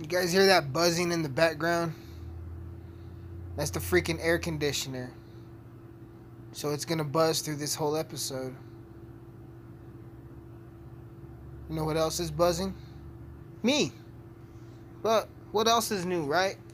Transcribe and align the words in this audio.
You 0.00 0.06
guys 0.06 0.32
hear 0.32 0.46
that 0.46 0.72
buzzing 0.72 1.12
in 1.12 1.22
the 1.22 1.28
background? 1.28 1.92
That's 3.54 3.68
the 3.68 3.80
freaking 3.80 4.18
air 4.18 4.38
conditioner. 4.38 5.12
So 6.52 6.70
it's 6.70 6.86
gonna 6.86 7.04
buzz 7.04 7.42
through 7.42 7.56
this 7.56 7.74
whole 7.74 7.94
episode. 7.98 8.56
You 11.68 11.76
know 11.76 11.84
what 11.84 11.98
else 11.98 12.18
is 12.18 12.30
buzzing? 12.30 12.74
Me. 13.62 13.92
But 15.02 15.28
what 15.52 15.68
else 15.68 15.90
is 15.90 16.06
new, 16.06 16.22
right? 16.22 16.56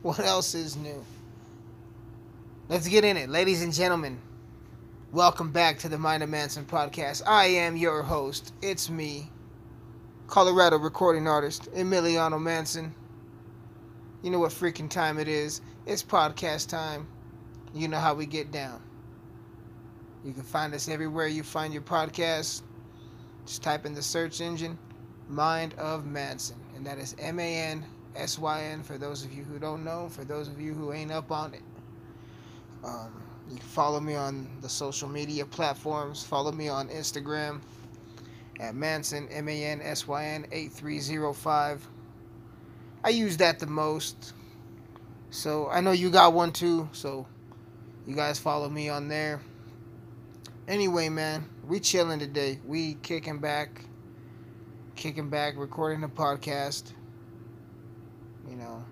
What 0.00 0.20
else 0.20 0.54
is 0.54 0.74
new? 0.74 1.04
Let's 2.70 2.88
get 2.88 3.04
in 3.04 3.18
it, 3.18 3.28
ladies 3.28 3.62
and 3.62 3.74
gentlemen. 3.74 4.18
Welcome 5.12 5.52
back 5.52 5.80
to 5.80 5.88
the 5.90 5.98
Mind 5.98 6.22
of 6.22 6.30
Mansyn 6.30 6.64
podcast. 6.64 7.20
I 7.26 7.46
am 7.46 7.76
your 7.76 8.02
host. 8.02 8.54
It's 8.62 8.88
me, 8.88 9.30
Colorado 10.28 10.78
recording 10.78 11.26
artist 11.26 11.72
Emiliano 11.72 12.38
Mansyn. 12.38 12.92
You 14.22 14.30
know 14.30 14.38
what 14.38 14.50
freaking 14.50 14.90
time 14.90 15.18
it 15.18 15.26
is? 15.26 15.62
It's 15.86 16.02
podcast 16.02 16.68
time. 16.68 17.08
You 17.72 17.88
know 17.88 17.98
how 17.98 18.12
we 18.12 18.26
get 18.26 18.52
down. 18.52 18.82
You 20.22 20.34
can 20.34 20.42
find 20.42 20.74
us 20.74 20.86
everywhere 20.86 21.28
you 21.28 21.42
find 21.42 21.72
your 21.72 21.82
podcasts. 21.82 22.60
Just 23.46 23.62
type 23.62 23.86
in 23.86 23.94
the 23.94 24.02
search 24.02 24.42
engine 24.42 24.78
Mind 25.30 25.72
of 25.78 26.04
Mansyn, 26.04 26.56
and 26.76 26.84
that 26.84 26.98
is 26.98 27.16
M 27.18 27.40
A 27.40 27.56
N 27.56 27.82
S 28.14 28.38
Y 28.38 28.64
N 28.64 28.82
for 28.82 28.98
those 28.98 29.24
of 29.24 29.32
you 29.32 29.44
who 29.44 29.58
don't 29.58 29.82
know, 29.82 30.10
for 30.10 30.24
those 30.24 30.46
of 30.46 30.60
you 30.60 30.74
who 30.74 30.92
ain't 30.92 31.10
up 31.10 31.32
on 31.32 31.54
it. 31.54 31.62
Um, 32.84 33.22
you 33.48 33.56
can 33.56 33.64
follow 33.64 33.98
me 33.98 34.14
on 34.14 34.46
the 34.60 34.68
social 34.68 35.08
media 35.08 35.46
platforms. 35.46 36.22
Follow 36.22 36.52
me 36.52 36.68
on 36.68 36.90
Instagram 36.90 37.62
at 38.60 38.74
Mansyn, 38.74 39.28
M 39.30 39.48
A 39.48 39.64
N 39.64 39.80
S 39.82 40.06
Y 40.06 40.24
N 40.24 40.46
8305. 40.50 41.86
I 43.04 43.10
use 43.10 43.36
that 43.38 43.58
the 43.58 43.66
most. 43.66 44.32
So 45.30 45.68
I 45.68 45.80
know 45.80 45.92
you 45.92 46.10
got 46.10 46.32
one 46.32 46.52
too. 46.52 46.88
So 46.92 47.26
you 48.06 48.14
guys 48.14 48.38
follow 48.38 48.68
me 48.68 48.88
on 48.88 49.08
there. 49.08 49.40
Anyway, 50.66 51.08
man, 51.08 51.48
we 51.66 51.80
chilling 51.80 52.18
today. 52.18 52.58
We 52.66 52.94
kicking 53.02 53.38
back, 53.38 53.82
kicking 54.96 55.30
back, 55.30 55.56
recording 55.56 56.04
a 56.04 56.08
podcast. 56.08 56.92
You 58.48 58.56
know, 58.56 58.84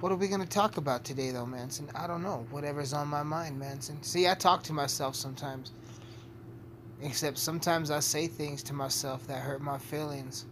what 0.00 0.12
are 0.12 0.16
we 0.16 0.28
gonna 0.28 0.46
talk 0.46 0.76
about 0.76 1.04
today, 1.04 1.30
though, 1.30 1.46
Mansyn? 1.46 1.90
I 1.94 2.06
don't 2.06 2.22
know. 2.22 2.46
Whatever's 2.50 2.92
on 2.92 3.08
my 3.08 3.22
mind, 3.22 3.58
Mansyn. 3.58 4.02
See, 4.02 4.28
I 4.28 4.34
talk 4.34 4.62
to 4.64 4.72
myself 4.72 5.14
sometimes. 5.16 5.72
Except 7.04 7.36
sometimes 7.36 7.90
I 7.90 8.00
say 8.00 8.26
things 8.26 8.62
to 8.62 8.72
myself 8.72 9.26
that 9.26 9.42
hurt 9.42 9.60
my 9.60 9.76
feelings. 9.76 10.46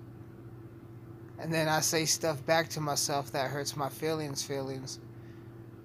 And 1.39 1.53
then 1.53 1.67
I 1.67 1.81
say 1.81 2.05
stuff 2.05 2.45
back 2.45 2.69
to 2.71 2.81
myself 2.81 3.33
that 3.33 3.51
hurts 3.51 3.75
my 3.75 3.89
feelings, 3.89 4.43
feelings. 4.43 5.01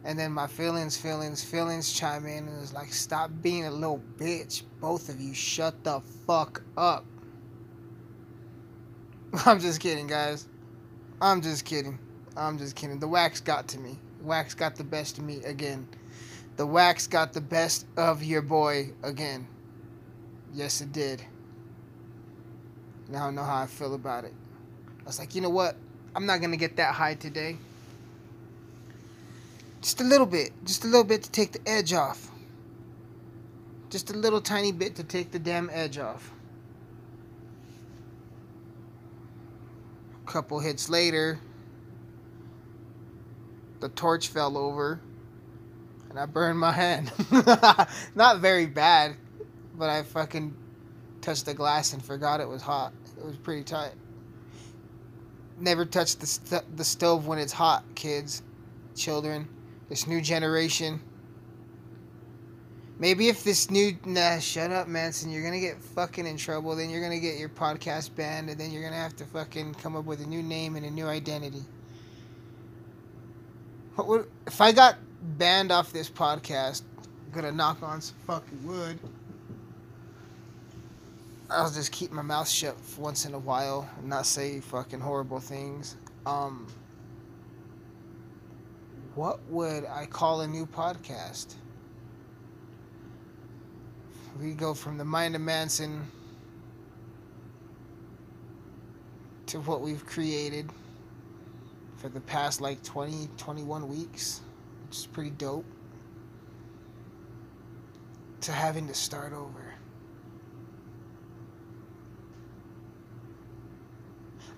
And 0.03 0.19
then 0.19 0.33
my 0.33 0.45
feelings, 0.45 0.97
feelings, 0.97 1.41
feelings 1.41 1.93
chime 1.93 2.25
in 2.25 2.49
and 2.49 2.61
it's 2.61 2.73
like, 2.73 2.91
stop 2.91 3.31
being 3.41 3.65
a 3.65 3.71
little 3.71 4.03
bitch. 4.17 4.63
Both 4.81 5.07
of 5.07 5.21
you, 5.21 5.33
shut 5.33 5.85
the 5.85 6.01
fuck 6.27 6.61
up. 6.75 7.05
I'm 9.45 9.61
just 9.61 9.79
kidding, 9.79 10.07
guys. 10.07 10.49
I'm 11.21 11.41
just 11.41 11.63
kidding. 11.63 11.97
I'm 12.35 12.57
just 12.57 12.75
kidding. 12.75 12.99
The 12.99 13.07
wax 13.07 13.39
got 13.39 13.69
to 13.69 13.79
me. 13.79 13.97
Wax 14.21 14.53
got 14.53 14.75
the 14.75 14.83
best 14.83 15.17
of 15.17 15.23
me 15.23 15.45
again. 15.45 15.87
The 16.57 16.67
wax 16.67 17.07
got 17.07 17.31
the 17.31 17.41
best 17.41 17.87
of 17.95 18.21
your 18.21 18.41
boy 18.41 18.91
again. 19.02 19.47
Yes, 20.53 20.81
it 20.81 20.91
did. 20.91 21.23
Now 23.09 23.23
I 23.23 23.25
don't 23.25 23.35
know 23.35 23.43
how 23.43 23.61
I 23.61 23.67
feel 23.67 23.93
about 23.93 24.25
it. 24.25 24.33
I 25.01 25.03
was 25.05 25.19
like, 25.19 25.35
you 25.35 25.41
know 25.41 25.49
what? 25.49 25.75
I'm 26.15 26.25
not 26.25 26.39
going 26.39 26.51
to 26.51 26.57
get 26.57 26.75
that 26.77 26.93
high 26.93 27.15
today. 27.15 27.57
Just 29.81 30.01
a 30.01 30.03
little 30.03 30.25
bit. 30.25 30.52
Just 30.65 30.83
a 30.83 30.87
little 30.87 31.03
bit 31.03 31.23
to 31.23 31.31
take 31.31 31.52
the 31.53 31.61
edge 31.65 31.93
off. 31.93 32.30
Just 33.89 34.09
a 34.09 34.13
little 34.13 34.41
tiny 34.41 34.71
bit 34.71 34.95
to 34.95 35.03
take 35.03 35.31
the 35.31 35.39
damn 35.39 35.69
edge 35.71 35.97
off. 35.97 36.31
A 40.25 40.30
couple 40.30 40.59
hits 40.59 40.89
later, 40.89 41.39
the 43.80 43.87
torch 43.89 44.27
fell 44.27 44.57
over 44.57 44.99
and 46.09 46.19
I 46.19 46.25
burned 46.25 46.59
my 46.59 46.71
hand. 46.71 47.11
Not 48.15 48.39
very 48.39 48.65
bad, 48.65 49.15
but 49.77 49.89
I 49.89 50.04
fucking 50.04 50.55
touched 51.21 51.45
the 51.45 51.54
glass 51.54 51.93
and 51.93 52.04
forgot 52.04 52.42
it 52.42 52.48
was 52.48 52.61
hot. 52.61 52.93
It 53.17 53.26
was 53.26 53.38
pretty 53.38 53.64
tight. 53.64 53.93
Never 55.60 55.86
touch 55.86 56.17
the 56.17 56.27
st- 56.27 56.77
the 56.77 56.83
stove 56.83 57.27
when 57.27 57.39
it's 57.39 57.54
hot, 57.54 57.83
kids, 57.95 58.43
children, 58.95 59.48
this 59.89 60.08
new 60.08 60.21
generation. 60.21 61.02
Maybe 62.99 63.27
if 63.27 63.43
this 63.43 63.70
new 63.70 63.95
nah, 64.05 64.39
shut 64.39 64.71
up, 64.71 64.87
Mansyn. 64.87 65.32
You're 65.32 65.43
gonna 65.43 65.60
get 65.60 65.82
fucking 65.82 66.26
in 66.26 66.37
trouble. 66.37 66.76
Then 66.76 66.89
you're 66.89 67.02
gonna 67.02 67.20
get 67.20 67.37
your 67.37 67.49
podcast 67.49 68.16
banned, 68.16 68.49
and 68.49 68.60
then 68.60 68.71
you're 68.71 68.83
gonna 68.83 68.95
have 68.95 69.16
to 69.17 69.26
fucking 69.26 69.76
come 69.76 69.95
up 69.95 70.05
with 70.05 70.21
a 70.21 70.26
new 70.26 70.42
name 70.42 70.76
and 70.76 70.86
a 70.86 70.92
new 70.92 71.08
identity. 71.08 71.64
What 73.95 74.08
would 74.08 74.27
if 74.45 74.61
I 74.61 74.71
got 74.71 74.98
banned 75.37 75.71
off 75.71 75.92
this 75.92 76.10
podcast? 76.10 76.83
I'm 76.98 77.32
gonna 77.33 77.52
knock 77.52 77.83
on 77.83 78.02
some 78.02 78.16
fucking 78.26 78.66
wood. 78.66 78.99
I'll 81.49 81.71
just 81.71 81.93
keep 81.93 82.11
my 82.11 82.21
mouth 82.21 82.49
shut 82.49 82.75
once 82.97 83.25
in 83.25 83.33
a 83.33 83.39
while 83.39 83.89
and 83.97 84.09
not 84.09 84.25
say 84.25 84.59
fucking 84.59 84.99
horrible 84.99 85.39
things. 85.39 85.95
Um, 86.25 86.67
what 89.15 89.39
would 89.49 89.86
I 89.86 90.07
call 90.07 90.41
a 90.41 90.47
new 90.47 90.65
podcast? 90.65 91.55
We 94.41 94.52
go 94.52 94.73
from 94.73 94.97
the 94.97 95.05
mind 95.05 95.36
of 95.36 95.41
Mansyn 95.41 96.03
to 99.47 99.61
what 99.61 99.80
we've 99.80 100.05
created 100.05 100.69
for 101.95 102.09
the 102.09 102.19
past 102.19 102.59
like 102.59 102.83
20, 102.83 103.30
21 103.37 103.87
weeks, 103.87 104.41
which 104.87 104.97
is 104.97 105.05
pretty 105.07 105.31
dope, 105.31 105.65
to 108.41 108.52
having 108.52 108.87
to 108.87 108.93
start 108.93 109.31
over. 109.31 109.67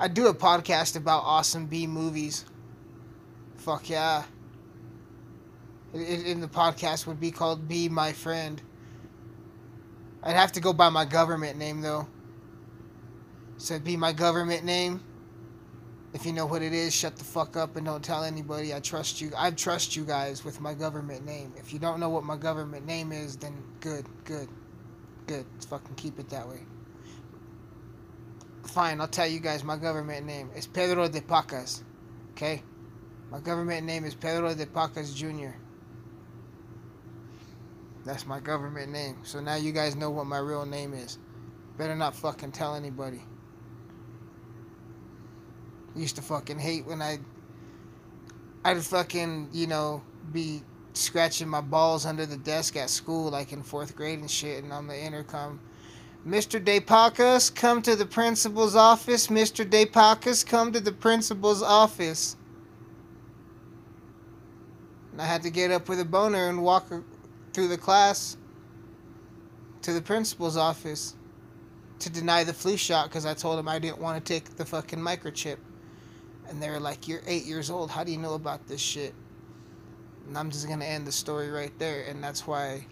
I 0.01 0.07
do 0.07 0.27
a 0.27 0.33
podcast 0.33 0.95
about 0.95 1.23
awesome 1.25 1.65
B 1.65 1.85
movies. 1.85 2.45
Fuck 3.57 3.89
yeah. 3.89 4.23
In 5.93 6.39
the 6.39 6.47
podcast 6.47 7.05
would 7.05 7.19
be 7.19 7.31
called 7.31 7.67
Be 7.67 7.89
My 7.89 8.13
Friend. 8.13 8.61
I'd 10.23 10.37
have 10.37 10.53
to 10.53 10.61
go 10.61 10.71
by 10.71 10.87
my 10.87 11.03
government 11.03 11.57
name 11.57 11.81
though. 11.81 12.07
So 13.57 13.73
it'd 13.73 13.83
be 13.83 13.97
my 13.97 14.13
government 14.13 14.63
name. 14.63 15.03
If 16.13 16.25
you 16.25 16.31
know 16.31 16.45
what 16.45 16.61
it 16.61 16.71
is, 16.71 16.95
shut 16.95 17.17
the 17.17 17.25
fuck 17.25 17.57
up 17.57 17.75
and 17.75 17.85
don't 17.85 18.03
tell 18.03 18.23
anybody. 18.23 18.73
I 18.73 18.79
trust 18.79 19.19
you. 19.19 19.31
I 19.35 19.51
trust 19.51 19.97
you 19.97 20.05
guys 20.05 20.45
with 20.45 20.61
my 20.61 20.73
government 20.73 21.25
name. 21.25 21.51
If 21.57 21.73
you 21.73 21.79
don't 21.79 21.99
know 21.99 22.09
what 22.09 22.23
my 22.23 22.37
government 22.37 22.85
name 22.85 23.11
is, 23.11 23.35
then 23.35 23.61
good, 23.81 24.05
good, 24.23 24.47
good. 25.27 25.45
Let's 25.53 25.65
fucking 25.65 25.95
keep 25.95 26.19
it 26.19 26.29
that 26.29 26.47
way. 26.47 26.61
Fine, 28.69 29.01
I'll 29.01 29.07
tell 29.07 29.27
you 29.27 29.39
guys 29.39 29.63
my 29.63 29.77
government 29.77 30.27
name. 30.27 30.51
It's 30.55 30.67
Pedro 30.67 31.07
de 31.07 31.21
Pacas. 31.21 31.81
Okay? 32.31 32.61
My 33.31 33.39
government 33.39 33.85
name 33.85 34.05
is 34.05 34.13
Pedro 34.13 34.53
de 34.53 34.65
Pacas 34.67 35.15
Jr. 35.15 35.55
That's 38.05 38.27
my 38.27 38.39
government 38.39 38.91
name. 38.91 39.17
So 39.23 39.39
now 39.39 39.55
you 39.55 39.71
guys 39.71 39.95
know 39.95 40.11
what 40.11 40.27
my 40.27 40.37
real 40.37 40.65
name 40.65 40.93
is. 40.93 41.17
Better 41.77 41.95
not 41.95 42.15
fucking 42.15 42.51
tell 42.51 42.75
anybody. 42.75 43.21
Used 45.95 46.15
to 46.17 46.21
fucking 46.21 46.59
hate 46.59 46.85
when 46.85 47.01
I 47.01 47.19
I'd 48.63 48.83
fucking, 48.83 49.49
you 49.51 49.65
know, 49.65 50.03
be 50.31 50.61
scratching 50.93 51.47
my 51.47 51.61
balls 51.61 52.05
under 52.05 52.25
the 52.25 52.37
desk 52.37 52.75
at 52.75 52.89
school 52.89 53.31
like 53.31 53.51
in 53.51 53.63
fourth 53.63 53.95
grade 53.95 54.19
and 54.19 54.29
shit 54.29 54.63
and 54.63 54.71
on 54.71 54.87
the 54.87 54.99
intercom. 54.99 55.59
Mr. 56.27 56.63
De 56.63 56.79
Pacas, 56.79 57.53
come 57.53 57.81
to 57.81 57.95
the 57.95 58.05
principal's 58.05 58.75
office. 58.75 59.27
Mr. 59.27 59.67
De 59.67 59.85
Pacas, 59.85 60.45
come 60.45 60.71
to 60.71 60.79
the 60.79 60.91
principal's 60.91 61.63
office. 61.63 62.35
And 65.11 65.21
I 65.21 65.25
had 65.25 65.41
to 65.43 65.49
get 65.49 65.71
up 65.71 65.87
with 65.87 65.99
a 65.99 66.05
boner 66.05 66.49
and 66.49 66.61
walk 66.61 66.87
through 67.53 67.67
the 67.69 67.77
class 67.77 68.37
to 69.81 69.93
the 69.93 70.01
principal's 70.01 70.57
office 70.57 71.15
to 71.99 72.09
deny 72.09 72.43
the 72.43 72.53
flu 72.53 72.77
shot 72.77 73.09
because 73.09 73.25
I 73.25 73.33
told 73.33 73.59
him 73.59 73.67
I 73.67 73.79
didn't 73.79 73.99
want 73.99 74.23
to 74.23 74.33
take 74.33 74.55
the 74.57 74.65
fucking 74.65 74.99
microchip. 74.99 75.57
And 76.49 76.61
they 76.61 76.69
were 76.69 76.79
like, 76.79 77.07
You're 77.07 77.21
eight 77.27 77.45
years 77.45 77.69
old. 77.69 77.91
How 77.91 78.03
do 78.03 78.11
you 78.11 78.17
know 78.17 78.33
about 78.33 78.67
this 78.67 78.81
shit? 78.81 79.13
And 80.27 80.37
I'm 80.37 80.51
just 80.51 80.67
going 80.67 80.79
to 80.79 80.85
end 80.85 81.07
the 81.07 81.11
story 81.11 81.49
right 81.49 81.77
there. 81.79 82.03
And 82.03 82.23
that's 82.23 82.45
why. 82.45 82.85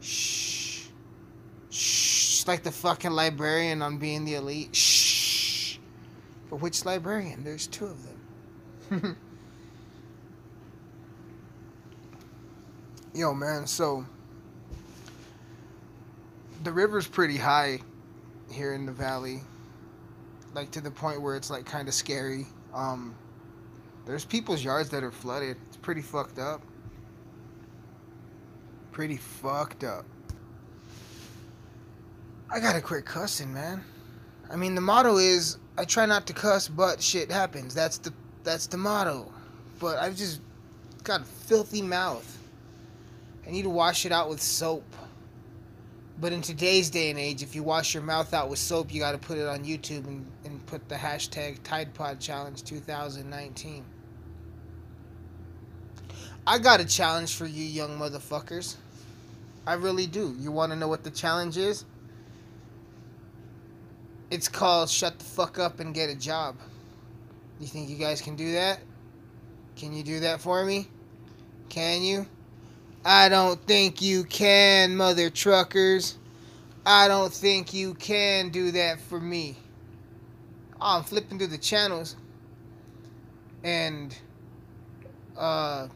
Shh. 0.00 0.65
Shh. 1.76 2.46
Like 2.46 2.62
the 2.62 2.72
fucking 2.72 3.10
librarian 3.10 3.82
on 3.82 3.98
being 3.98 4.24
the 4.24 4.36
elite. 4.36 4.74
Shh. 4.74 5.76
But 6.48 6.60
which 6.62 6.86
librarian? 6.86 7.44
There's 7.44 7.66
two 7.66 7.84
of 7.84 7.98
them. 8.90 9.16
Yo, 13.14 13.34
man, 13.34 13.66
so 13.66 14.06
the 16.64 16.72
river's 16.72 17.06
pretty 17.06 17.36
high 17.36 17.80
here 18.50 18.72
in 18.72 18.86
the 18.86 18.92
valley. 18.92 19.42
Like 20.54 20.70
to 20.70 20.80
the 20.80 20.90
point 20.90 21.20
where 21.20 21.36
it's 21.36 21.50
like 21.50 21.66
kind 21.66 21.88
of 21.88 21.94
scary. 21.94 22.46
Um 22.72 23.14
there's 24.06 24.24
people's 24.24 24.64
yards 24.64 24.88
that 24.90 25.02
are 25.02 25.10
flooded. 25.10 25.58
It's 25.66 25.76
pretty 25.76 26.00
fucked 26.00 26.38
up. 26.38 26.62
Pretty 28.92 29.16
fucked 29.16 29.84
up. 29.84 30.06
I 32.50 32.60
gotta 32.60 32.80
quit 32.80 33.04
cussing, 33.04 33.52
man. 33.52 33.82
I 34.50 34.56
mean, 34.56 34.74
the 34.74 34.80
motto 34.80 35.18
is 35.18 35.58
I 35.76 35.84
try 35.84 36.06
not 36.06 36.26
to 36.28 36.32
cuss, 36.32 36.68
but 36.68 37.02
shit 37.02 37.30
happens. 37.30 37.74
That's 37.74 37.98
the 37.98 38.12
that's 38.44 38.66
the 38.66 38.76
motto. 38.76 39.32
But 39.78 39.98
I've 39.98 40.16
just 40.16 40.40
got 41.04 41.22
a 41.22 41.24
filthy 41.24 41.82
mouth. 41.82 42.38
I 43.46 43.50
need 43.50 43.62
to 43.62 43.70
wash 43.70 44.06
it 44.06 44.12
out 44.12 44.28
with 44.28 44.40
soap. 44.40 44.84
But 46.18 46.32
in 46.32 46.40
today's 46.40 46.88
day 46.88 47.10
and 47.10 47.18
age, 47.18 47.42
if 47.42 47.54
you 47.54 47.62
wash 47.62 47.92
your 47.92 48.02
mouth 48.02 48.32
out 48.32 48.48
with 48.48 48.58
soap, 48.58 48.92
you 48.92 49.00
got 49.00 49.12
to 49.12 49.18
put 49.18 49.36
it 49.36 49.46
on 49.46 49.64
YouTube 49.64 50.06
and, 50.06 50.26
and 50.44 50.64
put 50.66 50.88
the 50.88 50.94
hashtag 50.94 51.62
Tide 51.62 51.92
Pod 51.92 52.18
Challenge 52.20 52.62
2019. 52.62 53.84
I 56.46 56.58
got 56.58 56.80
a 56.80 56.86
challenge 56.86 57.34
for 57.34 57.44
you, 57.44 57.64
young 57.64 57.98
motherfuckers. 57.98 58.76
I 59.66 59.74
really 59.74 60.06
do. 60.06 60.34
You 60.38 60.52
want 60.52 60.72
to 60.72 60.76
know 60.76 60.88
what 60.88 61.04
the 61.04 61.10
challenge 61.10 61.58
is? 61.58 61.84
It's 64.28 64.48
called 64.48 64.90
Shut 64.90 65.18
the 65.20 65.24
Fuck 65.24 65.60
Up 65.60 65.78
and 65.78 65.94
Get 65.94 66.10
a 66.10 66.14
Job. 66.16 66.56
You 67.60 67.68
think 67.68 67.88
you 67.88 67.96
guys 67.96 68.20
can 68.20 68.34
do 68.34 68.52
that? 68.52 68.80
Can 69.76 69.92
you 69.92 70.02
do 70.02 70.20
that 70.20 70.40
for 70.40 70.64
me? 70.64 70.88
Can 71.68 72.02
you? 72.02 72.26
I 73.04 73.28
don't 73.28 73.64
think 73.66 74.02
you 74.02 74.24
can, 74.24 74.96
mother 74.96 75.30
truckers. 75.30 76.18
I 76.84 77.06
don't 77.06 77.32
think 77.32 77.72
you 77.72 77.94
can 77.94 78.48
do 78.48 78.72
that 78.72 79.00
for 79.00 79.20
me. 79.20 79.56
Oh, 80.80 80.98
I'm 80.98 81.04
flipping 81.04 81.38
through 81.38 81.48
the 81.48 81.58
channels. 81.58 82.16
And, 83.62 84.16
uh, 85.38 85.86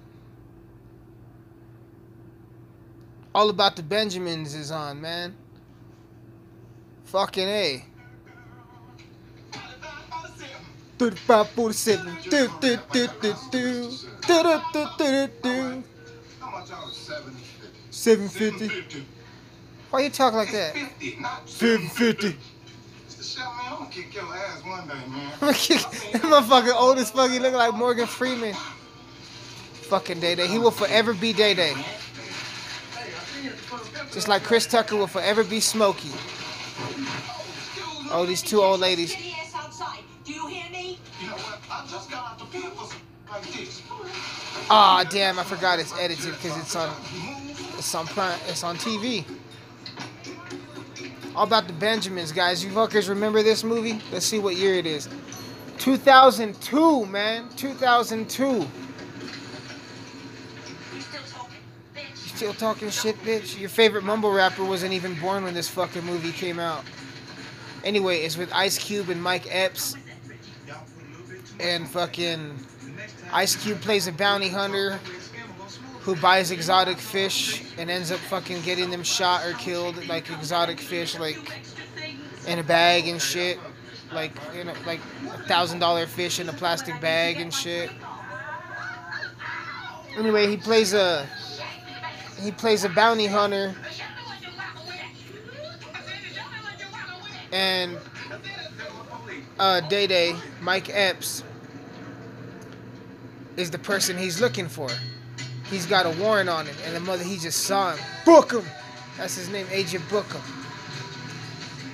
All 3.34 3.50
About 3.50 3.74
the 3.74 3.82
Benjamins 3.82 4.54
is 4.54 4.70
on, 4.70 5.00
man. 5.00 5.36
Fucking 7.04 7.48
A. 7.48 7.84
35, 11.00 11.48
47. 11.48 12.16
Do, 12.24 12.48
do, 12.60 12.76
do, 12.92 13.06
do, 13.22 13.34
do. 13.50 13.90
Do, 14.20 14.42
do, 14.42 14.60
do, 14.74 14.86
do, 14.98 15.28
do. 15.42 15.82
750. 17.90 19.06
Why 19.88 20.00
you 20.02 20.10
talk 20.10 20.34
like 20.34 20.52
that? 20.52 20.76
750. 21.46 22.36
that 26.12 26.20
motherfucker 26.20 26.74
old 26.74 26.98
as 26.98 27.10
fuck. 27.10 27.30
He 27.30 27.38
look 27.38 27.54
like 27.54 27.72
Morgan 27.72 28.06
Freeman. 28.06 28.54
Fucking 29.72 30.20
Day 30.20 30.34
Day. 30.34 30.48
He 30.48 30.58
will 30.58 30.70
forever 30.70 31.14
be 31.14 31.32
Day 31.32 31.54
Day. 31.54 31.82
Just 34.12 34.28
like 34.28 34.42
Chris 34.42 34.66
Tucker 34.66 34.96
will 34.96 35.06
forever 35.06 35.44
be 35.44 35.60
Smokey. 35.60 36.10
Oh, 38.10 38.26
these 38.26 38.42
two 38.42 38.60
old 38.60 38.80
ladies. 38.80 39.16
Ah, 44.72 45.02
oh, 45.04 45.10
damn! 45.10 45.38
I 45.38 45.44
forgot 45.44 45.78
it's 45.80 45.92
edited 45.98 46.32
because 46.32 46.56
it's 46.58 46.76
on, 46.76 46.94
it's 47.76 47.94
on, 47.94 48.06
it's 48.46 48.62
on 48.62 48.76
TV. 48.76 49.24
All 51.34 51.44
about 51.44 51.66
the 51.66 51.72
Benjamins, 51.72 52.32
guys. 52.32 52.64
You 52.64 52.70
fuckers 52.70 53.08
remember 53.08 53.42
this 53.42 53.64
movie? 53.64 54.00
Let's 54.12 54.26
see 54.26 54.38
what 54.38 54.56
year 54.56 54.74
it 54.74 54.86
is. 54.86 55.08
2002, 55.78 57.06
man. 57.06 57.48
2002. 57.56 58.44
You 58.44 58.66
Still 62.14 62.52
talking 62.54 62.90
shit, 62.90 63.16
bitch? 63.22 63.58
Your 63.58 63.68
favorite 63.68 64.04
mumble 64.04 64.32
rapper 64.32 64.64
wasn't 64.64 64.92
even 64.92 65.18
born 65.20 65.44
when 65.44 65.54
this 65.54 65.68
fucking 65.68 66.04
movie 66.04 66.32
came 66.32 66.58
out. 66.58 66.84
Anyway, 67.84 68.18
it's 68.18 68.36
with 68.36 68.52
Ice 68.52 68.78
Cube 68.78 69.08
and 69.08 69.22
Mike 69.22 69.46
Epps. 69.50 69.96
And 71.58 71.88
fucking 71.88 72.58
Ice 73.32 73.56
Cube 73.56 73.80
plays 73.80 74.06
a 74.06 74.12
bounty 74.12 74.48
hunter 74.48 74.98
who 76.00 76.16
buys 76.16 76.50
exotic 76.50 76.98
fish 76.98 77.62
and 77.78 77.90
ends 77.90 78.10
up 78.10 78.18
fucking 78.18 78.62
getting 78.62 78.90
them 78.90 79.02
shot 79.02 79.44
or 79.46 79.52
killed 79.54 80.06
like 80.08 80.30
exotic 80.30 80.80
fish 80.80 81.18
like 81.18 81.60
in 82.46 82.58
a 82.58 82.62
bag 82.62 83.06
and 83.06 83.20
shit. 83.20 83.58
Like 84.12 84.32
you 84.54 84.64
know 84.64 84.74
like 84.86 85.00
a 85.32 85.38
thousand 85.44 85.78
dollar 85.78 86.06
fish 86.06 86.40
in 86.40 86.48
a 86.48 86.52
plastic 86.52 87.00
bag 87.00 87.40
and 87.40 87.52
shit. 87.52 87.90
Anyway, 90.16 90.48
he 90.48 90.56
plays 90.56 90.92
a 90.92 91.26
he 92.40 92.50
plays 92.50 92.84
a 92.84 92.88
bounty 92.88 93.26
hunter 93.26 93.74
and 97.52 97.98
uh, 99.58 99.80
Day 99.80 100.06
Day, 100.06 100.34
Mike 100.60 100.88
Epps, 100.90 101.44
is 103.60 103.70
the 103.70 103.78
person 103.78 104.16
he's 104.16 104.40
looking 104.40 104.68
for. 104.68 104.88
He's 105.68 105.86
got 105.86 106.06
a 106.06 106.10
warrant 106.20 106.48
on 106.48 106.66
him, 106.66 106.76
and 106.84 106.96
the 106.96 107.00
mother 107.00 107.22
he 107.22 107.36
just 107.38 107.64
saw 107.64 107.92
him. 107.92 108.04
Book 108.24 108.52
him. 108.52 108.64
That's 109.16 109.36
his 109.36 109.48
name, 109.48 109.66
Agent 109.70 110.04
Bucum. 110.08 110.42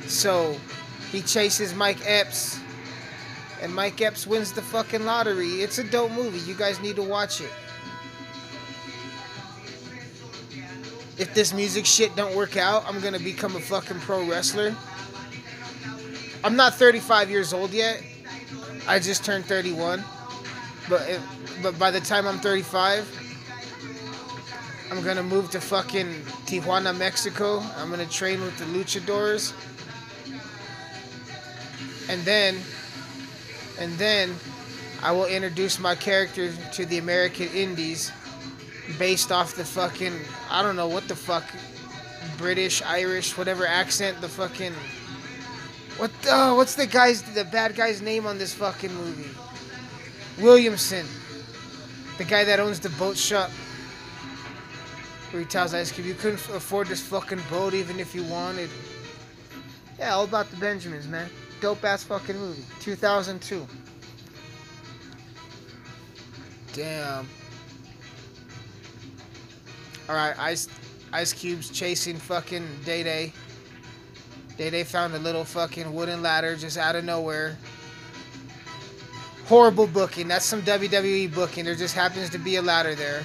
So 0.08 0.56
he 1.12 1.20
chases 1.20 1.74
Mike 1.74 1.98
Epps, 2.06 2.58
and 3.60 3.74
Mike 3.74 4.00
Epps 4.00 4.26
wins 4.26 4.52
the 4.52 4.62
fucking 4.62 5.04
lottery. 5.04 5.62
It's 5.62 5.78
a 5.78 5.84
dope 5.84 6.12
movie. 6.12 6.38
You 6.40 6.54
guys 6.54 6.80
need 6.80 6.96
to 6.96 7.02
watch 7.02 7.40
it. 7.40 7.50
if 11.18 11.32
this 11.34 11.54
music 11.54 11.86
shit 11.86 12.14
don't 12.14 12.34
work 12.36 12.56
out, 12.56 12.84
I'm 12.86 13.00
gonna 13.00 13.18
become 13.18 13.56
a 13.56 13.60
fucking 13.60 14.00
pro 14.00 14.24
wrestler. 14.28 14.74
I'm 16.44 16.56
not 16.56 16.74
35 16.74 17.30
years 17.30 17.52
old 17.52 17.72
yet. 17.72 18.02
I 18.86 18.98
just 18.98 19.24
turned 19.24 19.46
31. 19.46 20.04
But 20.88 21.08
if, 21.08 21.35
but 21.62 21.78
by 21.78 21.90
the 21.90 22.00
time 22.00 22.26
I'm 22.26 22.38
35, 22.38 23.06
I'm 24.90 25.02
gonna 25.02 25.22
move 25.22 25.50
to 25.50 25.60
fucking 25.60 26.22
Tijuana, 26.46 26.96
Mexico. 26.96 27.60
I'm 27.76 27.90
gonna 27.90 28.06
train 28.06 28.40
with 28.40 28.56
the 28.58 28.64
luchadors. 28.66 29.52
And 32.08 32.22
then, 32.22 32.56
and 33.80 33.92
then, 33.98 34.34
I 35.02 35.12
will 35.12 35.26
introduce 35.26 35.78
my 35.78 35.94
character 35.94 36.52
to 36.72 36.86
the 36.86 36.98
American 36.98 37.48
Indies 37.48 38.12
based 38.98 39.32
off 39.32 39.54
the 39.54 39.64
fucking 39.64 40.14
I 40.50 40.62
don't 40.62 40.76
know 40.76 40.88
what 40.88 41.08
the 41.08 41.16
fuck 41.16 41.44
British, 42.38 42.82
Irish, 42.82 43.36
whatever 43.36 43.66
accent 43.66 44.20
the 44.20 44.28
fucking 44.28 44.72
what 45.96 46.12
the, 46.22 46.52
what's 46.54 46.74
the 46.74 46.86
guy's 46.86 47.22
the 47.34 47.44
bad 47.44 47.74
guy's 47.74 48.02
name 48.02 48.26
on 48.26 48.38
this 48.38 48.52
fucking 48.52 48.94
movie? 48.94 49.30
Williamson. 50.38 51.06
The 52.18 52.24
guy 52.24 52.44
that 52.44 52.60
owns 52.60 52.80
the 52.80 52.90
boat 52.90 53.16
shop. 53.16 53.50
Where 55.30 55.42
he 55.42 55.46
tells 55.48 55.74
Ice 55.74 55.90
Cube 55.92 56.06
you 56.06 56.14
couldn't 56.14 56.40
afford 56.50 56.86
this 56.86 57.02
fucking 57.02 57.40
boat 57.50 57.74
even 57.74 57.98
if 58.00 58.14
you 58.14 58.22
wanted. 58.24 58.70
Yeah, 59.98 60.14
all 60.14 60.24
about 60.24 60.50
the 60.50 60.56
Benjamins, 60.56 61.08
man. 61.08 61.28
Dope 61.60 61.84
ass 61.84 62.04
fucking 62.04 62.38
movie. 62.38 62.62
2002. 62.80 63.66
Damn. 66.72 67.28
Alright, 70.08 70.38
Ice 70.38 70.68
Ice 71.12 71.32
Cube's 71.32 71.70
chasing 71.70 72.16
fucking 72.16 72.66
Day 72.84 73.02
Day. 73.02 73.32
Day 74.56 74.70
Day 74.70 74.84
found 74.84 75.14
a 75.14 75.18
little 75.18 75.44
fucking 75.44 75.92
wooden 75.92 76.22
ladder 76.22 76.56
just 76.56 76.78
out 76.78 76.94
of 76.94 77.04
nowhere. 77.04 77.56
Horrible 79.46 79.86
booking. 79.86 80.26
That's 80.26 80.44
some 80.44 80.62
WWE 80.62 81.32
booking. 81.32 81.64
There 81.64 81.76
just 81.76 81.94
happens 81.94 82.30
to 82.30 82.38
be 82.38 82.56
a 82.56 82.62
ladder 82.62 82.96
there. 82.96 83.22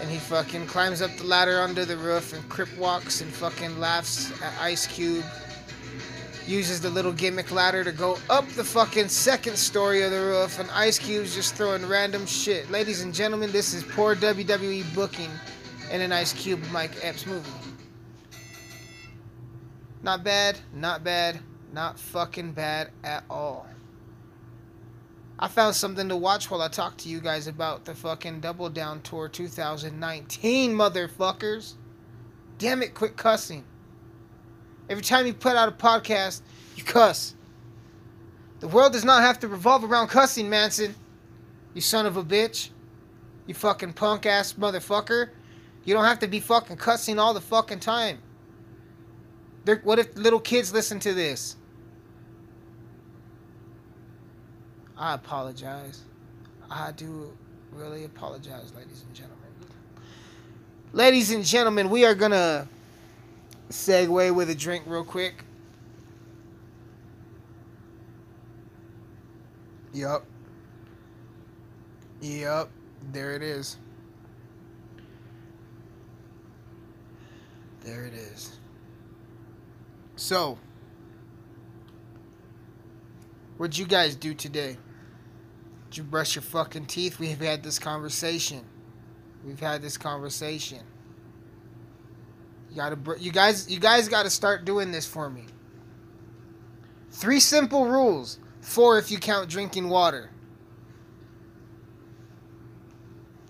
And 0.00 0.08
he 0.08 0.18
fucking 0.18 0.66
climbs 0.66 1.02
up 1.02 1.10
the 1.16 1.24
ladder 1.24 1.60
under 1.60 1.84
the 1.84 1.96
roof 1.96 2.32
and 2.32 2.48
crip 2.48 2.68
walks 2.78 3.20
and 3.20 3.32
fucking 3.32 3.80
laughs 3.80 4.30
at 4.42 4.52
Ice 4.60 4.86
Cube. 4.86 5.24
Uses 6.46 6.80
the 6.80 6.90
little 6.90 7.12
gimmick 7.12 7.50
ladder 7.50 7.82
to 7.82 7.90
go 7.90 8.16
up 8.30 8.46
the 8.50 8.62
fucking 8.62 9.08
second 9.08 9.56
story 9.56 10.02
of 10.02 10.12
the 10.12 10.20
roof, 10.20 10.60
and 10.60 10.70
Ice 10.70 11.00
Cube's 11.00 11.34
just 11.34 11.56
throwing 11.56 11.84
random 11.88 12.24
shit. 12.24 12.70
Ladies 12.70 13.00
and 13.00 13.12
gentlemen, 13.12 13.50
this 13.50 13.74
is 13.74 13.82
poor 13.82 14.14
WWE 14.14 14.94
booking 14.94 15.30
in 15.90 16.00
an 16.00 16.12
Ice 16.12 16.32
Cube 16.32 16.62
Mike 16.70 16.92
Epps 17.02 17.26
movie. 17.26 17.50
Not 20.04 20.22
bad, 20.22 20.60
not 20.72 21.02
bad, 21.02 21.40
not 21.72 21.98
fucking 21.98 22.52
bad 22.52 22.90
at 23.02 23.24
all. 23.28 23.66
I 25.38 25.48
found 25.48 25.74
something 25.74 26.08
to 26.08 26.16
watch 26.16 26.50
while 26.50 26.62
I 26.62 26.68
talk 26.68 26.96
to 26.98 27.10
you 27.10 27.20
guys 27.20 27.46
about 27.46 27.84
the 27.84 27.94
fucking 27.94 28.40
Double 28.40 28.70
Down 28.70 29.02
Tour 29.02 29.28
2019, 29.28 30.72
motherfuckers. 30.72 31.74
Damn 32.56 32.82
it, 32.82 32.94
quit 32.94 33.18
cussing. 33.18 33.64
Every 34.88 35.02
time 35.02 35.26
you 35.26 35.34
put 35.34 35.56
out 35.56 35.68
a 35.68 35.72
podcast, 35.72 36.40
you 36.74 36.84
cuss. 36.84 37.34
The 38.60 38.68
world 38.68 38.94
does 38.94 39.04
not 39.04 39.22
have 39.22 39.38
to 39.40 39.48
revolve 39.48 39.84
around 39.84 40.08
cussing, 40.08 40.48
Mansyn. 40.48 40.94
You 41.74 41.82
son 41.82 42.06
of 42.06 42.16
a 42.16 42.24
bitch. 42.24 42.70
You 43.46 43.52
fucking 43.52 43.92
punk 43.92 44.24
ass 44.24 44.54
motherfucker. 44.54 45.30
You 45.84 45.92
don't 45.92 46.04
have 46.04 46.20
to 46.20 46.28
be 46.28 46.40
fucking 46.40 46.78
cussing 46.78 47.18
all 47.18 47.34
the 47.34 47.42
fucking 47.42 47.80
time. 47.80 48.20
They're, 49.66 49.80
what 49.84 49.98
if 49.98 50.16
little 50.16 50.40
kids 50.40 50.72
listen 50.72 50.98
to 51.00 51.12
this? 51.12 51.56
I 54.98 55.14
apologize. 55.14 56.02
I 56.70 56.92
do 56.92 57.32
really 57.72 58.04
apologize, 58.04 58.72
ladies 58.74 59.04
and 59.06 59.14
gentlemen. 59.14 59.36
Ladies 60.92 61.30
and 61.30 61.44
gentlemen, 61.44 61.90
we 61.90 62.06
are 62.06 62.14
gonna 62.14 62.66
segue 63.70 64.34
with 64.34 64.48
a 64.48 64.54
drink 64.54 64.84
real 64.86 65.04
quick. 65.04 65.44
Yup. 69.92 70.24
Yup. 72.20 72.70
There 73.12 73.34
it 73.34 73.42
is. 73.42 73.76
There 77.84 78.04
it 78.04 78.14
is. 78.14 78.58
So, 80.16 80.58
what'd 83.58 83.76
you 83.76 83.86
guys 83.86 84.16
do 84.16 84.34
today? 84.34 84.76
Did 85.90 85.98
you 85.98 86.04
brush 86.04 86.34
your 86.34 86.42
fucking 86.42 86.86
teeth? 86.86 87.18
We've 87.18 87.38
had 87.38 87.62
this 87.62 87.78
conversation. 87.78 88.64
We've 89.44 89.60
had 89.60 89.82
this 89.82 89.96
conversation. 89.96 90.80
You 92.70 92.76
gotta, 92.76 92.98
you 93.20 93.32
guys, 93.32 93.70
you 93.70 93.78
guys 93.78 94.08
gotta 94.08 94.30
start 94.30 94.64
doing 94.64 94.90
this 94.90 95.06
for 95.06 95.30
me. 95.30 95.44
Three 97.10 97.40
simple 97.40 97.86
rules. 97.86 98.38
Four 98.60 98.98
if 98.98 99.10
you 99.10 99.18
count 99.18 99.48
drinking 99.48 99.88
water. 99.88 100.30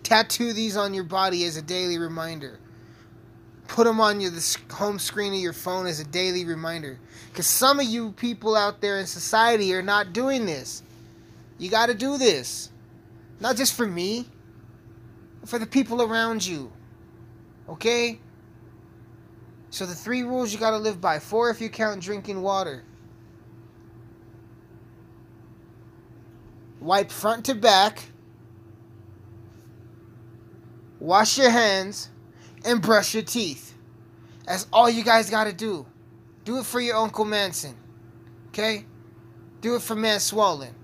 Tattoo 0.03 0.53
these 0.53 0.77
on 0.77 0.95
your 0.95 1.05
body 1.05 1.45
as 1.45 1.57
a 1.57 1.63
daily 1.63 1.99
reminder. 1.99 2.61
Put 3.67 3.85
them 3.85 4.01
on 4.01 4.21
your 4.21 4.31
the 4.31 4.59
home 4.71 5.01
screen 5.01 5.33
of 5.33 5.41
your 5.41 5.53
phone 5.53 5.87
as 5.87 5.99
a 5.99 6.05
daily 6.05 6.45
reminder. 6.45 7.01
Because 7.29 7.47
some 7.47 7.81
of 7.81 7.87
you 7.87 8.13
people 8.13 8.55
out 8.55 8.81
there 8.81 9.01
in 9.01 9.07
society 9.07 9.75
are 9.75 9.83
not 9.83 10.13
doing 10.13 10.47
this. 10.47 10.85
You 11.59 11.71
got 11.71 11.87
to 11.87 11.95
do 11.95 12.19
this. 12.19 12.71
Not 13.41 13.57
just 13.57 13.75
for 13.75 13.87
me, 13.87 14.27
for 15.45 15.59
the 15.59 15.67
people 15.67 16.03
around 16.03 16.47
you. 16.47 16.73
Okay? 17.69 18.21
So 19.71 19.87
the 19.87 19.95
three 19.95 20.23
rules 20.23 20.53
you 20.53 20.59
got 20.59 20.71
to 20.71 20.79
live 20.79 21.01
by. 21.01 21.19
Four 21.19 21.51
if 21.51 21.61
you 21.61 21.69
count 21.69 22.03
drinking 22.03 22.41
water. 22.43 22.85
Wipe 26.81 27.11
front 27.11 27.45
to 27.47 27.55
back. 27.55 28.03
Wash 31.01 31.39
your 31.39 31.51
hands 31.51 32.11
and 32.65 32.81
brush 32.81 33.15
your 33.15 33.23
teeth. 33.23 33.75
That's 34.47 34.67
all 34.73 34.89
you 34.89 35.05
guys 35.05 35.29
got 35.29 35.45
to 35.45 35.53
do. 35.53 35.87
Do 36.45 36.59
it 36.59 36.67
for 36.67 36.81
your 36.81 36.97
Uncle 36.97 37.25
Mansyn. 37.25 37.75
Okay? 38.49 38.85
Do 39.61 39.75
it 39.75 39.83
for 39.83 39.97
Man 39.97 40.21
Swollen. 40.21 40.75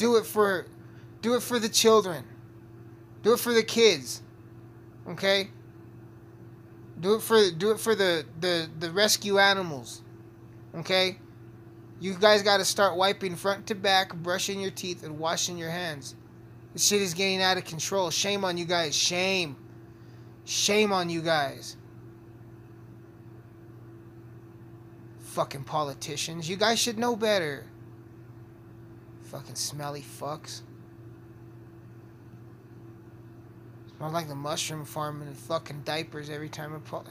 Do 0.00 0.16
it 0.16 0.24
for 0.24 0.66
do 1.20 1.34
it 1.34 1.42
for 1.42 1.58
the 1.58 1.68
children. 1.68 2.24
Do 3.22 3.34
it 3.34 3.38
for 3.38 3.52
the 3.52 3.62
kids. 3.62 4.22
Okay? 5.06 5.50
Do 6.98 7.16
it 7.16 7.22
for 7.22 7.50
do 7.50 7.70
it 7.70 7.78
for 7.78 7.94
the 7.94 8.24
the 8.40 8.70
the 8.78 8.90
rescue 8.90 9.38
animals. 9.38 10.00
Okay? 10.74 11.18
You 12.00 12.14
guys 12.14 12.42
got 12.42 12.56
to 12.56 12.64
start 12.64 12.96
wiping 12.96 13.36
front 13.36 13.66
to 13.66 13.74
back, 13.74 14.14
brushing 14.14 14.58
your 14.58 14.70
teeth 14.70 15.04
and 15.04 15.18
washing 15.18 15.58
your 15.58 15.68
hands. 15.68 16.14
This 16.72 16.86
shit 16.86 17.02
is 17.02 17.12
getting 17.12 17.42
out 17.42 17.58
of 17.58 17.66
control. 17.66 18.08
Shame 18.08 18.42
on 18.42 18.56
you 18.56 18.64
guys. 18.64 18.96
Shame. 18.96 19.54
Shame 20.46 20.94
on 20.94 21.10
you 21.10 21.20
guys. 21.20 21.76
Fucking 25.18 25.64
politicians. 25.64 26.48
You 26.48 26.56
guys 26.56 26.80
should 26.80 26.98
know 26.98 27.16
better. 27.16 27.66
Fucking 29.30 29.54
smelly 29.54 30.02
fucks. 30.02 30.62
Smell 33.96 34.10
like 34.10 34.26
the 34.26 34.34
mushroom 34.34 34.84
farm 34.84 35.22
and 35.22 35.36
fucking 35.36 35.82
diapers 35.84 36.30
every 36.30 36.48
time 36.48 36.74
I 36.74 36.78
pull 36.78 37.06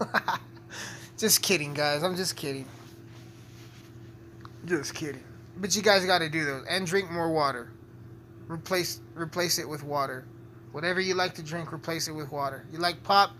just 1.16 1.40
kidding, 1.40 1.72
guys. 1.72 2.02
I'm 2.02 2.14
just 2.14 2.36
kidding. 2.36 2.66
Just 4.66 4.94
kidding. 4.94 5.24
But 5.56 5.74
you 5.74 5.80
guys 5.80 6.04
got 6.04 6.18
to 6.18 6.28
do 6.28 6.44
those 6.44 6.66
and 6.68 6.86
drink 6.86 7.10
more 7.10 7.32
water. 7.32 7.70
Replace 8.46 9.00
replace 9.14 9.58
it 9.58 9.68
with 9.68 9.82
water. 9.82 10.26
Whatever 10.72 11.00
you 11.00 11.14
like 11.14 11.34
to 11.34 11.42
drink, 11.42 11.72
replace 11.72 12.08
it 12.08 12.12
with 12.12 12.30
water. 12.30 12.66
You 12.70 12.78
like 12.78 13.02
pop? 13.02 13.30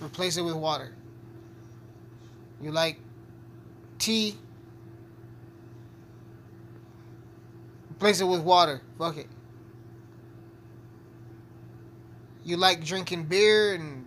Replace 0.00 0.38
it 0.38 0.42
with 0.42 0.56
water. 0.56 0.94
You 2.62 2.72
like 2.72 2.98
tea? 3.98 4.36
Replace 7.96 8.20
it 8.20 8.24
with 8.24 8.40
water. 8.40 8.82
Fuck 8.98 9.16
it. 9.16 9.28
You 12.44 12.56
like 12.56 12.84
drinking 12.84 13.24
beer 13.24 13.74
and 13.74 14.04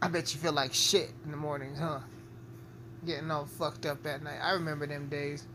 I 0.00 0.08
bet 0.08 0.32
you 0.34 0.40
feel 0.40 0.52
like 0.52 0.72
shit 0.72 1.10
in 1.24 1.30
the 1.30 1.36
mornings, 1.36 1.78
huh? 1.78 2.00
Getting 3.04 3.30
all 3.30 3.46
fucked 3.46 3.86
up 3.86 4.06
at 4.06 4.22
night. 4.22 4.38
I 4.42 4.52
remember 4.52 4.86
them 4.86 5.08
days. 5.08 5.46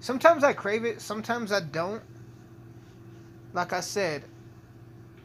Sometimes 0.00 0.44
I 0.44 0.52
crave 0.52 0.84
it, 0.84 1.00
sometimes 1.00 1.50
I 1.50 1.60
don't. 1.60 2.02
Like 3.52 3.72
I 3.72 3.80
said, 3.80 4.24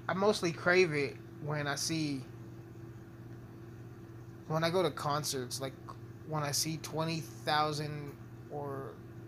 I 0.07 0.13
mostly 0.13 0.51
crave 0.51 0.93
it 0.93 1.15
when 1.43 1.67
I 1.67 1.75
see 1.75 2.24
when 4.48 4.63
I 4.63 4.69
go 4.69 4.83
to 4.83 4.91
concerts, 4.91 5.62
like 5.62 5.74
when 6.27 6.43
I 6.43 6.51
see 6.51 6.77
20,000 6.77 7.86
or 7.88 8.23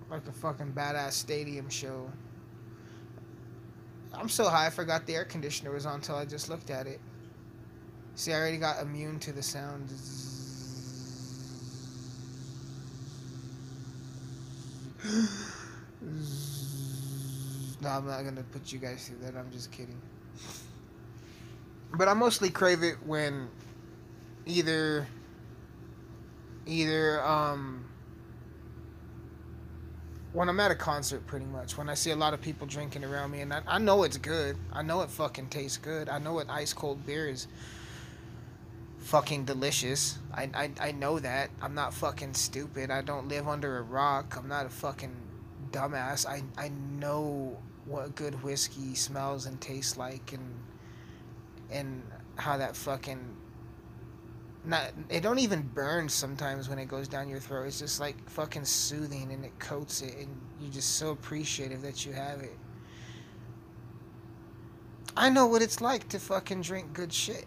like 0.10 0.28
a 0.28 0.32
fucking 0.32 0.74
badass 0.74 1.14
stadium 1.14 1.70
show. 1.70 2.10
I'm 4.14 4.30
so 4.30 4.48
high 4.50 4.68
I 4.68 4.70
forgot 4.70 5.06
the 5.06 5.16
air 5.16 5.26
conditioner 5.26 5.72
was 5.72 5.86
on 5.86 5.96
until 5.96 6.16
I 6.16 6.26
just 6.26 6.50
looked 6.50 6.70
at 6.70 6.88
it. 6.88 7.00
See, 8.16 8.32
I 8.32 8.38
already 8.38 8.58
got 8.58 8.82
immune 8.82 9.20
to 9.20 9.34
the 9.34 9.44
sound. 9.44 9.92
no, 17.82 17.90
I'm 17.90 18.08
not 18.08 18.24
gonna 18.24 18.44
put 18.52 18.72
you 18.72 18.80
guys 18.80 19.08
through 19.08 19.18
that. 19.26 19.36
I'm 19.38 19.52
just 19.52 19.72
kidding. 19.72 20.02
But 21.94 22.08
I 22.08 22.14
mostly 22.14 22.50
crave 22.50 22.84
it 22.84 22.96
when 23.06 23.50
either 24.46 25.08
either 26.66 27.24
um 27.24 27.85
when 30.36 30.50
I'm 30.50 30.60
at 30.60 30.70
a 30.70 30.76
concert 30.76 31.26
pretty 31.26 31.46
much 31.46 31.78
when 31.78 31.88
I 31.88 31.94
see 31.94 32.12
a 32.12 32.16
lot 32.16 32.34
of 32.34 32.42
people 32.42 32.68
drinking 32.68 33.06
around 33.06 33.32
me 33.32 33.40
and 33.40 33.54
I, 33.54 33.62
I 33.66 33.78
know 33.80 34.04
it's 34.04 34.18
good. 34.18 34.58
I 34.74 34.82
know 34.82 35.02
it 35.02 35.10
fucking 35.10 35.48
tastes 35.48 35.78
good. 35.78 36.10
I 36.10 36.20
know 36.20 36.34
what 36.34 36.50
ice 36.50 36.74
cold 36.74 37.06
beer 37.06 37.30
is 37.30 37.48
fucking 39.00 39.46
delicious. 39.46 40.18
I, 40.34 40.50
I, 40.54 40.72
I 40.82 40.92
know 40.92 41.20
that. 41.20 41.52
I'm 41.62 41.74
not 41.74 41.94
fucking 41.94 42.34
stupid. 42.34 42.92
I 42.92 43.02
don't 43.02 43.30
live 43.30 43.48
under 43.48 43.78
a 43.78 43.82
rock. 43.82 44.36
I'm 44.38 44.50
not 44.50 44.66
a 44.66 44.70
fucking 44.70 45.16
dumbass. 45.72 46.28
I, 46.28 46.44
I 46.58 46.70
know 47.00 47.58
what 47.86 48.16
good 48.16 48.44
whiskey 48.44 48.94
smells 48.94 49.46
and 49.46 49.62
tastes 49.62 49.96
like 49.96 50.34
and 50.34 50.54
and 51.72 52.04
how 52.36 52.58
that 52.58 52.76
fucking 52.76 53.38
not 54.68 54.92
it 55.10 55.22
don't 55.22 55.40
even 55.40 55.62
burn 55.62 56.10
sometimes 56.10 56.70
when 56.70 56.80
it 56.80 56.88
goes 56.88 57.08
down 57.08 57.30
your 57.30 57.40
throat. 57.40 57.68
It's 57.68 57.80
just 57.80 58.00
like 58.00 58.30
fucking 58.30 58.66
soothing 58.66 59.32
and 59.32 59.46
it 59.46 59.58
coats 59.60 60.02
it 60.02 60.16
and 60.18 60.30
you're 60.60 60.72
just 60.72 60.96
so 60.96 61.12
appreciative 61.12 61.82
that 61.82 62.06
you 62.06 62.14
have 62.14 62.42
it. 62.42 62.58
I 65.18 65.30
know 65.30 65.46
what 65.48 65.62
it's 65.62 65.82
like 65.82 66.10
to 66.10 66.20
fucking 66.20 66.62
drink 66.62 66.94
good 66.94 67.14
shit. 67.14 67.46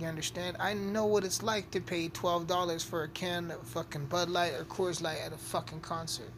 You 0.00 0.08
understand? 0.08 0.56
I 0.58 0.74
know 0.74 1.06
what 1.06 1.22
it's 1.24 1.42
like 1.42 1.70
to 1.70 1.80
pay 1.80 2.08
twelve 2.08 2.46
dollars 2.46 2.82
for 2.82 3.04
a 3.04 3.08
can 3.08 3.52
of 3.52 3.66
fucking 3.68 4.06
Bud 4.06 4.28
Light 4.28 4.54
or 4.54 4.64
Coors 4.64 5.00
Light 5.00 5.20
at 5.24 5.32
a 5.32 5.38
fucking 5.38 5.80
concert. 5.80 6.32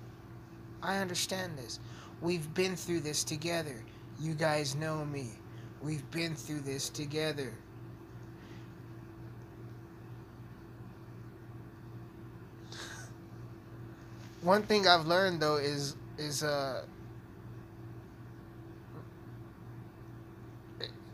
I 0.83 0.99
understand 0.99 1.57
this. 1.57 1.81
We've 2.21 2.52
been 2.55 2.76
through 2.76 3.00
this 3.00 3.25
together. 3.25 3.83
You 4.21 4.35
guys 4.35 4.75
know 4.75 5.05
me. 5.05 5.31
We've 5.81 6.09
been 6.11 6.35
through 6.35 6.61
this 6.61 6.90
together. 6.90 7.55
One 14.46 14.62
thing 14.62 14.86
I've 14.86 15.06
learned 15.06 15.40
though 15.40 15.56
is 15.56 15.96
is 16.16 16.42
uh 16.44 16.84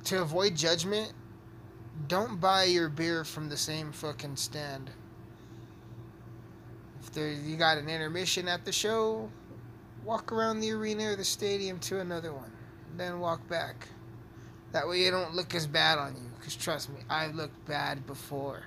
to 0.04 0.20
avoid 0.20 0.54
judgment, 0.54 1.12
don't 2.08 2.38
buy 2.40 2.64
your 2.64 2.88
beer 2.88 3.24
from 3.24 3.48
the 3.48 3.56
same 3.56 3.90
fucking 3.90 4.36
stand. 4.36 4.90
If 7.00 7.12
there 7.12 7.32
you 7.32 7.56
got 7.56 7.78
an 7.78 7.88
intermission 7.88 8.48
at 8.48 8.64
the 8.64 8.72
show, 8.72 9.30
walk 10.04 10.30
around 10.30 10.60
the 10.60 10.72
arena 10.72 11.12
or 11.12 11.16
the 11.16 11.24
stadium 11.24 11.78
to 11.80 12.00
another 12.00 12.32
one, 12.32 12.52
then 12.96 13.18
walk 13.18 13.48
back. 13.48 13.88
That 14.72 14.86
way 14.86 15.04
you 15.04 15.10
don't 15.10 15.34
look 15.34 15.54
as 15.54 15.66
bad 15.66 15.98
on 15.98 16.16
you. 16.16 16.30
Cause 16.42 16.56
trust 16.56 16.90
me, 16.90 16.96
I 17.08 17.28
looked 17.28 17.64
bad 17.66 18.06
before. 18.06 18.64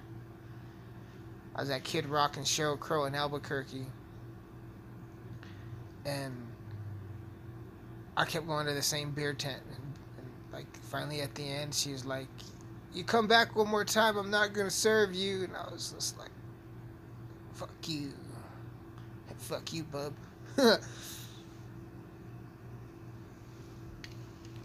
I 1.56 1.62
was 1.62 1.70
at 1.70 1.84
Kid 1.84 2.08
Rock 2.08 2.38
and 2.38 2.46
Sheryl 2.46 2.80
Crow 2.80 3.06
in 3.06 3.14
Albuquerque. 3.14 3.86
And 6.06 6.36
I 8.16 8.26
kept 8.26 8.48
going 8.48 8.66
to 8.68 8.74
the 8.74 8.82
same 8.82 9.12
beer 9.12 9.34
tent. 9.34 9.62
And, 9.68 9.94
and, 10.18 10.28
like 10.54 10.68
finally 10.84 11.22
at 11.22 11.36
the 11.36 11.44
end, 11.44 11.74
she 11.74 11.92
was 11.92 12.06
like, 12.06 12.28
"You 12.94 13.04
come 13.04 13.28
back 13.28 13.56
one 13.56 13.68
more 13.68 13.86
time, 13.86 14.18
I'm 14.18 14.30
not 14.30 14.54
gonna 14.54 14.70
serve 14.70 15.14
you." 15.14 15.44
And 15.44 15.56
I 15.56 15.64
was 15.72 15.92
just 15.92 16.18
like, 16.18 16.32
"Fuck 17.54 17.72
you, 17.88 18.14
fuck 19.38 19.74
you, 19.74 19.84
bub." 19.84 20.14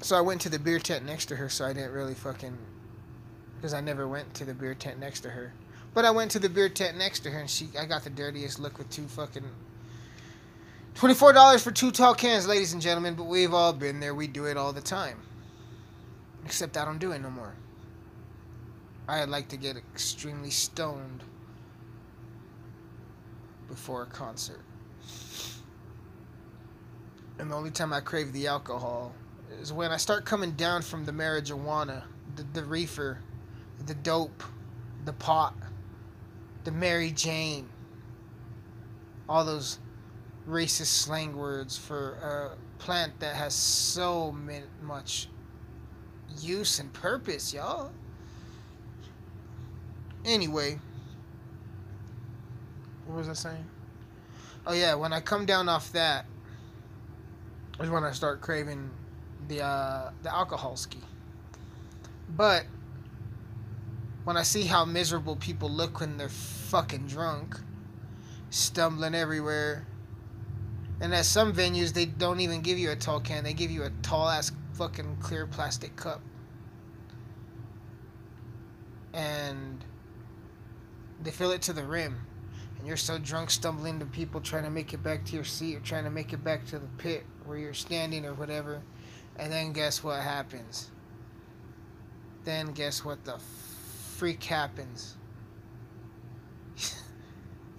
so 0.01 0.17
I 0.17 0.21
went 0.21 0.41
to 0.43 0.49
the 0.49 0.59
beer 0.59 0.79
tent 0.79 1.05
next 1.05 1.27
to 1.27 1.37
her, 1.37 1.49
so 1.49 1.65
I 1.65 1.73
didn't 1.73 1.93
really 1.93 2.15
fucking, 2.15 2.57
because 3.57 3.75
I 3.75 3.81
never 3.81 4.07
went 4.09 4.33
to 4.35 4.45
the 4.45 4.55
beer 4.55 4.75
tent 4.75 5.01
next 5.01 5.21
to 5.21 5.31
her. 5.31 5.53
But 5.93 6.05
I 6.05 6.11
went 6.11 6.31
to 6.33 6.39
the 6.39 6.49
beer 6.49 6.69
tent 6.69 6.97
next 6.97 7.21
to 7.21 7.31
her, 7.31 7.41
and 7.41 7.51
she, 7.51 7.69
I 7.79 7.85
got 7.85 8.05
the 8.05 8.11
dirtiest 8.11 8.61
look 8.61 8.79
with 8.79 8.89
two 8.91 9.07
fucking. 9.07 9.45
Twenty-four 10.95 11.33
dollars 11.33 11.63
for 11.63 11.71
two 11.71 11.91
tall 11.91 12.15
cans, 12.15 12.47
ladies 12.47 12.73
and 12.73 12.83
gentlemen. 12.83 13.15
But 13.15 13.25
we've 13.25 13.55
all 13.55 13.73
been 13.73 14.01
there. 14.01 14.15
We 14.15 14.27
do 14.27 14.45
it 14.47 14.57
all 14.57 14.73
the 14.73 14.81
time. 14.81 15.19
Except 16.45 16.77
I 16.77 16.85
don't 16.85 16.99
do 16.99 17.13
it 17.13 17.21
no 17.21 17.31
more. 17.31 17.55
I 19.09 19.25
like 19.25 19.49
to 19.49 19.57
get 19.57 19.77
extremely 19.77 20.51
stoned 20.51 21.25
before 23.69 24.03
a 24.03 24.07
concert. 24.07 24.61
And 27.39 27.51
the 27.51 27.55
only 27.55 27.71
time 27.71 27.93
I 27.93 28.01
crave 28.01 28.33
the 28.33 28.47
alcohol 28.47 29.15
is 29.61 29.73
when 29.73 29.91
I 29.91 29.97
start 29.97 30.25
coming 30.25 30.53
down 30.53 30.83
from 30.83 31.07
the 31.07 31.13
marijuana, 31.13 32.03
the, 32.37 32.45
the 32.53 32.65
reefer, 32.65 33.19
the 33.87 33.95
dope, 33.95 34.43
the 35.05 35.13
pot, 35.15 35.55
the 36.65 36.71
Mary 36.71 37.11
Jane, 37.11 37.69
all 39.29 39.45
those 39.45 39.79
racist 40.51 40.87
slang 40.87 41.37
words 41.37 41.79
for 41.79 42.15
a 42.15 42.83
plant 42.83 43.19
that 43.21 43.37
has 43.37 43.55
so 43.55 44.37
much 44.83 45.29
use 46.41 46.79
and 46.79 46.93
purpose, 46.93 47.55
y'all. 47.55 47.93
Anyway, 50.25 50.79
what 53.07 53.19
was 53.19 53.29
I 53.29 53.33
saying? 53.33 53.65
Oh 54.67 54.75
yeah, 54.75 54.95
when 54.95 55.13
I 55.13 55.21
come 55.21 55.47
down 55.47 55.69
off 55.69 55.93
that 55.93 56.27
is 57.81 57.89
when 57.89 58.05
I 58.05 58.11
start 58.13 58.41
craving 58.41 58.91
the 59.49 59.63
uh, 59.63 60.11
the 60.23 60.35
alcohol 60.35 60.77
ski. 60.77 60.99
But 62.37 62.67
when 64.25 64.37
I 64.37 64.43
see 64.43 64.63
how 64.63 64.85
miserable 64.85 65.37
people 65.37 65.71
look 65.71 66.01
when 66.01 66.17
they're 66.17 66.29
fucking 66.29 67.07
drunk, 67.07 67.59
stumbling 68.51 69.15
everywhere, 69.15 69.87
and 71.01 71.15
at 71.15 71.25
some 71.25 71.53
venues 71.53 71.93
they 71.93 72.07
don't 72.07 72.41
even 72.41 72.61
give 72.61 72.79
you 72.79 72.91
a 72.91 72.97
tall 72.97 73.21
can; 73.21 73.45
they 73.45 73.53
give 73.53 73.71
you 73.71 73.85
a 73.85 73.91
tall 74.03 74.29
ass 74.29 74.53
fucking 74.75 75.17
clear 75.21 75.47
plastic 75.47 75.97
cup, 75.97 76.21
and 79.13 79.85
they 81.23 81.31
fill 81.31 81.51
it 81.51 81.63
to 81.63 81.73
the 81.73 81.85
rim. 81.85 82.19
And 82.79 82.89
you're 82.89 82.97
so 82.97 83.19
drunk, 83.19 83.51
stumbling 83.51 83.99
to 83.99 84.07
people 84.07 84.41
trying 84.41 84.65
to 84.65 84.71
make 84.71 84.95
it 84.95 85.03
back 85.03 85.27
to 85.27 85.35
your 85.35 85.45
seat 85.45 85.77
or 85.77 85.81
trying 85.81 86.05
to 86.05 86.11
make 86.11 86.33
it 86.33 86.43
back 86.43 86.65
to 86.67 86.79
the 86.79 86.87
pit 86.97 87.27
where 87.45 87.59
you're 87.59 87.75
standing 87.75 88.25
or 88.25 88.33
whatever 88.33 88.81
and 89.41 89.51
then 89.51 89.73
guess 89.73 90.05
what 90.05 90.21
happens? 90.21 90.91
Then 92.45 92.73
guess 92.73 93.05
what 93.05 93.25
the 93.25 93.39
freak 94.17 94.45
happens? 94.45 95.17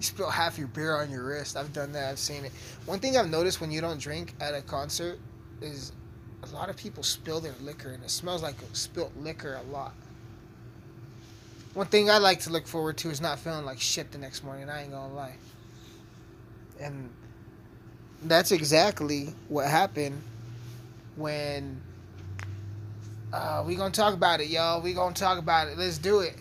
You 0.01 0.05
spill 0.05 0.31
half 0.31 0.57
your 0.57 0.67
beer 0.67 0.95
on 0.95 1.11
your 1.11 1.23
wrist. 1.23 1.55
I've 1.55 1.71
done 1.73 1.91
that. 1.91 2.09
I've 2.09 2.17
seen 2.17 2.43
it. 2.43 2.51
One 2.87 2.99
thing 2.99 3.17
I've 3.17 3.29
noticed 3.29 3.61
when 3.61 3.69
you 3.69 3.81
don't 3.81 3.99
drink 3.99 4.33
at 4.41 4.55
a 4.55 4.61
concert 4.61 5.19
is 5.61 5.91
a 6.41 6.55
lot 6.55 6.69
of 6.69 6.77
people 6.77 7.03
spill 7.03 7.39
their 7.39 7.53
liquor 7.61 7.91
and 7.91 8.03
it 8.03 8.09
smells 8.09 8.41
like 8.41 8.55
spilt 8.73 9.11
liquor 9.17 9.59
a 9.63 9.71
lot. 9.71 9.93
One 11.75 11.85
thing 11.85 12.09
I 12.09 12.17
like 12.17 12.39
to 12.41 12.49
look 12.49 12.65
forward 12.65 12.97
to 12.97 13.09
is 13.11 13.21
not 13.21 13.37
feeling 13.37 13.63
like 13.63 13.79
shit 13.79 14.11
the 14.11 14.17
next 14.17 14.43
morning. 14.43 14.69
I 14.69 14.81
ain't 14.81 14.91
gonna 14.91 15.13
lie. 15.13 15.35
And 16.79 17.11
that's 18.23 18.51
exactly 18.51 19.35
what 19.49 19.67
happened 19.67 20.19
when 21.15 21.79
uh, 23.31 23.63
we 23.67 23.75
gonna 23.75 23.91
talk 23.91 24.15
about 24.15 24.41
it, 24.41 24.47
y'all. 24.47 24.81
We 24.81 24.93
gonna 24.93 25.13
talk 25.13 25.37
about 25.37 25.67
it. 25.67 25.77
Let's 25.77 25.99
do 25.99 26.21
it. 26.21 26.35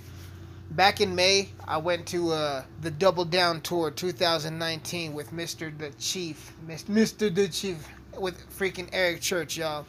Back 0.71 1.01
in 1.01 1.17
May, 1.17 1.49
I 1.67 1.79
went 1.79 2.07
to 2.09 2.31
uh, 2.31 2.65
the 2.81 2.93
Double 2.93 3.25
Down 3.25 3.61
Tour 3.61 3.91
2019 3.91 5.13
with 5.13 5.33
Mr. 5.33 5.77
The 5.77 5.91
Chief, 5.99 6.53
Mr. 6.67 7.35
The 7.35 7.49
Chief, 7.49 7.89
with 8.17 8.49
freaking 8.57 8.89
Eric 8.93 9.21
Church, 9.21 9.57
y'all. 9.57 9.85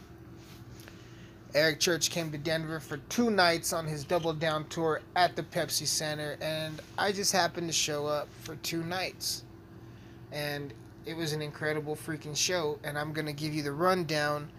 Eric 1.54 1.80
Church 1.80 2.10
came 2.10 2.32
to 2.32 2.38
Denver 2.40 2.80
for 2.80 2.98
two 3.10 3.30
nights 3.30 3.74
on 3.74 3.86
his 3.86 4.04
Double 4.04 4.34
Down 4.34 4.66
Tour 4.70 5.02
at 5.16 5.36
the 5.36 5.44
Pepsi 5.44 5.86
Center, 5.86 6.36
and 6.42 6.82
I 6.98 7.12
just 7.12 7.32
happened 7.32 7.68
to 7.68 7.74
show 7.74 8.08
up 8.08 8.28
for 8.42 8.56
two 8.58 8.84
nights. 8.84 9.44
And 10.32 10.74
it 11.06 11.16
was 11.16 11.32
an 11.32 11.44
incredible 11.44 11.96
freaking 11.96 12.36
show, 12.36 12.80
and 12.84 12.98
I'm 12.98 13.14
gonna 13.14 13.34
give 13.34 13.54
you 13.54 13.62
the 13.62 13.74
rundown 13.74 14.50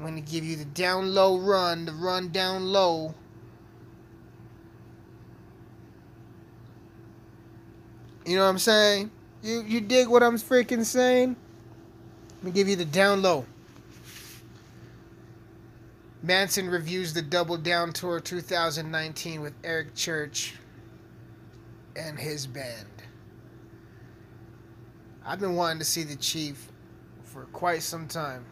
I'm 0.00 0.14
to 0.14 0.20
give 0.20 0.44
you 0.44 0.54
the 0.54 0.64
down 0.64 1.12
low 1.12 1.38
run, 1.38 1.84
the 1.84 1.92
run 1.92 2.28
down 2.28 2.66
low. 2.66 3.14
You 8.28 8.36
know 8.36 8.42
what 8.42 8.50
I'm 8.50 8.58
saying? 8.58 9.10
You 9.42 9.62
you 9.66 9.80
dig 9.80 10.06
what 10.06 10.22
I'm 10.22 10.36
freaking 10.36 10.84
saying? 10.84 11.34
Let 12.36 12.44
me 12.44 12.50
give 12.50 12.68
you 12.68 12.76
the 12.76 12.84
down 12.84 13.22
low. 13.22 13.46
Mansyn 16.22 16.68
reviews 16.68 17.14
the 17.14 17.22
Double 17.22 17.56
Down 17.56 17.90
Tour 17.94 18.20
2019 18.20 19.40
with 19.40 19.54
Eric 19.64 19.94
Church 19.94 20.56
and 21.96 22.18
his 22.18 22.46
band. 22.46 22.84
I've 25.24 25.40
been 25.40 25.56
wanting 25.56 25.78
to 25.78 25.86
see 25.86 26.02
the 26.02 26.16
Chief 26.16 26.70
for 27.24 27.44
quite 27.44 27.82
some 27.82 28.06
time. 28.06 28.44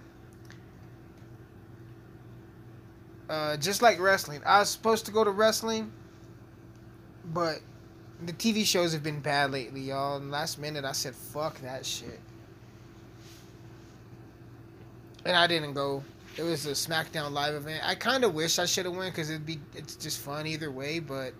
Uh, 3.29 3.59
just 3.59 3.83
like 3.83 4.01
wrestling. 4.01 4.41
I 4.47 4.61
was 4.61 4.71
supposed 4.71 5.05
to 5.05 5.13
go 5.13 5.23
to 5.23 5.31
wrestling, 5.31 5.93
but 7.27 7.61
the 8.25 8.33
TV 8.33 8.65
shows 8.65 8.93
have 8.93 9.03
been 9.03 9.21
bad 9.21 9.51
lately, 9.51 9.81
y'all. 9.81 10.17
And 10.17 10.31
last 10.31 10.59
minute, 10.59 10.85
I 10.85 10.93
said, 10.93 11.15
"Fuck 11.15 11.61
that 11.61 11.85
shit," 11.85 12.21
and 15.25 15.37
I 15.37 15.47
didn't 15.47 15.75
go. 15.75 16.03
It 16.37 16.43
was 16.43 16.67
a 16.67 16.71
SmackDown 16.71 17.33
live 17.33 17.55
event. 17.55 17.83
I 17.87 17.95
kind 17.95 18.25
of 18.25 18.35
wish 18.35 18.59
I 18.59 18.67
should 18.67 18.85
have 18.85 18.95
went 18.95 19.15
because 19.15 19.31
it'd 19.31 19.47
be 19.47 19.59
it's 19.75 19.97
just 19.97 20.21
fun 20.21 20.47
either 20.47 20.71
way. 20.71 20.99
But 20.99 21.33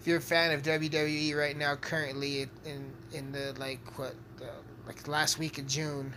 if 0.00 0.06
you're 0.06 0.18
a 0.18 0.20
fan 0.20 0.52
of 0.52 0.62
WWE 0.62 1.36
right 1.36 1.56
now, 1.56 1.76
currently 1.76 2.48
in 2.64 2.92
in 3.12 3.32
the 3.32 3.54
like 3.58 3.98
what 3.98 4.14
the, 4.38 4.50
like 4.86 5.06
last 5.06 5.38
week 5.38 5.58
of 5.58 5.66
June 5.66 6.12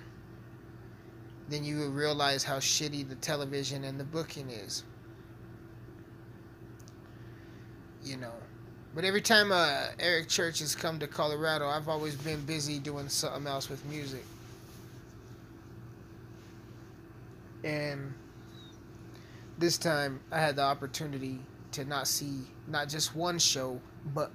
then 1.47 1.63
you 1.63 1.77
will 1.77 1.91
realize 1.91 2.43
how 2.43 2.57
shitty 2.57 3.07
the 3.07 3.15
television 3.15 3.83
and 3.83 3.99
the 3.99 4.03
booking 4.03 4.49
is. 4.49 4.83
You 8.03 8.17
know. 8.17 8.33
But 8.95 9.03
every 9.03 9.21
time 9.21 9.51
uh, 9.51 9.87
Eric 9.99 10.29
Church 10.29 10.59
has 10.59 10.73
come 10.73 10.99
to 10.99 11.07
Colorado, 11.07 11.67
I've 11.67 11.89
always 11.89 12.15
been 12.15 12.43
busy 12.45 12.79
doing 12.79 13.09
something 13.09 13.45
else 13.45 13.69
with 13.69 13.83
music. 13.85 14.23
And 17.63 18.13
this 19.57 19.77
time 19.77 20.21
I 20.31 20.39
had 20.39 20.55
the 20.55 20.63
opportunity 20.63 21.39
to 21.73 21.83
not 21.83 22.07
see 22.07 22.39
not 22.67 22.87
just 22.87 23.15
one 23.15 23.37
show, 23.37 23.81
but 24.13 24.31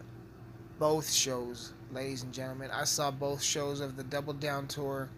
both 0.79 1.11
shows, 1.11 1.73
ladies 1.91 2.23
and 2.23 2.33
gentlemen. 2.33 2.71
I 2.71 2.85
saw 2.85 3.11
both 3.11 3.43
shows 3.43 3.81
of 3.81 3.97
the 3.97 4.05
Double 4.05 4.35
Down 4.35 4.67
Tour 4.69 5.09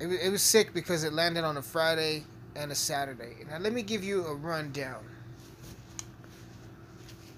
it, 0.00 0.06
it 0.08 0.30
was 0.30 0.42
sick 0.42 0.74
because 0.74 1.04
it 1.04 1.12
landed 1.12 1.44
on 1.44 1.56
a 1.56 1.62
Friday 1.62 2.24
and 2.54 2.70
a 2.70 2.74
Saturday. 2.74 3.44
Now, 3.48 3.58
let 3.58 3.72
me 3.72 3.82
give 3.82 4.04
you 4.04 4.24
a 4.26 4.34
rundown. 4.34 5.04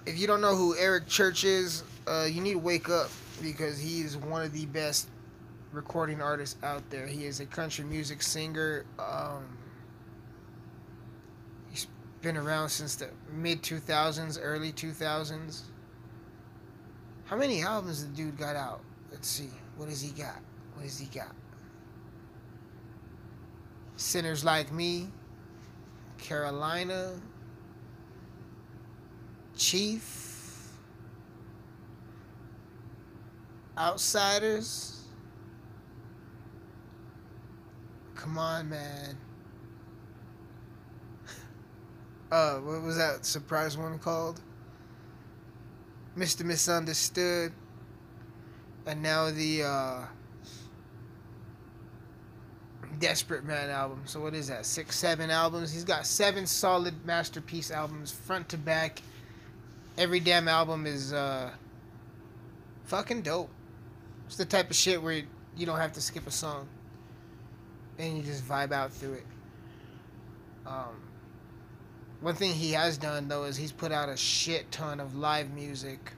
If 0.05 0.17
you 0.17 0.27
don't 0.27 0.41
know 0.41 0.55
who 0.55 0.75
Eric 0.77 1.07
Church 1.07 1.43
is, 1.43 1.83
uh, 2.07 2.27
you 2.29 2.41
need 2.41 2.53
to 2.53 2.59
wake 2.59 2.89
up 2.89 3.09
because 3.41 3.77
he 3.79 4.01
is 4.01 4.17
one 4.17 4.41
of 4.41 4.53
the 4.53 4.65
best 4.67 5.07
recording 5.71 6.21
artists 6.21 6.61
out 6.63 6.87
there. 6.89 7.05
He 7.05 7.25
is 7.25 7.39
a 7.39 7.45
country 7.45 7.85
music 7.85 8.21
singer. 8.21 8.85
Um, 8.97 9.57
he's 11.69 11.87
been 12.21 12.37
around 12.37 12.69
since 12.69 12.95
the 12.95 13.09
mid 13.31 13.61
2000s, 13.61 14.39
early 14.41 14.71
2000s. 14.71 15.61
How 17.25 17.37
many 17.37 17.61
albums 17.61 18.03
the 18.03 18.11
dude 18.15 18.37
got 18.37 18.55
out? 18.55 18.81
Let's 19.11 19.27
see. 19.27 19.49
What 19.77 19.89
has 19.89 20.01
he 20.01 20.11
got? 20.11 20.39
What 20.73 20.83
has 20.83 20.97
he 20.97 21.05
got? 21.07 21.35
Sinners 23.97 24.43
Like 24.43 24.71
Me, 24.71 25.09
Carolina, 26.17 27.11
Chief, 29.59 30.69
Outsiders. 33.77 35.03
Come 38.15 38.37
on, 38.37 38.69
man. 38.69 39.17
Uh, 42.31 42.59
what 42.59 42.83
was 42.83 42.95
that 42.95 43.25
surprise 43.25 43.75
one 43.75 43.97
called? 43.97 44.39
Mr. 46.15 46.45
Misunderstood. 46.45 47.51
And 48.85 49.01
now 49.01 49.31
the 49.31 49.63
uh 49.63 50.01
Desperate 52.99 53.43
Man 53.45 53.71
album. 53.71 54.03
So 54.05 54.21
what 54.21 54.35
is 54.35 54.47
that? 54.49 54.67
Six, 54.67 54.95
seven 54.95 55.31
albums. 55.31 55.73
He's 55.73 55.83
got 55.83 56.05
seven 56.05 56.45
solid 56.45 56.93
masterpiece 57.03 57.71
albums, 57.71 58.11
front 58.11 58.47
to 58.49 58.57
back. 58.59 59.01
Every 59.99 60.21
damn 60.21 60.47
album 60.47 60.87
is 60.87 61.11
uh, 61.11 61.49
fucking 62.85 63.21
dope. 63.21 63.49
It's 64.27 64.37
the 64.37 64.45
type 64.45 64.69
of 64.69 64.75
shit 64.77 65.03
where 65.03 65.21
you 65.57 65.65
don't 65.65 65.77
have 65.77 65.91
to 65.93 66.01
skip 66.01 66.25
a 66.25 66.31
song, 66.31 66.69
and 67.97 68.15
you 68.15 68.23
just 68.23 68.47
vibe 68.47 68.71
out 68.71 68.93
through 68.93 69.15
it. 69.15 69.25
Um, 70.65 71.01
one 72.21 72.33
thing 72.33 72.53
he 72.53 72.71
has 72.71 72.97
done 72.97 73.27
though 73.27 73.43
is 73.43 73.57
he's 73.57 73.73
put 73.73 73.91
out 73.91 74.07
a 74.07 74.15
shit 74.15 74.71
ton 74.71 75.01
of 75.01 75.17
live 75.17 75.51
music 75.51 76.13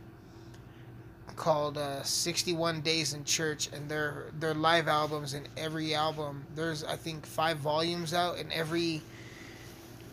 called 1.35 1.79
uh, 1.79 2.03
61 2.03 2.81
Days 2.81 3.15
in 3.15 3.23
Church, 3.25 3.67
and 3.73 3.89
their 3.89 4.53
live 4.53 4.89
albums. 4.89 5.33
And 5.33 5.49
every 5.57 5.95
album, 5.95 6.45
there's 6.53 6.83
I 6.83 6.97
think 6.97 7.25
five 7.25 7.57
volumes 7.57 8.13
out, 8.13 8.37
and 8.37 8.53
every 8.53 9.01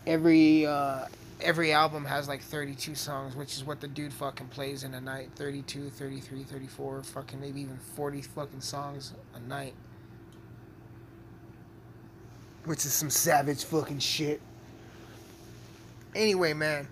every 0.07 0.65
uh, 0.65 1.05
every 1.41 1.71
album 1.71 2.05
has 2.05 2.27
like 2.27 2.41
32 2.41 2.95
songs, 2.95 3.35
which 3.35 3.55
is 3.55 3.63
what 3.63 3.79
the 3.79 3.87
dude 3.87 4.13
fucking 4.13 4.47
plays 4.47 4.83
in 4.83 4.93
a 4.93 5.01
night. 5.01 5.29
32, 5.35 5.89
33, 5.89 6.43
34, 6.43 7.03
fucking 7.03 7.39
maybe 7.39 7.61
even 7.61 7.77
40 7.95 8.21
fucking 8.21 8.61
songs 8.61 9.13
a 9.35 9.39
night. 9.39 9.73
Which 12.65 12.85
is 12.85 12.93
some 12.93 13.09
savage 13.09 13.63
fucking 13.63 13.99
shit. 13.99 14.41
Anyway, 16.15 16.53
man. 16.53 16.87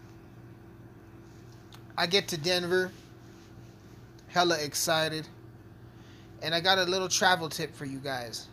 I 1.98 2.06
get 2.06 2.28
to 2.30 2.38
Denver 2.38 2.92
hella 4.28 4.58
excited. 4.60 5.28
And 6.44 6.54
I 6.54 6.60
got 6.60 6.78
a 6.78 6.84
little 6.84 7.10
travel 7.10 7.50
tip 7.50 7.76
for 7.76 7.86
you 7.86 7.98
guys. 7.98 8.48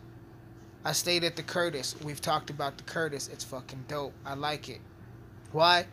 I 0.83 0.91
stayed 0.91 1.23
at 1.23 1.35
the 1.35 1.43
Curtis. 1.43 1.95
We've 2.03 2.21
talked 2.21 2.49
about 2.49 2.77
the 2.77 2.83
Curtis. 2.83 3.27
It's 3.27 3.43
fucking 3.43 3.85
dope. 3.87 4.13
I 4.25 4.33
like 4.33 4.69
it. 4.69 4.81
Why? 5.55 5.85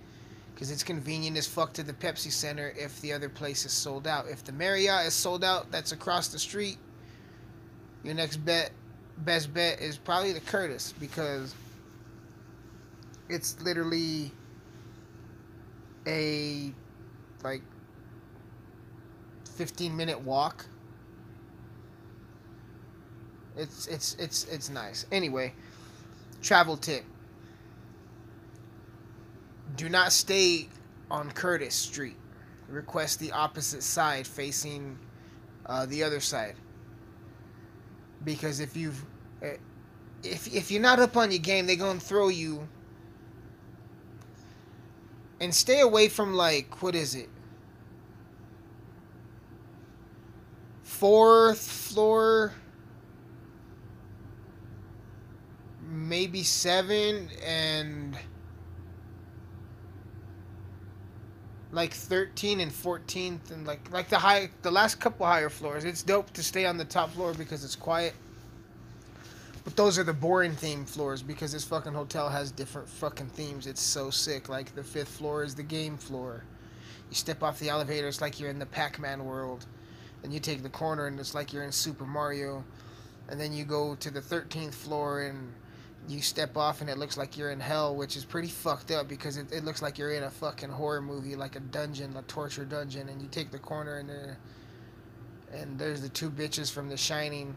Because 0.53 0.73
it's 0.73 0.83
convenient 0.83 1.37
as 1.37 1.47
fuck 1.47 1.73
to 1.75 1.85
the 1.85 1.93
Pepsi 1.93 2.33
Center 2.33 2.75
if 2.77 3.01
the 3.01 3.13
other 3.13 3.29
place 3.29 3.65
is 3.65 3.71
sold 3.71 4.09
out. 4.09 4.27
If 4.29 4.43
the 4.43 4.51
Marriott 4.51 5.07
is 5.07 5.15
sold 5.15 5.45
out, 5.45 5.71
that's 5.71 5.93
across 5.93 6.27
the 6.29 6.39
street. 6.41 6.79
Your 8.03 8.15
next 8.15 8.39
bet, 8.39 8.73
best 9.19 9.55
bet 9.55 9.81
is 9.81 9.97
probably 9.97 10.33
the 10.33 10.41
Curtis 10.41 10.93
because 10.99 11.55
it's 13.29 13.63
literally 13.63 14.33
a 16.09 16.73
like 17.45 17.63
15 19.57 19.97
minute 19.97 20.21
walk. 20.23 20.67
It's 23.57 23.87
it's 23.87 24.17
it's 24.19 24.43
it's 24.51 24.71
nice. 24.71 25.07
Anyway, 25.13 25.53
travel 26.43 26.77
tip. 26.77 27.05
Do 29.77 29.89
not 29.89 30.13
stay 30.13 30.69
on 31.11 31.31
Curtis 31.31 31.75
Street. 31.75 32.17
Request 32.69 33.21
the 33.21 33.33
opposite 33.33 33.83
side 33.83 34.27
facing 34.27 34.99
uh, 35.67 35.87
the 35.87 36.03
other 36.03 36.21
side. 36.21 36.55
Because 38.25 38.61
if 38.61 38.77
you've 38.77 39.05
eh, 39.43 39.57
if 40.23 40.53
if 40.55 40.71
you're 40.71 40.83
not 40.83 40.99
up 40.99 41.17
on 41.17 41.31
your 41.31 41.41
game, 41.41 41.67
they're 41.67 41.77
gonna 41.77 42.01
throw 42.01 42.29
you. 42.29 42.67
And 45.41 45.55
stay 45.55 45.81
away 45.81 46.09
from 46.09 46.35
like 46.35 46.83
what 46.83 46.95
is 46.95 47.15
it? 47.15 47.29
fourth 51.03 51.69
floor, 51.69 52.53
maybe 55.85 56.45
seven, 56.45 57.29
and 57.45 58.17
like 61.73 61.95
13 61.95 62.61
and 62.61 62.71
14th 62.71 63.51
and 63.51 63.67
like 63.67 63.91
like 63.91 64.09
the 64.09 64.19
high 64.19 64.51
the 64.61 64.71
last 64.71 65.01
couple 65.01 65.25
higher 65.25 65.49
floors 65.49 65.85
it's 65.85 66.03
dope 66.03 66.31
to 66.35 66.43
stay 66.43 66.67
on 66.67 66.77
the 66.77 66.85
top 66.85 67.11
floor 67.11 67.35
because 67.35 67.65
it's 67.65 67.77
quiet. 67.77 68.15
But 69.65 69.77
those 69.77 69.97
are 69.97 70.03
the 70.05 70.13
boring 70.13 70.53
theme 70.53 70.85
floors 70.85 71.23
because 71.23 71.53
this 71.53 71.65
fucking 71.65 71.93
hotel 71.93 72.29
has 72.29 72.51
different 72.51 72.89
fucking 72.89 73.29
themes. 73.29 73.67
It's 73.69 73.81
so 73.81 74.11
sick. 74.11 74.49
Like 74.49 74.75
the 74.75 74.83
fifth 74.83 75.09
floor 75.09 75.45
is 75.45 75.55
the 75.55 75.63
game 75.63 75.97
floor. 75.97 76.43
You 77.09 77.15
step 77.15 77.43
off 77.45 77.61
the 77.61 77.69
elevator 77.69 78.09
it's 78.09 78.21
like 78.21 78.41
you're 78.41 78.51
in 78.51 78.59
the 78.59 78.67
pac-man 78.67 79.25
world. 79.25 79.67
And 80.25 80.33
you 80.33 80.41
take 80.41 80.63
the 80.63 80.69
corner 80.69 81.07
and 81.07 81.19
it's 81.19 81.35
like 81.35 81.53
you're 81.53 81.65
in 81.65 81.73
Super 81.73 82.05
Mario, 82.05 82.65
and 83.29 83.41
then 83.41 83.53
you 83.53 83.65
go 83.65 83.97
to 83.97 84.11
the 84.11 84.21
13th 84.21 84.75
floor 84.75 85.23
and 85.23 85.53
you 86.09 86.21
step 86.21 86.57
off 86.57 86.81
and 86.81 86.91
it 86.91 86.99
looks 86.99 87.17
like 87.17 87.37
you're 87.37 87.51
in 87.51 87.61
hell, 87.61 87.95
which 87.95 88.17
is 88.17 88.25
pretty 88.25 88.49
fucked 88.49 88.91
up 88.91 89.09
because 89.09 89.37
it, 89.37 89.53
it 89.53 89.65
looks 89.65 89.83
like 89.83 89.99
you're 89.99 90.13
in 90.13 90.25
a 90.25 90.31
fucking 90.31 90.71
horror 90.71 91.01
movie, 91.01 91.37
like 91.37 91.57
a 91.57 91.61
dungeon, 91.61 92.17
a 92.17 92.23
torture 92.23 92.65
dungeon, 92.65 93.09
and 93.09 93.23
you 93.23 93.29
take 93.29 93.51
the 93.51 93.59
corner 93.59 93.99
and 93.99 94.09
there, 94.09 94.39
and 95.53 95.79
there's 95.79 96.01
the 96.01 96.09
two 96.09 96.31
bitches 96.31 96.73
from 96.73 96.89
The 96.89 96.97
Shining, 96.97 97.57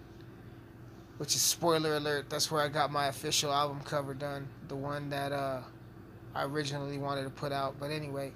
which 1.17 1.35
is 1.35 1.41
spoiler 1.41 1.95
alert. 1.95 2.29
That's 2.29 2.51
where 2.51 2.61
I 2.61 2.67
got 2.67 2.91
my 2.91 3.07
official 3.07 3.51
album 3.51 3.81
cover 3.81 4.13
done, 4.13 4.47
the 4.67 4.75
one 4.75 5.09
that 5.09 5.31
uh, 5.31 5.61
I 6.35 6.43
originally 6.43 6.97
wanted 6.97 7.23
to 7.23 7.29
put 7.31 7.51
out. 7.51 7.79
But 7.79 7.89
anyway, 7.89 8.31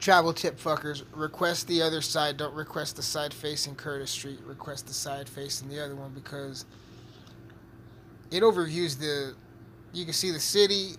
travel 0.00 0.32
tip 0.32 0.58
fuckers 0.58 1.04
request 1.14 1.68
the 1.68 1.82
other 1.82 2.00
side 2.00 2.38
don't 2.38 2.54
request 2.54 2.96
the 2.96 3.02
side 3.02 3.34
facing 3.34 3.74
curtis 3.74 4.10
street 4.10 4.40
request 4.46 4.86
the 4.86 4.94
side 4.94 5.28
facing 5.28 5.68
the 5.68 5.78
other 5.78 5.94
one 5.94 6.10
because 6.14 6.64
it 8.30 8.42
overviews 8.42 8.98
the 8.98 9.34
you 9.92 10.04
can 10.04 10.14
see 10.14 10.30
the 10.30 10.40
city 10.40 10.92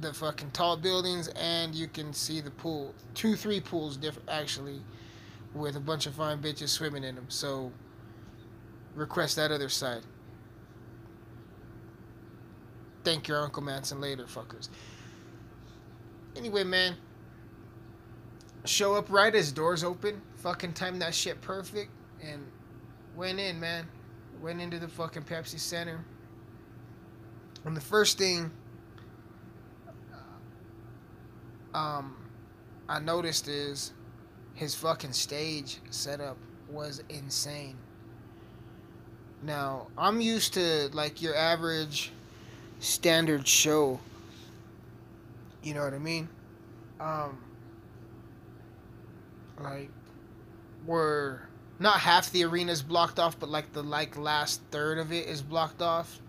the 0.00 0.14
fucking 0.14 0.50
tall 0.52 0.76
buildings 0.76 1.28
and 1.28 1.74
you 1.74 1.86
can 1.86 2.12
see 2.12 2.40
the 2.40 2.50
pool 2.50 2.94
two 3.14 3.36
three 3.36 3.60
pools 3.60 3.96
different 3.96 4.28
actually 4.30 4.80
with 5.54 5.76
a 5.76 5.80
bunch 5.80 6.06
of 6.06 6.14
fine 6.14 6.38
bitches 6.38 6.68
swimming 6.68 7.04
in 7.04 7.16
them. 7.16 7.26
So 7.28 7.72
request 8.94 9.36
that 9.36 9.50
other 9.50 9.68
side. 9.68 10.02
Thank 13.02 13.28
your 13.28 13.42
uncle 13.42 13.62
mansyn 13.62 14.00
later 14.00 14.24
fuckers. 14.24 14.68
Anyway 16.36 16.64
man. 16.64 16.94
Show 18.64 18.94
up 18.94 19.06
right 19.08 19.34
as 19.34 19.52
doors 19.52 19.82
open, 19.82 20.20
fucking 20.36 20.74
time 20.74 20.98
that 20.98 21.14
shit 21.14 21.40
perfect, 21.40 21.90
and 22.22 22.44
went 23.16 23.40
in, 23.40 23.58
man. 23.58 23.86
Went 24.42 24.60
into 24.60 24.78
the 24.78 24.88
fucking 24.88 25.22
Pepsi 25.22 25.58
Center. 25.58 26.04
And 27.64 27.76
the 27.76 27.80
first 27.80 28.18
thing 28.18 28.50
um, 31.74 32.16
I 32.88 32.98
noticed 32.98 33.48
is 33.48 33.92
his 34.54 34.74
fucking 34.74 35.12
stage 35.12 35.78
setup 35.90 36.36
was 36.68 37.02
insane. 37.08 37.76
Now, 39.42 39.86
I'm 39.96 40.20
used 40.20 40.54
to 40.54 40.90
like 40.92 41.22
your 41.22 41.34
average 41.34 42.12
standard 42.78 43.46
show. 43.46 44.00
You 45.62 45.74
know 45.74 45.84
what 45.84 45.94
I 45.94 45.98
mean? 45.98 46.28
Um, 46.98 47.38
like 49.58 49.90
where 50.86 51.48
not 51.78 52.00
half 52.00 52.30
the 52.30 52.44
arena 52.44 52.72
is 52.72 52.82
blocked 52.82 53.18
off, 53.18 53.38
but 53.38 53.48
like 53.48 53.72
the 53.72 53.82
like 53.82 54.16
last 54.18 54.60
third 54.70 54.98
of 54.98 55.12
it 55.12 55.26
is 55.26 55.40
blocked 55.40 55.80
off, 55.80 56.20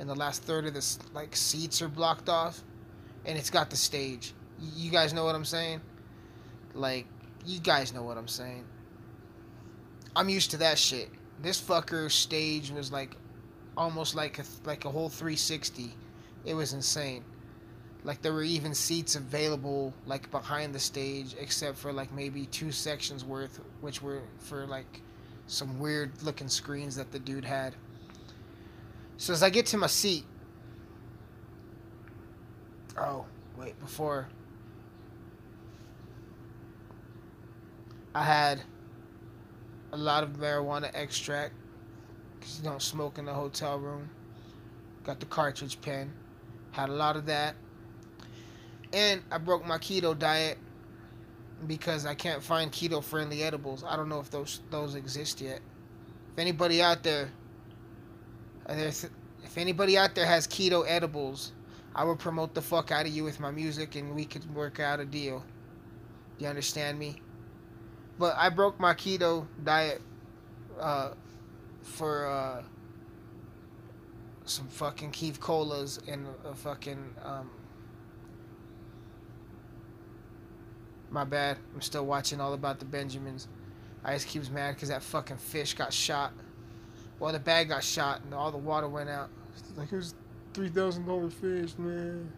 and 0.00 0.08
the 0.08 0.14
last 0.14 0.42
third 0.42 0.66
of 0.66 0.74
the 0.74 0.98
like 1.14 1.36
seats 1.36 1.80
are 1.82 1.88
blocked 1.88 2.28
off, 2.28 2.62
and 3.26 3.38
it's 3.38 3.50
got 3.50 3.70
the 3.70 3.76
stage. 3.76 4.32
You 4.74 4.90
guys 4.90 5.12
know 5.12 5.24
what 5.24 5.34
I'm 5.34 5.44
saying? 5.44 5.80
Like 6.74 7.06
you 7.46 7.60
guys 7.60 7.92
know 7.92 8.02
what 8.02 8.16
I'm 8.16 8.28
saying. 8.28 8.64
I'm 10.16 10.28
used 10.28 10.50
to 10.52 10.56
that 10.56 10.78
shit. 10.78 11.10
This 11.42 11.60
fucker 11.60 12.10
stage 12.10 12.70
was 12.70 12.90
like 12.90 13.16
almost 13.76 14.14
like 14.14 14.38
a 14.38 14.44
like 14.64 14.86
a 14.86 14.90
whole 14.90 15.10
360. 15.10 15.94
It 16.46 16.54
was 16.54 16.72
insane. 16.72 17.22
Like 18.02 18.22
there 18.22 18.32
were 18.32 18.42
even 18.42 18.74
seats 18.74 19.16
available 19.16 19.92
like 20.06 20.30
behind 20.30 20.74
the 20.74 20.78
stage, 20.78 21.36
except 21.38 21.76
for 21.76 21.92
like 21.92 22.10
maybe 22.12 22.46
two 22.46 22.72
sections 22.72 23.22
worth, 23.22 23.60
which 23.82 24.00
were 24.00 24.22
for 24.38 24.66
like 24.66 25.02
some 25.46 25.78
weird 25.78 26.10
looking 26.22 26.48
screens 26.48 26.96
that 26.96 27.12
the 27.12 27.18
dude 27.18 27.44
had. 27.44 27.74
So 29.20 29.34
as 29.34 29.42
I 29.42 29.50
get 29.50 29.66
to 29.66 29.76
my 29.76 29.86
seat, 29.86 30.24
oh 32.96 33.26
wait, 33.54 33.78
before 33.78 34.26
I 38.14 38.24
had 38.24 38.62
a 39.92 39.98
lot 39.98 40.22
of 40.22 40.30
marijuana 40.38 40.90
extract 40.94 41.52
because 42.38 42.60
you 42.60 42.64
don't 42.64 42.80
smoke 42.80 43.18
in 43.18 43.26
the 43.26 43.34
hotel 43.34 43.78
room. 43.78 44.08
Got 45.04 45.20
the 45.20 45.26
cartridge 45.26 45.78
pen, 45.82 46.14
had 46.70 46.88
a 46.88 46.94
lot 46.94 47.16
of 47.16 47.26
that. 47.26 47.56
And 48.94 49.20
I 49.30 49.36
broke 49.36 49.66
my 49.66 49.76
keto 49.76 50.18
diet 50.18 50.56
because 51.66 52.06
I 52.06 52.14
can't 52.14 52.42
find 52.42 52.72
keto 52.72 53.04
friendly 53.04 53.42
edibles. 53.42 53.84
I 53.84 53.96
don't 53.96 54.08
know 54.08 54.20
if 54.20 54.30
those 54.30 54.62
those 54.70 54.94
exist 54.94 55.42
yet. 55.42 55.60
If 56.32 56.38
anybody 56.38 56.80
out 56.80 57.02
there, 57.02 57.28
if 58.68 59.56
anybody 59.56 59.98
out 59.98 60.14
there 60.14 60.26
has 60.26 60.46
keto 60.46 60.84
edibles, 60.86 61.52
I 61.94 62.04
will 62.04 62.16
promote 62.16 62.54
the 62.54 62.62
fuck 62.62 62.92
out 62.92 63.06
of 63.06 63.12
you 63.12 63.24
with 63.24 63.40
my 63.40 63.50
music 63.50 63.96
and 63.96 64.14
we 64.14 64.24
could 64.24 64.52
work 64.54 64.80
out 64.80 65.00
a 65.00 65.04
deal. 65.04 65.44
You 66.38 66.46
understand 66.46 66.98
me? 66.98 67.16
But 68.18 68.36
I 68.36 68.48
broke 68.48 68.78
my 68.78 68.94
keto 68.94 69.46
diet 69.64 70.00
uh, 70.78 71.12
for 71.82 72.26
uh, 72.26 72.62
some 74.44 74.68
fucking 74.68 75.10
Keef 75.10 75.40
colas 75.40 75.98
and 76.06 76.26
a 76.44 76.54
fucking 76.54 77.14
um, 77.24 77.50
My 81.10 81.24
bad. 81.24 81.58
I'm 81.74 81.80
still 81.80 82.06
watching 82.06 82.40
all 82.40 82.54
about 82.54 82.78
the 82.78 82.84
Benjamins. 82.84 83.48
Ice 84.04 84.24
Cube's 84.24 84.48
mad 84.48 84.76
because 84.76 84.90
that 84.90 85.02
fucking 85.02 85.38
fish 85.38 85.74
got 85.74 85.92
shot. 85.92 86.32
Well, 87.20 87.32
the 87.32 87.38
bag 87.38 87.68
got 87.68 87.84
shot 87.84 88.22
and 88.24 88.34
all 88.34 88.50
the 88.50 88.58
water 88.58 88.88
went 88.88 89.10
out. 89.10 89.28
It's 89.56 89.76
like, 89.76 89.90
here's 89.90 90.14
$3,000 90.54 91.32
fish, 91.32 91.78
man. 91.78 92.32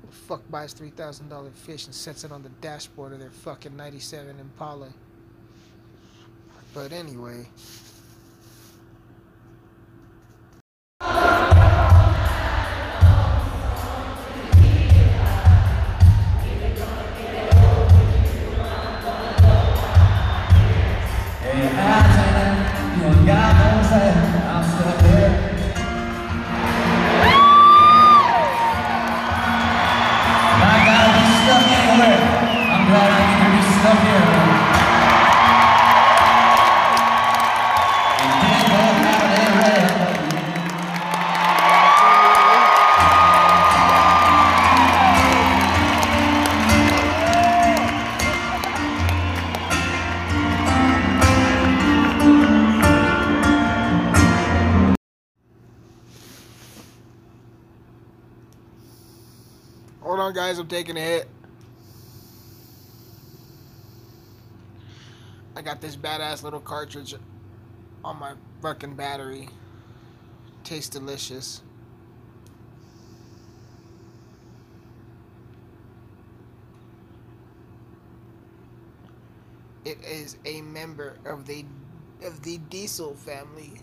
Who 0.00 0.06
the 0.08 0.12
fuck 0.12 0.42
buys 0.50 0.74
$3,000 0.74 1.54
fish 1.54 1.86
and 1.86 1.94
sets 1.94 2.24
it 2.24 2.32
on 2.32 2.42
the 2.42 2.48
dashboard 2.60 3.12
of 3.12 3.20
their 3.20 3.30
fucking 3.30 3.76
97 3.76 4.38
Impala? 4.40 4.88
But 6.74 6.92
anyway. 6.92 7.46
Taking 60.78 60.96
a 60.96 61.00
hit. 61.00 61.28
I 65.56 65.62
got 65.62 65.80
this 65.80 65.96
badass 65.96 66.44
little 66.44 66.60
cartridge 66.60 67.16
on 68.04 68.16
my 68.20 68.34
fucking 68.62 68.94
battery. 68.94 69.48
Tastes 70.62 70.88
delicious. 70.88 71.62
It 79.84 79.98
is 80.04 80.36
a 80.44 80.62
member 80.62 81.16
of 81.24 81.44
the 81.44 81.64
of 82.22 82.42
the 82.42 82.58
Diesel 82.58 83.14
family. 83.14 83.80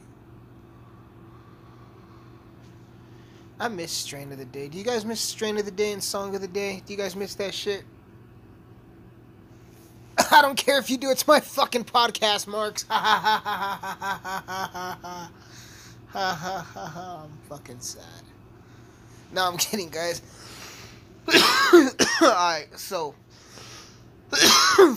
I 3.60 3.70
miss 3.70 3.92
Strain 3.92 4.32
of 4.32 4.38
the 4.38 4.46
Day. 4.46 4.68
Do 4.68 4.78
you 4.78 4.84
guys 4.84 5.06
miss 5.06 5.22
Strain 5.22 5.58
of 5.58 5.66
the 5.66 5.72
Day 5.72 5.94
and 5.94 6.04
Song 6.04 6.36
of 6.36 6.42
the 6.42 6.48
Day? 6.48 6.82
Do 6.86 6.92
you 6.92 6.98
guys 6.98 7.16
miss 7.16 7.36
that 7.36 7.54
shit? 7.54 7.84
I 10.32 10.42
don't 10.42 10.58
care 10.58 10.78
if 10.78 10.90
you 10.90 10.98
do. 10.98 11.10
It's 11.10 11.26
my 11.26 11.40
fucking 11.40 11.86
podcast, 11.86 12.48
Marks. 12.48 12.86
Ha 12.90 12.96
ha 12.96 13.42
ha 13.44 13.60
ha 13.70 13.92
ha 13.96 15.00
ha 16.14 16.30
ha 16.34 16.36
ha 16.36 16.62
ha 16.74 16.90
ha. 16.90 17.24
I'm 17.24 17.38
fucking 17.50 17.80
sad. 17.80 18.24
No, 19.32 19.48
I'm 19.48 19.58
kidding, 19.58 19.90
guys. 19.90 20.22
Alright, 22.22 22.68
so. 22.78 23.16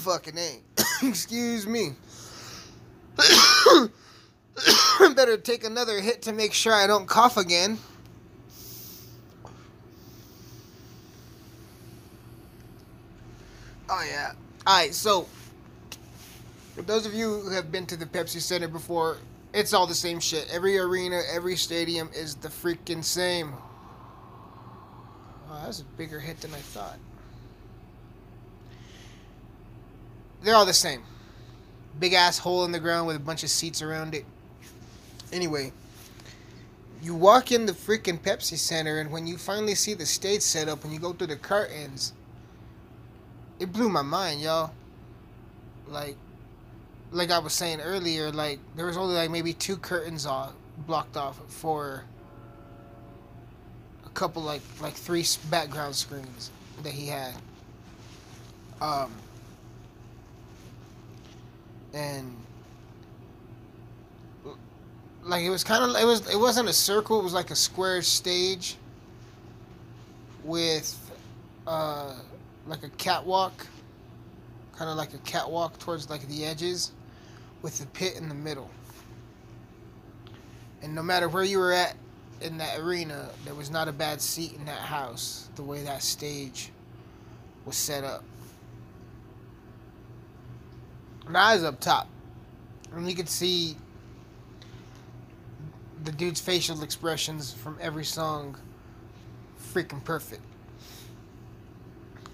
fucking 0.00 0.36
A. 0.36 0.60
Excuse 1.06 1.66
me. 1.66 1.90
Better 5.14 5.36
take 5.36 5.64
another 5.64 6.00
hit 6.00 6.22
to 6.22 6.32
make 6.32 6.52
sure 6.52 6.72
I 6.72 6.86
don't 6.86 7.06
cough 7.06 7.36
again. 7.36 7.78
Oh 13.88 14.04
yeah. 14.08 14.32
All 14.66 14.76
right. 14.76 14.94
So, 14.94 15.26
for 16.74 16.82
those 16.82 17.06
of 17.06 17.14
you 17.14 17.40
who 17.40 17.50
have 17.50 17.72
been 17.72 17.86
to 17.86 17.96
the 17.96 18.06
Pepsi 18.06 18.40
Center 18.40 18.68
before, 18.68 19.18
it's 19.54 19.72
all 19.72 19.86
the 19.86 19.94
same 19.94 20.20
shit. 20.20 20.48
Every 20.52 20.78
arena, 20.78 21.22
every 21.32 21.56
stadium 21.56 22.10
is 22.14 22.34
the 22.34 22.48
freaking 22.48 23.02
same. 23.02 23.54
Oh, 25.50 25.62
that's 25.64 25.80
a 25.80 25.84
bigger 25.84 26.20
hit 26.20 26.40
than 26.40 26.52
I 26.52 26.58
thought. 26.58 26.98
They're 30.42 30.54
all 30.54 30.66
the 30.66 30.74
same. 30.74 31.02
Big 31.98 32.12
ass 32.12 32.38
hole 32.38 32.64
in 32.64 32.72
the 32.72 32.78
ground 32.78 33.06
with 33.06 33.16
a 33.16 33.20
bunch 33.20 33.42
of 33.42 33.50
seats 33.50 33.82
around 33.82 34.14
it. 34.14 34.24
Anyway, 35.32 35.72
you 37.02 37.14
walk 37.14 37.50
in 37.50 37.66
the 37.66 37.72
freaking 37.72 38.20
Pepsi 38.20 38.56
Center, 38.56 39.00
and 39.00 39.10
when 39.10 39.26
you 39.26 39.36
finally 39.36 39.74
see 39.74 39.94
the 39.94 40.06
stage 40.06 40.42
set 40.42 40.68
up 40.68 40.84
and 40.84 40.92
you 40.92 40.98
go 40.98 41.12
through 41.12 41.28
the 41.28 41.36
curtains, 41.36 42.12
it 43.58 43.72
blew 43.72 43.88
my 43.88 44.02
mind, 44.02 44.40
y'all. 44.40 44.72
Like, 45.88 46.16
like 47.10 47.30
I 47.30 47.38
was 47.38 47.52
saying 47.52 47.80
earlier, 47.80 48.30
like 48.30 48.58
there 48.76 48.86
was 48.86 48.96
only 48.96 49.14
like 49.14 49.30
maybe 49.30 49.52
two 49.52 49.76
curtains 49.76 50.26
off, 50.26 50.52
blocked 50.86 51.16
off 51.16 51.40
for 51.48 52.04
a 54.04 54.08
couple 54.10 54.42
like 54.42 54.62
like 54.80 54.94
three 54.94 55.24
background 55.50 55.94
screens 55.94 56.50
that 56.82 56.92
he 56.92 57.06
had. 57.06 57.34
Um, 58.80 59.10
and 61.94 62.36
like 65.24 65.42
it 65.42 65.50
was 65.50 65.64
kind 65.64 65.84
of 65.84 65.96
it 66.00 66.04
was 66.04 66.28
it 66.32 66.38
wasn't 66.38 66.68
a 66.68 66.72
circle. 66.72 67.20
It 67.20 67.24
was 67.24 67.34
like 67.34 67.50
a 67.50 67.56
square 67.56 68.02
stage 68.02 68.76
with 70.44 70.96
uh 71.66 72.14
like 72.68 72.84
a 72.84 72.90
catwalk, 72.90 73.66
kind 74.76 74.90
of 74.90 74.96
like 74.96 75.14
a 75.14 75.18
catwalk 75.18 75.78
towards 75.78 76.08
like 76.10 76.26
the 76.28 76.44
edges, 76.44 76.92
with 77.62 77.78
the 77.78 77.86
pit 77.86 78.16
in 78.16 78.28
the 78.28 78.34
middle. 78.34 78.70
And 80.82 80.94
no 80.94 81.02
matter 81.02 81.28
where 81.28 81.44
you 81.44 81.58
were 81.58 81.72
at 81.72 81.96
in 82.40 82.58
that 82.58 82.78
arena, 82.78 83.30
there 83.44 83.54
was 83.54 83.70
not 83.70 83.88
a 83.88 83.92
bad 83.92 84.20
seat 84.20 84.54
in 84.54 84.64
that 84.66 84.78
house. 84.78 85.48
The 85.56 85.62
way 85.62 85.82
that 85.82 86.02
stage 86.02 86.70
was 87.64 87.76
set 87.76 88.04
up. 88.04 88.22
And 91.26 91.36
I 91.36 91.54
was 91.54 91.64
up 91.64 91.80
top, 91.80 92.08
and 92.94 93.08
you 93.08 93.14
could 93.14 93.28
see 93.28 93.76
the 96.04 96.12
dude's 96.12 96.40
facial 96.40 96.82
expressions 96.82 97.52
from 97.52 97.76
every 97.80 98.04
song 98.04 98.56
freaking 99.74 100.02
perfect. 100.04 100.42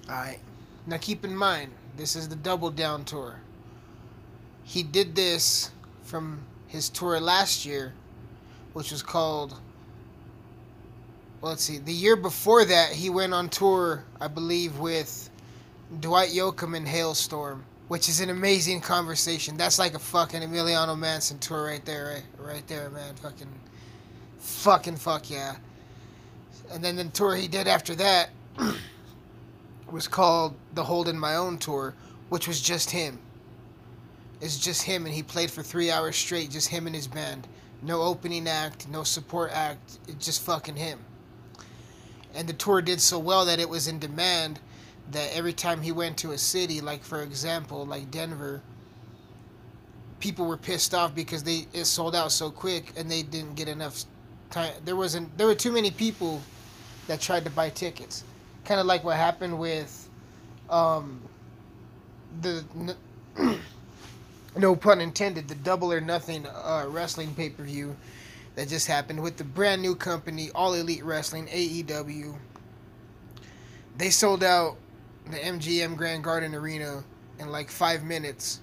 Alright. 0.09 0.40
Now 0.87 0.99
keep 0.99 1.25
in 1.25 1.35
mind, 1.37 1.73
this 1.97 2.14
is 2.17 2.29
the 2.29 2.37
Double 2.37 2.71
Down 2.71 3.05
Tour. 3.05 3.40
he 4.64 4.83
did 4.83 5.14
this 5.14 5.71
from 6.03 6.40
his 6.69 6.88
tour 6.88 7.21
last 7.21 7.64
year, 7.64 7.95
which 8.73 8.90
was 8.90 9.03
called. 9.03 9.53
Well, 11.40 11.53
let's 11.53 11.62
see. 11.64 11.79
The 11.79 11.93
year 11.93 12.17
before 12.17 12.64
that, 12.64 12.93
he 12.93 13.11
went 13.11 13.35
on 13.35 13.49
tour, 13.49 14.05
I 14.21 14.29
believe, 14.29 14.79
with 14.79 15.31
Dwight 16.01 16.31
Yoakam 16.31 16.77
and 16.77 16.87
Halestorm, 16.87 17.61
which 17.88 18.09
is 18.09 18.21
an 18.21 18.31
amazing 18.31 18.81
conversation. 18.81 19.57
That's 19.57 19.79
like 19.79 19.95
a 19.95 19.99
fucking 19.99 20.40
Emiliano 20.40 20.99
Mansyn 20.99 21.38
tour 21.38 21.64
right 21.64 21.85
there, 21.85 22.23
right, 22.38 22.47
right 22.55 22.67
there, 22.67 22.90
man. 22.90 23.14
Fucking, 23.17 23.49
fucking 24.38 24.97
fuck 24.97 25.31
yeah. 25.31 25.57
And 26.73 26.83
then 26.83 26.97
the 26.97 27.05
tour 27.05 27.37
he 27.37 27.47
did 27.49 27.69
after 27.69 27.95
that 27.97 28.31
was 29.90 30.09
called 30.09 30.55
the 30.75 30.85
Holding 30.85 31.18
My 31.18 31.37
Own 31.37 31.59
tour, 31.59 31.94
which 32.29 32.49
was 32.49 32.61
just 32.61 32.90
him. 32.90 33.18
It's 34.40 34.59
just 34.59 34.83
him, 34.83 35.07
and 35.07 35.14
he 35.14 35.23
played 35.23 35.51
for 35.51 35.62
three 35.62 35.90
hours 35.90 36.16
straight, 36.16 36.51
just 36.51 36.68
him 36.68 36.87
and 36.87 36.94
his 36.94 37.07
band. 37.07 37.47
No 37.83 38.03
opening 38.03 38.49
act, 38.49 38.88
no 38.88 39.03
support 39.05 39.53
act, 39.53 39.99
it's 40.09 40.25
just 40.25 40.42
fucking 40.42 40.77
him. 40.77 40.99
And 42.35 42.49
the 42.49 42.53
tour 42.53 42.83
did 42.83 43.01
so 43.01 43.18
well 43.18 43.44
that 43.44 43.61
it 43.61 43.68
was 43.68 43.87
in 43.87 43.99
demand 43.99 44.59
that 45.12 45.35
every 45.35 45.53
time 45.53 45.83
he 45.83 45.92
went 45.92 46.16
to 46.18 46.33
a 46.33 46.38
city, 46.38 46.81
like 46.81 47.05
for 47.05 47.23
example, 47.23 47.87
like 47.87 48.11
Denver, 48.11 48.62
people 50.18 50.47
were 50.47 50.57
pissed 50.57 50.94
off 50.94 51.14
because 51.14 51.44
they 51.44 51.66
it 51.73 51.85
sold 51.85 52.16
out 52.16 52.33
so 52.33 52.51
quick 52.51 52.92
and 52.97 53.11
they 53.11 53.23
didn't 53.23 53.55
get 53.55 53.68
enough 53.68 54.05
time. 54.51 54.73
There 54.85 54.97
wasn't 54.97 55.37
there 55.37 55.47
were 55.47 55.55
too 55.55 55.73
many 55.73 55.90
people 55.90 56.40
that 57.07 57.20
tried 57.20 57.44
to 57.44 57.51
buy 57.51 57.70
tickets, 57.70 58.25
kind 58.64 58.81
of 58.81 58.87
like 58.87 59.05
what 59.05 59.16
happened 59.16 59.59
with 59.59 60.09
um, 60.70 61.20
the 62.40 62.64
no 64.57 64.77
pun 64.77 65.00
intended 65.00 65.48
the 65.48 65.55
Double 65.57 65.92
or 65.92 66.00
Nothing 66.00 66.46
uh, 66.46 66.87
wrestling 66.88 67.35
pay 67.35 67.50
per 67.50 67.62
view 67.62 67.96
that 68.55 68.68
just 68.68 68.87
happened 68.87 69.22
with 69.22 69.37
the 69.37 69.44
brand 69.44 69.83
new 69.83 69.94
company 69.94 70.50
All 70.55 70.74
Elite 70.74 71.05
Wrestling 71.05 71.46
AEW. 71.48 72.37
They 73.96 74.11
sold 74.11 74.42
out 74.42 74.77
the 75.31 75.38
MGM 75.38 75.96
Grand 75.96 76.24
Garden 76.24 76.55
Arena 76.55 77.03
in 77.38 77.50
like 77.50 77.70
five 77.70 78.05
minutes, 78.05 78.61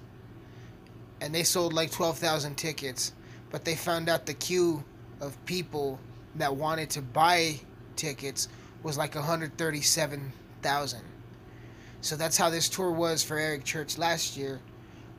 and 1.20 1.34
they 1.34 1.42
sold 1.42 1.72
like 1.72 1.90
12,000 1.90 2.56
tickets. 2.56 3.12
But 3.50 3.64
they 3.64 3.74
found 3.74 4.08
out 4.08 4.24
the 4.24 4.34
queue 4.34 4.82
of 5.20 5.42
people 5.44 5.98
that 6.36 6.54
wanted 6.54 6.88
to 6.90 7.02
buy 7.02 7.60
tickets 7.96 8.48
was 8.82 8.98
like 8.98 9.14
137,000. 9.14 11.00
So 12.00 12.16
that's 12.16 12.36
how 12.36 12.50
this 12.50 12.68
tour 12.68 12.90
was 12.90 13.22
for 13.22 13.38
Eric 13.38 13.64
Church 13.64 13.96
last 13.98 14.36
year 14.36 14.60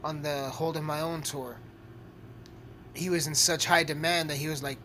on 0.04 0.22
the 0.22 0.50
Holding 0.50 0.84
My 0.84 1.02
Own 1.02 1.22
tour. 1.22 1.58
He 2.94 3.10
was 3.10 3.28
in 3.28 3.36
such 3.36 3.66
high 3.66 3.84
demand 3.84 4.30
that 4.30 4.38
he 4.38 4.48
was 4.48 4.62
like, 4.62 4.78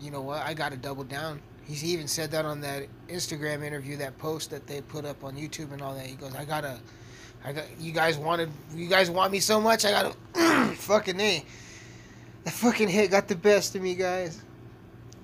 you 0.00 0.10
know 0.10 0.20
what, 0.20 0.42
I 0.42 0.52
got 0.54 0.72
to 0.72 0.76
double 0.76 1.04
down 1.04 1.40
he 1.68 1.88
even 1.88 2.06
said 2.06 2.30
that 2.30 2.44
on 2.44 2.60
that 2.60 2.86
Instagram 3.08 3.64
interview, 3.64 3.96
that 3.96 4.16
post 4.18 4.50
that 4.50 4.66
they 4.66 4.80
put 4.80 5.04
up 5.04 5.24
on 5.24 5.36
YouTube 5.36 5.72
and 5.72 5.82
all 5.82 5.94
that. 5.94 6.06
He 6.06 6.14
goes, 6.14 6.34
"I 6.34 6.44
gotta, 6.44 6.78
I 7.44 7.52
got 7.52 7.64
you 7.80 7.92
guys 7.92 8.16
wanted, 8.16 8.50
you 8.74 8.88
guys 8.88 9.10
want 9.10 9.32
me 9.32 9.40
so 9.40 9.60
much, 9.60 9.84
I 9.84 9.90
gotta, 9.90 10.74
fucking 10.76 11.18
a, 11.18 11.44
that 12.44 12.52
fucking 12.52 12.88
hit 12.88 13.10
got 13.10 13.26
the 13.26 13.34
best 13.34 13.74
of 13.74 13.82
me, 13.82 13.96
guys. 13.96 14.40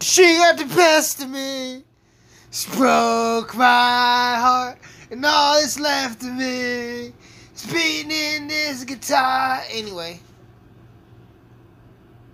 She 0.01 0.22
got 0.22 0.59
the 0.59 0.64
best 0.64 1.22
of 1.22 1.31
me, 1.31 1.85
broke 2.77 3.55
my 3.57 4.37
heart, 4.38 4.79
and 5.11 5.25
all 5.25 5.61
that's 5.61 5.81
left 5.81 6.23
of 6.23 6.35
me 6.35 7.12
is 7.55 7.67
beating 7.73 8.11
in 8.11 8.49
this 8.49 8.85
guitar. 8.85 9.62
Anyway, 9.71 10.21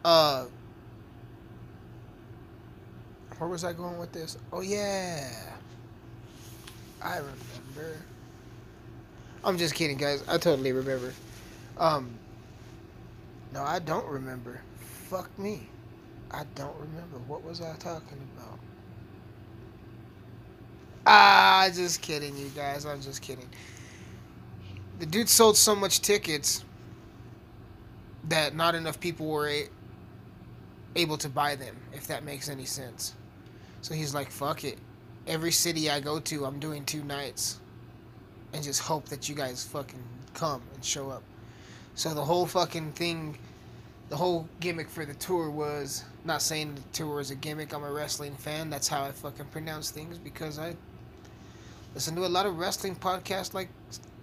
uh." 0.04 0.46
Where 3.38 3.48
was 3.48 3.62
I 3.62 3.72
going 3.72 3.98
with 3.98 4.12
this? 4.12 4.36
Oh 4.52 4.62
yeah. 4.62 5.30
I 7.00 7.18
remember. 7.18 7.96
I'm 9.44 9.56
just 9.56 9.74
kidding, 9.74 9.96
guys. 9.96 10.24
I 10.26 10.38
totally 10.38 10.72
remember. 10.72 11.14
Um 11.78 12.10
No, 13.54 13.62
I 13.62 13.78
don't 13.78 14.06
remember. 14.06 14.60
Fuck 14.80 15.38
me. 15.38 15.68
I 16.32 16.42
don't 16.56 16.76
remember. 16.80 17.18
What 17.28 17.44
was 17.44 17.60
I 17.60 17.76
talking 17.76 18.18
about? 18.36 18.58
Ah, 21.10 21.70
just 21.74 22.02
kidding, 22.02 22.36
you 22.36 22.50
guys. 22.54 22.84
I'm 22.84 23.00
just 23.00 23.22
kidding. 23.22 23.48
The 24.98 25.06
dude 25.06 25.30
sold 25.30 25.56
so 25.56 25.74
much 25.74 26.02
tickets 26.02 26.66
that 28.28 28.54
not 28.54 28.74
enough 28.74 29.00
people 29.00 29.26
were 29.26 29.50
able 30.96 31.16
to 31.16 31.30
buy 31.30 31.56
them, 31.56 31.74
if 31.94 32.06
that 32.08 32.24
makes 32.24 32.50
any 32.50 32.66
sense. 32.66 33.14
So 33.80 33.94
he's 33.94 34.12
like, 34.12 34.30
fuck 34.30 34.64
it. 34.64 34.76
Every 35.26 35.50
city 35.50 35.88
I 35.88 36.00
go 36.00 36.20
to, 36.20 36.44
I'm 36.44 36.58
doing 36.58 36.84
two 36.84 37.02
nights. 37.04 37.58
And 38.52 38.62
just 38.62 38.80
hope 38.82 39.06
that 39.06 39.30
you 39.30 39.34
guys 39.34 39.64
fucking 39.64 40.02
come 40.34 40.60
and 40.74 40.84
show 40.84 41.08
up. 41.08 41.22
So 41.94 42.12
the 42.12 42.24
whole 42.24 42.44
fucking 42.44 42.92
thing, 42.92 43.38
the 44.10 44.16
whole 44.16 44.46
gimmick 44.60 44.90
for 44.90 45.06
the 45.06 45.14
tour 45.14 45.50
was 45.50 46.04
not 46.26 46.42
saying 46.42 46.74
the 46.74 46.82
tour 46.92 47.16
was 47.16 47.30
a 47.30 47.34
gimmick. 47.34 47.72
I'm 47.72 47.82
a 47.82 47.90
wrestling 47.90 48.34
fan. 48.34 48.68
That's 48.68 48.88
how 48.88 49.04
I 49.04 49.12
fucking 49.12 49.46
pronounce 49.46 49.90
things 49.90 50.18
because 50.18 50.58
I 50.58 50.76
listen 51.98 52.14
to 52.14 52.24
a 52.24 52.28
lot 52.28 52.46
of 52.46 52.56
wrestling 52.60 52.94
podcasts 52.94 53.54
like 53.54 53.68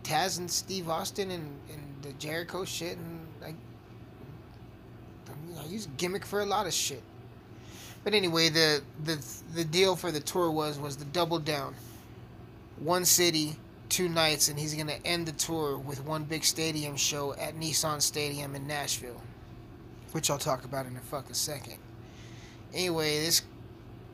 Taz 0.02 0.38
and 0.38 0.50
Steve 0.50 0.88
Austin 0.88 1.30
and, 1.30 1.60
and 1.70 1.84
the 2.04 2.14
Jericho 2.14 2.64
shit. 2.64 2.98
And 2.98 3.28
I, 3.44 3.54
I 5.60 5.66
use 5.66 5.90
gimmick 5.98 6.26
for 6.26 6.40
a 6.40 6.46
lot 6.46 6.68
of 6.68 6.74
shit. 6.74 7.04
But 8.06 8.14
anyway, 8.14 8.48
the 8.48 8.82
the 9.04 9.22
the 9.54 9.66
deal 9.66 9.98
for 9.98 10.10
the 10.10 10.22
tour 10.22 10.50
was 10.50 10.80
was 10.80 10.96
the 10.96 11.04
double 11.04 11.38
down. 11.38 11.76
One 12.80 13.04
city, 13.04 13.58
two 13.90 14.08
nights, 14.08 14.48
and 14.48 14.58
he's 14.58 14.74
gonna 14.74 15.00
end 15.04 15.26
the 15.26 15.34
tour 15.34 15.78
with 15.78 16.02
one 16.06 16.24
big 16.24 16.46
stadium 16.46 16.96
show 16.96 17.34
at 17.34 17.60
Nissan 17.60 18.02
Stadium 18.02 18.56
in 18.56 18.66
Nashville, 18.68 19.22
which 20.14 20.30
I'll 20.30 20.38
talk 20.38 20.64
about 20.64 20.86
in 20.86 20.96
a 20.96 21.02
fucking 21.02 21.34
second. 21.34 21.80
Anyway, 22.74 23.20
this 23.20 23.42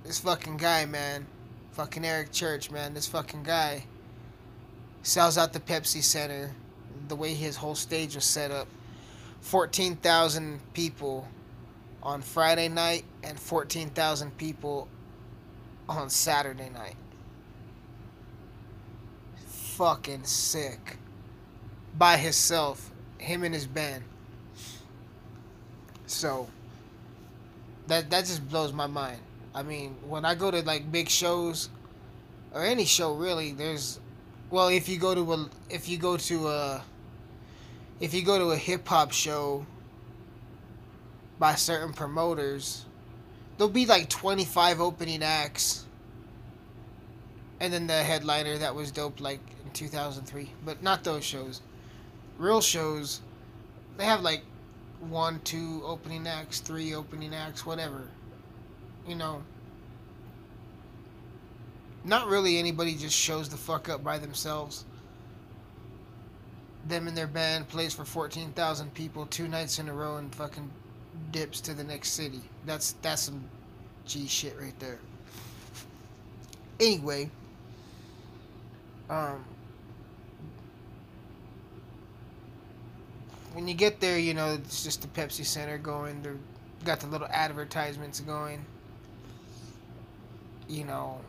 this 0.04 0.18
fucking 0.18 0.58
guy, 0.58 0.86
man, 0.86 1.28
fucking 1.72 2.06
Eric 2.06 2.32
Church, 2.32 2.72
man, 2.72 2.94
this 2.94 3.08
fucking 3.08 3.44
guy 3.44 3.86
sells 5.04 5.38
out 5.38 5.54
the 5.54 5.60
Pepsi 5.60 6.04
Center. 6.04 6.52
The 7.08 7.16
way 7.16 7.34
his 7.34 7.58
whole 7.58 7.76
stage 7.76 8.16
was 8.16 8.24
set 8.26 8.52
up, 8.52 8.68
fourteen 9.42 9.96
thousand 9.96 10.62
people 10.74 11.28
on 12.04 12.22
Friday 12.22 12.68
night 12.68 13.06
and 13.24 13.40
14,000 13.40 14.36
people 14.38 14.88
on 15.88 16.10
Saturday 16.10 16.70
night. 16.70 16.96
Fucking 19.46 20.24
sick. 20.24 20.98
By 21.98 22.18
himself, 22.18 22.90
him 23.18 23.44
and 23.44 23.54
his 23.54 23.68
band. 23.68 24.04
So 26.08 26.48
that 27.88 28.10
that 28.10 28.26
just 28.26 28.48
blows 28.50 28.74
my 28.74 28.88
mind. 28.88 29.20
I 29.54 29.64
mean, 29.64 29.96
when 30.08 30.26
I 30.26 30.36
go 30.36 30.50
to 30.52 30.62
like 30.62 30.92
big 30.92 31.10
shows 31.10 31.70
or 32.54 32.64
any 32.64 32.86
show 32.86 33.14
really, 33.14 33.52
there's 33.52 34.00
well, 34.50 34.68
if 34.68 34.90
you 34.90 34.98
go 34.98 35.16
to 35.16 35.34
a 35.34 35.50
if 35.70 35.90
you 35.90 35.98
go 35.98 36.18
to 36.18 36.48
a 36.48 36.84
if 38.00 38.14
you 38.14 38.24
go 38.24 38.40
to 38.40 38.52
a 38.52 38.58
hip 38.58 38.88
hop 38.88 39.12
show 39.12 39.66
by 41.40 41.56
certain 41.56 41.94
promoters, 41.94 42.86
there'll 43.58 43.72
be 43.72 43.86
like 43.86 44.10
25 44.10 44.82
opening 44.82 45.24
acts. 45.24 45.86
And 47.60 47.72
then 47.72 47.86
the 47.86 48.02
headliner 48.02 48.58
that 48.58 48.74
was 48.74 48.92
dope 48.92 49.22
like 49.22 49.40
in 49.64 49.72
2003. 49.72 50.52
But 50.66 50.82
not 50.82 51.04
those 51.04 51.24
shows. 51.24 51.62
Real 52.40 52.62
shows, 52.62 53.22
they 53.98 54.06
have 54.06 54.22
like 54.22 54.44
one, 55.00 55.40
two 55.44 55.82
opening 55.86 56.26
acts, 56.28 56.60
three 56.60 56.96
opening 56.96 57.36
acts, 57.36 57.66
whatever. 57.66 58.08
You 59.08 59.16
know. 59.16 59.44
Not 62.04 62.28
really 62.28 62.58
anybody 62.58 62.96
just 62.96 63.16
shows 63.16 63.48
the 63.50 63.58
fuck 63.58 63.88
up 63.90 64.04
by 64.04 64.18
themselves. 64.18 64.86
Them 66.88 67.08
and 67.08 67.16
their 67.16 67.28
band 67.28 67.68
plays 67.68 67.94
for 67.94 68.06
14,000 68.06 68.94
people 68.94 69.28
two 69.28 69.48
nights 69.48 69.78
in 69.78 69.88
a 69.88 69.94
row 69.94 70.18
and 70.18 70.34
fucking 70.34 70.70
dips 71.32 71.62
to 71.62 71.74
the 71.74 71.84
next 71.84 72.12
city. 72.12 72.42
That's 72.66 72.94
that's 73.02 73.22
some 73.22 73.44
G 74.06 74.28
shit 74.28 74.58
right 74.60 74.78
there. 74.80 74.98
Anyway, 76.80 77.30
um, 79.10 79.46
when 83.54 83.68
you 83.68 83.76
get 83.76 84.00
there, 84.00 84.18
you 84.18 84.34
know 84.34 84.56
it's 84.56 84.84
just 84.84 85.02
the 85.02 85.08
Pepsi 85.08 85.46
Center 85.46 85.78
going. 85.78 86.24
They 86.24 86.32
got 86.84 87.00
the 87.00 87.08
little 87.08 87.28
advertisements 87.30 88.20
going. 88.22 88.66
You 90.72 90.86
know, 90.86 91.20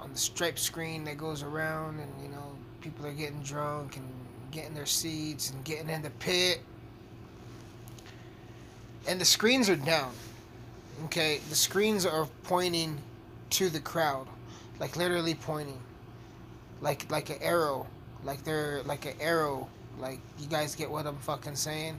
on 0.00 0.12
the 0.12 0.18
stripe 0.18 0.58
screen 0.58 1.04
that 1.04 1.18
goes 1.18 1.42
around, 1.42 2.00
and 2.00 2.10
you 2.22 2.28
know 2.30 2.56
people 2.80 3.06
are 3.06 3.12
getting 3.12 3.42
drunk 3.42 3.96
and 3.96 4.08
getting 4.50 4.74
their 4.74 4.86
seats 4.86 5.50
and 5.50 5.62
getting 5.64 5.90
in 5.90 6.02
the 6.02 6.10
pit 6.10 6.60
and 9.06 9.20
the 9.20 9.24
screens 9.24 9.68
are 9.68 9.76
down. 9.76 10.12
Okay, 11.04 11.40
the 11.48 11.54
screens 11.54 12.06
are 12.06 12.26
pointing 12.42 12.98
to 13.50 13.68
the 13.68 13.80
crowd, 13.80 14.26
like 14.80 14.96
literally 14.96 15.34
pointing, 15.34 15.78
like 16.80 17.10
like 17.10 17.30
an 17.30 17.36
arrow, 17.40 17.86
like 18.24 18.44
they're 18.44 18.82
like 18.84 19.04
an 19.04 19.14
arrow. 19.20 19.68
Like 19.98 20.20
you 20.38 20.46
guys 20.46 20.74
get 20.74 20.90
what 20.90 21.06
I'm 21.06 21.16
fucking 21.18 21.56
saying? 21.56 21.96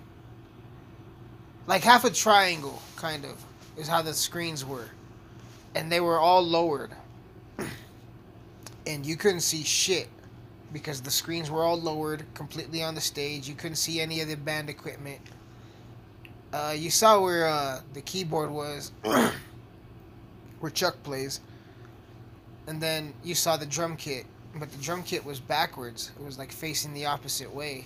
Like 1.67 1.83
half 1.83 2.05
a 2.05 2.09
triangle, 2.09 2.81
kind 2.95 3.25
of, 3.25 3.43
is 3.77 3.87
how 3.87 4.01
the 4.01 4.13
screens 4.13 4.65
were, 4.65 4.89
and 5.78 5.91
they 5.91 5.99
were 5.99 6.17
all 6.17 6.41
lowered, 6.41 6.89
and 8.88 9.05
you 9.05 9.15
couldn't 9.15 9.41
see 9.41 9.63
shit 9.63 10.09
because 10.73 11.01
the 11.01 11.11
screens 11.11 11.51
were 11.51 11.63
all 11.63 11.80
lowered 11.80 12.25
completely 12.34 12.82
on 12.82 12.95
the 12.95 13.01
stage. 13.01 13.47
You 13.47 13.53
couldn't 13.53 13.75
see 13.75 14.01
any 14.01 14.19
of 14.21 14.28
the 14.28 14.36
band 14.36 14.71
equipment. 14.71 15.21
Uh, 16.51 16.73
you 16.75 16.89
saw 16.89 17.21
where 17.21 17.45
uh, 17.45 17.82
the 17.93 18.01
keyboard 18.01 18.49
was, 18.49 18.91
where 20.59 20.71
Chuck 20.71 21.03
plays, 21.03 21.41
and 22.65 22.82
then 22.82 23.13
you 23.23 23.36
saw 23.36 23.55
the 23.55 23.67
drum 23.67 23.97
kit, 23.97 24.25
but 24.55 24.71
the 24.71 24.82
drum 24.82 25.03
kit 25.03 25.23
was 25.23 25.39
backwards. 25.39 26.11
It 26.19 26.25
was 26.25 26.39
like 26.39 26.51
facing 26.51 26.91
the 26.95 27.05
opposite 27.05 27.53
way. 27.53 27.86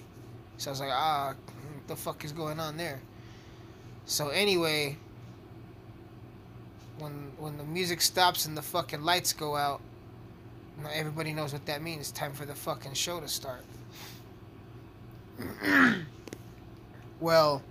So 0.56 0.70
I 0.70 0.72
was 0.72 0.80
like, 0.80 0.92
ah, 0.94 1.34
what 1.76 1.88
the 1.89 1.98
fuck 1.98 2.24
is 2.24 2.32
going 2.32 2.62
on 2.62 2.78
there? 2.78 3.02
So 4.06 4.30
anyway, 4.30 4.96
when 7.02 7.32
when 7.39 7.58
the 7.58 7.64
music 7.64 7.99
stops 7.99 8.45
and 8.45 8.56
the 8.56 8.62
fucking 8.62 9.02
lights 9.02 9.34
go 9.34 9.56
out, 9.56 9.82
everybody 10.93 11.34
knows 11.34 11.52
what 11.52 11.66
that 11.66 11.82
means. 11.82 12.02
It's 12.02 12.12
time 12.12 12.32
for 12.32 12.45
the 12.45 12.54
fucking 12.54 12.93
show 12.93 13.20
to 13.20 13.28
start. 13.28 13.66
well, 17.20 17.64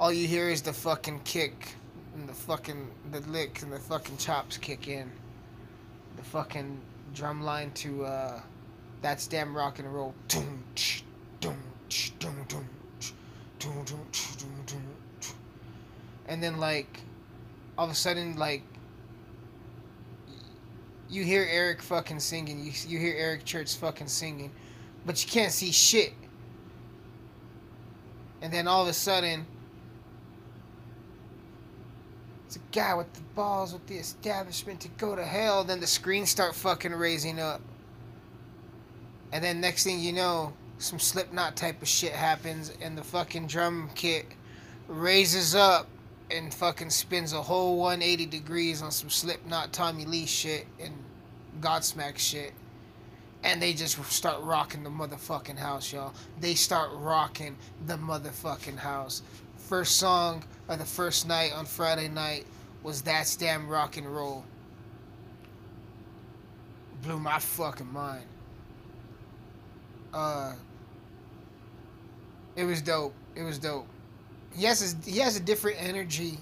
all 0.00 0.12
you 0.12 0.26
hear 0.26 0.48
is 0.48 0.62
the 0.62 0.72
fucking 0.72 1.20
kick 1.24 1.76
and 2.14 2.28
the 2.28 2.34
fucking 2.34 2.90
the 3.12 3.20
lick 3.20 3.62
and 3.62 3.72
the 3.72 3.78
fucking 3.78 4.16
chops 4.16 4.56
kick 4.58 4.88
in. 4.88 5.10
The 6.16 6.24
fucking 6.24 6.80
drum 7.14 7.42
line 7.42 7.70
to 7.72 8.04
uh 8.04 8.40
that's 9.00 9.28
damn 9.28 9.56
rock 9.56 9.78
and 9.78 9.92
roll. 9.92 10.14
And 16.26 16.42
then 16.42 16.58
like 16.58 17.00
all 17.82 17.86
of 17.86 17.90
a 17.90 17.96
sudden 17.96 18.36
like 18.36 18.62
you 21.10 21.24
hear 21.24 21.44
Eric 21.50 21.82
fucking 21.82 22.20
singing, 22.20 22.64
you 22.64 22.70
you 22.86 22.96
hear 22.96 23.12
Eric 23.18 23.44
Church 23.44 23.74
fucking 23.74 24.06
singing, 24.06 24.52
but 25.04 25.20
you 25.24 25.28
can't 25.28 25.50
see 25.50 25.72
shit. 25.72 26.12
And 28.40 28.52
then 28.52 28.68
all 28.68 28.82
of 28.82 28.88
a 28.88 28.92
sudden 28.92 29.44
it's 32.46 32.54
a 32.54 32.60
guy 32.70 32.94
with 32.94 33.12
the 33.14 33.20
balls 33.34 33.72
with 33.72 33.84
the 33.88 33.96
establishment 33.96 34.78
to 34.82 34.88
go 34.90 35.16
to 35.16 35.24
hell. 35.24 35.64
Then 35.64 35.80
the 35.80 35.88
screens 35.88 36.30
start 36.30 36.54
fucking 36.54 36.92
raising 36.92 37.40
up. 37.40 37.60
And 39.32 39.42
then 39.42 39.60
next 39.60 39.82
thing 39.82 39.98
you 39.98 40.12
know, 40.12 40.52
some 40.78 41.00
Slipknot 41.00 41.56
type 41.56 41.82
of 41.82 41.88
shit 41.88 42.12
happens, 42.12 42.72
and 42.80 42.96
the 42.96 43.02
fucking 43.02 43.48
drum 43.48 43.90
kit 43.96 44.26
raises 44.86 45.56
up 45.56 45.88
and 46.32 46.52
fucking 46.52 46.90
spins 46.90 47.32
a 47.32 47.42
whole 47.42 47.78
180 47.78 48.26
degrees 48.26 48.82
on 48.82 48.90
some 48.90 49.10
Slipknot 49.10 49.72
Tommy 49.72 50.04
Lee 50.04 50.26
shit 50.26 50.66
and 50.80 50.92
Godsmack 51.60 52.18
shit. 52.18 52.52
And 53.44 53.60
they 53.60 53.72
just 53.72 54.02
start 54.04 54.40
rocking 54.42 54.84
the 54.84 54.90
motherfucking 54.90 55.58
house, 55.58 55.92
y'all. 55.92 56.14
They 56.40 56.54
start 56.54 56.90
rocking 56.94 57.56
the 57.86 57.96
motherfucking 57.96 58.78
house. 58.78 59.22
First 59.56 59.96
song 59.96 60.44
of 60.68 60.78
the 60.78 60.84
first 60.84 61.26
night 61.26 61.52
on 61.52 61.66
Friday 61.66 62.08
night 62.08 62.46
was 62.82 63.02
That's 63.02 63.36
Damn 63.36 63.68
Rock 63.68 63.96
and 63.96 64.06
Roll. 64.06 64.44
Blew 67.02 67.18
my 67.18 67.38
fucking 67.38 67.92
mind. 67.92 68.26
Uh, 70.14 70.52
it 72.54 72.64
was 72.64 72.80
dope. 72.80 73.14
It 73.34 73.42
was 73.42 73.58
dope. 73.58 73.86
He 74.54 74.64
has 74.64 74.80
his, 74.80 74.96
he 75.04 75.18
has 75.18 75.36
a 75.36 75.40
different 75.40 75.78
energy 75.80 76.38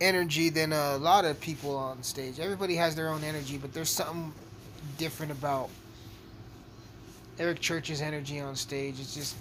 energy 0.00 0.50
than 0.50 0.72
a 0.72 0.96
lot 0.96 1.24
of 1.24 1.40
people 1.40 1.76
on 1.76 2.02
stage. 2.02 2.38
Everybody 2.38 2.76
has 2.76 2.94
their 2.94 3.08
own 3.08 3.24
energy, 3.24 3.58
but 3.58 3.72
there's 3.72 3.90
something 3.90 4.32
different 4.98 5.32
about 5.32 5.70
Eric 7.38 7.60
Church's 7.60 8.00
energy 8.00 8.40
on 8.40 8.54
stage. 8.56 9.00
It's 9.00 9.14
just 9.14 9.36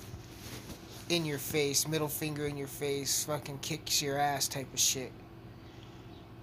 in 1.09 1.25
your 1.25 1.37
face, 1.37 1.87
middle 1.87 2.07
finger 2.07 2.47
in 2.47 2.57
your 2.57 2.67
face, 2.67 3.25
fucking 3.25 3.59
kicks 3.59 4.01
your 4.01 4.17
ass 4.17 4.47
type 4.47 4.71
of 4.73 4.79
shit. 4.79 5.11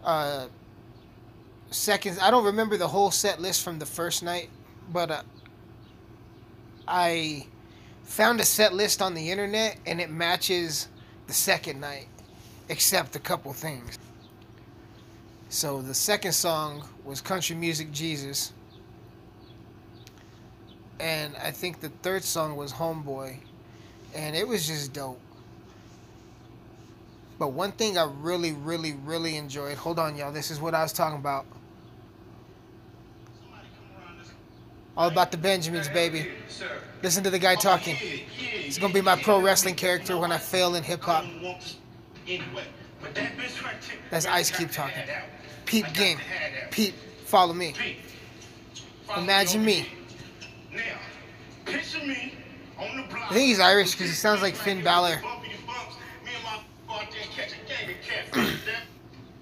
Uh, 0.05 0.47
seconds. 1.71 2.19
I 2.21 2.31
don't 2.31 2.45
remember 2.45 2.77
the 2.77 2.89
whole 2.89 3.11
set 3.11 3.41
list 3.41 3.63
from 3.63 3.79
the 3.79 3.87
first 3.87 4.23
night, 4.23 4.49
but 4.93 5.11
uh, 5.11 5.23
I 6.87 7.47
found 8.11 8.41
a 8.41 8.45
set 8.45 8.75
list 8.75 9.01
on 9.01 9.15
the 9.15 9.31
internet 9.31 9.77
and 9.87 10.01
it 10.01 10.11
matches 10.11 10.89
the 11.29 11.33
second 11.33 11.81
night, 11.81 12.09
except 12.69 13.15
a 13.15 13.21
couple 13.21 13.53
things. 13.53 13.97
So 15.49 15.81
the 15.81 15.95
second 15.95 16.33
song 16.33 16.87
was 17.05 17.21
Country 17.21 17.55
Music 17.55 17.93
Jesus. 17.93 18.53
And 20.99 21.37
I 21.37 21.53
think 21.53 21.81
the 21.81 21.89
third 22.03 22.25
song 22.25 22.57
was 22.57 22.73
Homeboy. 22.73 23.37
And 24.13 24.35
it 24.35 24.47
was 24.47 24.67
just 24.67 24.93
dope. 24.93 25.21
But 27.39 27.53
one 27.53 27.71
thing 27.71 27.97
I 27.97 28.11
really, 28.19 28.53
really, 28.53 28.95
really 29.05 29.37
enjoyed. 29.37 29.79
Hold 29.79 30.01
on, 30.01 30.17
y'all. 30.17 30.33
This 30.33 30.51
is 30.51 30.61
what 30.61 30.75
I 30.75 30.83
was 30.83 30.93
talking 30.93 31.19
about. 31.19 31.47
All 34.97 35.09
about 35.09 35.31
the 35.31 35.39
Benjamins, 35.39 35.89
baby. 35.89 36.29
Listen 37.03 37.25
to 37.25 37.31
the 37.31 37.39
guy 37.39 37.55
talking. 37.55 37.95
He's 37.95 38.79
gonna 38.79 38.93
be 38.93 39.01
my 39.01 39.17
pro 39.17 39.41
wrestling 39.41 39.75
character 39.75 40.19
when 40.19 40.33
I 40.33 40.39
fail 40.39 40.75
in 40.75 40.83
hip 40.83 41.03
hop. 41.03 41.25
That's 44.11 44.27
Ice 44.27 44.51
Cube 44.51 44.71
talking. 44.71 45.03
Peep 45.65 45.93
game. 45.95 46.19
Peep, 46.71 46.95
follow 47.25 47.55
me. 47.55 47.75
Imagine 49.17 49.65
me. 49.65 49.87
I 51.69 53.33
think 53.33 53.47
he's 53.49 53.61
Irish 53.61 53.93
because 53.93 54.09
he 54.09 54.15
sounds 54.15 54.43
like 54.43 54.55
Finn 54.55 54.83
Balor. 54.83 55.21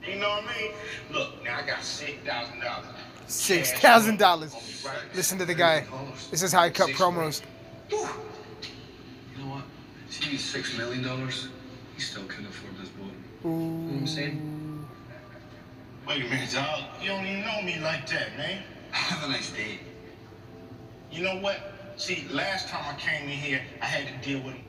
You 0.06 0.16
know 0.16 0.28
what 0.28 0.44
I 0.44 0.60
mean? 0.60 0.72
Look, 1.12 1.44
now 1.44 1.58
I 1.58 1.66
got 1.66 1.82
six 1.82 2.12
thousand 2.26 2.60
dollars. 2.60 2.86
Six 3.28 3.72
thousand 3.72 4.18
dollars. 4.18 4.54
Listen 5.14 5.38
to 5.38 5.44
the 5.44 5.54
guy. 5.54 5.84
This 6.30 6.42
is 6.42 6.52
how 6.52 6.62
I 6.62 6.70
cut 6.70 6.88
promos. 6.90 7.42
You 7.90 7.98
know 7.98 9.50
what? 9.50 9.62
If 10.08 10.16
he 10.16 10.30
needs 10.32 10.44
six 10.44 10.76
million 10.76 11.02
dollars, 11.02 11.48
he 11.94 12.00
still 12.00 12.24
couldn't 12.24 12.46
afford 12.46 12.76
this 12.78 12.88
boat. 12.88 13.12
You 13.44 13.50
know 13.50 13.92
what 13.92 14.00
I'm 14.00 14.06
saying? 14.06 14.86
Wait 16.06 16.24
a 16.24 16.28
minute, 16.28 16.50
dog. 16.50 16.84
You 17.02 17.08
don't 17.08 17.26
even 17.26 17.44
know 17.44 17.62
me 17.62 17.78
like 17.80 18.08
that, 18.08 18.36
man. 18.38 18.62
Have 18.92 19.28
a 19.28 19.32
nice 19.32 19.50
day. 19.50 19.78
You 21.12 21.22
know 21.22 21.36
what? 21.36 21.74
See, 21.96 22.26
last 22.30 22.68
time 22.68 22.82
I 22.88 22.98
came 22.98 23.24
in 23.24 23.36
here, 23.36 23.60
I 23.82 23.84
had 23.84 24.06
to 24.06 24.26
deal 24.26 24.40
with 24.40 24.54
him 24.54 24.64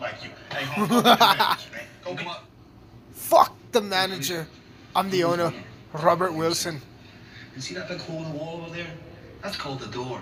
like 0.00 0.22
you. 0.22 0.30
Hey, 0.52 0.64
home, 0.66 0.88
go 0.88 1.02
manager, 1.02 1.70
man. 1.72 1.84
Go 2.04 2.14
get 2.14 2.40
Fuck 3.12 3.56
the 3.72 3.80
manager. 3.80 4.46
I'm 4.94 5.10
the 5.10 5.24
owner, 5.24 5.52
Robert 5.92 6.32
Wilson. 6.32 6.80
And 7.56 7.64
see 7.64 7.74
that 7.74 7.88
big 7.88 7.98
hole 8.00 8.18
in 8.22 8.30
the 8.32 8.38
wall 8.38 8.60
over 8.64 8.74
there? 8.76 8.86
That's 9.42 9.56
called 9.56 9.80
the 9.80 9.86
door. 9.86 10.20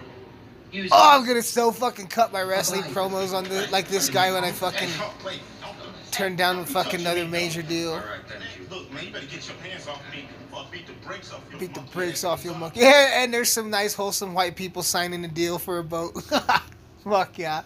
Use 0.70 0.89
Oh, 0.93 1.11
I'm 1.18 1.26
gonna 1.26 1.43
so 1.43 1.72
fucking 1.72 2.07
cut 2.07 2.32
my 2.32 2.43
wrestling 2.43 2.82
promos 2.85 3.35
on 3.35 3.43
the 3.45 3.66
like 3.72 3.89
this 3.89 4.09
guy 4.09 4.32
when 4.32 4.45
I 4.45 4.53
fucking 4.53 4.89
Hey, 4.89 4.99
don't- 5.01 5.24
wait, 5.24 5.41
don't 5.61 5.76
do 5.78 5.85
that. 5.85 6.12
turn 6.12 6.37
down 6.37 6.61
a 6.61 6.64
fucking 6.66 7.01
another 7.01 7.26
major 7.26 7.61
deal. 7.62 7.91
All 7.95 7.99
right, 7.99 8.07
thank 8.28 8.43
you. 8.59 8.66
Look, 8.70 8.91
man, 8.93 9.05
you 9.07 9.12
better 9.12 9.26
get 9.26 9.47
your 9.49 9.57
hands 9.59 9.87
off 9.89 10.01
me 10.12 10.28
before 10.49 10.64
beat 10.70 10.87
the 10.87 10.93
brakes 11.07 11.32
off 11.32 11.41
your 11.51 11.59
Beat 11.59 11.74
the 11.74 11.80
monkey 11.80 11.93
brakes 11.95 12.22
off 12.24 12.45
your 12.45 12.55
monkey. 12.55 12.80
Yeah, 12.80 13.22
and 13.22 13.35
there's 13.35 13.51
some 13.51 13.68
nice, 13.68 13.95
wholesome 13.95 14.32
white 14.32 14.55
people 14.57 14.85
signing 14.85 15.24
a 15.24 15.28
deal 15.28 15.59
for 15.59 15.78
a 15.78 15.85
boat. 15.85 16.14
Fuck 17.05 17.39
yeah. 17.39 17.62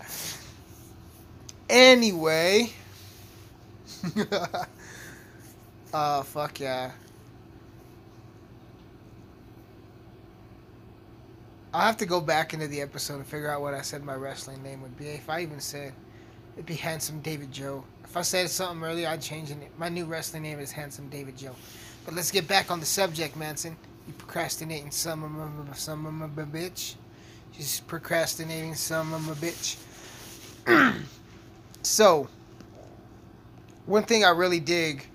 Anyway. 1.68 2.72
uh, 5.92 6.22
fuck 6.22 6.60
yeah. 6.60 6.90
I'll 11.78 11.86
have 11.86 11.96
to 11.98 12.06
go 12.06 12.20
back 12.20 12.54
into 12.54 12.66
the 12.66 12.80
episode 12.80 13.18
and 13.18 13.26
figure 13.26 13.48
out 13.48 13.60
what 13.60 13.72
I 13.72 13.82
said 13.82 14.02
my 14.02 14.16
wrestling 14.16 14.64
name 14.64 14.82
would 14.82 14.98
be. 14.98 15.06
If 15.10 15.30
I 15.30 15.42
even 15.42 15.60
said 15.60 15.92
it'd 16.54 16.66
be 16.66 16.74
Handsome 16.74 17.20
David 17.20 17.52
Joe. 17.52 17.84
If 18.02 18.16
I 18.16 18.22
said 18.22 18.50
something 18.50 18.84
earlier, 18.84 19.06
I'd 19.06 19.22
change 19.22 19.52
it. 19.52 19.58
My 19.78 19.88
new 19.88 20.04
wrestling 20.04 20.42
name 20.42 20.58
is 20.58 20.72
Handsome 20.72 21.08
David 21.08 21.38
Joe. 21.38 21.54
But 22.04 22.14
let's 22.14 22.32
get 22.32 22.48
back 22.48 22.72
on 22.72 22.80
the 22.80 22.84
subject, 22.84 23.36
Mansyn. 23.36 23.76
You 24.08 24.12
procrastinating 24.14 24.90
some 24.90 25.22
of 25.22 25.30
my, 25.30 25.72
some 25.74 26.04
of 26.04 26.14
my 26.14 26.44
bitch. 26.44 26.96
She's 27.52 27.78
procrastinating 27.78 28.74
some 28.74 29.14
of 29.14 29.24
my 29.24 29.34
bitch. 29.34 29.76
so, 31.84 32.26
one 33.86 34.02
thing 34.02 34.24
I 34.24 34.30
really 34.30 34.58
dig 34.58 35.06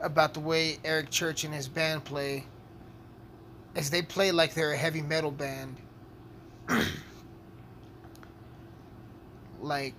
about 0.00 0.32
the 0.32 0.40
way 0.40 0.78
Eric 0.82 1.10
Church 1.10 1.44
and 1.44 1.52
his 1.52 1.68
band 1.68 2.04
play 2.06 2.46
is 3.78 3.90
they 3.90 4.02
play 4.02 4.32
like 4.32 4.54
they're 4.54 4.72
a 4.72 4.76
heavy 4.76 5.02
metal 5.02 5.30
band. 5.30 5.76
like 9.60 9.94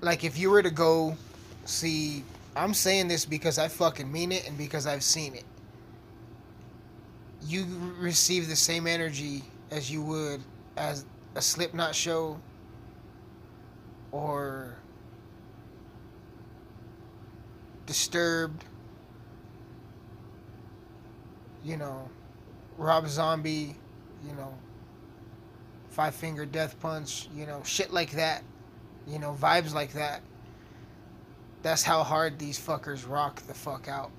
like 0.00 0.24
if 0.24 0.36
you 0.38 0.50
were 0.50 0.62
to 0.62 0.70
go 0.70 1.16
see 1.64 2.24
I'm 2.56 2.74
saying 2.74 3.08
this 3.08 3.24
because 3.24 3.58
I 3.58 3.68
fucking 3.68 4.10
mean 4.10 4.32
it 4.32 4.48
and 4.48 4.58
because 4.58 4.86
I've 4.86 5.04
seen 5.04 5.34
it. 5.34 5.44
You 7.42 7.64
receive 7.98 8.48
the 8.48 8.56
same 8.56 8.86
energy 8.86 9.44
as 9.70 9.90
you 9.90 10.02
would 10.02 10.42
as 10.76 11.04
a 11.36 11.42
Slipknot 11.42 11.94
show 11.94 12.40
or 14.10 14.74
Disturbed, 17.86 18.64
you 21.64 21.76
know, 21.76 22.08
Rob 22.78 23.08
Zombie, 23.08 23.76
you 24.26 24.34
know, 24.34 24.54
Five 25.90 26.14
Finger 26.14 26.46
Death 26.46 26.78
Punch, 26.80 27.28
you 27.34 27.46
know, 27.46 27.62
shit 27.64 27.92
like 27.92 28.12
that, 28.12 28.42
you 29.06 29.18
know, 29.18 29.36
vibes 29.40 29.74
like 29.74 29.92
that. 29.92 30.22
That's 31.62 31.82
how 31.82 32.02
hard 32.02 32.38
these 32.38 32.58
fuckers 32.58 33.08
rock 33.08 33.42
the 33.46 33.54
fuck 33.54 33.88
out. 33.88 34.10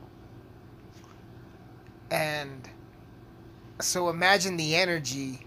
And 2.12 2.70
so 3.80 4.10
imagine 4.10 4.58
the 4.58 4.76
energy 4.76 5.46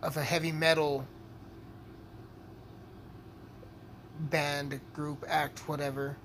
of 0.00 0.16
a 0.16 0.22
heavy 0.22 0.52
metal 0.52 1.06
band, 4.20 4.80
group, 4.92 5.24
act, 5.28 5.68
whatever, 5.68 6.16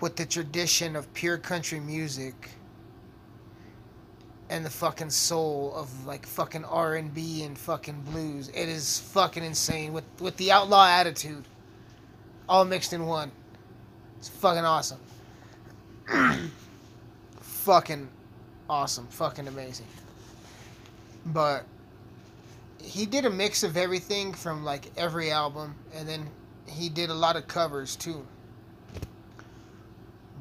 with 0.00 0.16
the 0.16 0.26
tradition 0.26 0.96
of 0.96 1.12
pure 1.14 1.38
country 1.38 1.80
music 1.80 2.50
and 4.48 4.64
the 4.64 4.70
fucking 4.70 5.10
soul 5.10 5.72
of 5.76 6.06
like 6.06 6.26
fucking 6.26 6.64
R 6.64 6.96
and 6.96 7.14
B 7.14 7.44
and 7.44 7.56
fucking 7.56 8.00
blues. 8.10 8.48
It 8.48 8.68
is 8.68 8.98
fucking 9.12 9.44
insane 9.44 9.92
with 9.92 10.04
with 10.20 10.36
the 10.36 10.52
outlaw 10.52 10.86
attitude, 10.86 11.44
all 12.48 12.64
mixed 12.64 12.92
in 12.92 13.06
one. 13.06 13.30
It's 14.18 14.28
fucking 14.28 14.64
awesome. 14.64 14.98
fucking 17.40 18.08
awesome. 18.68 19.06
Fucking 19.06 19.48
amazing. 19.48 19.86
But 21.26 21.64
he 22.78 23.06
did 23.06 23.24
a 23.24 23.30
mix 23.30 23.62
of 23.62 23.76
everything 23.76 24.32
from 24.32 24.64
like 24.64 24.90
every 24.96 25.30
album, 25.30 25.74
and 25.94 26.08
then 26.08 26.26
he 26.66 26.88
did 26.88 27.10
a 27.10 27.14
lot 27.14 27.36
of 27.36 27.46
covers 27.46 27.94
too. 27.94 28.26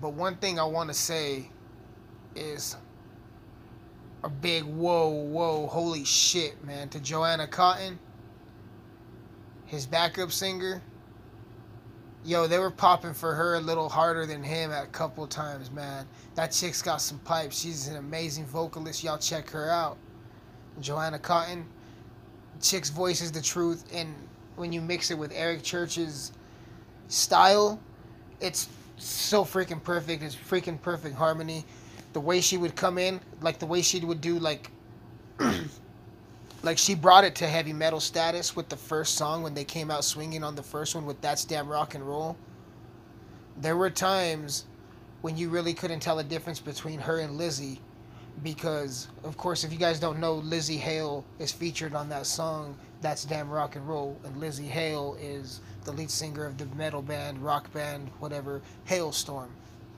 But 0.02 0.14
one 0.14 0.36
thing 0.38 0.60
I 0.60 0.64
want 0.64 0.89
to 0.89 0.93
say 0.93 1.50
is 2.36 2.78
a 4.24 4.30
big 4.30 4.64
whoa, 4.64 5.10
whoa, 5.10 5.68
holy 5.68 6.06
shit, 6.06 6.64
man, 6.64 6.89
to 6.89 7.00
Joanna 7.00 7.47
Cotton, 7.47 8.00
his 9.66 9.86
backup 9.86 10.32
singer. 10.32 10.82
Yo, 12.26 12.47
they 12.47 12.60
were 12.60 12.72
popping 12.72 13.14
for 13.14 13.34
her 13.34 13.56
a 13.56 13.60
little 13.62 13.88
harder 13.88 14.26
than 14.26 14.43
him 14.43 14.72
at 14.72 14.84
a 14.84 14.88
couple 14.88 15.26
times, 15.26 15.72
man. 15.72 16.06
That 16.36 16.52
chick's 16.52 16.82
got 16.82 17.02
some 17.02 17.20
pipes. 17.20 17.58
She's 17.58 17.88
an 17.88 17.95
amazing 17.95 18.45
vocalist. 18.45 19.04
Y'all 19.04 19.18
check 19.18 19.50
her 19.52 19.70
out. 19.70 19.97
Joanna 20.82 21.20
Cotton. 21.20 21.66
Chick's 22.62 22.89
voice 22.89 23.22
is 23.22 23.32
the 23.32 23.41
truth, 23.41 23.86
and 23.93 24.14
when 24.58 24.74
you 24.74 24.82
mix 24.82 25.12
it 25.12 25.18
with 25.18 25.32
Eric 25.34 25.64
Church's 25.64 26.34
style, 27.08 27.80
it's 28.41 28.68
so 29.00 29.43
freaking 29.43 29.82
perfect. 29.84 30.24
It's 30.24 30.36
freaking 30.36 30.82
perfect 30.82 31.16
harmony. 31.16 31.66
The 32.14 32.20
way 32.20 32.41
she 32.41 32.58
would 32.58 32.76
come 32.76 32.97
in, 32.97 33.20
like 33.41 33.60
the 33.60 33.66
way 33.66 33.82
she 33.82 34.00
would 34.00 34.22
do, 34.22 34.39
like, 34.39 34.72
like 36.64 36.78
she 36.78 36.95
brought 36.95 37.24
it 37.24 37.36
to 37.36 37.47
heavy 37.47 37.74
metal 37.74 38.00
status 38.00 38.56
with 38.56 38.70
the 38.70 38.76
first 38.76 39.16
song 39.16 39.43
when 39.43 39.54
they 39.54 39.64
came 39.64 39.91
out 39.91 40.04
swinging 40.04 40.43
on 40.43 40.56
the 40.56 40.64
first 40.64 40.95
one 40.95 41.06
with 41.06 41.22
"That's 41.22 41.45
Damn 41.45 41.68
Rock 41.68 41.95
and 41.95 42.08
Roll." 42.08 42.36
There 43.58 43.78
were 43.78 43.89
times 43.89 44.66
when 45.22 45.38
you 45.38 45.50
really 45.50 45.74
couldn't 45.74 46.00
tell 46.00 46.20
a 46.20 46.24
difference 46.24 46.60
between 46.60 47.00
her 47.00 47.20
and 47.20 47.39
Lzzy, 47.39 47.80
because 48.43 49.08
of 49.24 49.38
course, 49.38 49.64
if 49.64 49.72
you 49.72 49.78
guys 49.78 50.00
don't 50.00 50.20
know, 50.20 50.41
Lzzy 50.41 50.78
Hale 50.78 51.26
is 51.39 51.52
featured 51.52 51.93
on 51.93 52.10
that 52.10 52.26
song 52.26 52.76
that's 53.02 53.24
Damn 53.24 53.50
Rock 53.50 53.76
and 53.76 53.88
Roll, 53.88 54.20
and 54.24 54.36
Lzzy 54.36 54.68
Hale 54.68 55.18
is 55.22 55.62
the 55.86 55.91
lead 55.91 56.12
singer 56.12 56.45
of 56.45 56.58
the 56.58 56.66
metal 56.76 57.02
band, 57.02 57.43
rock 57.43 57.72
band, 57.72 58.10
whatever, 58.20 58.62
Halestorm. 58.88 59.47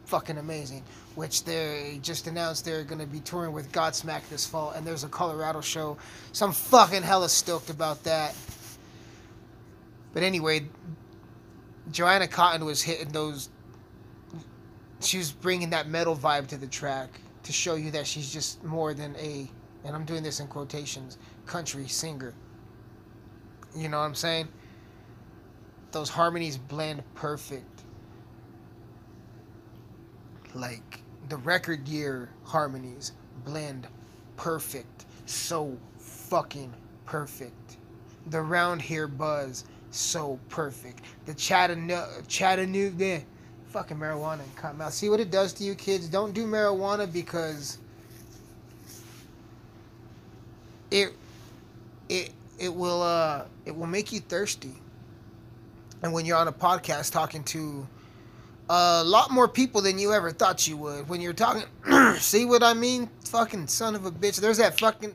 Fucking 0.05 0.37
amazing. 0.37 0.83
Which 1.15 1.43
they 1.43 1.99
just 2.01 2.27
announced 2.27 2.65
they're 2.65 2.83
gonna 2.83 3.07
be 3.07 3.19
touring 3.21 3.53
with 3.53 3.71
Godsmack 3.71 4.27
this 4.29 4.45
fall, 4.45 4.71
and 4.71 4.85
there's 4.85 5.03
a 5.03 5.09
Colorado 5.09 5.61
show. 5.61 5.97
So 6.31 6.45
I'm 6.45 6.51
fucking 6.51 7.03
hella 7.03 7.29
stoked 7.29 7.69
about 7.69 8.03
that. 8.03 8.35
But 10.13 10.23
anyway, 10.23 10.67
Joanna 11.91 12.27
Cotton 12.27 12.65
was 12.65 12.81
hitting 12.81 13.11
those. 13.11 13.49
She 14.99 15.17
was 15.17 15.31
bringing 15.31 15.71
that 15.71 15.87
metal 15.87 16.15
vibe 16.15 16.47
to 16.47 16.57
the 16.57 16.67
track 16.67 17.09
to 17.43 17.51
show 17.51 17.75
you 17.75 17.89
that 17.91 18.05
she's 18.05 18.31
just 18.31 18.63
more 18.63 18.93
than 18.93 19.15
a, 19.15 19.49
and 19.83 19.95
I'm 19.95 20.05
doing 20.05 20.21
this 20.21 20.39
in 20.39 20.47
quotations, 20.47 21.17
country 21.45 21.87
singer. 21.87 22.33
You 23.75 23.89
know 23.89 23.99
what 23.99 24.05
I'm 24.05 24.15
saying? 24.15 24.47
Those 25.91 26.09
harmonies 26.09 26.57
blend 26.57 27.03
perfect. 27.15 27.83
Like 30.53 31.01
the 31.29 31.37
record 31.37 31.87
year 31.87 32.29
harmonies 32.43 33.13
blend 33.45 33.87
perfect. 34.37 35.05
So 35.25 35.77
fucking 35.97 36.73
perfect. 37.05 37.77
The 38.27 38.41
round 38.41 38.81
here 38.81 39.07
buzz 39.07 39.65
so 39.91 40.39
perfect. 40.49 41.03
The 41.25 41.33
Chattanooga, 41.33 42.23
Chattanooga, 42.27 43.21
fucking 43.67 43.97
marijuana 43.97 44.39
and 44.39 44.55
cottonmouth. 44.55 44.91
See 44.91 45.09
what 45.09 45.19
it 45.19 45.31
does 45.31 45.53
to 45.53 45.63
you 45.63 45.75
kids? 45.75 46.07
Don't 46.07 46.33
do 46.33 46.45
marijuana 46.45 47.11
because 47.11 47.77
it 50.89 51.13
it 52.61 52.73
will 52.73 53.01
uh 53.01 53.45
it 53.65 53.75
will 53.75 53.87
make 53.87 54.11
you 54.11 54.19
thirsty. 54.19 54.75
And 56.03 56.13
when 56.13 56.25
you're 56.25 56.37
on 56.37 56.47
a 56.47 56.53
podcast 56.53 57.11
talking 57.11 57.43
to 57.45 57.87
a 58.69 59.03
lot 59.03 59.31
more 59.31 59.47
people 59.47 59.81
than 59.81 59.99
you 59.99 60.13
ever 60.13 60.31
thought 60.31 60.67
you 60.67 60.77
would, 60.77 61.09
when 61.09 61.21
you're 61.21 61.33
talking, 61.33 61.63
see 62.17 62.45
what 62.45 62.63
I 62.63 62.73
mean? 62.73 63.09
Fucking 63.25 63.67
son 63.67 63.95
of 63.95 64.05
a 64.05 64.11
bitch. 64.11 64.39
There's 64.39 64.57
that 64.59 64.79
fucking, 64.79 65.13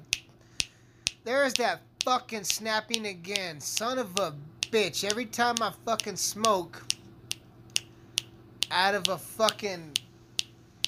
there's 1.25 1.55
that 1.55 1.81
fucking 2.05 2.45
snapping 2.45 3.07
again. 3.07 3.61
Son 3.61 3.99
of 3.99 4.11
a 4.19 4.35
bitch. 4.71 5.09
Every 5.09 5.25
time 5.25 5.57
I 5.61 5.73
fucking 5.85 6.17
smoke 6.17 6.83
out 8.71 8.95
of 8.95 9.09
a 9.09 9.19
fucking, 9.19 9.93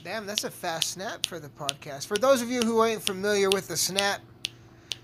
damn, 0.05 0.27
that's 0.27 0.45
a 0.45 0.51
fast 0.51 0.91
snap 0.91 1.27
for 1.27 1.41
the 1.41 1.49
podcast. 1.49 2.07
For 2.07 2.19
those 2.19 2.43
of 2.43 2.51
you 2.51 2.61
who 2.61 2.85
ain't 2.85 3.03
familiar 3.03 3.49
with 3.49 3.67
the 3.67 3.77
snap, 3.77 4.21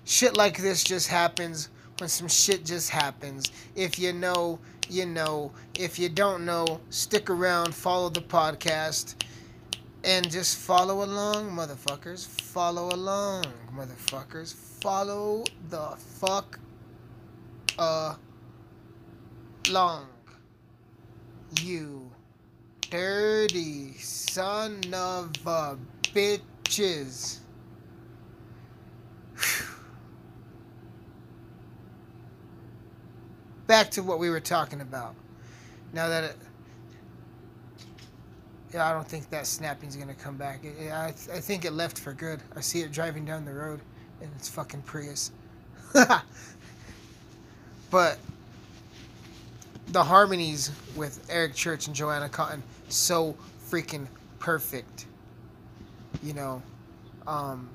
shit 0.04 0.36
like 0.36 0.58
this 0.58 0.84
just 0.84 1.08
happens 1.08 1.68
when 1.98 2.08
some 2.08 2.28
shit 2.28 2.64
just 2.64 2.90
happens. 2.90 3.50
If 3.74 3.98
you 3.98 4.12
know, 4.12 4.58
you 4.88 5.06
know. 5.06 5.52
If 5.78 5.98
you 5.98 6.08
don't 6.08 6.44
know, 6.44 6.80
stick 6.90 7.30
around, 7.30 7.74
follow 7.74 8.08
the 8.08 8.20
podcast, 8.20 9.14
and 10.04 10.30
just 10.30 10.58
follow 10.58 11.02
along, 11.04 11.50
motherfuckers. 11.50 12.26
Follow 12.26 12.94
along, 12.94 13.44
motherfuckers. 13.74 14.54
Follow 14.54 15.44
the 15.70 15.96
fuck 15.98 16.58
uh 17.78 18.14
long. 19.70 20.06
You 21.60 22.10
dirty 22.90 23.94
son 23.94 24.80
of 24.92 25.30
a 25.46 25.78
bitches. 26.02 27.38
Back 33.66 33.90
to 33.92 34.02
what 34.02 34.18
we 34.18 34.30
were 34.30 34.40
talking 34.40 34.80
about. 34.80 35.14
Now 35.92 36.08
that 36.08 36.24
it, 36.24 36.36
yeah, 38.72 38.88
I 38.88 38.92
don't 38.92 39.06
think 39.06 39.30
that 39.30 39.46
snapping's 39.46 39.96
gonna 39.96 40.14
come 40.14 40.36
back. 40.36 40.64
It, 40.64 40.74
it, 40.78 40.90
I, 40.90 41.08
I 41.08 41.40
think 41.40 41.64
it 41.64 41.72
left 41.72 41.98
for 41.98 42.12
good. 42.12 42.40
I 42.56 42.60
see 42.60 42.80
it 42.80 42.90
driving 42.92 43.24
down 43.24 43.44
the 43.44 43.54
road, 43.54 43.80
and 44.20 44.30
it's 44.36 44.48
fucking 44.48 44.82
Prius. 44.82 45.30
but 47.90 48.18
the 49.88 50.02
harmonies 50.02 50.72
with 50.96 51.24
Eric 51.30 51.54
Church 51.54 51.86
and 51.86 51.94
Joanna 51.94 52.28
Cotton 52.28 52.62
so 52.88 53.36
freaking 53.70 54.06
perfect. 54.40 55.06
You 56.22 56.32
know, 56.32 56.62
um, 57.26 57.68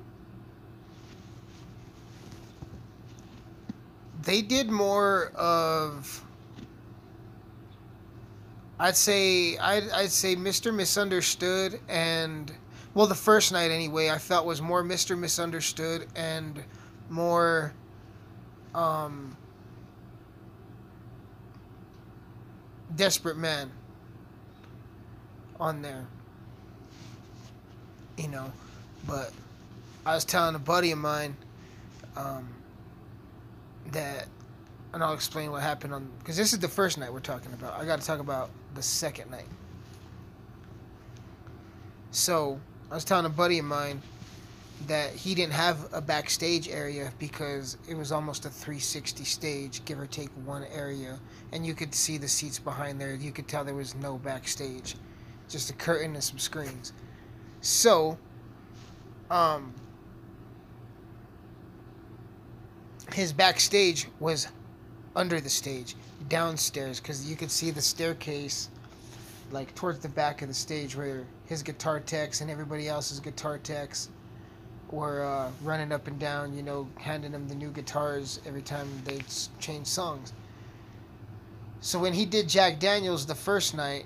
they 4.22 4.42
did 4.42 4.70
more 4.70 5.32
of 5.34 6.24
I'd 8.78 8.96
say 8.96 9.58
I'd, 9.58 9.88
I'd 9.90 10.10
say 10.10 10.36
Mr. 10.36 10.74
Misunderstood 10.74 11.80
and 11.88 12.52
well 12.94 13.06
the 13.06 13.14
first 13.14 13.52
night 13.52 13.70
anyway 13.70 14.10
I 14.10 14.18
felt 14.18 14.46
was 14.46 14.62
more 14.62 14.82
Mr. 14.82 15.18
Misunderstood 15.18 16.06
and 16.16 16.62
more 17.08 17.72
um 18.74 19.36
Desperate 22.96 23.36
Man 23.36 23.70
on 25.58 25.82
there. 25.82 26.06
You 28.16 28.28
know, 28.28 28.52
but 29.06 29.32
I 30.04 30.14
was 30.14 30.24
telling 30.24 30.54
a 30.54 30.58
buddy 30.58 30.90
of 30.90 30.98
mine 30.98 31.36
um, 32.16 32.48
that, 33.92 34.26
and 34.92 35.02
I'll 35.02 35.14
explain 35.14 35.50
what 35.50 35.62
happened 35.62 35.94
on 35.94 36.10
because 36.18 36.36
this 36.36 36.52
is 36.52 36.58
the 36.58 36.68
first 36.68 36.98
night 36.98 37.12
we're 37.12 37.20
talking 37.20 37.52
about. 37.52 37.80
I 37.80 37.84
got 37.84 38.00
to 38.00 38.06
talk 38.06 38.20
about 38.20 38.50
the 38.74 38.82
second 38.82 39.30
night. 39.30 39.48
So 42.10 42.60
I 42.90 42.94
was 42.94 43.04
telling 43.04 43.26
a 43.26 43.30
buddy 43.30 43.58
of 43.58 43.64
mine 43.64 44.02
that 44.86 45.12
he 45.12 45.34
didn't 45.34 45.52
have 45.52 45.92
a 45.92 46.00
backstage 46.00 46.68
area 46.68 47.12
because 47.18 47.76
it 47.88 47.94
was 47.94 48.12
almost 48.12 48.46
a 48.46 48.48
360 48.48 49.24
stage, 49.24 49.84
give 49.84 50.00
or 50.00 50.06
take 50.06 50.30
one 50.44 50.64
area, 50.72 51.18
and 51.52 51.66
you 51.66 51.74
could 51.74 51.94
see 51.94 52.18
the 52.18 52.28
seats 52.28 52.58
behind 52.58 53.00
there. 53.00 53.14
You 53.14 53.30
could 53.30 53.46
tell 53.46 53.64
there 53.64 53.74
was 53.74 53.94
no 53.94 54.16
backstage, 54.18 54.96
just 55.48 55.70
a 55.70 55.74
curtain 55.74 56.14
and 56.14 56.24
some 56.24 56.38
screens. 56.38 56.92
So, 57.60 58.16
um, 59.30 59.74
his 63.14 63.32
backstage 63.32 64.08
was 64.18 64.48
under 65.16 65.40
the 65.40 65.48
stage, 65.48 65.96
downstairs, 66.28 67.00
because 67.00 67.28
you 67.28 67.36
could 67.36 67.50
see 67.50 67.70
the 67.70 67.82
staircase, 67.82 68.70
like 69.50 69.74
towards 69.74 69.98
the 69.98 70.08
back 70.08 70.42
of 70.42 70.48
the 70.48 70.54
stage 70.54 70.96
where 70.96 71.24
his 71.46 71.62
guitar 71.62 72.00
techs 72.00 72.40
and 72.40 72.50
everybody 72.50 72.88
else's 72.88 73.20
guitar 73.20 73.58
techs 73.58 74.08
were 74.90 75.24
uh, 75.24 75.50
running 75.62 75.92
up 75.92 76.06
and 76.06 76.18
down, 76.18 76.54
you 76.56 76.62
know, 76.62 76.88
handing 76.96 77.32
him 77.32 77.48
the 77.48 77.54
new 77.54 77.70
guitars 77.70 78.40
every 78.46 78.62
time 78.62 78.88
they 79.04 79.20
change 79.58 79.86
songs. 79.86 80.32
So 81.80 81.98
when 81.98 82.12
he 82.12 82.26
did 82.26 82.48
Jack 82.48 82.78
Daniels 82.78 83.26
the 83.26 83.34
first 83.34 83.74
night, 83.74 84.04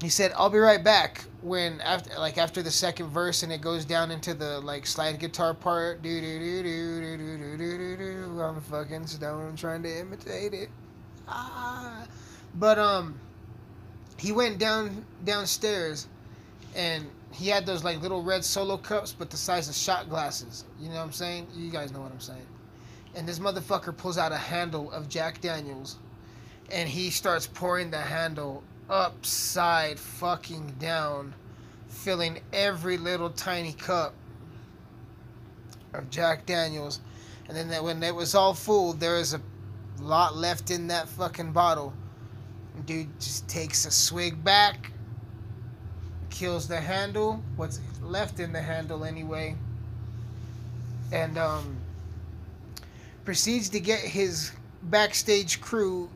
he 0.00 0.08
said, 0.08 0.32
"I'll 0.36 0.50
be 0.50 0.58
right 0.58 0.82
back." 0.82 1.24
When 1.42 1.80
after 1.80 2.18
like 2.18 2.38
after 2.38 2.62
the 2.62 2.70
second 2.70 3.10
verse 3.10 3.42
and 3.42 3.52
it 3.52 3.60
goes 3.60 3.84
down 3.84 4.10
into 4.10 4.34
the 4.34 4.60
like 4.60 4.86
slide 4.86 5.18
guitar 5.18 5.54
part, 5.54 6.02
do 6.02 6.20
do 6.20 6.38
do 6.38 6.62
do 6.62 7.00
do 7.00 7.16
do 7.16 7.56
do 7.56 7.78
do 7.78 7.96
do. 7.96 8.40
I'm 8.40 8.60
fucking 8.60 9.06
stone 9.06 9.56
trying 9.56 9.82
to 9.82 10.00
imitate 10.00 10.54
it. 10.54 10.68
Ah, 11.28 12.06
but 12.54 12.78
um, 12.78 13.18
he 14.16 14.32
went 14.32 14.58
down 14.58 15.04
downstairs, 15.24 16.08
and 16.74 17.06
he 17.32 17.48
had 17.48 17.66
those 17.66 17.84
like 17.84 18.00
little 18.00 18.22
red 18.22 18.44
solo 18.44 18.76
cups, 18.76 19.12
but 19.12 19.30
the 19.30 19.36
size 19.36 19.68
of 19.68 19.74
shot 19.74 20.08
glasses. 20.08 20.64
You 20.80 20.88
know 20.88 20.96
what 20.96 21.02
I'm 21.02 21.12
saying? 21.12 21.46
You 21.54 21.70
guys 21.70 21.92
know 21.92 22.00
what 22.00 22.12
I'm 22.12 22.20
saying. 22.20 22.46
And 23.14 23.28
this 23.28 23.38
motherfucker 23.38 23.96
pulls 23.96 24.18
out 24.18 24.32
a 24.32 24.36
handle 24.36 24.90
of 24.92 25.08
Jack 25.08 25.40
Daniels, 25.40 25.98
and 26.70 26.88
he 26.88 27.10
starts 27.10 27.46
pouring 27.46 27.90
the 27.90 27.98
handle 27.98 28.62
upside 28.88 29.98
fucking 29.98 30.74
down, 30.78 31.34
filling 31.88 32.40
every 32.52 32.96
little 32.96 33.30
tiny 33.30 33.72
cup 33.72 34.14
of 35.94 36.10
Jack 36.10 36.46
Daniels. 36.46 37.00
And 37.48 37.56
then 37.56 37.68
that 37.68 37.82
when 37.82 38.02
it 38.02 38.14
was 38.14 38.34
all 38.34 38.54
full, 38.54 38.92
there 38.92 39.16
was 39.16 39.34
a 39.34 39.40
lot 40.00 40.36
left 40.36 40.70
in 40.70 40.88
that 40.88 41.08
fucking 41.08 41.52
bottle. 41.52 41.92
Dude 42.86 43.18
just 43.20 43.48
takes 43.48 43.86
a 43.86 43.90
swig 43.90 44.42
back 44.44 44.92
kills 46.38 46.68
the 46.68 46.80
handle, 46.80 47.42
what's 47.56 47.80
left 48.00 48.38
in 48.38 48.52
the 48.52 48.62
handle 48.62 49.04
anyway, 49.04 49.56
and 51.12 51.36
um, 51.36 51.76
proceeds 53.24 53.68
to 53.70 53.80
get 53.80 53.98
his 53.98 54.52
backstage 54.84 55.60
crew, 55.60 56.08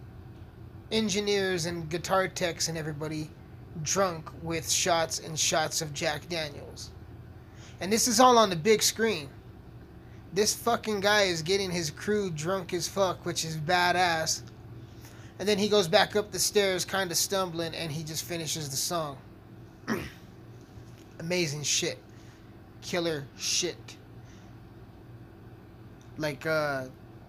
engineers 0.92 1.66
and 1.66 1.88
guitar 1.88 2.28
techs 2.28 2.68
and 2.68 2.78
everybody 2.78 3.30
drunk 3.82 4.30
with 4.42 4.70
shots 4.70 5.18
and 5.18 5.38
shots 5.38 5.80
of 5.80 5.92
Jack 5.94 6.28
Daniels. 6.28 6.90
And 7.80 7.92
this 7.92 8.06
is 8.06 8.20
all 8.20 8.38
on 8.38 8.50
the 8.50 8.56
big 8.56 8.82
screen. 8.82 9.28
This 10.32 10.54
fucking 10.54 11.00
guy 11.00 11.22
is 11.22 11.42
getting 11.42 11.70
his 11.70 11.90
crew 11.90 12.30
drunk 12.30 12.72
as 12.72 12.86
fuck, 12.86 13.24
which 13.26 13.44
is 13.44 13.56
badass. 13.56 14.42
And 15.38 15.48
then 15.48 15.58
he 15.58 15.68
goes 15.68 15.88
back 15.88 16.14
up 16.14 16.30
the 16.30 16.38
stairs, 16.38 16.84
kind 16.84 17.10
of 17.10 17.16
stumbling, 17.16 17.74
and 17.74 17.90
he 17.90 18.04
just 18.04 18.24
finishes 18.24 18.70
the 18.70 18.76
song. 18.76 19.18
Amazing 21.20 21.64
shit. 21.64 21.98
Killer 22.82 23.24
shit. 23.36 23.96
Like 26.18 26.46
uh, 26.46 26.84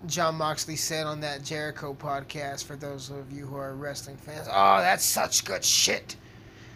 Jon 0.05 0.35
Moxley 0.35 0.75
said 0.75 1.05
on 1.05 1.21
that 1.21 1.43
Jericho 1.43 1.93
podcast, 1.93 2.65
for 2.65 2.75
those 2.75 3.09
of 3.09 3.31
you 3.31 3.45
who 3.45 3.55
are 3.55 3.73
wrestling 3.73 4.17
fans, 4.17 4.47
oh, 4.51 4.79
that's 4.79 5.05
such 5.05 5.45
good 5.45 5.63
shit. 5.63 6.17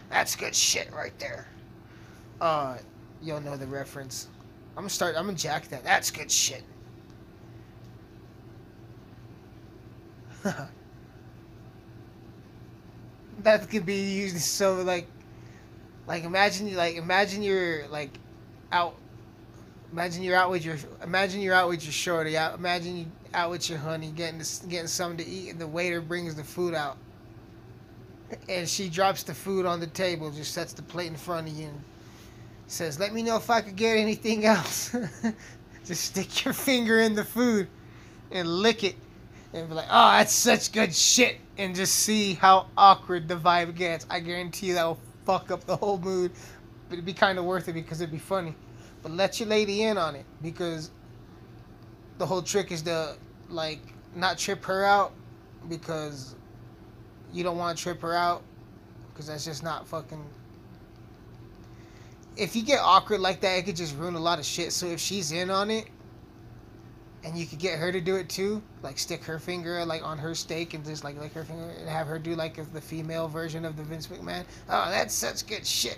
That's 0.09 0.35
good 0.35 0.55
shit 0.55 0.91
right 0.93 1.17
there. 1.19 1.47
Uh, 2.39 2.77
you'll 3.21 3.41
know 3.41 3.57
the 3.57 3.67
reference. 3.67 4.27
I'm 4.77 4.83
gonna 4.83 4.89
start. 4.89 5.15
I'm 5.17 5.25
gonna 5.25 5.37
jack 5.37 5.67
that. 5.69 5.83
That's 5.83 6.11
good 6.11 6.31
shit. 6.31 6.63
that 13.39 13.69
could 13.69 13.85
be 13.85 13.95
used 13.95 14.37
so 14.39 14.75
like 14.83 15.07
like 16.07 16.23
imagine 16.23 16.73
like 16.75 16.95
imagine 16.95 17.43
you're 17.43 17.87
like 17.87 18.17
out. 18.71 18.95
Imagine 19.91 20.23
you're 20.23 20.35
out 20.35 20.51
with 20.51 20.65
your 20.65 20.77
imagine 21.01 21.41
you're 21.41 21.53
out 21.53 21.69
with 21.69 21.83
your 21.83 21.93
shorty. 21.93 22.37
Out, 22.37 22.55
imagine 22.55 22.97
you 22.97 23.05
out 23.33 23.49
with 23.49 23.69
your 23.69 23.79
honey 23.79 24.11
getting 24.11 24.41
getting 24.67 24.87
something 24.87 25.25
to 25.25 25.31
eat, 25.31 25.51
and 25.51 25.59
the 25.59 25.67
waiter 25.67 26.01
brings 26.01 26.35
the 26.35 26.43
food 26.43 26.73
out, 26.73 26.97
and 28.49 28.67
she 28.67 28.89
drops 28.89 29.23
the 29.23 29.33
food 29.33 29.65
on 29.65 29.79
the 29.79 29.87
table, 29.87 30.29
just 30.29 30.53
sets 30.53 30.73
the 30.73 30.81
plate 30.81 31.07
in 31.07 31.15
front 31.15 31.47
of 31.47 31.53
you, 31.53 31.67
and 31.67 31.81
says, 32.67 32.99
"Let 32.99 33.13
me 33.13 33.23
know 33.23 33.37
if 33.37 33.49
I 33.49 33.61
could 33.61 33.77
get 33.77 33.95
anything 33.95 34.45
else." 34.45 34.93
just 35.85 36.03
stick 36.03 36.43
your 36.43 36.53
finger 36.53 36.99
in 36.99 37.15
the 37.15 37.23
food 37.23 37.69
and 38.29 38.45
lick 38.45 38.83
it, 38.83 38.95
and 39.53 39.69
be 39.69 39.73
like, 39.73 39.87
"Oh, 39.89 40.11
that's 40.11 40.33
such 40.33 40.73
good 40.73 40.93
shit," 40.93 41.37
and 41.57 41.73
just 41.73 41.95
see 41.95 42.33
how 42.33 42.67
awkward 42.77 43.29
the 43.29 43.37
vibe 43.37 43.73
gets. 43.75 44.05
I 44.09 44.19
guarantee 44.19 44.67
you 44.67 44.73
that 44.73 44.83
will 44.83 44.99
fuck 45.25 45.49
up 45.49 45.65
the 45.65 45.77
whole 45.77 45.97
mood, 45.97 46.33
but 46.89 46.95
it'd 46.95 47.05
be 47.05 47.13
kind 47.13 47.39
of 47.39 47.45
worth 47.45 47.69
it 47.69 47.73
because 47.73 48.01
it'd 48.01 48.11
be 48.11 48.19
funny. 48.19 48.53
But 49.07 49.15
let 49.15 49.39
your 49.39 49.47
lady 49.47 49.83
in 49.83 49.97
on 49.97 50.15
it 50.15 50.25
because 50.41 50.91
the 52.17 52.25
whole 52.25 52.41
trick 52.41 52.73
is 52.73 52.81
to 52.81 53.15
like 53.47 53.79
not 54.13 54.37
trip 54.37 54.65
her 54.65 54.83
out 54.83 55.13
because 55.69 56.35
you 57.31 57.41
don't 57.41 57.57
want 57.57 57.77
to 57.77 57.81
trip 57.81 58.01
her 58.01 58.13
out 58.13 58.43
because 59.09 59.27
that's 59.27 59.45
just 59.45 59.63
not 59.63 59.87
fucking. 59.87 60.25
If 62.35 62.53
you 62.53 62.63
get 62.63 62.81
awkward 62.81 63.21
like 63.21 63.39
that, 63.39 63.59
it 63.59 63.65
could 63.65 63.77
just 63.77 63.95
ruin 63.95 64.15
a 64.15 64.19
lot 64.19 64.39
of 64.39 64.45
shit. 64.45 64.73
So 64.73 64.87
if 64.87 64.99
she's 64.99 65.31
in 65.31 65.49
on 65.49 65.71
it, 65.71 65.87
and 67.23 67.37
you 67.37 67.45
could 67.45 67.59
get 67.59 67.79
her 67.79 67.89
to 67.93 68.01
do 68.01 68.17
it 68.17 68.27
too, 68.27 68.61
like 68.83 68.99
stick 68.99 69.23
her 69.23 69.39
finger 69.39 69.85
like 69.85 70.03
on 70.03 70.17
her 70.17 70.35
steak 70.35 70.73
and 70.73 70.83
just 70.83 71.05
like 71.05 71.17
lick 71.17 71.31
her 71.31 71.45
finger 71.45 71.73
and 71.79 71.87
have 71.87 72.07
her 72.07 72.19
do 72.19 72.35
like 72.35 72.57
the 72.73 72.81
female 72.81 73.29
version 73.29 73.63
of 73.63 73.77
the 73.77 73.83
Vince 73.83 74.07
McMahon. 74.07 74.43
Oh, 74.69 74.89
that's 74.89 75.13
such 75.13 75.47
good 75.47 75.65
shit. 75.65 75.97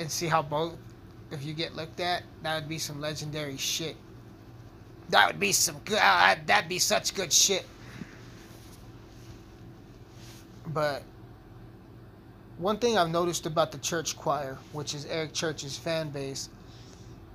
And 0.00 0.10
see 0.10 0.26
how 0.26 0.42
both, 0.42 0.76
if 1.32 1.44
you 1.44 1.54
get 1.54 1.74
looked 1.74 2.00
at, 2.00 2.22
that 2.42 2.54
would 2.54 2.68
be 2.68 2.78
some 2.78 3.00
legendary 3.00 3.56
shit. 3.56 3.96
That 5.10 5.26
would 5.26 5.40
be 5.40 5.52
some 5.52 5.76
good. 5.84 5.98
Uh, 6.00 6.36
that'd 6.46 6.68
be 6.68 6.78
such 6.78 7.14
good 7.14 7.32
shit. 7.32 7.66
But 10.68 11.02
one 12.58 12.78
thing 12.78 12.96
I've 12.96 13.10
noticed 13.10 13.46
about 13.46 13.72
the 13.72 13.78
church 13.78 14.16
choir, 14.16 14.58
which 14.72 14.94
is 14.94 15.06
Eric 15.06 15.32
Church's 15.32 15.76
fan 15.76 16.10
base, 16.10 16.48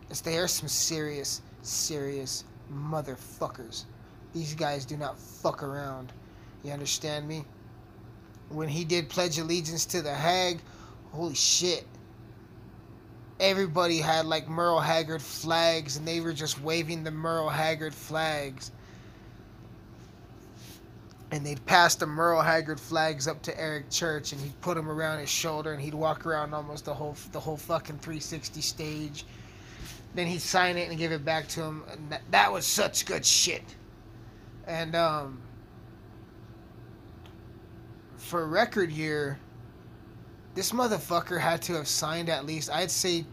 is 0.09 0.21
they 0.21 0.37
are 0.37 0.47
some 0.47 0.67
serious 0.69 1.41
serious 1.61 2.45
motherfuckers. 2.73 3.83
These 4.33 4.55
guys 4.55 4.85
do 4.85 4.97
not 4.97 5.19
fuck 5.19 5.63
around. 5.63 6.11
You 6.63 6.71
understand 6.71 7.27
me? 7.27 7.45
When 8.49 8.69
he 8.69 8.85
did 8.85 9.09
Pledge 9.09 9.37
Allegiance 9.37 9.85
to 9.87 10.01
the 10.01 10.13
Hag, 10.13 10.59
holy 11.11 11.35
shit. 11.35 11.85
Everybody 13.39 13.99
had 13.99 14.25
like 14.25 14.47
Merle 14.49 14.79
Haggard 14.79 15.21
flags 15.21 15.97
and 15.97 16.07
they 16.07 16.21
were 16.21 16.33
just 16.33 16.61
waving 16.61 17.03
the 17.03 17.11
Merle 17.11 17.49
Haggard 17.49 17.93
flags. 17.93 18.71
And 21.31 21.45
they'd 21.45 21.65
pass 21.65 21.95
the 21.95 22.07
Merle 22.07 22.41
Haggard 22.41 22.79
flags 22.79 23.27
up 23.27 23.41
to 23.43 23.59
Eric 23.59 23.89
Church 23.91 24.31
and 24.33 24.41
he'd 24.41 24.59
put 24.61 24.75
them 24.75 24.89
around 24.89 25.19
his 25.19 25.29
shoulder 25.29 25.73
and 25.73 25.81
he'd 25.81 25.93
walk 25.93 26.25
around 26.25 26.53
almost 26.53 26.85
the 26.85 26.93
whole 26.93 27.15
the 27.33 27.39
whole 27.39 27.57
fucking 27.57 27.99
360 27.99 28.61
stage 28.61 29.25
Then 30.15 30.27
he'd 30.27 30.41
sign 30.41 30.77
it 30.77 30.89
and 30.89 30.97
give 30.97 31.11
it 31.11 31.25
back 31.25 31.47
to 31.49 31.63
him. 31.63 31.83
And 31.91 32.11
that, 32.11 32.21
that 32.31 32.51
was 32.51 32.65
such 32.65 33.05
good 33.05 33.25
shit. 33.25 33.75
And 34.67 34.95
um, 34.95 35.39
for 38.17 38.47
record 38.47 38.91
year, 38.91 39.39
this 40.57 40.71
motherfucker 40.71 41.39
had 41.39 41.61
to 41.61 41.73
have 41.73 41.87
signed 41.87 42.29
at 42.29 42.43
least, 42.43 42.71
I'd 42.71 42.89
say, 42.89 43.25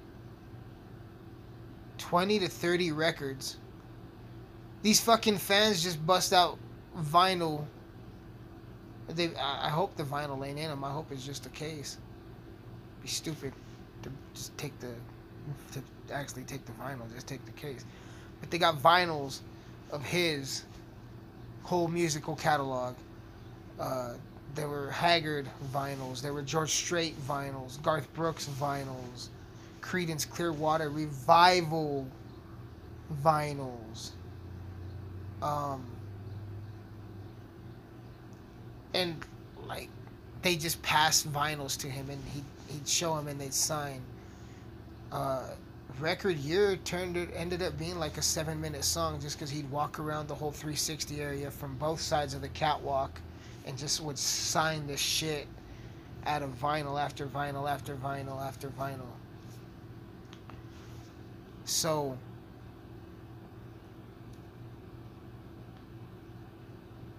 20 1.97 2.41
to 2.41 2.49
30 2.49 2.93
records. 2.93 3.57
These 4.83 5.01
fucking 5.01 5.39
fans 5.39 5.83
just 5.83 6.05
bust 6.05 6.35
out 6.35 6.59
vinyl. 6.99 7.64
They, 9.09 9.35
I 9.37 9.70
hope 9.70 9.97
the 9.97 10.03
vinyl 10.03 10.47
ain't 10.47 10.59
in 10.59 10.68
them. 10.68 10.85
I 10.85 10.91
hope 10.91 11.11
it's 11.12 11.25
just 11.25 11.47
a 11.47 11.49
case. 11.49 11.97
Be 13.01 13.09
stupid 13.09 13.55
to 14.03 14.11
just 14.35 14.55
take 14.59 14.79
the, 14.79 14.93
to 15.72 15.83
actually 16.12 16.43
take 16.43 16.66
the 16.66 16.72
vinyl. 16.72 17.11
Just 17.14 17.27
take 17.27 17.43
the 17.47 17.53
case. 17.53 17.87
But 18.41 18.51
they 18.51 18.59
got 18.59 18.83
vinyls 18.83 19.41
of 19.93 20.05
his 20.05 20.64
whole 21.62 21.89
musical 21.89 22.37
catalog. 22.37 22.97
Uh, 23.81 24.12
there 24.55 24.69
were 24.69 24.91
Haggard 24.91 25.49
vinyls. 25.73 26.21
There 26.23 26.33
were 26.33 26.43
George 26.43 26.71
Strait 26.71 27.15
vinyls. 27.27 27.83
Garth 27.83 28.13
Brooks 28.15 28.49
vinyls. 28.61 29.29
Creedence 29.81 30.29
Clearwater 30.29 30.91
Revival 30.91 32.07
vinyls. 33.23 34.11
Um, 35.43 35.85
and 38.95 39.17
like 39.67 39.89
they 40.43 40.57
just 40.57 40.81
passed 40.83 41.31
vinyls 41.31 41.77
to 41.79 41.89
him 41.89 42.09
and 42.09 42.23
he 42.33 42.43
he'd 42.73 42.89
show 42.89 43.17
him 43.17 43.29
and 43.29 43.41
they'd 43.41 43.53
sign. 43.53 44.01
Uh, 45.13 45.43
record 46.01 46.37
year 46.39 46.77
turned 46.79 47.17
it 47.17 47.29
ended 47.35 47.63
up 47.63 47.79
being 47.79 47.99
like 47.99 48.17
a 48.17 48.23
seven 48.23 48.61
minute 48.61 48.85
song 48.85 49.21
just 49.21 49.37
because 49.37 49.51
he'd 49.51 49.71
walk 49.71 49.99
around 49.99 50.27
the 50.27 50.35
whole 50.35 50.51
360 50.51 51.21
area 51.21 51.51
from 51.51 51.77
both 51.77 52.01
sides 52.01 52.35
of 52.35 52.41
the 52.41 52.49
catwalk 52.49 53.21
and 53.65 53.77
just 53.79 54.01
would 54.01 54.19
sign 54.19 54.87
the 54.87 54.97
shit 54.97 55.47
out 56.27 56.43
of 56.43 56.51
vinyl 56.59 57.01
after 57.01 57.27
vinyl 57.27 57.71
after 57.71 57.95
vinyl 57.97 58.41
after 58.41 58.69
vinyl. 58.69 59.01
So 61.65 62.17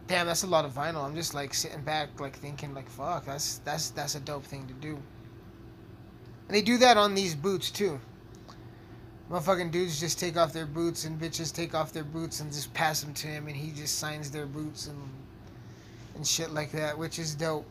damn, 0.07 0.27
that's 0.27 0.43
a 0.43 0.47
lot 0.47 0.65
of 0.65 0.73
vinyl. 0.73 1.03
I'm 1.03 1.15
just 1.15 1.33
like 1.33 1.53
sitting 1.53 1.81
back, 1.81 2.19
like 2.19 2.35
thinking, 2.35 2.73
like, 2.73 2.89
fuck, 2.89 3.25
that's 3.25 3.59
that's 3.59 3.89
that's 3.91 4.15
a 4.15 4.19
dope 4.19 4.45
thing 4.45 4.67
to 4.67 4.73
do. 4.73 4.97
And 6.47 6.55
they 6.55 6.61
do 6.61 6.77
that 6.77 6.97
on 6.97 7.15
these 7.15 7.35
boots 7.35 7.71
too. 7.71 7.99
Motherfucking 9.31 9.71
dudes 9.71 9.99
just 9.99 10.19
take 10.19 10.37
off 10.37 10.53
their 10.53 10.67
boots 10.67 11.05
and 11.05 11.19
bitches 11.19 11.51
take 11.51 11.73
off 11.73 11.91
their 11.91 12.03
boots 12.03 12.41
and 12.41 12.51
just 12.51 12.71
pass 12.75 13.01
them 13.01 13.13
to 13.15 13.27
him, 13.27 13.47
and 13.47 13.55
he 13.55 13.71
just 13.71 13.97
signs 13.97 14.29
their 14.29 14.45
boots 14.45 14.87
and 14.87 14.97
and 16.15 16.25
shit 16.25 16.51
like 16.51 16.71
that, 16.71 16.97
which 16.97 17.19
is 17.19 17.35
dope. 17.35 17.65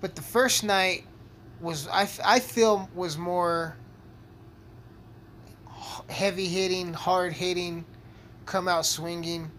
But 0.00 0.14
the 0.14 0.22
first 0.22 0.64
night 0.64 1.04
was 1.60 1.88
I, 1.88 2.08
I 2.24 2.38
feel 2.40 2.88
was 2.94 3.18
more 3.18 3.76
heavy 6.08 6.46
hitting, 6.46 6.92
hard 6.92 7.32
hitting 7.32 7.84
come 8.48 8.66
out 8.66 8.86
swinging. 8.86 9.50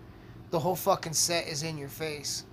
The 0.49 0.59
whole 0.59 0.75
fucking 0.75 1.13
set 1.13 1.47
is 1.47 1.63
in 1.63 1.77
your 1.77 1.89
face. 1.89 2.43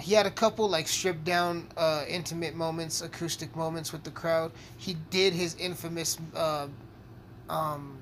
He 0.00 0.12
had 0.12 0.26
a 0.26 0.30
couple 0.30 0.68
like 0.68 0.88
stripped 0.88 1.24
down, 1.24 1.68
uh, 1.76 2.04
intimate 2.08 2.56
moments, 2.56 3.00
acoustic 3.00 3.54
moments 3.54 3.92
with 3.92 4.02
the 4.02 4.10
crowd. 4.10 4.50
He 4.76 4.94
did 5.10 5.32
his 5.32 5.54
infamous, 5.54 6.18
uh, 6.34 6.66
um, 7.48 7.96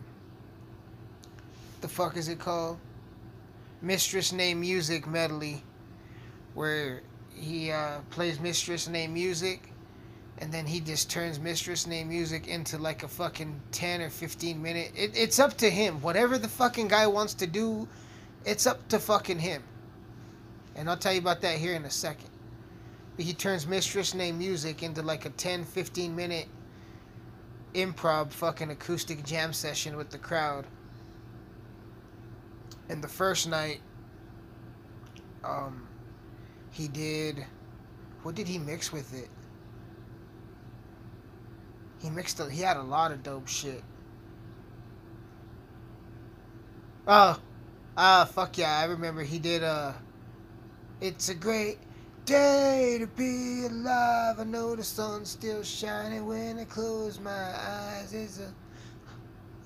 the 1.82 1.88
fuck 1.88 2.16
is 2.16 2.28
it 2.28 2.38
called? 2.38 2.78
Mistress 3.83 4.33
Named 4.33 4.61
Music 4.61 5.07
medley, 5.07 5.62
where 6.55 7.03
he 7.35 7.70
uh, 7.70 7.99
plays 8.11 8.41
Mistress 8.41 8.89
Named 8.89 9.12
Music 9.12 9.72
and 10.43 10.51
then 10.51 10.66
he 10.66 10.80
just 10.80 11.09
turns 11.09 11.39
Mistress 11.39 11.87
Named 11.87 12.09
Music 12.09 12.49
into 12.49 12.76
like 12.76 13.05
a 13.05 13.09
fucking 13.09 13.61
10 13.70 14.03
or 14.03 14.11
15 14.11 14.61
minute. 14.61 14.91
It, 14.97 15.12
it's 15.14 15.39
up 15.39 15.57
to 15.59 15.70
him. 15.70 16.01
Whatever 16.01 16.37
the 16.37 16.49
fucking 16.49 16.89
guy 16.89 17.07
wants 17.07 17.35
to 17.35 17.47
do, 17.47 17.87
it's 18.45 18.66
up 18.66 18.89
to 18.89 18.99
fucking 18.99 19.39
him. 19.39 19.62
And 20.74 20.91
I'll 20.91 20.97
tell 20.97 21.12
you 21.12 21.20
about 21.20 21.43
that 21.43 21.59
here 21.59 21.74
in 21.74 21.85
a 21.85 21.91
second. 21.91 22.30
But 23.14 23.24
he 23.24 23.35
turns 23.35 23.68
Mistress 23.68 24.14
Named 24.14 24.39
Music 24.39 24.83
into 24.83 25.03
like 25.03 25.26
a 25.26 25.30
10, 25.30 25.64
15 25.64 26.16
minute 26.16 26.49
improv 27.74 28.33
fucking 28.33 28.70
acoustic 28.70 29.24
jam 29.24 29.53
session 29.53 29.97
with 29.97 30.11
the 30.11 30.18
crowd. 30.18 30.66
And 32.93 33.03
the 33.03 33.09
first 33.09 33.49
night, 33.49 33.80
um, 35.43 35.88
he 36.72 36.88
did. 36.88 37.43
What 38.22 38.34
did 38.34 38.47
he 38.47 38.59
mix 38.59 38.93
with 38.93 39.14
it? 39.14 39.30
He 42.03 42.11
mixed 42.11 42.38
a, 42.38 42.51
he 42.51 42.61
had 42.61 42.76
a 42.76 42.82
lot 42.82 43.11
of 43.11 43.22
dope 43.22 43.49
shit. 43.49 43.82
Oh, 47.09 47.40
ah, 47.97 48.28
fuck 48.30 48.59
yeah! 48.59 48.80
I 48.80 48.84
remember 48.84 49.22
he 49.22 49.38
did. 49.38 49.64
Uh, 49.64 49.93
it's 51.01 51.30
a 51.30 51.34
great 51.34 51.78
day 52.26 52.99
to 53.01 53.07
be 53.07 53.64
alive. 53.64 54.38
I 54.38 54.45
know 54.45 54.76
the 54.76 54.84
sun's 54.84 55.30
still 55.30 55.62
shining 55.62 56.26
when 56.26 56.59
I 56.59 56.64
close 56.64 57.18
my 57.18 57.30
eyes. 57.30 58.12
It's 58.12 58.38
a 58.38 58.53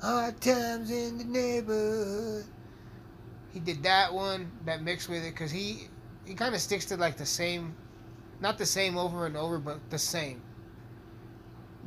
hard 0.07 0.41
times 0.41 0.93
in 0.93 1.19
the 1.19 1.25
neighborhood. 1.25 2.45
He 3.57 3.61
did 3.61 3.83
that 3.85 4.13
one, 4.13 4.53
that 4.67 4.83
mixed 4.83 5.09
with 5.09 5.25
it, 5.25 5.35
cause 5.35 5.51
he 5.51 5.89
he 6.27 6.35
kind 6.35 6.55
of 6.55 6.61
sticks 6.61 6.85
to 6.87 6.97
like 6.99 7.17
the 7.17 7.25
same, 7.25 7.75
not 8.41 8.59
the 8.59 8.67
same 8.67 8.99
over 8.99 9.25
and 9.25 9.37
over, 9.37 9.59
but 9.59 9.79
the 9.89 9.99
same 9.99 10.43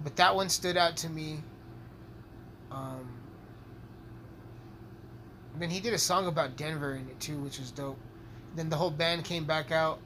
but 0.04 0.16
that 0.16 0.36
one 0.36 0.50
stood 0.50 0.78
out 0.78 0.98
to 0.98 1.10
me. 1.10 1.40
Um, 2.72 3.08
then 5.58 5.70
he 5.70 5.80
did 5.80 5.94
a 5.94 5.98
song 5.98 6.28
about 6.28 6.56
Denver 6.56 6.96
in 6.96 7.08
it 7.10 7.20
too, 7.20 7.38
which 7.40 7.60
was 7.60 7.72
dope. 7.72 8.00
Then 8.56 8.70
the 8.70 8.76
whole 8.76 8.92
band 8.92 9.26
came 9.26 9.46
back 9.46 9.72
out 9.72 10.00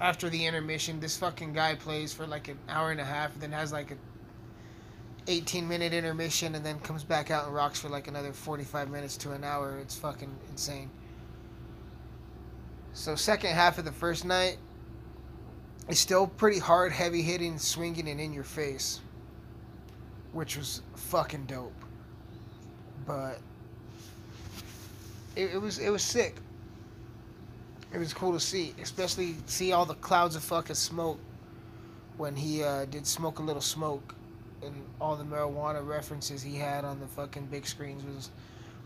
after 0.00 0.28
the 0.28 0.44
intermission. 0.44 1.00
This 1.00 1.16
fucking 1.16 1.52
guy 1.52 1.74
plays 1.74 2.12
for 2.12 2.26
like 2.26 2.48
an 2.48 2.58
hour 2.68 2.90
and 2.90 3.00
a 3.00 3.04
half, 3.04 3.38
then 3.38 3.52
has 3.52 3.72
like 3.72 3.90
a 3.90 3.96
18 5.28 5.68
minute 5.68 5.92
intermission, 5.92 6.54
and 6.54 6.64
then 6.64 6.80
comes 6.80 7.04
back 7.04 7.30
out 7.30 7.46
and 7.46 7.54
rocks 7.54 7.78
for 7.78 7.88
like 7.88 8.08
another 8.08 8.32
45 8.32 8.90
minutes 8.90 9.16
to 9.18 9.32
an 9.32 9.44
hour. 9.44 9.78
It's 9.78 9.94
fucking 9.96 10.34
insane. 10.50 10.90
So 12.94 13.14
second 13.14 13.50
half 13.50 13.78
of 13.78 13.84
the 13.84 13.92
first 13.92 14.24
night, 14.24 14.58
it's 15.88 16.00
still 16.00 16.26
pretty 16.26 16.58
hard, 16.58 16.90
heavy 16.92 17.22
hitting, 17.22 17.58
swinging, 17.58 18.08
and 18.08 18.20
in 18.20 18.32
your 18.32 18.44
face, 18.44 19.00
which 20.32 20.56
was 20.56 20.82
fucking 20.96 21.46
dope. 21.46 21.72
But 23.06 23.38
it, 25.36 25.54
it 25.54 25.58
was 25.62 25.78
it 25.78 25.90
was 25.90 26.02
sick. 26.02 26.36
It 27.92 27.98
was 27.98 28.12
cool 28.12 28.32
to 28.32 28.40
see, 28.40 28.74
especially 28.82 29.36
see 29.46 29.72
all 29.72 29.86
the 29.86 29.94
clouds 29.94 30.36
of 30.36 30.42
fucking 30.42 30.74
smoke 30.74 31.18
when 32.18 32.36
he 32.36 32.62
uh, 32.62 32.84
did 32.86 33.06
smoke 33.06 33.38
a 33.38 33.42
little 33.42 33.62
smoke, 33.62 34.14
and 34.62 34.74
all 35.00 35.16
the 35.16 35.24
marijuana 35.24 35.86
references 35.86 36.42
he 36.42 36.56
had 36.56 36.84
on 36.84 37.00
the 37.00 37.06
fucking 37.06 37.46
big 37.46 37.66
screens 37.66 38.04
was 38.04 38.30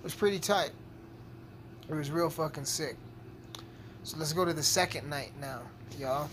was 0.02 0.14
pretty 0.14 0.38
tight. 0.38 0.72
It 1.88 1.94
was 1.94 2.10
real 2.10 2.30
fucking 2.30 2.64
sick. 2.64 2.96
So 4.04 4.16
let's 4.18 4.32
go 4.32 4.44
to 4.44 4.52
the 4.52 4.62
second 4.62 5.08
night 5.08 5.32
now, 5.40 5.62
y'all. 5.98 6.28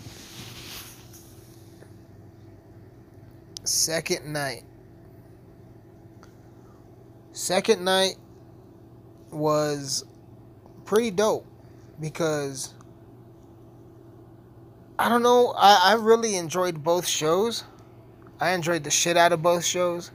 Second 3.63 4.31
night. 4.31 4.63
Second 7.31 7.85
night 7.85 8.15
was 9.31 10.03
pretty 10.85 11.11
dope 11.11 11.45
because 11.99 12.73
I 14.97 15.07
don't 15.07 15.23
know, 15.23 15.53
I, 15.55 15.91
I 15.91 15.93
really 15.93 16.35
enjoyed 16.35 16.83
both 16.83 17.07
shows. 17.07 17.63
I 18.39 18.51
enjoyed 18.51 18.83
the 18.83 18.91
shit 18.91 19.17
out 19.17 19.31
of 19.31 19.41
both 19.41 19.65
shows. 19.65 20.11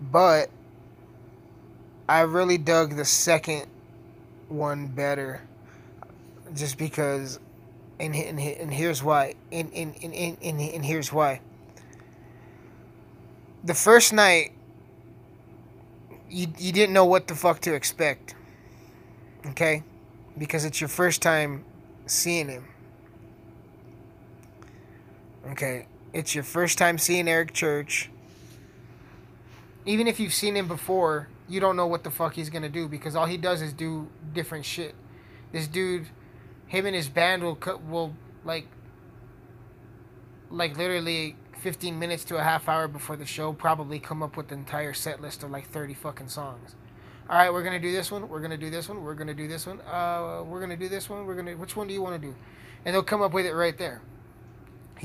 But 0.00 0.50
I 2.08 2.20
really 2.20 2.58
dug 2.58 2.96
the 2.96 3.04
second 3.04 3.66
one 4.48 4.86
better. 4.86 5.42
Just 6.54 6.78
because 6.78 7.38
and, 7.98 8.14
and, 8.14 8.40
and 8.40 8.72
here's 8.72 9.02
why. 9.02 9.34
And, 9.52 9.72
and, 9.74 9.94
and, 10.02 10.14
and, 10.14 10.60
and 10.60 10.84
here's 10.84 11.12
why 11.12 11.40
the 13.64 13.74
first 13.74 14.12
night 14.12 14.52
you 16.30 16.46
you 16.58 16.72
didn't 16.72 16.92
know 16.92 17.06
what 17.06 17.26
the 17.26 17.34
fuck 17.34 17.60
to 17.60 17.74
expect. 17.74 18.34
Okay? 19.46 19.82
Because 20.36 20.64
it's 20.64 20.80
your 20.80 20.88
first 20.88 21.22
time 21.22 21.64
seeing 22.06 22.48
him. 22.48 22.68
Okay. 25.50 25.86
It's 26.14 26.32
your 26.32 26.44
first 26.44 26.78
time 26.78 26.96
seeing 26.96 27.26
Eric 27.26 27.52
Church. 27.52 28.08
Even 29.84 30.06
if 30.06 30.20
you've 30.20 30.32
seen 30.32 30.56
him 30.56 30.68
before, 30.68 31.26
you 31.48 31.58
don't 31.58 31.74
know 31.74 31.88
what 31.88 32.04
the 32.04 32.10
fuck 32.10 32.34
he's 32.34 32.50
gonna 32.50 32.68
do 32.68 32.86
because 32.86 33.16
all 33.16 33.26
he 33.26 33.36
does 33.36 33.60
is 33.60 33.72
do 33.72 34.06
different 34.32 34.64
shit. 34.64 34.94
This 35.50 35.66
dude, 35.66 36.06
him 36.68 36.86
and 36.86 36.94
his 36.94 37.08
band 37.08 37.42
will 37.42 37.56
cut 37.56 37.82
will 37.82 38.14
like 38.44 38.68
like 40.52 40.78
literally 40.78 41.34
15 41.58 41.98
minutes 41.98 42.22
to 42.26 42.36
a 42.36 42.44
half 42.44 42.68
hour 42.68 42.86
before 42.86 43.16
the 43.16 43.26
show 43.26 43.52
probably 43.52 43.98
come 43.98 44.22
up 44.22 44.36
with 44.36 44.46
the 44.48 44.54
entire 44.54 44.92
set 44.92 45.20
list 45.20 45.42
of 45.42 45.50
like 45.50 45.68
30 45.68 45.94
fucking 45.94 46.28
songs. 46.28 46.76
All 47.28 47.36
right, 47.36 47.52
we're 47.52 47.64
gonna 47.64 47.80
do 47.80 47.90
this 47.90 48.12
one. 48.12 48.28
We're 48.28 48.40
gonna 48.40 48.56
do 48.56 48.70
this 48.70 48.88
one. 48.88 49.02
We're 49.02 49.14
gonna 49.14 49.34
do 49.34 49.48
this 49.48 49.66
one. 49.66 49.80
Uh, 49.80 50.44
we're 50.46 50.60
gonna 50.60 50.76
do 50.76 50.88
this 50.88 51.10
one. 51.10 51.26
We're 51.26 51.34
gonna. 51.34 51.56
Which 51.56 51.74
one 51.74 51.88
do 51.88 51.92
you 51.92 52.02
want 52.02 52.22
to 52.22 52.24
do? 52.24 52.36
And 52.84 52.94
they'll 52.94 53.02
come 53.02 53.20
up 53.20 53.32
with 53.32 53.46
it 53.46 53.52
right 53.52 53.76
there. 53.76 54.00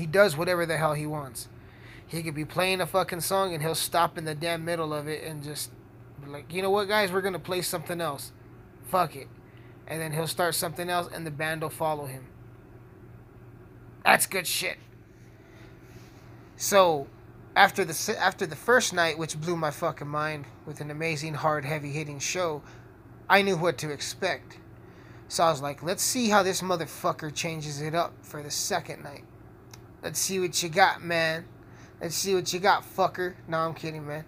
He 0.00 0.06
does 0.06 0.34
whatever 0.34 0.64
the 0.64 0.78
hell 0.78 0.94
he 0.94 1.06
wants. 1.06 1.48
He 2.06 2.22
could 2.22 2.34
be 2.34 2.46
playing 2.46 2.80
a 2.80 2.86
fucking 2.86 3.20
song 3.20 3.52
and 3.52 3.62
he'll 3.62 3.74
stop 3.74 4.16
in 4.16 4.24
the 4.24 4.34
damn 4.34 4.64
middle 4.64 4.94
of 4.94 5.06
it 5.08 5.22
and 5.22 5.44
just 5.44 5.70
like, 6.26 6.52
you 6.54 6.62
know 6.62 6.70
what, 6.70 6.88
guys, 6.88 7.12
we're 7.12 7.20
gonna 7.20 7.38
play 7.38 7.60
something 7.60 8.00
else. 8.00 8.32
Fuck 8.84 9.14
it. 9.14 9.28
And 9.86 10.00
then 10.00 10.12
he'll 10.12 10.26
start 10.26 10.54
something 10.54 10.88
else 10.88 11.12
and 11.12 11.26
the 11.26 11.30
band 11.30 11.60
will 11.60 11.68
follow 11.68 12.06
him. 12.06 12.28
That's 14.02 14.26
good 14.26 14.46
shit. 14.46 14.78
So, 16.56 17.06
after 17.54 17.84
the 17.84 18.16
after 18.18 18.46
the 18.46 18.56
first 18.56 18.94
night, 18.94 19.18
which 19.18 19.38
blew 19.38 19.54
my 19.54 19.70
fucking 19.70 20.08
mind 20.08 20.46
with 20.64 20.80
an 20.80 20.90
amazing, 20.90 21.34
hard, 21.34 21.66
heavy 21.66 21.90
hitting 21.90 22.20
show, 22.20 22.62
I 23.28 23.42
knew 23.42 23.58
what 23.58 23.76
to 23.78 23.90
expect. 23.90 24.56
So 25.28 25.44
I 25.44 25.50
was 25.50 25.60
like, 25.60 25.82
let's 25.82 26.02
see 26.02 26.30
how 26.30 26.42
this 26.42 26.62
motherfucker 26.62 27.34
changes 27.34 27.82
it 27.82 27.94
up 27.94 28.14
for 28.22 28.42
the 28.42 28.50
second 28.50 29.04
night. 29.04 29.24
Let's 30.02 30.18
see 30.18 30.40
what 30.40 30.62
you 30.62 30.68
got, 30.68 31.02
man. 31.02 31.44
Let's 32.00 32.14
see 32.14 32.34
what 32.34 32.52
you 32.52 32.60
got, 32.60 32.84
fucker. 32.96 33.34
No, 33.46 33.58
I'm 33.58 33.74
kidding, 33.74 34.06
man. 34.06 34.24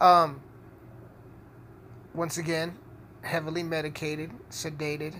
Um, 0.00 0.40
once 2.14 2.38
again, 2.38 2.76
heavily 3.22 3.62
medicated, 3.62 4.30
sedated, 4.50 5.14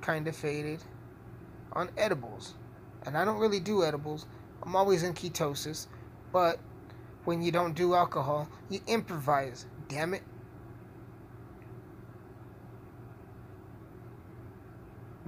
kind 0.00 0.26
of 0.26 0.34
faded, 0.34 0.82
on 1.72 1.90
edibles. 1.98 2.54
And 3.04 3.16
I 3.16 3.24
don't 3.24 3.38
really 3.38 3.60
do 3.60 3.84
edibles. 3.84 4.26
I'm 4.62 4.74
always 4.76 5.02
in 5.02 5.12
ketosis. 5.12 5.86
But 6.32 6.58
when 7.24 7.42
you 7.42 7.52
don't 7.52 7.74
do 7.74 7.94
alcohol, 7.94 8.48
you 8.70 8.80
improvise. 8.86 9.66
Damn 9.88 10.14
it. 10.14 10.22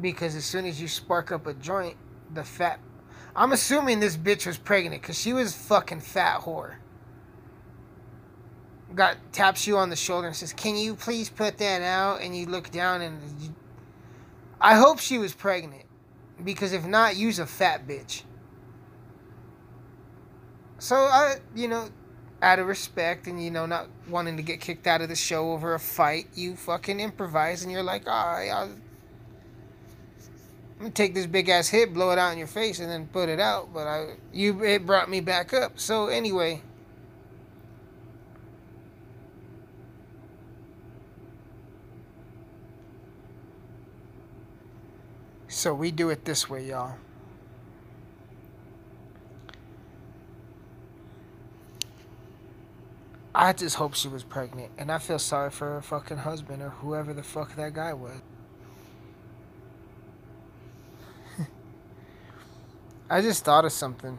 Because 0.00 0.34
as 0.34 0.44
soon 0.44 0.64
as 0.64 0.80
you 0.80 0.88
spark 0.88 1.30
up 1.30 1.46
a 1.46 1.54
joint, 1.54 1.96
the 2.32 2.42
fat. 2.42 2.80
I'm 3.36 3.52
assuming 3.52 4.00
this 4.00 4.16
bitch 4.16 4.46
was 4.46 4.58
pregnant 4.58 5.02
because 5.02 5.18
she 5.18 5.32
was 5.32 5.54
fucking 5.54 6.00
fat 6.00 6.40
whore. 6.40 6.76
Got 8.94 9.16
taps 9.32 9.66
you 9.66 9.76
on 9.76 9.90
the 9.90 9.96
shoulder 9.96 10.28
and 10.28 10.36
says, 10.36 10.52
"Can 10.52 10.76
you 10.76 10.94
please 10.94 11.28
put 11.28 11.58
that 11.58 11.82
out?" 11.82 12.20
And 12.20 12.36
you 12.36 12.46
look 12.46 12.70
down 12.70 13.02
and 13.02 13.20
you, 13.40 13.54
I 14.60 14.76
hope 14.76 15.00
she 15.00 15.18
was 15.18 15.34
pregnant 15.34 15.84
because 16.42 16.72
if 16.72 16.86
not, 16.86 17.16
use 17.16 17.40
a 17.40 17.46
fat 17.46 17.88
bitch. 17.88 18.22
So 20.78 20.94
I, 20.96 21.36
you 21.56 21.66
know, 21.66 21.88
out 22.40 22.58
of 22.58 22.66
respect 22.66 23.26
and 23.26 23.42
you 23.42 23.50
know 23.50 23.66
not 23.66 23.88
wanting 24.08 24.36
to 24.36 24.42
get 24.42 24.60
kicked 24.60 24.86
out 24.86 25.00
of 25.00 25.08
the 25.08 25.16
show 25.16 25.52
over 25.52 25.74
a 25.74 25.80
fight, 25.80 26.26
you 26.34 26.54
fucking 26.54 27.00
improvise 27.00 27.62
and 27.62 27.72
you're 27.72 27.82
like, 27.82 28.06
all 28.06 28.26
right, 28.26 28.50
I'll, 28.50 28.70
Take 30.92 31.14
this 31.14 31.26
big 31.26 31.48
ass 31.48 31.68
hit, 31.68 31.94
blow 31.94 32.10
it 32.10 32.18
out 32.18 32.32
in 32.32 32.38
your 32.38 32.46
face, 32.46 32.80
and 32.80 32.90
then 32.90 33.06
put 33.06 33.28
it 33.28 33.40
out. 33.40 33.72
But 33.72 33.86
I, 33.86 34.14
you, 34.32 34.62
it 34.64 34.84
brought 34.84 35.08
me 35.08 35.20
back 35.20 35.54
up. 35.54 35.78
So 35.78 36.08
anyway. 36.08 36.62
So 45.48 45.72
we 45.72 45.92
do 45.92 46.10
it 46.10 46.24
this 46.24 46.50
way, 46.50 46.66
y'all. 46.66 46.96
I 53.36 53.52
just 53.52 53.76
hope 53.76 53.94
she 53.94 54.06
was 54.06 54.22
pregnant, 54.22 54.70
and 54.78 54.92
I 54.92 54.98
feel 54.98 55.18
sorry 55.18 55.50
for 55.50 55.74
her 55.74 55.82
fucking 55.82 56.18
husband 56.18 56.62
or 56.62 56.70
whoever 56.70 57.12
the 57.12 57.22
fuck 57.22 57.56
that 57.56 57.74
guy 57.74 57.92
was. 57.92 58.20
I 63.08 63.20
just 63.20 63.44
thought 63.44 63.64
of 63.64 63.72
something. 63.72 64.18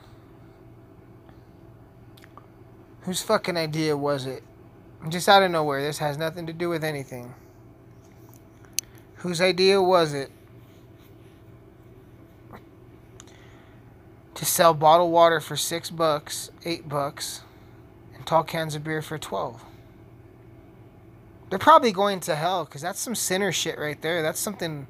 Whose 3.01 3.21
fucking 3.21 3.57
idea 3.57 3.95
was 3.95 4.25
it? 4.25 4.43
Just 5.09 5.29
out 5.29 5.43
of 5.43 5.51
nowhere. 5.51 5.81
This 5.81 5.99
has 5.99 6.17
nothing 6.17 6.47
to 6.47 6.53
do 6.53 6.69
with 6.69 6.83
anything. 6.83 7.33
Whose 9.17 9.41
idea 9.41 9.81
was 9.81 10.13
it 10.13 10.31
to 14.35 14.45
sell 14.45 14.73
bottled 14.73 15.11
water 15.11 15.39
for 15.39 15.55
six 15.55 15.89
bucks, 15.89 16.51
eight 16.63 16.89
bucks? 16.89 17.41
And 18.15 18.25
tall 18.25 18.43
cans 18.43 18.75
of 18.75 18.83
beer 18.83 19.01
for 19.01 19.17
12. 19.17 19.63
They're 21.49 21.59
probably 21.59 21.91
going 21.91 22.19
to 22.21 22.35
hell 22.35 22.65
because 22.65 22.81
that's 22.81 22.99
some 22.99 23.15
sinner 23.15 23.51
shit 23.51 23.77
right 23.77 24.01
there. 24.01 24.21
That's 24.21 24.39
something. 24.39 24.87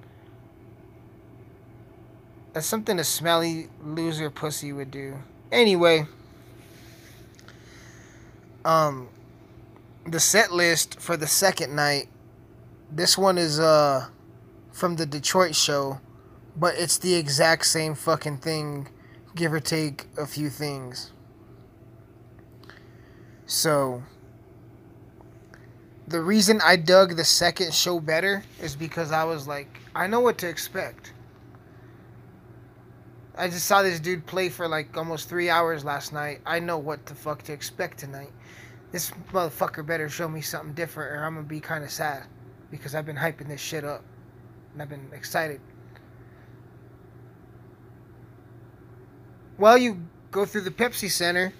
That's 2.55 2.67
something 2.67 2.97
a 2.99 3.03
smelly 3.03 3.67
loser 3.83 4.29
pussy 4.29 4.71
would 4.71 4.89
do. 4.89 5.17
Anyway, 5.51 6.07
um, 8.63 9.09
the 10.07 10.21
set 10.21 10.53
list 10.53 10.97
for 11.01 11.17
the 11.17 11.27
second 11.27 11.75
night. 11.75 12.07
This 12.89 13.17
one 13.17 13.37
is 13.37 13.59
uh 13.59 14.07
from 14.71 14.95
the 14.95 15.05
Detroit 15.05 15.53
show, 15.53 15.99
but 16.55 16.75
it's 16.77 16.97
the 16.97 17.15
exact 17.15 17.65
same 17.65 17.93
fucking 17.93 18.37
thing, 18.37 18.87
give 19.35 19.51
or 19.51 19.59
take 19.59 20.05
a 20.17 20.25
few 20.25 20.49
things. 20.49 21.11
So 23.45 24.01
the 26.07 26.21
reason 26.21 26.61
I 26.63 26.77
dug 26.77 27.17
the 27.17 27.25
second 27.25 27.73
show 27.73 27.99
better 27.99 28.45
is 28.61 28.77
because 28.77 29.11
I 29.11 29.25
was 29.25 29.45
like, 29.45 29.77
I 29.93 30.07
know 30.07 30.21
what 30.21 30.37
to 30.37 30.47
expect. 30.47 31.11
I 33.37 33.49
just 33.49 33.65
saw 33.65 33.81
this 33.81 33.99
dude 33.99 34.25
play 34.25 34.49
for 34.49 34.67
like 34.67 34.95
almost 34.95 35.27
three 35.27 35.49
hours 35.49 35.83
last 35.83 36.13
night. 36.13 36.39
I 36.45 36.59
know 36.59 36.77
what 36.77 37.05
the 37.05 37.15
fuck 37.15 37.43
to 37.43 37.53
expect 37.53 37.97
tonight. 37.97 38.31
This 38.91 39.11
motherfucker 39.33 39.85
better 39.85 40.07
show 40.07 40.29
me 40.29 40.41
something 40.41 40.73
different 40.73 41.11
or 41.11 41.25
I'm 41.25 41.35
gonna 41.35 41.45
be 41.45 41.59
kind 41.59 41.83
of 41.83 41.91
sad 41.91 42.23
because 42.71 42.95
I've 42.95 43.05
been 43.05 43.17
hyping 43.17 43.49
this 43.49 43.59
shit 43.59 43.83
up 43.83 44.03
and 44.71 44.81
I've 44.81 44.89
been 44.89 45.09
excited. 45.11 45.59
Well, 49.57 49.77
you 49.77 50.01
go 50.31 50.45
through 50.45 50.61
the 50.61 50.71
Pepsi 50.71 51.09
Center 51.09 51.53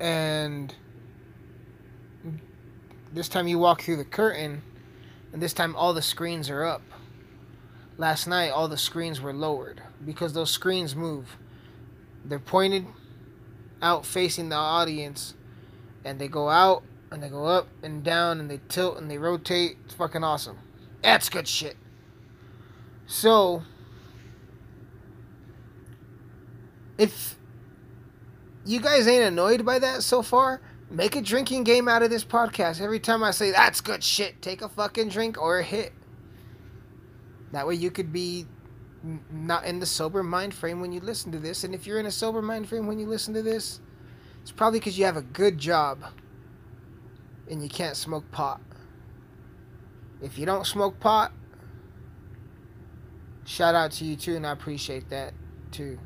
and 0.00 0.74
this 3.12 3.28
time 3.28 3.46
you 3.46 3.58
walk 3.58 3.82
through 3.82 3.96
the 3.96 4.04
curtain 4.04 4.62
and 5.32 5.42
this 5.42 5.52
time 5.52 5.76
all 5.76 5.92
the 5.92 6.02
screens 6.02 6.48
are 6.48 6.64
up 6.64 6.82
last 7.96 8.26
night 8.26 8.50
all 8.50 8.68
the 8.68 8.76
screens 8.76 9.20
were 9.20 9.32
lowered 9.32 9.82
because 10.04 10.32
those 10.32 10.50
screens 10.50 10.94
move 10.96 11.36
they're 12.24 12.38
pointed 12.38 12.86
out 13.82 14.04
facing 14.04 14.48
the 14.48 14.56
audience 14.56 15.34
and 16.04 16.18
they 16.18 16.28
go 16.28 16.48
out 16.48 16.82
and 17.10 17.22
they 17.22 17.28
go 17.28 17.46
up 17.46 17.68
and 17.82 18.02
down 18.02 18.40
and 18.40 18.50
they 18.50 18.60
tilt 18.68 18.98
and 18.98 19.10
they 19.10 19.18
rotate 19.18 19.76
it's 19.84 19.94
fucking 19.94 20.24
awesome 20.24 20.58
that's 21.02 21.28
good 21.28 21.46
shit 21.46 21.76
so 23.06 23.62
if 26.98 27.36
you 28.64 28.80
guys 28.80 29.06
ain't 29.06 29.24
annoyed 29.24 29.64
by 29.64 29.78
that 29.78 30.02
so 30.02 30.22
far? 30.22 30.60
Make 30.90 31.16
a 31.16 31.20
drinking 31.20 31.64
game 31.64 31.88
out 31.88 32.02
of 32.02 32.10
this 32.10 32.24
podcast. 32.24 32.80
Every 32.80 33.00
time 33.00 33.22
I 33.22 33.30
say 33.30 33.50
that's 33.50 33.80
good 33.80 34.02
shit, 34.02 34.40
take 34.40 34.62
a 34.62 34.68
fucking 34.68 35.08
drink 35.08 35.40
or 35.40 35.58
a 35.58 35.62
hit. 35.62 35.92
That 37.54 37.66
way 37.66 37.74
you 37.74 37.90
could 37.90 38.12
be 38.12 38.46
not 39.30 39.64
in 39.64 39.80
the 39.80 39.86
sober 39.86 40.22
mind 40.22 40.54
frame 40.54 40.80
when 40.80 40.92
you 40.92 41.00
listen 41.00 41.32
to 41.32 41.38
this. 41.38 41.64
And 41.64 41.74
if 41.74 41.86
you're 41.86 41.98
in 41.98 42.06
a 42.06 42.10
sober 42.10 42.42
mind 42.42 42.68
frame 42.68 42.86
when 42.86 42.98
you 42.98 43.06
listen 43.06 43.34
to 43.34 43.42
this, 43.42 43.80
it's 44.42 44.52
probably 44.52 44.78
because 44.78 44.98
you 44.98 45.04
have 45.04 45.16
a 45.16 45.22
good 45.22 45.58
job 45.58 46.04
and 47.50 47.62
you 47.62 47.68
can't 47.68 47.96
smoke 47.96 48.30
pot. 48.30 48.60
If 50.22 50.38
you 50.38 50.46
don't 50.46 50.66
smoke 50.66 51.00
pot, 51.00 51.32
shout 53.44 53.74
out 53.74 53.92
to 53.92 54.04
you 54.04 54.16
too, 54.16 54.36
and 54.36 54.46
I 54.46 54.52
appreciate 54.52 55.10
that 55.10 55.34
too 55.70 55.98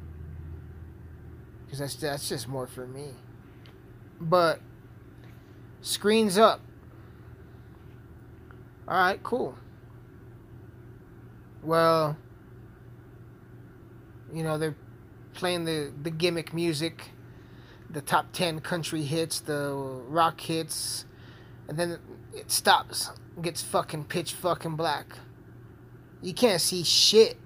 because 1.68 1.80
that's 1.80 1.94
that's 1.96 2.28
just 2.28 2.48
more 2.48 2.66
for 2.66 2.86
me. 2.86 3.10
But 4.20 4.60
screens 5.82 6.38
up. 6.38 6.62
All 8.88 8.96
right, 8.96 9.22
cool. 9.22 9.54
Well, 11.62 12.16
you 14.32 14.42
know 14.42 14.58
they're 14.58 14.76
playing 15.34 15.64
the 15.64 15.92
the 16.02 16.10
gimmick 16.10 16.54
music, 16.54 17.10
the 17.90 18.00
top 18.00 18.32
ten 18.32 18.60
country 18.60 19.02
hits, 19.02 19.40
the 19.40 19.72
rock 20.08 20.40
hits, 20.40 21.04
and 21.68 21.78
then 21.78 21.98
it 22.34 22.50
stops, 22.50 23.10
gets 23.42 23.62
fucking 23.62 24.04
pitch 24.04 24.32
fucking 24.32 24.76
black. 24.76 25.06
You 26.22 26.34
can't 26.34 26.60
see 26.60 26.82
shit. 26.82 27.38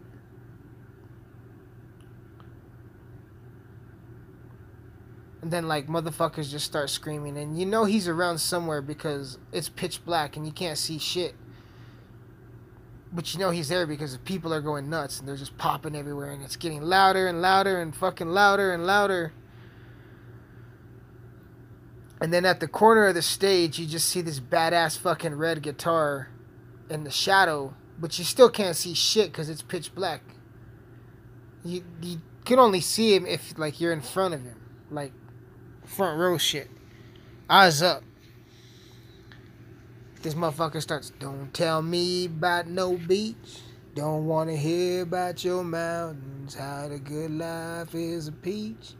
And 5.42 5.50
then 5.50 5.66
like 5.66 5.88
motherfuckers 5.88 6.50
just 6.50 6.64
start 6.64 6.88
screaming 6.88 7.36
and 7.36 7.58
you 7.58 7.66
know 7.66 7.84
he's 7.84 8.06
around 8.06 8.38
somewhere 8.38 8.80
because 8.80 9.38
it's 9.50 9.68
pitch 9.68 10.04
black 10.04 10.36
and 10.36 10.46
you 10.46 10.52
can't 10.52 10.78
see 10.78 10.98
shit. 10.98 11.34
But 13.12 13.34
you 13.34 13.40
know 13.40 13.50
he's 13.50 13.68
there 13.68 13.86
because 13.86 14.12
the 14.14 14.18
people 14.18 14.54
are 14.54 14.62
going 14.62 14.88
nuts 14.88 15.18
and 15.18 15.28
they're 15.28 15.36
just 15.36 15.58
popping 15.58 15.94
everywhere 15.94 16.30
and 16.32 16.42
it's 16.42 16.56
getting 16.56 16.80
louder 16.80 17.26
and 17.26 17.42
louder 17.42 17.80
and 17.80 17.94
fucking 17.94 18.28
louder 18.28 18.72
and 18.72 18.86
louder. 18.86 19.32
And 22.22 22.32
then 22.32 22.44
at 22.46 22.60
the 22.60 22.68
corner 22.68 23.06
of 23.06 23.14
the 23.14 23.22
stage, 23.22 23.78
you 23.78 23.86
just 23.86 24.08
see 24.08 24.22
this 24.22 24.40
badass 24.40 24.96
fucking 24.96 25.34
red 25.34 25.60
guitar 25.60 26.28
in 26.88 27.04
the 27.04 27.10
shadow, 27.10 27.74
but 27.98 28.18
you 28.18 28.24
still 28.24 28.48
can't 28.48 28.76
see 28.76 28.94
shit 28.94 29.32
because 29.32 29.50
it's 29.50 29.62
pitch 29.62 29.94
black. 29.94 30.22
You 31.64 31.84
you 32.00 32.22
can 32.44 32.58
only 32.58 32.80
see 32.80 33.14
him 33.14 33.26
if 33.26 33.58
like 33.58 33.80
you're 33.80 33.92
in 33.92 34.00
front 34.00 34.34
of 34.34 34.42
him, 34.42 34.60
like 34.90 35.12
front 35.84 36.18
row 36.18 36.38
shit, 36.38 36.70
eyes 37.50 37.82
up. 37.82 38.02
This 40.22 40.34
motherfucker 40.34 40.80
starts. 40.80 41.10
Don't 41.18 41.52
tell 41.52 41.82
me 41.82 42.26
about 42.26 42.68
no 42.68 42.96
beach. 42.96 43.60
Don't 43.96 44.24
wanna 44.26 44.54
hear 44.54 45.02
about 45.02 45.44
your 45.44 45.64
mountains. 45.64 46.54
How 46.54 46.86
the 46.86 47.00
good 47.00 47.32
life 47.32 47.92
is 47.92 48.28
a 48.28 48.32
peach. 48.32 48.94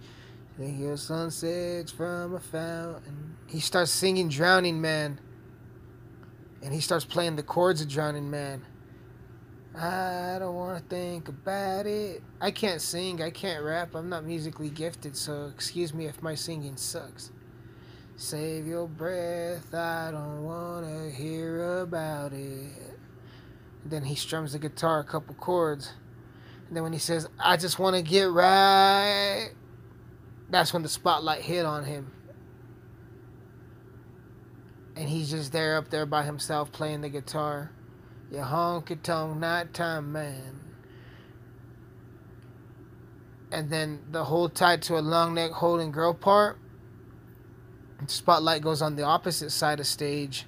Think 0.58 0.80
your 0.80 0.96
sunsets 0.96 1.92
from 1.92 2.34
a 2.34 2.40
fountain. 2.40 3.36
He 3.46 3.60
starts 3.60 3.92
singing 3.92 4.30
Drowning 4.30 4.80
Man. 4.80 5.20
And 6.60 6.74
he 6.74 6.80
starts 6.80 7.04
playing 7.04 7.36
the 7.36 7.44
chords 7.44 7.80
of 7.80 7.88
Drowning 7.88 8.28
Man. 8.28 8.62
I 9.76 10.38
don't 10.40 10.56
want 10.56 10.82
to 10.82 10.94
think 10.94 11.28
about 11.28 11.86
it. 11.86 12.20
I 12.40 12.50
can't 12.50 12.80
sing. 12.80 13.22
I 13.22 13.30
can't 13.30 13.64
rap. 13.64 13.94
I'm 13.94 14.08
not 14.08 14.24
musically 14.24 14.70
gifted, 14.70 15.16
so 15.16 15.46
excuse 15.54 15.94
me 15.94 16.06
if 16.06 16.20
my 16.20 16.34
singing 16.34 16.76
sucks. 16.76 17.30
Save 18.22 18.68
your 18.68 18.86
breath. 18.86 19.74
I 19.74 20.12
don't 20.12 20.44
want 20.44 20.86
to 20.86 21.10
hear 21.10 21.80
about 21.80 22.32
it. 22.32 22.70
Then 23.84 24.04
he 24.04 24.14
strums 24.14 24.52
the 24.52 24.60
guitar 24.60 25.00
a 25.00 25.04
couple 25.04 25.34
chords. 25.34 25.94
And 26.68 26.76
then 26.76 26.84
when 26.84 26.92
he 26.92 27.00
says, 27.00 27.28
I 27.36 27.56
just 27.56 27.80
want 27.80 27.96
to 27.96 28.02
get 28.02 28.30
right, 28.30 29.50
that's 30.48 30.72
when 30.72 30.84
the 30.84 30.88
spotlight 30.88 31.42
hit 31.42 31.66
on 31.66 31.84
him. 31.84 32.12
And 34.94 35.08
he's 35.08 35.32
just 35.32 35.50
there 35.50 35.76
up 35.76 35.90
there 35.90 36.06
by 36.06 36.22
himself 36.22 36.70
playing 36.70 37.00
the 37.00 37.08
guitar. 37.08 37.72
You 38.30 38.38
honky 38.38 39.02
tonk 39.02 39.36
nighttime 39.38 40.12
man. 40.12 40.60
And 43.50 43.68
then 43.68 44.04
the 44.12 44.22
whole 44.22 44.48
tied 44.48 44.82
to 44.82 44.96
a 44.96 45.00
long 45.00 45.34
neck 45.34 45.50
holding 45.50 45.90
girl 45.90 46.14
part. 46.14 46.61
Spotlight 48.11 48.62
goes 48.62 48.82
on 48.82 48.96
the 48.96 49.03
opposite 49.03 49.50
side 49.50 49.80
of 49.80 49.86
stage. 49.86 50.46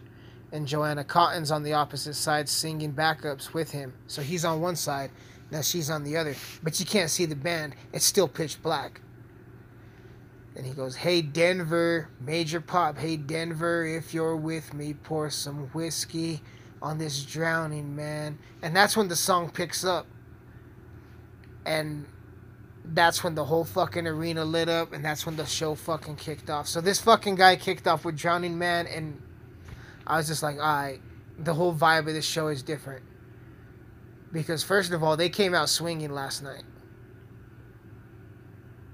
And 0.53 0.69
Joanna 0.69 1.03
Cotten's 1.03 1.51
on 1.51 1.65
the 1.65 1.73
opposite 1.73 2.15
side 2.15 2.49
singing 2.49 2.93
backups 2.93 3.53
with 3.53 3.73
him. 3.73 3.93
So 4.07 4.23
he's 4.23 4.45
on 4.45 4.61
one 4.61 4.77
side, 4.77 5.11
now 5.51 5.63
she's 5.63 5.91
on 5.91 6.05
the 6.05 6.17
other. 6.17 6.37
But 6.63 6.79
you 6.79 6.87
can't 6.87 7.11
see 7.11 7.27
the 7.27 7.35
band. 7.35 7.75
It's 7.93 8.05
still 8.05 8.29
pitch 8.29 8.63
black. 8.63 9.01
Then 10.55 10.65
he 10.65 10.71
goes, 10.71 10.95
Hey 10.95 11.23
Denver, 11.23 12.09
Major 12.21 12.61
Pop, 12.61 12.99
hey 12.99 13.17
Denver, 13.17 13.85
if 13.85 14.15
you're 14.15 14.37
with 14.37 14.73
me, 14.73 14.95
pour 14.95 15.29
some 15.29 15.67
whiskey 15.69 16.41
on 16.81 16.99
this 16.99 17.25
drowning 17.25 17.97
man. 17.97 18.39
And 18.63 18.77
that's 18.77 18.97
when 18.97 19.09
the 19.09 19.17
song 19.17 19.51
picks 19.51 19.85
up. 19.85 20.07
And 21.67 22.07
that's 22.85 23.25
when 23.25 23.35
the 23.35 23.45
whole 23.45 23.65
fucking 23.65 24.07
arena 24.07 24.45
lit 24.45 24.69
up 24.69 24.93
and 24.93 25.05
that's 25.05 25.25
when 25.25 25.37
the 25.37 25.47
show 25.47 25.75
fucking 25.75 26.17
kicked 26.17 26.51
off. 26.51 26.69
So 26.69 26.81
this 26.81 27.01
fucking 27.01 27.37
guy 27.37 27.57
kicked 27.57 27.87
off 27.87 28.05
with 28.05 28.17
Drowning 28.17 28.59
Man 28.59 28.87
and 28.87 29.21
I 30.07 30.19
was 30.19 30.27
just 30.27 30.43
like, 30.43 30.57
alright, 30.57 31.01
the 31.39 31.55
whole 31.55 31.75
vibe 31.75 32.01
of 32.01 32.15
this 32.15 32.27
show 32.27 32.49
is 32.49 32.63
different. 32.63 33.03
Because 34.33 34.63
first 34.63 34.93
of 34.93 35.03
all, 35.03 35.17
they 35.17 35.29
came 35.29 35.55
out 35.55 35.69
swinging 35.69 36.11
last 36.11 36.43
night. 36.43 36.65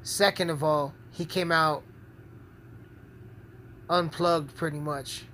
Second 0.03 0.51
of 0.51 0.63
all, 0.63 0.95
he 1.11 1.25
came 1.25 1.51
out 1.51 1.83
unplugged 3.89 4.55
pretty 4.55 4.79
much. 4.79 5.25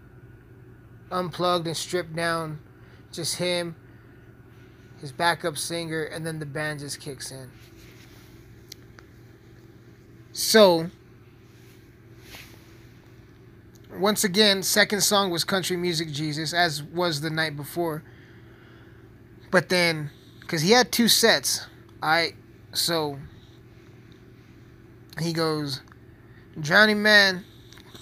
Unplugged 1.11 1.67
and 1.67 1.77
stripped 1.77 2.17
down. 2.17 2.61
Just 3.13 3.37
him, 3.37 3.77
his 5.01 5.13
backup 5.13 5.57
singer, 5.57 6.05
and 6.05 6.27
then 6.27 6.39
the 6.39 6.47
band 6.47 6.81
just 6.81 7.01
kicks 7.01 7.31
in. 7.31 7.51
So, 10.37 10.91
once 13.99 14.23
again, 14.23 14.63
second 14.63 15.01
song 15.01 15.31
was 15.31 15.45
Country 15.45 15.79
Music 15.79 16.13
Jesus, 16.13 16.53
as 16.53 16.83
was 16.83 17.23
the 17.23 17.31
night 17.31 17.57
before. 17.57 18.03
But 19.51 19.71
then, 19.71 20.11
because 20.41 20.61
he 20.61 20.73
had 20.73 20.93
two 20.93 21.09
sets, 21.09 21.67
I 22.03 22.35
so 22.75 23.19
he 25.19 25.33
goes, 25.33 25.81
Drowning 26.61 27.03
Man, 27.03 27.43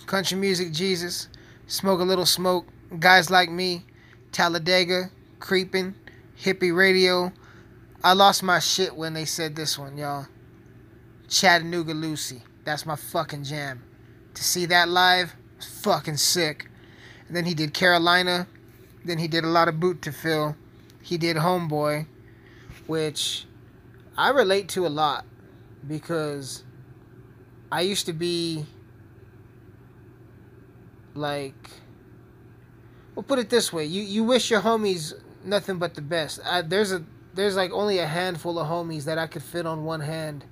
Country 0.06 0.36
Music 0.36 0.72
Jesus, 0.72 1.28
Smoke 1.68 2.00
a 2.00 2.04
Little 2.04 2.26
Smoke, 2.26 2.66
Guys 2.98 3.30
Like 3.30 3.48
Me, 3.48 3.84
Talladega, 4.32 5.12
Creeping, 5.38 5.94
Hippie 6.36 6.76
Radio. 6.76 7.32
I 8.02 8.14
lost 8.14 8.42
my 8.42 8.58
shit 8.58 8.96
when 8.96 9.14
they 9.14 9.24
said 9.24 9.54
this 9.54 9.78
one, 9.78 9.96
y'all. 9.96 10.26
Chattanooga 11.34 11.94
Lucy. 11.94 12.44
That's 12.62 12.86
my 12.86 12.94
fucking 12.94 13.42
jam. 13.42 13.82
To 14.34 14.44
see 14.44 14.66
that 14.66 14.88
live, 14.88 15.34
fucking 15.82 16.16
sick. 16.16 16.70
And 17.26 17.36
then 17.36 17.44
he 17.44 17.54
did 17.54 17.74
Carolina. 17.74 18.46
Then 19.04 19.18
he 19.18 19.26
did 19.26 19.42
a 19.42 19.48
lot 19.48 19.66
of 19.66 19.80
boot 19.80 20.00
to 20.02 20.12
fill. 20.12 20.54
He 21.02 21.18
did 21.18 21.36
Homeboy, 21.36 22.06
which 22.86 23.46
I 24.16 24.30
relate 24.30 24.68
to 24.70 24.86
a 24.86 24.88
lot 24.88 25.26
because 25.86 26.62
I 27.72 27.80
used 27.80 28.06
to 28.06 28.12
be 28.12 28.64
like 31.14 31.70
well 33.14 33.22
put 33.22 33.38
it 33.38 33.48
this 33.48 33.72
way 33.72 33.84
you 33.84 34.02
you 34.02 34.24
wish 34.24 34.50
your 34.50 34.60
homies 34.60 35.12
nothing 35.44 35.78
but 35.78 35.94
the 35.94 36.02
best 36.02 36.40
I, 36.44 36.62
there's 36.62 36.90
a 36.90 37.04
there's 37.34 37.54
like 37.54 37.70
only 37.70 38.00
a 38.00 38.06
handful 38.06 38.58
of 38.58 38.66
homies 38.66 39.04
that 39.04 39.16
I 39.16 39.28
could 39.28 39.44
fit 39.44 39.64
on 39.64 39.84
one 39.84 40.00
hand 40.00 40.44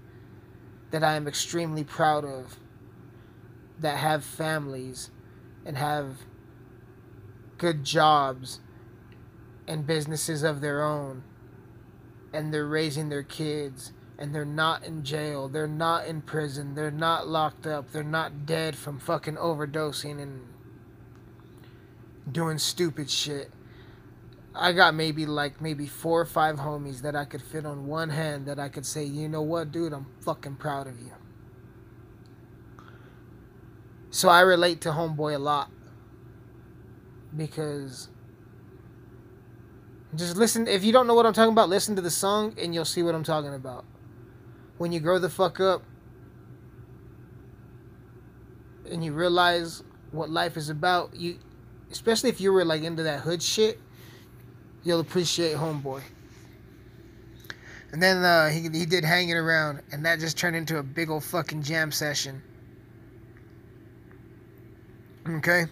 that 0.92 1.02
I 1.02 1.14
am 1.14 1.26
extremely 1.26 1.82
proud 1.82 2.24
of 2.24 2.58
that 3.80 3.96
have 3.96 4.24
families 4.24 5.10
and 5.66 5.76
have 5.76 6.18
good 7.58 7.82
jobs 7.82 8.60
and 9.66 9.86
businesses 9.86 10.42
of 10.42 10.60
their 10.60 10.82
own 10.82 11.24
and 12.32 12.52
they're 12.52 12.66
raising 12.66 13.08
their 13.08 13.22
kids 13.22 13.92
and 14.18 14.34
they're 14.34 14.44
not 14.44 14.84
in 14.84 15.02
jail 15.02 15.48
they're 15.48 15.66
not 15.66 16.06
in 16.06 16.20
prison 16.20 16.74
they're 16.74 16.90
not 16.90 17.26
locked 17.26 17.66
up 17.66 17.90
they're 17.90 18.02
not 18.02 18.44
dead 18.44 18.76
from 18.76 18.98
fucking 18.98 19.36
overdosing 19.36 20.20
and 20.20 20.42
doing 22.30 22.58
stupid 22.58 23.08
shit 23.08 23.50
I 24.54 24.72
got 24.72 24.94
maybe 24.94 25.24
like 25.24 25.60
maybe 25.60 25.86
four 25.86 26.20
or 26.20 26.26
five 26.26 26.56
homies 26.56 27.02
that 27.02 27.16
I 27.16 27.24
could 27.24 27.42
fit 27.42 27.64
on 27.64 27.86
one 27.86 28.10
hand 28.10 28.46
that 28.46 28.58
I 28.58 28.68
could 28.68 28.84
say, 28.84 29.04
you 29.04 29.28
know 29.28 29.42
what, 29.42 29.72
dude, 29.72 29.92
I'm 29.92 30.06
fucking 30.20 30.56
proud 30.56 30.86
of 30.86 31.00
you. 31.00 31.12
So 34.10 34.28
I 34.28 34.40
relate 34.40 34.82
to 34.82 34.90
Homeboy 34.90 35.34
a 35.34 35.38
lot 35.38 35.70
because 37.34 38.10
just 40.14 40.36
listen. 40.36 40.68
If 40.68 40.84
you 40.84 40.92
don't 40.92 41.06
know 41.06 41.14
what 41.14 41.24
I'm 41.24 41.32
talking 41.32 41.52
about, 41.52 41.70
listen 41.70 41.96
to 41.96 42.02
the 42.02 42.10
song 42.10 42.54
and 42.58 42.74
you'll 42.74 42.84
see 42.84 43.02
what 43.02 43.14
I'm 43.14 43.24
talking 43.24 43.54
about. 43.54 43.86
When 44.76 44.92
you 44.92 45.00
grow 45.00 45.18
the 45.18 45.30
fuck 45.30 45.60
up 45.60 45.82
and 48.90 49.02
you 49.02 49.14
realize 49.14 49.82
what 50.10 50.28
life 50.28 50.58
is 50.58 50.68
about, 50.68 51.16
you, 51.16 51.38
especially 51.90 52.28
if 52.28 52.38
you 52.38 52.52
were 52.52 52.66
like 52.66 52.82
into 52.82 53.02
that 53.04 53.20
hood 53.20 53.42
shit 53.42 53.80
you'll 54.84 55.00
appreciate 55.00 55.56
Homeboy. 55.56 56.02
And 57.92 58.02
then 58.02 58.24
uh, 58.24 58.48
he 58.48 58.62
he 58.70 58.86
did 58.86 59.04
hanging 59.04 59.36
around, 59.36 59.82
and 59.92 60.04
that 60.06 60.18
just 60.18 60.38
turned 60.38 60.56
into 60.56 60.78
a 60.78 60.82
big 60.82 61.10
old 61.10 61.24
fucking 61.24 61.62
jam 61.62 61.92
session. 61.92 62.42
Okay. 65.28 65.66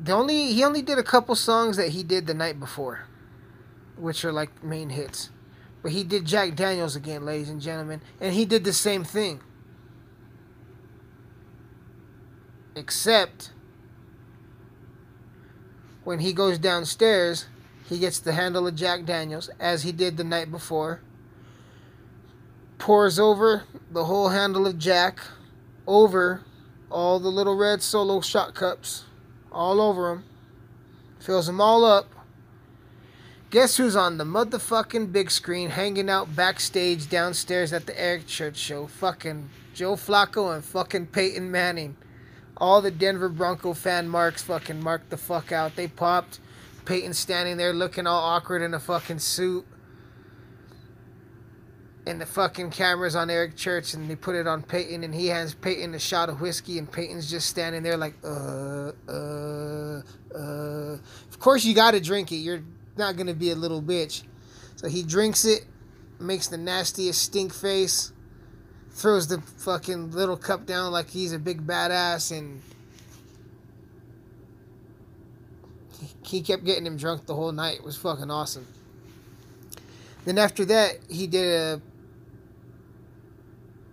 The 0.00 0.12
only 0.12 0.52
he 0.52 0.64
only 0.64 0.80
did 0.80 0.98
a 0.98 1.02
couple 1.02 1.34
songs 1.34 1.76
that 1.76 1.90
he 1.90 2.02
did 2.02 2.26
the 2.26 2.34
night 2.34 2.58
before, 2.58 3.04
which 3.96 4.24
are 4.24 4.32
like 4.32 4.64
main 4.64 4.88
hits. 4.88 5.30
But 5.82 5.92
he 5.92 6.02
did 6.02 6.24
Jack 6.24 6.54
Daniels 6.54 6.96
again, 6.96 7.24
ladies 7.24 7.50
and 7.50 7.60
gentlemen. 7.60 8.00
And 8.20 8.34
he 8.34 8.44
did 8.44 8.64
the 8.64 8.72
same 8.72 9.04
thing. 9.04 9.40
Except 12.74 13.52
when 16.08 16.20
he 16.20 16.32
goes 16.32 16.56
downstairs, 16.56 17.44
he 17.86 17.98
gets 17.98 18.18
the 18.18 18.32
handle 18.32 18.66
of 18.66 18.74
Jack 18.74 19.04
Daniels, 19.04 19.50
as 19.60 19.82
he 19.82 19.92
did 19.92 20.16
the 20.16 20.24
night 20.24 20.50
before. 20.50 21.02
Pours 22.78 23.18
over 23.18 23.64
the 23.92 24.06
whole 24.06 24.30
handle 24.30 24.66
of 24.66 24.78
Jack 24.78 25.20
over 25.86 26.40
all 26.90 27.20
the 27.20 27.28
little 27.28 27.54
red 27.54 27.82
solo 27.82 28.22
shot 28.22 28.54
cups, 28.54 29.04
all 29.52 29.82
over 29.82 30.08
them. 30.08 30.24
Fills 31.20 31.44
them 31.44 31.60
all 31.60 31.84
up 31.84 32.06
Guess 33.50 33.76
who's 33.76 33.94
on 33.94 34.16
the 34.16 34.24
motherfucking 34.24 35.12
big 35.12 35.30
screen 35.30 35.68
hanging 35.68 36.08
out 36.08 36.34
backstage 36.34 37.10
downstairs 37.10 37.70
at 37.74 37.84
the 37.84 38.00
Eric 38.00 38.26
Church 38.26 38.56
show? 38.56 38.86
Fucking 38.86 39.50
Joe 39.74 39.96
Flacco 39.96 40.54
and 40.54 40.64
fucking 40.64 41.08
Peyton 41.08 41.50
Manning. 41.50 41.98
All 42.58 42.82
the 42.82 42.90
Denver 42.90 43.28
Bronco 43.28 43.72
fan 43.72 44.08
marks 44.08 44.42
fucking 44.42 44.82
marked 44.82 45.10
the 45.10 45.16
fuck 45.16 45.52
out. 45.52 45.76
They 45.76 45.86
popped. 45.86 46.40
Peyton 46.84 47.14
standing 47.14 47.56
there 47.56 47.72
looking 47.72 48.06
all 48.06 48.20
awkward 48.20 48.62
in 48.62 48.74
a 48.74 48.80
fucking 48.80 49.20
suit. 49.20 49.64
And 52.06 52.20
the 52.20 52.26
fucking 52.26 52.70
camera's 52.70 53.14
on 53.14 53.28
Eric 53.28 53.54
Church 53.54 53.92
and 53.92 54.10
they 54.10 54.16
put 54.16 54.34
it 54.34 54.46
on 54.46 54.62
Peyton 54.62 55.04
and 55.04 55.14
he 55.14 55.26
hands 55.26 55.54
Peyton 55.54 55.94
a 55.94 55.98
shot 55.98 56.30
of 56.30 56.40
whiskey 56.40 56.78
and 56.78 56.90
Peyton's 56.90 57.30
just 57.30 57.48
standing 57.48 57.82
there 57.82 57.98
like, 57.98 58.14
uh, 58.24 58.92
uh, 59.06 60.02
uh. 60.34 60.98
Of 61.28 61.38
course 61.38 61.64
you 61.66 61.74
gotta 61.74 62.00
drink 62.00 62.32
it. 62.32 62.36
You're 62.36 62.62
not 62.96 63.16
gonna 63.16 63.34
be 63.34 63.50
a 63.50 63.54
little 63.54 63.82
bitch. 63.82 64.22
So 64.76 64.88
he 64.88 65.02
drinks 65.02 65.44
it, 65.44 65.66
makes 66.18 66.48
the 66.48 66.56
nastiest 66.56 67.20
stink 67.20 67.52
face, 67.52 68.12
throws 68.98 69.28
the 69.28 69.40
fucking 69.40 70.10
little 70.10 70.36
cup 70.36 70.66
down 70.66 70.90
like 70.90 71.08
he's 71.08 71.32
a 71.32 71.38
big 71.38 71.64
badass, 71.64 72.36
and 72.36 72.60
he 76.24 76.42
kept 76.42 76.64
getting 76.64 76.84
him 76.84 76.96
drunk 76.96 77.26
the 77.26 77.34
whole 77.34 77.52
night. 77.52 77.76
It 77.76 77.84
was 77.84 77.96
fucking 77.96 78.30
awesome. 78.30 78.66
Then 80.24 80.36
after 80.36 80.64
that, 80.64 80.98
he 81.08 81.28
did 81.28 81.46
a 81.46 81.80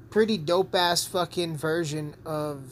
pretty 0.09 0.39
dope 0.39 0.73
ass 0.73 1.05
fucking 1.05 1.55
version 1.55 2.15
of 2.25 2.63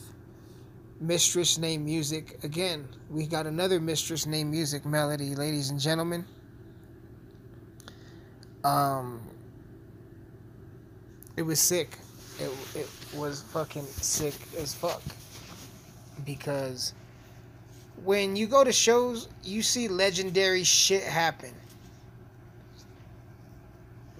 Mistress 0.99 1.59
Named 1.59 1.85
Music. 1.85 2.43
Again, 2.43 2.87
we 3.11 3.27
got 3.27 3.45
another 3.45 3.79
Mistress 3.79 4.25
Named 4.25 4.49
Music 4.49 4.85
melody, 4.85 5.35
ladies 5.35 5.69
and 5.69 5.79
gentlemen. 5.79 6.25
Um, 8.63 9.21
it 11.37 11.43
was 11.43 11.59
sick. 11.59 11.99
It, 12.43 12.51
it 12.75 12.89
was 13.15 13.41
fucking 13.41 13.85
sick 13.85 14.33
as 14.57 14.73
fuck. 14.73 15.01
Because 16.25 16.93
when 18.03 18.35
you 18.35 18.47
go 18.47 18.63
to 18.63 18.71
shows, 18.71 19.29
you 19.43 19.61
see 19.61 19.87
legendary 19.87 20.63
shit 20.63 21.03
happen. 21.03 21.53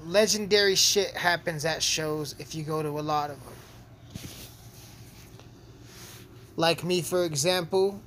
Legendary 0.05 0.75
shit 0.75 1.11
happens 1.11 1.65
at 1.65 1.81
shows 1.81 2.35
if 2.39 2.55
you 2.55 2.63
go 2.63 2.81
to 2.83 2.89
a 2.89 3.01
lot 3.01 3.29
of 3.29 3.43
them. 3.43 3.53
Like 6.55 6.83
me, 6.83 7.01
for 7.01 7.23
example, 7.23 7.99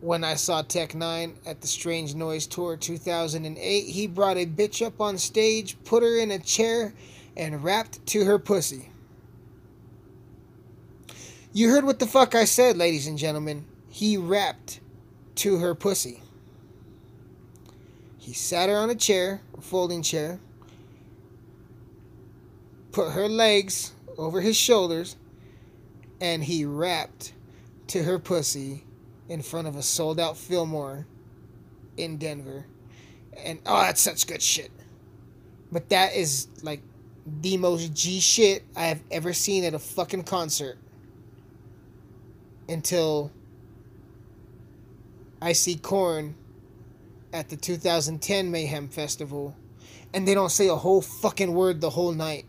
when 0.00 0.24
I 0.24 0.34
saw 0.34 0.62
Tech 0.62 0.90
N9ne 0.90 1.34
at 1.46 1.60
the 1.60 1.66
Strange 1.66 2.14
Noise 2.14 2.46
Tour 2.46 2.76
2008, 2.76 3.84
he 3.84 4.06
brought 4.06 4.36
a 4.36 4.46
bitch 4.46 4.84
up 4.84 5.00
on 5.00 5.16
stage, 5.18 5.76
put 5.84 6.02
her 6.02 6.18
in 6.18 6.32
a 6.32 6.38
chair, 6.38 6.92
and 7.36 7.64
rapped 7.64 8.04
to 8.06 8.24
her 8.24 8.38
pussy. 8.38 8.90
You 11.52 11.70
heard 11.70 11.84
what 11.84 11.98
the 11.98 12.06
fuck 12.06 12.34
I 12.34 12.44
said, 12.44 12.76
ladies 12.76 13.06
and 13.06 13.18
gentlemen. 13.18 13.66
He 13.88 14.16
rapped 14.16 14.80
to 15.36 15.58
her 15.58 15.74
pussy. 15.74 16.22
He 18.16 18.32
sat 18.32 18.68
her 18.68 18.76
on 18.76 18.88
a 18.88 18.94
chair, 18.94 19.42
a 19.56 19.60
folding 19.60 20.02
chair, 20.02 20.40
put 22.92 23.12
her 23.12 23.28
legs 23.28 23.92
over 24.16 24.40
his 24.40 24.56
shoulders, 24.56 25.16
and 26.20 26.44
he 26.44 26.64
rapped 26.64 27.32
to 27.88 28.04
her 28.04 28.18
pussy 28.18 28.84
in 29.28 29.42
front 29.42 29.66
of 29.66 29.76
a 29.76 29.82
sold 29.82 30.20
out 30.20 30.36
Fillmore 30.36 31.06
in 31.96 32.16
Denver. 32.16 32.66
And 33.36 33.58
oh, 33.66 33.80
that's 33.80 34.00
such 34.00 34.26
good 34.26 34.42
shit. 34.42 34.70
But 35.70 35.88
that 35.88 36.14
is 36.14 36.48
like 36.62 36.82
the 37.26 37.56
most 37.56 37.92
G 37.94 38.20
shit 38.20 38.64
I 38.76 38.86
have 38.86 39.00
ever 39.10 39.32
seen 39.32 39.64
at 39.64 39.74
a 39.74 39.78
fucking 39.78 40.24
concert. 40.24 40.78
Until 42.68 43.30
I 45.40 45.52
see 45.52 45.76
Korn 45.76 46.34
at 47.32 47.48
the 47.48 47.56
2010 47.56 48.50
Mayhem 48.50 48.88
Festival 48.88 49.56
and 50.14 50.26
they 50.26 50.34
don't 50.34 50.50
say 50.50 50.68
a 50.68 50.76
whole 50.76 51.02
fucking 51.02 51.52
word 51.52 51.80
the 51.80 51.90
whole 51.90 52.12
night. 52.12 52.44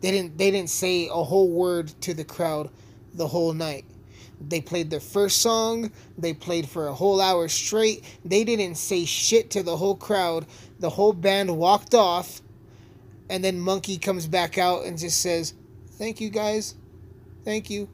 They 0.00 0.10
didn't 0.10 0.36
they 0.36 0.50
didn't 0.50 0.70
say 0.70 1.08
a 1.08 1.24
whole 1.24 1.50
word 1.50 1.88
to 2.02 2.14
the 2.14 2.24
crowd 2.24 2.70
the 3.14 3.26
whole 3.26 3.52
night. 3.52 3.84
They 4.46 4.60
played 4.60 4.90
their 4.90 5.00
first 5.00 5.40
song, 5.40 5.90
they 6.18 6.34
played 6.34 6.68
for 6.68 6.88
a 6.88 6.94
whole 6.94 7.20
hour 7.20 7.48
straight. 7.48 8.04
They 8.24 8.44
didn't 8.44 8.74
say 8.74 9.04
shit 9.04 9.50
to 9.52 9.62
the 9.62 9.76
whole 9.76 9.96
crowd. 9.96 10.46
The 10.80 10.90
whole 10.90 11.12
band 11.12 11.56
walked 11.56 11.94
off, 11.94 12.42
and 13.30 13.42
then 13.42 13.58
Munky 13.60 14.00
comes 14.00 14.26
back 14.26 14.58
out 14.58 14.84
and 14.84 14.98
just 14.98 15.20
says, 15.20 15.54
Thank 15.92 16.20
you 16.20 16.30
guys. 16.30 16.74
Thank 17.44 17.70
you. 17.70 17.88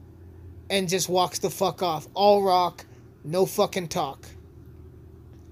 And 0.69 0.89
just 0.89 1.09
walks 1.09 1.39
the 1.39 1.49
fuck 1.49 1.83
off. 1.83 2.07
All 2.13 2.43
rock, 2.43 2.85
no 3.23 3.45
fucking 3.45 3.89
talk. 3.89 4.25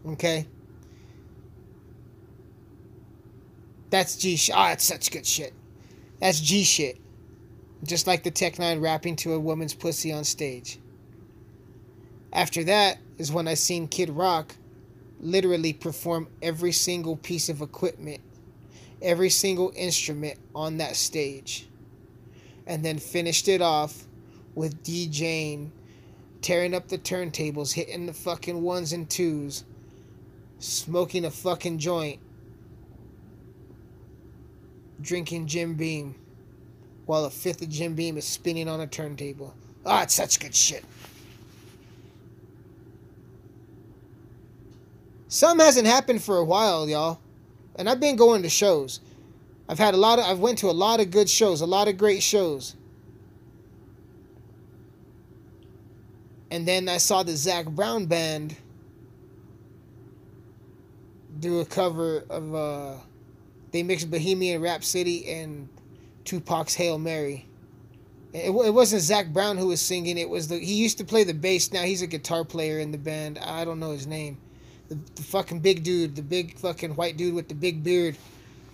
Okay? 0.06 0.48
That's 3.90 4.16
G 4.16 4.36
shit. 4.36 4.56
Ah, 4.56 4.72
it's 4.72 4.84
such 4.84 5.12
good 5.12 5.26
shit. 5.26 5.54
That's 6.20 6.40
G 6.40 6.64
shit. 6.64 6.98
Just 7.84 8.08
like 8.08 8.24
the 8.24 8.32
Tech 8.32 8.56
N9ne 8.56 8.82
rapping 8.82 9.16
to 9.18 9.34
a 9.34 9.40
woman's 9.40 9.74
pussy 9.74 10.12
on 10.12 10.24
stage. 10.24 10.80
After 12.32 12.64
that 12.66 13.00
is 13.18 13.32
when 13.32 13.48
I 13.48 13.56
seen 13.56 13.88
Kid 13.88 14.10
Rock 14.10 14.56
literally 15.20 15.74
perform 15.74 16.28
every 16.42 16.72
single 16.72 17.16
piece 17.16 17.50
of 17.50 17.62
equipment, 17.62 18.22
every 19.02 19.30
single 19.30 19.72
instrument 19.76 20.38
on 20.54 20.78
that 20.78 20.96
stage. 20.96 21.68
And 22.68 22.84
then 22.84 23.00
finished 23.00 23.48
it 23.48 23.62
off 23.62 24.06
with 24.56 24.84
DJing, 24.84 25.72
tearing 26.42 26.74
up 26.74 26.88
the 26.88 26.98
turntables, 26.98 27.74
hitting 27.74 28.06
the 28.06 28.14
fucking 28.14 28.62
ones 28.62 28.94
and 28.94 29.10
twos, 29.10 29.64
smoking 30.60 31.26
a 31.26 31.32
fucking 31.32 31.80
joint, 31.80 32.20
drinking 35.02 35.48
Jim 35.48 35.74
Beam 35.76 36.16
while 37.06 37.26
a 37.26 37.30
fifth 37.30 37.64
of 37.64 37.70
Jim 37.70 37.96
Beam 37.96 38.18
is 38.18 38.26
spinning 38.26 38.70
on 38.70 38.82
a 38.82 38.88
turntable. 38.88 39.56
Ah, 39.84 40.04
it's 40.04 40.14
such 40.14 40.40
good 40.40 40.54
shit. 40.54 40.86
Some 45.28 45.58
hasn't 45.58 45.88
happened 45.88 46.24
for 46.24 46.38
a 46.38 46.44
while, 46.44 46.88
y'all. 46.88 47.20
And 47.76 47.90
I've 47.90 48.00
been 48.00 48.16
going 48.16 48.44
to 48.44 48.50
shows. 48.50 49.00
I've 49.70 49.80
had 49.80 49.94
a 49.94 49.98
lot 49.98 50.18
of 50.18 50.26
I've 50.26 50.40
went 50.40 50.58
to 50.60 50.70
a 50.70 50.72
lot 50.72 51.00
of 51.00 51.12
good 51.12 51.30
shows, 51.30 51.62
a 51.62 51.66
lot 51.68 51.88
of 51.88 51.98
great 51.98 52.24
shows. 52.24 52.76
And 56.52 56.68
then 56.68 56.90
I 56.90 56.98
saw 56.98 57.22
the 57.22 57.36
Zac 57.36 57.68
Brown 57.68 58.08
band 58.08 58.56
do 61.40 61.60
a 61.60 61.66
cover 61.66 62.24
of 62.30 62.56
uh 62.56 62.94
they 63.72 63.84
mixed 63.84 64.10
Bohemian 64.10 64.62
Rhapsody 64.62 65.32
and 65.32 65.70
Tupac's 66.26 66.74
Hail 66.74 66.98
Mary. 66.98 67.46
It, 68.34 68.50
it 68.50 68.74
wasn't 68.74 69.04
Zac 69.04 69.28
Brown 69.28 69.58
who 69.58 69.68
was 69.68 69.82
singing. 69.82 70.18
It 70.18 70.30
was 70.30 70.48
the 70.48 70.58
he 70.58 70.74
used 70.74 70.98
to 70.98 71.06
play 71.06 71.24
the 71.24 71.36
bass. 71.36 71.72
Now 71.72 71.84
he's 71.84 72.02
a 72.02 72.08
guitar 72.08 72.44
player 72.44 72.80
in 72.80 72.92
the 72.92 72.98
band. 72.98 73.38
I 73.38 73.66
don't 73.66 73.80
know 73.80 73.92
his 73.92 74.08
name. 74.08 74.40
The, 74.90 74.98
the 75.16 75.24
fucking 75.24 75.60
big 75.60 75.84
dude, 75.84 76.16
the 76.16 76.22
big 76.22 76.58
fucking 76.58 76.96
white 76.96 77.16
dude 77.16 77.36
with 77.36 77.48
the 77.48 77.56
big 77.56 77.84
beard, 77.84 78.18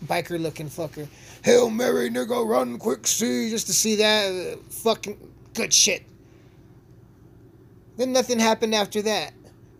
biker 0.05 0.39
looking 0.39 0.69
fucker. 0.69 1.07
Hail 1.43 1.69
Mary, 1.69 2.09
nigga, 2.09 2.47
run 2.47 2.77
quick, 2.77 3.05
see, 3.05 3.49
just 3.49 3.67
to 3.67 3.73
see 3.73 3.95
that 3.97 4.57
uh, 4.57 4.57
fucking 4.69 5.17
good 5.53 5.73
shit. 5.73 6.03
Then 7.97 8.11
nothing 8.11 8.39
happened 8.39 8.73
after 8.75 9.01
that 9.03 9.33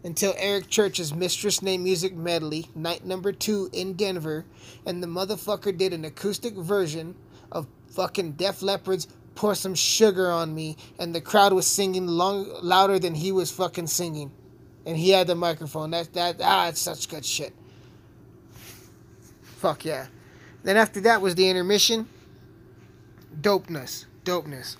until 0.03 0.36
Eric 0.38 0.70
Church's 0.70 1.14
Mistress 1.14 1.62
Named 1.62 1.84
Music 1.84 2.16
Medley, 2.16 2.70
night 2.76 3.06
number 3.06 3.32
two 3.32 3.70
in 3.74 3.94
Denver, 3.94 4.45
and 4.86 5.02
the 5.02 5.07
motherfucker 5.07 5.76
did 5.76 5.94
an 5.94 6.06
acoustic 6.06 6.53
version 6.53 7.16
of 7.52 7.68
fucking 7.90 8.34
Def 8.34 8.62
Leppard's 8.62 9.07
Pour 9.36 9.56
Some 9.56 9.76
Sugar 9.76 10.32
on 10.32 10.53
Me, 10.53 10.78
and 10.99 11.14
the 11.14 11.22
crowd 11.22 11.53
was 11.53 11.68
singing 11.68 12.07
long, 12.07 12.48
louder 12.62 12.99
than 12.99 13.16
he 13.16 13.32
was 13.32 13.52
fucking 13.52 13.88
singing. 13.88 14.32
And 14.86 14.95
he 14.98 15.10
had 15.12 15.28
the 15.28 15.36
microphone. 15.36 15.91
That, 15.91 16.14
that, 16.14 16.38
ah, 16.41 16.68
it's 16.70 16.82
such 16.82 17.10
good 17.10 17.26
shit. 17.26 17.53
Fuck 19.41 19.86
yeah. 19.86 20.07
Then 20.64 20.78
after 20.78 21.02
that 21.02 21.22
was 21.22 21.36
the 21.36 21.49
intermission. 21.49 22.07
Dopeness. 23.41 24.06
Dopeness. 24.24 24.78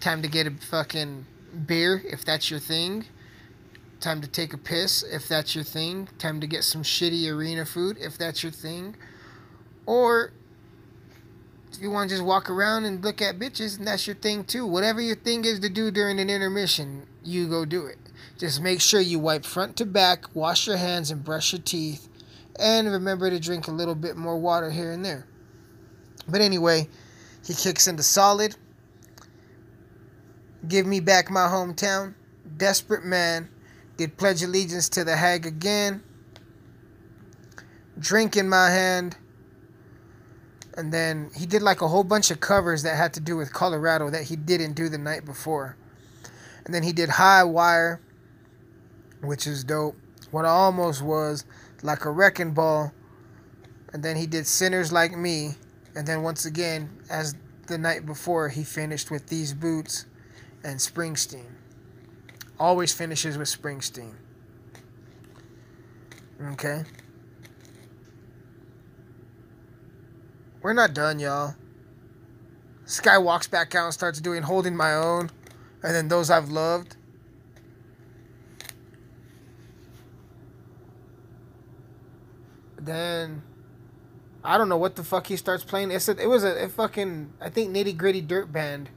Time 0.00 0.22
to 0.22 0.28
get 0.28 0.46
a 0.46 0.50
fucking 0.50 1.26
beer 1.66 2.02
if 2.04 2.24
that's 2.24 2.50
your 2.50 2.60
thing. 2.60 3.04
Time 4.00 4.20
to 4.20 4.28
take 4.28 4.52
a 4.52 4.58
piss 4.58 5.02
if 5.02 5.28
that's 5.28 5.54
your 5.54 5.64
thing. 5.64 6.08
Time 6.18 6.40
to 6.40 6.46
get 6.46 6.62
some 6.62 6.82
shitty 6.82 7.30
arena 7.32 7.64
food 7.64 7.96
if 8.00 8.18
that's 8.18 8.42
your 8.42 8.52
thing. 8.52 8.96
Or 9.86 10.32
if 11.72 11.80
you 11.80 11.90
want 11.90 12.10
to 12.10 12.16
just 12.16 12.24
walk 12.24 12.50
around 12.50 12.84
and 12.84 13.02
look 13.02 13.22
at 13.22 13.38
bitches, 13.38 13.78
and 13.78 13.86
that's 13.86 14.06
your 14.06 14.16
thing 14.16 14.44
too. 14.44 14.66
Whatever 14.66 15.00
your 15.00 15.16
thing 15.16 15.44
is 15.44 15.60
to 15.60 15.68
do 15.68 15.90
during 15.90 16.20
an 16.20 16.30
intermission, 16.30 17.06
you 17.22 17.48
go 17.48 17.64
do 17.64 17.86
it. 17.86 17.98
Just 18.38 18.60
make 18.60 18.80
sure 18.80 19.00
you 19.00 19.18
wipe 19.18 19.44
front 19.44 19.76
to 19.76 19.86
back, 19.86 20.34
wash 20.34 20.66
your 20.66 20.76
hands, 20.76 21.10
and 21.10 21.22
brush 21.22 21.52
your 21.52 21.62
teeth. 21.62 22.08
And 22.58 22.90
remember 22.90 23.30
to 23.30 23.38
drink 23.38 23.68
a 23.68 23.72
little 23.72 23.94
bit 23.94 24.16
more 24.16 24.38
water 24.38 24.70
here 24.70 24.92
and 24.92 25.04
there. 25.04 25.26
But 26.28 26.40
anyway, 26.40 26.88
he 27.46 27.54
kicks 27.54 27.86
into 27.86 28.02
solid. 28.02 28.56
Give 30.66 30.86
me 30.86 31.00
back 31.00 31.30
my 31.30 31.46
hometown. 31.46 32.14
Desperate 32.56 33.04
man. 33.04 33.48
Did 33.96 34.16
pledge 34.16 34.42
allegiance 34.42 34.88
to 34.90 35.04
the 35.04 35.16
hag 35.16 35.46
again. 35.46 36.02
Drink 37.98 38.36
in 38.36 38.48
my 38.48 38.70
hand. 38.70 39.16
And 40.76 40.92
then 40.92 41.30
he 41.36 41.46
did 41.46 41.62
like 41.62 41.82
a 41.82 41.88
whole 41.88 42.02
bunch 42.02 42.32
of 42.32 42.40
covers 42.40 42.82
that 42.82 42.96
had 42.96 43.14
to 43.14 43.20
do 43.20 43.36
with 43.36 43.52
Colorado 43.52 44.10
that 44.10 44.24
he 44.24 44.34
didn't 44.34 44.72
do 44.72 44.88
the 44.88 44.98
night 44.98 45.24
before. 45.24 45.76
And 46.64 46.74
then 46.74 46.82
he 46.82 46.92
did 46.92 47.10
High 47.10 47.44
Wire, 47.44 48.00
which 49.20 49.46
is 49.46 49.64
dope. 49.64 49.96
What 50.30 50.44
I 50.44 50.48
almost 50.48 51.02
was 51.02 51.44
like 51.82 52.04
a 52.04 52.10
wrecking 52.10 52.52
ball. 52.52 52.92
And 53.92 54.02
then 54.02 54.16
he 54.16 54.26
did 54.26 54.46
Sinners 54.46 54.92
Like 54.92 55.16
Me. 55.16 55.54
And 55.94 56.06
then 56.06 56.22
once 56.22 56.44
again, 56.44 56.90
as 57.08 57.34
the 57.66 57.78
night 57.78 58.04
before, 58.04 58.48
he 58.48 58.64
finished 58.64 59.10
with 59.10 59.28
These 59.28 59.54
Boots 59.54 60.06
and 60.64 60.78
Springsteen. 60.78 61.46
Always 62.58 62.92
finishes 62.92 63.38
with 63.38 63.48
Springsteen. 63.48 64.14
Okay. 66.52 66.82
We're 70.62 70.72
not 70.72 70.94
done, 70.94 71.18
y'all. 71.18 71.54
Sky 72.86 73.18
walks 73.18 73.46
back 73.46 73.74
out 73.74 73.84
and 73.84 73.94
starts 73.94 74.20
doing 74.20 74.42
Holding 74.42 74.76
My 74.76 74.94
Own. 74.94 75.30
And 75.82 75.94
then 75.94 76.08
Those 76.08 76.30
I've 76.30 76.48
Loved. 76.48 76.96
Then 82.84 83.42
I 84.42 84.58
don't 84.58 84.68
know 84.68 84.76
what 84.76 84.96
the 84.96 85.04
fuck 85.04 85.26
he 85.26 85.36
starts 85.36 85.64
playing. 85.64 85.90
It's 85.90 86.08
a, 86.08 86.20
it 86.20 86.28
was 86.28 86.44
a, 86.44 86.64
a 86.64 86.68
fucking 86.68 87.32
I 87.40 87.48
think 87.48 87.74
nitty 87.74 87.96
gritty 87.96 88.20
dirt 88.20 88.52
band. 88.52 88.90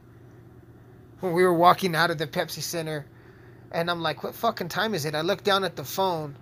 When 1.20 1.34
we 1.34 1.44
were 1.44 1.54
walking 1.54 1.96
out 1.96 2.12
of 2.12 2.20
the 2.20 2.28
Pepsi 2.28 2.62
Center, 2.62 3.06
and 3.72 3.90
I'm 3.90 4.02
like, 4.02 4.24
what 4.24 4.36
fucking 4.36 4.70
time 4.70 4.94
is 4.94 5.06
it? 5.06 5.16
I 5.16 5.22
look 5.22 5.44
down 5.44 5.64
at 5.64 5.76
the 5.76 5.84
phone 5.84 6.36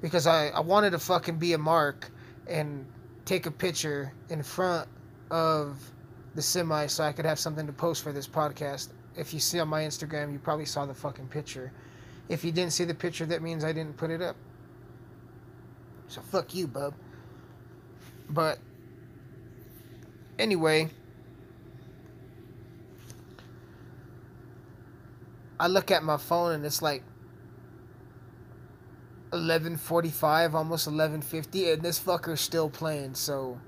because 0.00 0.26
I, 0.26 0.48
I 0.48 0.60
wanted 0.60 0.90
to 0.90 0.98
fucking 0.98 1.38
be 1.38 1.52
a 1.52 1.58
mark 1.58 2.10
and 2.48 2.84
take 3.24 3.46
a 3.46 3.50
picture 3.50 4.12
in 4.28 4.42
front 4.42 4.88
of 5.30 5.78
the 6.34 6.42
semi 6.42 6.86
so 6.86 7.04
I 7.04 7.12
could 7.12 7.26
have 7.26 7.38
something 7.38 7.66
to 7.66 7.72
post 7.72 8.02
for 8.02 8.12
this 8.12 8.26
podcast. 8.26 8.88
If 9.16 9.34
you 9.34 9.40
see 9.40 9.60
on 9.60 9.68
my 9.68 9.82
Instagram, 9.82 10.32
you 10.32 10.38
probably 10.38 10.64
saw 10.64 10.86
the 10.86 10.94
fucking 10.94 11.28
picture. 11.28 11.72
If 12.28 12.44
you 12.44 12.52
didn't 12.52 12.72
see 12.72 12.84
the 12.84 12.94
picture, 12.94 13.26
that 13.26 13.42
means 13.42 13.64
I 13.64 13.72
didn't 13.72 13.96
put 13.96 14.10
it 14.10 14.22
up. 14.22 14.36
So 16.08 16.20
fuck 16.22 16.54
you, 16.54 16.66
bub. 16.66 16.94
But 18.28 18.58
anyway, 20.38 20.90
I 25.60 25.66
look 25.66 25.90
at 25.90 26.02
my 26.02 26.16
phone 26.16 26.52
and 26.52 26.64
it's 26.64 26.82
like 26.82 27.02
11:45, 29.32 30.54
almost 30.54 30.88
11:50, 30.88 31.72
and 31.72 31.82
this 31.82 31.98
fucker's 31.98 32.40
still 32.40 32.70
playing. 32.70 33.14
So, 33.14 33.60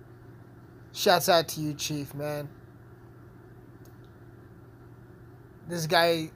shouts 0.93 1.29
out 1.29 1.49
to 1.49 1.61
you, 1.61 1.75
Chief, 1.75 2.15
man. 2.15 2.49
This 5.69 5.87
guy, 5.87 6.31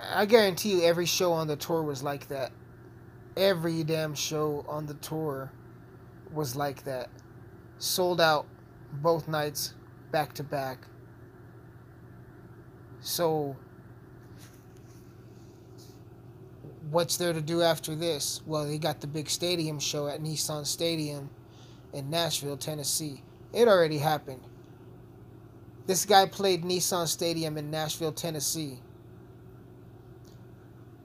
I 0.00 0.26
guarantee 0.26 0.70
you, 0.72 0.82
every 0.82 1.06
show 1.06 1.32
on 1.32 1.46
the 1.48 1.56
tour 1.56 1.82
was 1.82 2.02
like 2.02 2.28
that. 2.28 2.52
Every 3.36 3.82
damn 3.82 4.14
show 4.14 4.64
on 4.68 4.86
the 4.86 4.94
tour 4.94 5.50
was 6.32 6.54
like 6.54 6.84
that. 6.84 7.10
Sold 7.78 8.20
out 8.20 8.46
both 8.92 9.26
nights, 9.26 9.74
back 10.12 10.32
to 10.34 10.44
back. 10.44 10.86
So, 13.00 13.56
what's 16.90 17.16
there 17.16 17.32
to 17.32 17.40
do 17.40 17.60
after 17.62 17.94
this? 17.94 18.40
Well, 18.46 18.66
they 18.66 18.78
got 18.78 19.00
the 19.00 19.06
big 19.06 19.28
stadium 19.28 19.78
show 19.80 20.06
at 20.06 20.20
Nissan 20.20 20.64
Stadium 20.64 21.28
in 21.92 22.08
Nashville, 22.08 22.56
Tennessee. 22.56 23.22
It 23.52 23.68
already 23.68 23.98
happened. 23.98 24.42
This 25.86 26.06
guy 26.06 26.26
played 26.26 26.62
Nissan 26.62 27.08
Stadium 27.08 27.58
in 27.58 27.70
Nashville, 27.70 28.12
Tennessee 28.12 28.78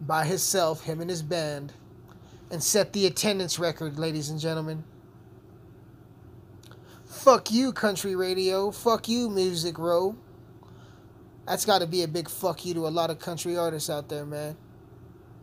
by 0.01 0.25
himself, 0.25 0.83
him 0.83 1.01
and 1.01 1.09
his 1.09 1.21
band, 1.21 1.73
and 2.51 2.63
set 2.63 2.93
the 2.93 3.05
attendance 3.05 3.59
record, 3.59 3.99
ladies 3.99 4.29
and 4.29 4.39
gentlemen. 4.39 4.83
Fuck 7.05 7.51
you, 7.51 7.73
country 7.73 8.15
radio. 8.15 8.71
Fuck 8.71 9.07
you, 9.07 9.29
Music 9.29 9.77
Row. 9.77 10.15
That's 11.45 11.65
got 11.65 11.79
to 11.79 11.87
be 11.87 12.03
a 12.03 12.07
big 12.07 12.29
fuck 12.29 12.65
you 12.65 12.73
to 12.75 12.87
a 12.87 12.89
lot 12.89 13.09
of 13.09 13.19
country 13.19 13.57
artists 13.57 13.89
out 13.89 14.07
there, 14.07 14.25
man. 14.25 14.55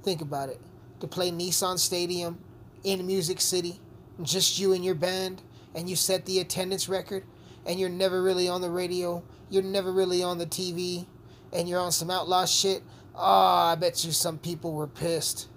Think 0.03 0.21
about 0.21 0.49
it. 0.49 0.61
To 1.01 1.07
play 1.07 1.31
Nissan 1.31 1.79
Stadium 1.79 2.39
in 2.85 3.07
Music 3.07 3.41
City, 3.41 3.81
just 4.23 4.59
you 4.59 4.73
and 4.73 4.85
your 4.85 4.95
band, 4.95 5.43
and 5.75 5.91
you 5.91 5.97
set 5.97 6.25
the 6.25 6.41
attendance 6.41 6.89
record, 6.89 7.25
and 7.67 7.79
you're 7.79 7.89
never 7.89 8.23
really 8.23 8.49
on 8.49 8.61
the 8.61 8.71
radio, 8.71 9.23
you're 9.51 9.63
never 9.63 9.93
really 9.93 10.23
on 10.23 10.39
the 10.39 10.47
TV, 10.47 11.07
and 11.53 11.69
you're 11.69 11.81
on 11.81 11.93
some 11.93 12.11
outlaw 12.11 12.47
shit. 12.47 12.83
Oh, 13.15 13.73
I 13.73 13.75
bet 13.75 14.05
you 14.05 14.13
some 14.13 14.39
people 14.39 14.73
were 14.73 14.87
pissed. 14.87 15.49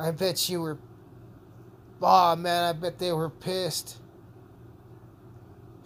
I 0.00 0.10
bet 0.12 0.48
you 0.48 0.62
were. 0.62 0.78
Oh, 2.00 2.34
man, 2.34 2.64
I 2.64 2.72
bet 2.72 2.98
they 2.98 3.12
were 3.12 3.30
pissed. 3.30 3.98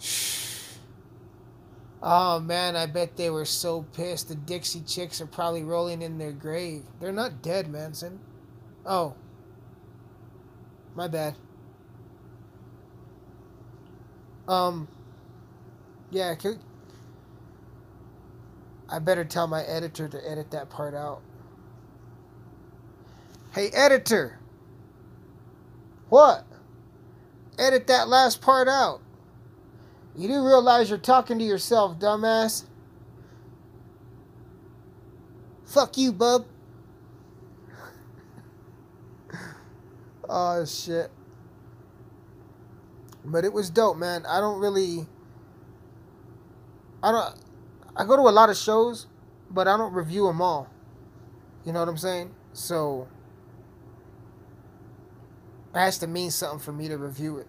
Oh 2.07 2.39
man, 2.39 2.77
I 2.77 2.85
bet 2.85 3.17
they 3.17 3.31
were 3.31 3.47
so 3.47 3.87
pissed. 3.95 4.29
The 4.29 4.35
Dixie 4.35 4.83
Chicks 4.83 5.23
are 5.23 5.27
probably 5.27 5.63
rolling 5.63 6.03
in 6.03 6.19
their 6.19 6.33
grave. 6.33 6.83
They're 7.01 7.13
not 7.13 7.41
dead, 7.41 7.67
Mansyn. 7.67 8.21
Oh. 8.85 9.15
My 10.95 11.09
bad. 11.09 11.37
Um. 14.47 14.87
Yeah, 16.11 16.35
I 18.91 18.99
better 18.99 19.25
tell 19.25 19.47
my 19.47 19.63
editor 19.63 20.07
to 20.07 20.31
edit 20.31 20.51
that 20.51 20.69
part 20.69 20.95
out. 20.95 21.23
Hey, 23.55 23.69
editor! 23.69 24.41
What? 26.09 26.45
Edit 27.57 27.87
that 27.87 28.09
last 28.09 28.41
part 28.41 28.67
out. 28.67 29.01
You 30.17 30.27
do 30.27 30.45
realize 30.45 30.91
you're 30.91 30.99
talking 30.99 31.39
to 31.39 31.45
yourself, 31.45 32.01
dumbass. 32.01 32.65
Fuck 35.67 35.97
you, 35.97 36.13
bub. 36.13 36.47
oh, 40.29 40.65
shit. 40.65 41.13
But 43.25 43.45
it 43.45 43.53
was 43.53 43.71
dope, 43.71 43.97
man. 43.97 44.27
I 44.27 44.41
don't 44.41 44.59
really. 44.59 45.07
I 47.05 47.13
don't. 47.13 47.37
I 47.95 48.05
go 48.05 48.17
to 48.17 48.23
a 48.23 48.35
lot 48.35 48.51
of 48.51 48.57
shows, 48.57 49.07
but 49.49 49.69
I 49.69 49.77
don't 49.77 49.93
review 49.93 50.27
them 50.27 50.43
all. 50.43 50.69
You 51.65 51.73
know 51.73 51.79
what 51.79 51.89
I'm 51.89 51.97
saying? 51.97 52.35
So. 52.53 53.07
It 55.75 55.79
has 55.79 55.99
to 55.99 56.07
mean 56.07 56.31
something 56.31 56.61
for 56.61 56.73
me 56.73 56.89
to 56.89 56.97
review 56.97 57.39
it. 57.39 57.49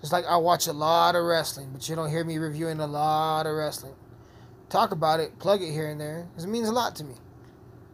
Just 0.00 0.12
like 0.12 0.26
I 0.26 0.36
watch 0.36 0.66
a 0.66 0.72
lot 0.72 1.16
of 1.16 1.24
wrestling, 1.24 1.70
but 1.72 1.88
you 1.88 1.96
don't 1.96 2.10
hear 2.10 2.22
me 2.22 2.38
reviewing 2.38 2.80
a 2.80 2.86
lot 2.86 3.46
of 3.46 3.54
wrestling. 3.54 3.94
Talk 4.68 4.92
about 4.92 5.18
it, 5.18 5.38
plug 5.38 5.62
it 5.62 5.72
here 5.72 5.88
and 5.88 6.00
there, 6.00 6.28
because 6.30 6.44
it 6.44 6.48
means 6.48 6.68
a 6.68 6.72
lot 6.72 6.94
to 6.96 7.04
me. 7.04 7.14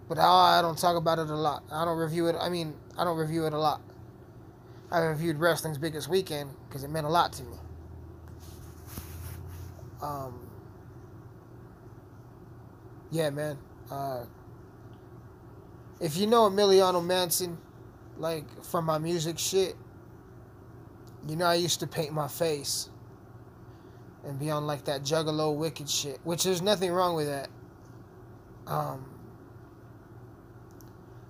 But 0.09 0.19
I 0.19 0.61
don't 0.61 0.77
talk 0.77 0.97
about 0.97 1.19
it 1.19 1.31
a 1.31 1.35
lot. 1.35 1.63
I 1.73 1.85
don't 1.85 1.97
review 1.97 2.27
it. 2.27 2.37
I 2.39 2.49
mean, 2.49 2.75
I 2.99 3.05
don't 3.05 3.17
review 3.17 3.47
it 3.47 3.53
a 3.53 3.59
lot. 3.59 3.81
I 4.91 4.99
reviewed 5.01 5.39
wrestling's 5.39 5.79
biggest 5.79 6.09
weekend 6.09 6.51
because 6.69 6.85
it 6.85 6.91
meant 6.91 7.07
a 7.07 7.11
lot 7.11 7.33
to 7.35 7.45
me. 7.45 7.57
Um, 10.03 10.47
yeah, 13.11 13.31
man. 13.31 13.57
Uh, 13.91 14.25
if 16.01 16.17
you 16.17 16.27
know 16.27 16.51
Emiliano 16.51 17.03
Mansyn, 17.03 17.57
like 18.19 18.45
from 18.65 18.85
my 18.87 18.99
music 18.99 19.39
shit, 19.39 19.77
You 21.29 21.37
know, 21.37 21.47
I 21.47 21.55
used 21.55 21.81
to 21.81 21.87
paint 21.87 22.13
my 22.13 22.29
face 22.29 22.91
and 24.25 24.39
be 24.39 24.51
on 24.51 24.67
like 24.67 24.85
that 24.85 25.03
juggalo 25.03 25.55
wicked 25.57 25.89
shit, 25.89 26.21
which 26.25 26.45
there's 26.45 26.61
nothing 26.61 26.93
wrong 26.93 27.15
with 27.15 27.29
that. 27.29 27.49
Um, 28.67 29.07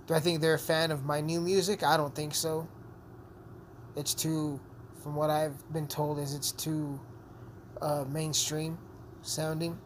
do 0.06 0.14
I 0.14 0.20
think 0.20 0.40
they're 0.40 0.54
a 0.54 0.58
fan 0.58 0.90
of 0.90 1.04
my 1.04 1.20
new 1.20 1.40
music? 1.40 1.82
I 1.82 1.96
don't 1.96 2.14
think 2.14 2.34
so. 2.34 2.68
It's 3.96 4.14
too, 4.14 4.60
from 5.02 5.14
what 5.14 5.30
I've 5.30 5.72
been 5.72 5.86
told, 5.86 6.18
is 6.18 6.34
it's 6.34 6.50
too 6.50 7.00
uh, 7.80 8.04
mainstream 8.08 8.78
sounding. 9.22 9.78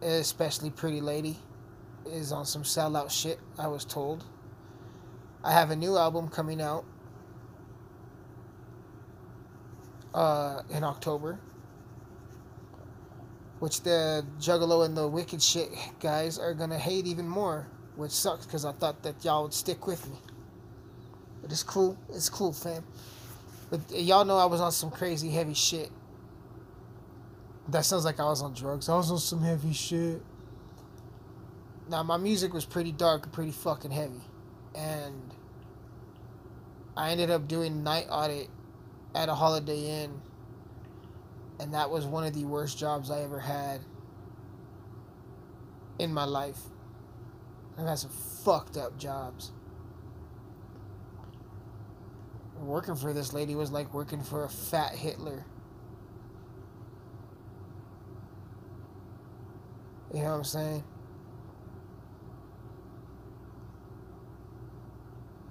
Especially 0.00 0.70
Pretty 0.70 1.02
Lady 1.02 1.36
is 2.06 2.32
on 2.32 2.46
some 2.46 2.62
sellout 2.62 3.10
shit, 3.10 3.38
I 3.58 3.68
was 3.68 3.84
told. 3.84 4.24
I 5.42 5.52
have 5.52 5.70
a 5.70 5.76
new 5.76 5.96
album 5.96 6.28
coming 6.28 6.60
out 6.60 6.84
uh, 10.14 10.62
in 10.70 10.84
October, 10.84 11.38
which 13.58 13.82
the 13.82 14.24
Juggalo 14.38 14.84
and 14.84 14.96
the 14.96 15.08
Wicked 15.08 15.42
shit 15.42 15.70
guys 16.00 16.38
are 16.38 16.54
gonna 16.54 16.78
hate 16.78 17.06
even 17.06 17.26
more, 17.26 17.66
which 17.96 18.12
sucks 18.12 18.44
because 18.44 18.64
I 18.64 18.72
thought 18.72 19.02
that 19.02 19.24
y'all 19.24 19.44
would 19.44 19.54
stick 19.54 19.86
with 19.86 20.08
me. 20.10 20.16
But 21.42 21.52
it's 21.52 21.62
cool. 21.62 21.96
It's 22.10 22.28
cool, 22.28 22.52
fam. 22.52 22.84
But 23.70 23.80
y'all 23.90 24.24
know 24.24 24.36
I 24.36 24.46
was 24.46 24.60
on 24.60 24.72
some 24.72 24.90
crazy 24.90 25.30
heavy 25.30 25.54
shit. 25.54 25.90
That 27.68 27.84
sounds 27.84 28.04
like 28.04 28.18
I 28.18 28.24
was 28.24 28.42
on 28.42 28.52
drugs. 28.52 28.88
I 28.88 28.96
was 28.96 29.10
on 29.10 29.18
some 29.18 29.42
heavy 29.42 29.72
shit. 29.72 30.20
Now 31.88 32.02
my 32.02 32.16
music 32.16 32.52
was 32.52 32.64
pretty 32.64 32.92
dark 32.92 33.24
and 33.24 33.32
pretty 33.32 33.52
fucking 33.52 33.90
heavy, 33.90 34.20
and 34.74 35.34
I 36.96 37.10
ended 37.10 37.30
up 37.30 37.48
doing 37.48 37.82
night 37.82 38.06
audit 38.10 38.48
at 39.14 39.28
a 39.28 39.34
Holiday 39.34 40.02
Inn, 40.02 40.20
and 41.58 41.74
that 41.74 41.90
was 41.90 42.06
one 42.06 42.24
of 42.24 42.34
the 42.34 42.44
worst 42.44 42.78
jobs 42.78 43.10
I 43.10 43.22
ever 43.22 43.40
had 43.40 43.80
in 45.98 46.12
my 46.12 46.24
life. 46.24 46.58
I've 47.78 47.86
had 47.86 47.98
some 47.98 48.10
fucked 48.10 48.76
up 48.76 48.98
jobs. 48.98 49.52
Working 52.58 52.94
for 52.94 53.12
this 53.12 53.32
lady 53.32 53.54
was 53.54 53.70
like 53.70 53.92
working 53.94 54.22
for 54.22 54.44
a 54.44 54.48
fat 54.48 54.94
Hitler. 54.94 55.44
You 60.12 60.22
know 60.22 60.30
what 60.30 60.36
I'm 60.36 60.44
saying? 60.44 60.84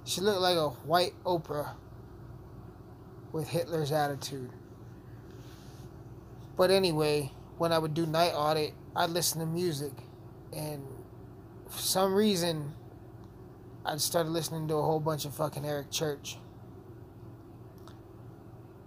She 0.09 0.21
looked 0.21 0.41
like 0.41 0.57
a 0.57 0.69
white 0.69 1.13
Oprah 1.23 1.75
with 3.31 3.47
Hitler's 3.47 3.91
attitude. 3.91 4.49
But 6.57 6.71
anyway, 6.71 7.31
when 7.59 7.71
I 7.71 7.77
would 7.77 7.93
do 7.93 8.07
night 8.07 8.31
audit, 8.33 8.73
I'd 8.95 9.11
listen 9.11 9.39
to 9.39 9.45
music. 9.45 9.91
And 10.51 10.83
for 11.69 11.77
some 11.77 12.15
reason, 12.15 12.73
I'd 13.85 14.01
started 14.01 14.31
listening 14.31 14.67
to 14.69 14.77
a 14.77 14.81
whole 14.81 14.99
bunch 14.99 15.25
of 15.25 15.35
fucking 15.35 15.63
Eric 15.63 15.91
Church. 15.91 16.39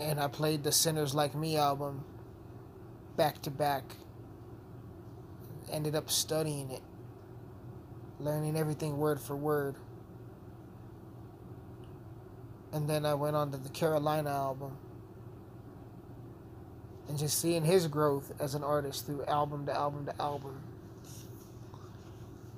And 0.00 0.18
I 0.18 0.26
played 0.26 0.64
the 0.64 0.72
Sinners 0.72 1.14
Like 1.14 1.36
Me 1.36 1.56
album 1.56 2.04
back 3.16 3.40
to 3.42 3.50
back. 3.52 3.84
Ended 5.70 5.94
up 5.94 6.10
studying 6.10 6.72
it, 6.72 6.82
learning 8.18 8.56
everything 8.56 8.98
word 8.98 9.20
for 9.20 9.36
word 9.36 9.76
and 12.72 12.88
then 12.88 13.04
I 13.04 13.14
went 13.14 13.36
on 13.36 13.50
to 13.52 13.58
the 13.58 13.68
Carolina 13.68 14.30
album. 14.30 14.76
And 17.08 17.18
just 17.18 17.38
seeing 17.38 17.64
his 17.64 17.86
growth 17.88 18.32
as 18.40 18.54
an 18.54 18.64
artist 18.64 19.06
through 19.06 19.24
album 19.26 19.66
to 19.66 19.74
album 19.74 20.06
to 20.06 20.22
album. 20.22 20.62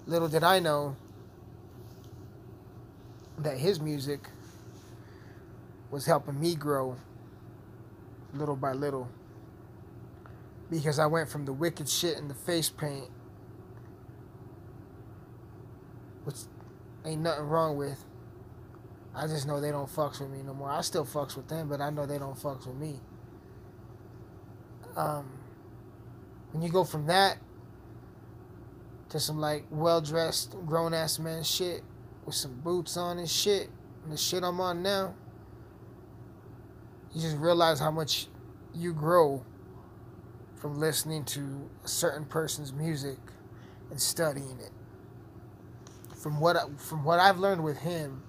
Little 0.07 0.29
did 0.29 0.45
I 0.45 0.61
know 0.61 0.97
that 3.39 3.59
his 3.59 3.81
music 3.81 4.29
was 5.91 6.07
helping 6.07 6.41
me 6.41 6.55
grow 6.55 6.97
little 8.35 8.57
by 8.57 8.73
little. 8.73 9.09
Because 10.71 10.99
I 10.99 11.07
went 11.07 11.29
from 11.29 11.45
the 11.45 11.53
wicked 11.53 11.89
shit 11.89 12.19
in 12.19 12.29
the 12.29 12.35
face 12.35 12.69
paint, 12.69 13.09
which 16.25 16.37
ain't 17.05 17.23
nothing 17.23 17.45
wrong 17.45 17.77
with, 17.77 18.05
I 19.17 19.27
just 19.29 19.47
know 19.47 19.61
they 19.61 19.71
don't 19.71 19.89
fucks 19.89 20.21
with 20.21 20.31
me 20.31 20.43
no 20.43 20.55
more. 20.55 20.71
I 20.71 20.81
still 20.81 21.05
fucks 21.05 21.37
with 21.37 21.49
them, 21.49 21.69
but 21.69 21.81
I 21.81 21.91
know 21.91 22.05
they 22.05 22.19
don't 22.19 22.37
fucks 22.37 22.67
with 22.67 22.77
me. 22.77 23.01
Um, 24.97 25.31
when 26.53 26.63
you 26.63 26.69
go 26.69 26.85
from 26.85 27.07
that 27.07 27.39
to 29.11 29.21
some 29.21 29.39
like 29.39 29.65
well 29.71 30.01
dressed 30.01 30.57
grown 30.67 30.95
ass 30.95 31.19
man 31.19 31.43
shit 31.43 31.83
with 32.25 32.35
some 32.35 32.55
boots 32.61 32.97
on 32.97 33.19
and 33.19 33.29
shit, 33.29 33.69
and 34.03 34.13
the 34.13 34.17
shit 34.17 34.43
I'm 34.43 34.61
on 34.61 34.83
now, 34.83 35.15
you 37.13 37.21
just 37.21 37.37
realize 37.37 37.79
how 37.79 37.93
much 37.93 38.27
you 38.75 38.93
grow 38.93 39.45
from 40.57 40.81
listening 40.81 41.25
to 41.25 41.71
a 41.85 41.89
certain 41.89 42.25
person's 42.25 42.73
music 42.73 43.19
and 43.91 44.01
studying 44.01 44.59
it. 44.61 44.73
From 46.17 46.41
what 46.41 46.57
I, 46.57 46.65
from 46.79 47.05
what 47.05 47.21
I've 47.21 47.39
learned 47.39 47.63
with 47.63 47.79
him 47.79 48.23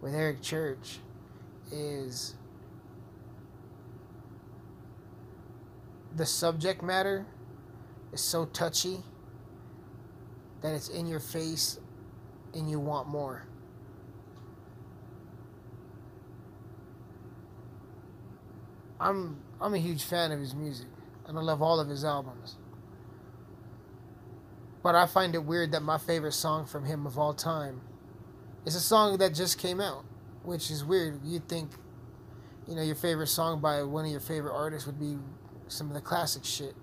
with 0.00 0.14
Eric 0.14 0.42
Church 0.42 0.98
is 1.72 2.34
the 6.14 6.26
subject 6.26 6.82
matter 6.82 7.26
is 8.12 8.20
so 8.20 8.46
touchy 8.46 8.98
that 10.62 10.74
it's 10.74 10.88
in 10.88 11.06
your 11.06 11.20
face 11.20 11.78
and 12.54 12.70
you 12.70 12.80
want 12.80 13.08
more. 13.08 13.46
I'm 18.98 19.36
I'm 19.60 19.74
a 19.74 19.78
huge 19.78 20.04
fan 20.04 20.32
of 20.32 20.40
his 20.40 20.54
music 20.54 20.86
and 21.26 21.38
I 21.38 21.42
love 21.42 21.60
all 21.60 21.80
of 21.80 21.88
his 21.88 22.04
albums. 22.04 22.56
But 24.82 24.94
I 24.94 25.06
find 25.06 25.34
it 25.34 25.44
weird 25.44 25.72
that 25.72 25.82
my 25.82 25.98
favorite 25.98 26.32
song 26.32 26.64
from 26.64 26.84
him 26.84 27.06
of 27.06 27.18
all 27.18 27.34
time 27.34 27.80
it's 28.66 28.74
a 28.74 28.80
song 28.80 29.18
that 29.18 29.32
just 29.32 29.58
came 29.58 29.80
out, 29.80 30.04
which 30.42 30.72
is 30.72 30.84
weird. 30.84 31.20
You'd 31.24 31.48
think, 31.48 31.70
you 32.66 32.74
know, 32.74 32.82
your 32.82 32.96
favorite 32.96 33.28
song 33.28 33.60
by 33.60 33.84
one 33.84 34.04
of 34.04 34.10
your 34.10 34.18
favorite 34.18 34.54
artists 34.54 34.86
would 34.86 34.98
be 34.98 35.16
some 35.68 35.86
of 35.86 35.94
the 35.94 36.00
classic 36.00 36.44
shit. 36.44 36.74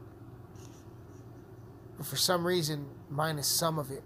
But 1.97 2.05
for 2.05 2.15
some 2.15 2.47
reason, 2.47 2.85
mine 3.09 3.37
is 3.37 3.47
some 3.47 3.77
of 3.77 3.91
it. 3.91 4.01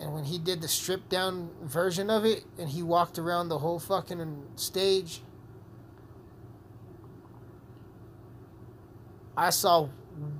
And 0.00 0.14
when 0.14 0.22
he 0.22 0.38
did 0.38 0.60
the 0.60 0.68
stripped 0.68 1.08
down 1.08 1.50
version 1.60 2.08
of 2.08 2.24
it 2.24 2.44
and 2.56 2.68
he 2.68 2.84
walked 2.84 3.18
around 3.18 3.48
the 3.48 3.58
whole 3.58 3.80
fucking 3.80 4.44
stage, 4.54 5.22
I 9.36 9.50
saw 9.50 9.88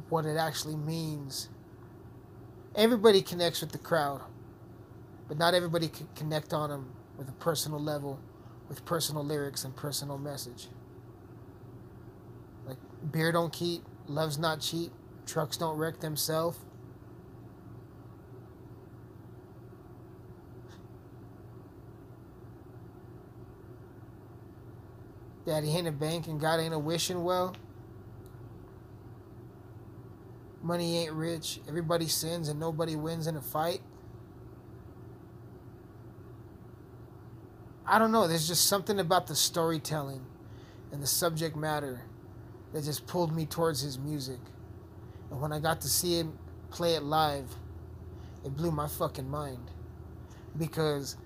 what 0.09 0.27
it 0.27 0.37
actually 0.37 0.77
means. 0.77 1.49
Everybody 2.77 3.21
connects 3.21 3.61
with 3.61 3.73
the 3.73 3.79
crowd 3.79 4.21
but 5.29 5.39
not 5.39 5.55
everybody 5.55 5.89
can 5.89 6.09
connect 6.17 6.53
on 6.53 6.71
them 6.71 6.93
with 7.19 7.29
a 7.29 7.33
personal 7.33 7.79
level, 7.79 8.19
with 8.69 8.85
personal 8.85 9.23
lyrics 9.23 9.65
and 9.65 9.77
personal 9.77 10.19
message. 10.19 10.69
Like 12.67 12.79
beer 13.13 13.31
don't 13.31 13.53
keep, 13.53 13.83
love's 14.07 14.39
not 14.39 14.61
cheap, 14.61 14.91
trucks 15.27 15.59
don't 15.59 15.77
wreck 15.77 16.01
themselves. 16.01 16.59
Daddy 25.45 25.71
ain't 25.71 25.89
a 25.89 25.93
bank 25.93 26.27
and 26.27 26.39
God 26.39 26.61
ain't 26.61 26.75
a 26.75 26.79
wishing 26.79 27.25
well. 27.25 27.57
Money 30.63 30.99
ain't 30.99 31.13
rich. 31.15 31.61
Everybody 31.67 32.07
sins 32.07 32.49
and 32.49 32.61
nobody 32.61 32.97
wins 32.97 33.27
in 33.27 33.35
a 33.35 33.41
fight. 33.41 33.81
I 37.91 37.99
don't 37.99 38.13
know. 38.13 38.29
There's 38.29 38.47
just 38.47 38.67
something 38.67 39.01
about 39.01 39.27
the 39.27 39.35
storytelling 39.35 40.21
and 40.93 41.03
the 41.03 41.07
subject 41.07 41.57
matter 41.57 42.03
that 42.75 42.85
just 42.85 43.07
pulled 43.07 43.35
me 43.35 43.47
towards 43.47 43.81
his 43.81 43.99
music. 43.99 44.41
And 45.31 45.41
when 45.41 45.55
I 45.55 45.59
got 45.59 45.81
to 45.81 45.89
see 45.89 46.19
him 46.19 46.39
play 46.71 46.97
it 46.97 47.03
live, 47.03 47.47
it 48.45 48.55
blew 48.55 48.71
my 48.71 48.89
fucking 48.89 49.29
mind. 49.31 49.71
Because 50.59 51.17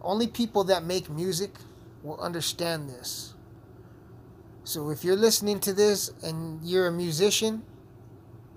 only 0.00 0.26
people 0.26 0.64
that 0.64 0.82
make 0.82 1.10
music 1.10 1.54
will 2.02 2.18
understand 2.20 2.88
this. 2.88 3.34
So 4.64 4.88
if 4.88 5.04
you're 5.04 5.16
listening 5.16 5.60
to 5.60 5.74
this 5.74 6.10
and 6.22 6.62
you're 6.62 6.86
a 6.86 6.92
musician, 6.92 7.62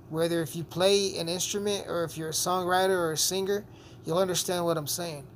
whether 0.10 0.42
if 0.42 0.56
you 0.56 0.64
play 0.64 1.18
an 1.18 1.28
instrument 1.28 1.88
or 1.90 2.06
if 2.06 2.18
you're 2.18 2.30
a 2.30 2.34
songwriter 2.34 2.98
or 2.98 3.12
a 3.12 3.18
singer, 3.18 3.66
you'll 4.06 4.20
understand 4.20 4.64
what 4.64 4.78
I'm 4.78 4.88
saying 4.88 5.28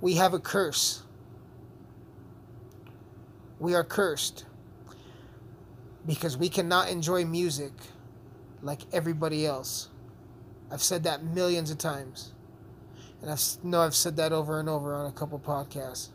we 0.00 0.14
have 0.14 0.34
a 0.34 0.38
curse 0.38 1.02
We 3.58 3.74
are 3.74 3.84
cursed 3.84 4.44
because 6.06 6.36
we 6.36 6.48
cannot 6.48 6.90
enjoy 6.90 7.24
music 7.24 7.72
like 8.62 8.82
everybody 8.92 9.46
else. 9.46 9.88
I've 10.70 10.82
said 10.82 11.04
that 11.04 11.24
millions 11.24 11.70
of 11.70 11.78
times. 11.78 12.32
And 13.22 13.30
I 13.30 13.36
know 13.62 13.80
I've 13.80 13.94
said 13.94 14.16
that 14.16 14.32
over 14.32 14.60
and 14.60 14.68
over 14.68 14.94
on 14.94 15.06
a 15.06 15.12
couple 15.12 15.38
podcasts. 15.38 16.08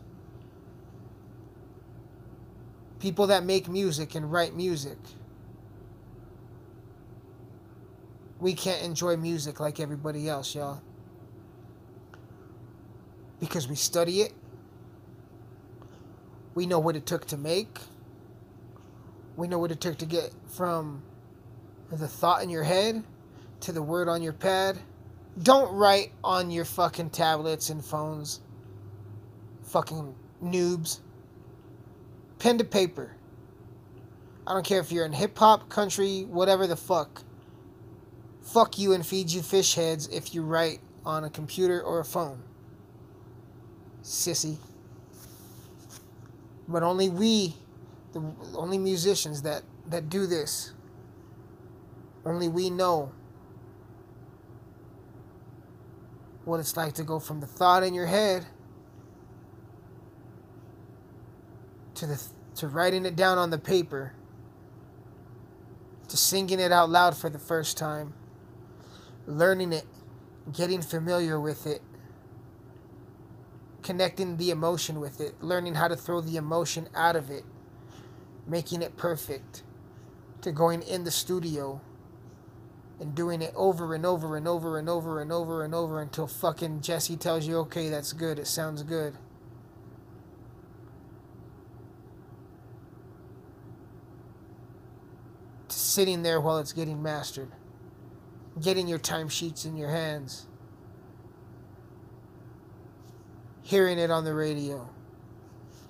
People 3.00 3.26
that 3.26 3.44
make 3.44 3.68
music 3.68 4.14
and 4.14 4.30
write 4.30 4.54
music. 4.54 4.98
We 8.38 8.54
can't 8.54 8.82
enjoy 8.82 9.16
music 9.16 9.58
like 9.58 9.80
everybody 9.80 10.28
else, 10.28 10.54
y'all. 10.54 10.80
Because 13.42 13.66
we 13.66 13.74
study 13.74 14.20
it. 14.20 14.32
We 16.54 16.64
know 16.64 16.78
what 16.78 16.94
it 16.94 17.06
took 17.06 17.26
to 17.26 17.36
make. 17.36 17.76
We 19.34 19.48
know 19.48 19.58
what 19.58 19.72
it 19.72 19.80
took 19.80 19.98
to 19.98 20.06
get 20.06 20.30
from 20.46 21.02
the 21.90 22.06
thought 22.06 22.44
in 22.44 22.50
your 22.50 22.62
head 22.62 23.02
to 23.62 23.72
the 23.72 23.82
word 23.82 24.08
on 24.08 24.22
your 24.22 24.32
pad. 24.32 24.78
Don't 25.42 25.74
write 25.74 26.12
on 26.22 26.52
your 26.52 26.64
fucking 26.64 27.10
tablets 27.10 27.68
and 27.68 27.84
phones. 27.84 28.40
Fucking 29.64 30.14
noobs. 30.40 31.00
Pen 32.38 32.58
to 32.58 32.64
paper. 32.64 33.16
I 34.46 34.54
don't 34.54 34.64
care 34.64 34.78
if 34.78 34.92
you're 34.92 35.04
in 35.04 35.12
hip 35.12 35.36
hop, 35.36 35.68
country, 35.68 36.26
whatever 36.28 36.68
the 36.68 36.76
fuck. 36.76 37.24
Fuck 38.40 38.78
you 38.78 38.92
and 38.92 39.04
feed 39.04 39.32
you 39.32 39.42
fish 39.42 39.74
heads 39.74 40.06
if 40.06 40.32
you 40.32 40.42
write 40.42 40.78
on 41.04 41.24
a 41.24 41.30
computer 41.30 41.82
or 41.82 41.98
a 41.98 42.04
phone. 42.04 42.44
Sissy. 44.02 44.56
But 46.68 46.82
only 46.82 47.08
we, 47.08 47.56
the 48.12 48.22
only 48.54 48.78
musicians 48.78 49.42
that, 49.42 49.62
that 49.88 50.08
do 50.08 50.26
this, 50.26 50.72
only 52.24 52.48
we 52.48 52.70
know 52.70 53.12
what 56.44 56.60
it's 56.60 56.76
like 56.76 56.94
to 56.94 57.04
go 57.04 57.18
from 57.18 57.40
the 57.40 57.46
thought 57.46 57.82
in 57.82 57.94
your 57.94 58.06
head 58.06 58.46
to 61.94 62.06
the 62.06 62.22
to 62.56 62.68
writing 62.68 63.06
it 63.06 63.16
down 63.16 63.38
on 63.38 63.50
the 63.50 63.58
paper 63.58 64.12
to 66.08 66.16
singing 66.16 66.58
it 66.58 66.72
out 66.72 66.90
loud 66.90 67.16
for 67.16 67.30
the 67.30 67.38
first 67.38 67.78
time 67.78 68.12
learning 69.26 69.72
it 69.72 69.86
getting 70.52 70.82
familiar 70.82 71.40
with 71.40 71.66
it 71.66 71.80
connecting 73.82 74.36
the 74.36 74.50
emotion 74.50 75.00
with 75.00 75.20
it 75.20 75.42
learning 75.42 75.74
how 75.74 75.88
to 75.88 75.96
throw 75.96 76.20
the 76.20 76.36
emotion 76.36 76.88
out 76.94 77.16
of 77.16 77.30
it 77.30 77.44
making 78.46 78.82
it 78.82 78.96
perfect 78.96 79.62
to 80.40 80.52
going 80.52 80.82
in 80.82 81.04
the 81.04 81.10
studio 81.10 81.80
and 83.02 83.16
doing 83.16 83.42
it 83.42 83.52
over 83.56 83.94
and 83.94 84.06
over 84.06 84.36
and 84.36 84.46
over 84.46 84.78
and 84.78 84.88
over 84.88 85.20
and 85.20 85.32
over 85.32 85.64
and 85.64 85.74
over 85.74 86.00
until 86.00 86.28
fucking 86.28 86.80
Jesse 86.80 87.16
tells 87.16 87.46
you, 87.46 87.58
okay, 87.58 87.88
that's 87.88 88.12
good, 88.12 88.38
it 88.38 88.46
sounds 88.46 88.84
good. 88.84 89.14
To 95.68 95.76
sitting 95.76 96.22
there 96.22 96.40
while 96.40 96.58
it's 96.58 96.72
getting 96.72 97.02
mastered, 97.02 97.50
getting 98.60 98.86
your 98.86 99.00
timesheets 99.00 99.64
in 99.64 99.76
your 99.76 99.90
hands, 99.90 100.46
hearing 103.62 103.98
it 103.98 104.10
on 104.10 104.24
the 104.24 104.34
radio, 104.34 104.88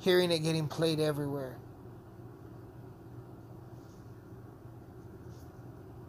hearing 0.01 0.31
it 0.31 0.41
getting 0.41 0.69
played 0.69 1.01
everywhere. 1.01 1.59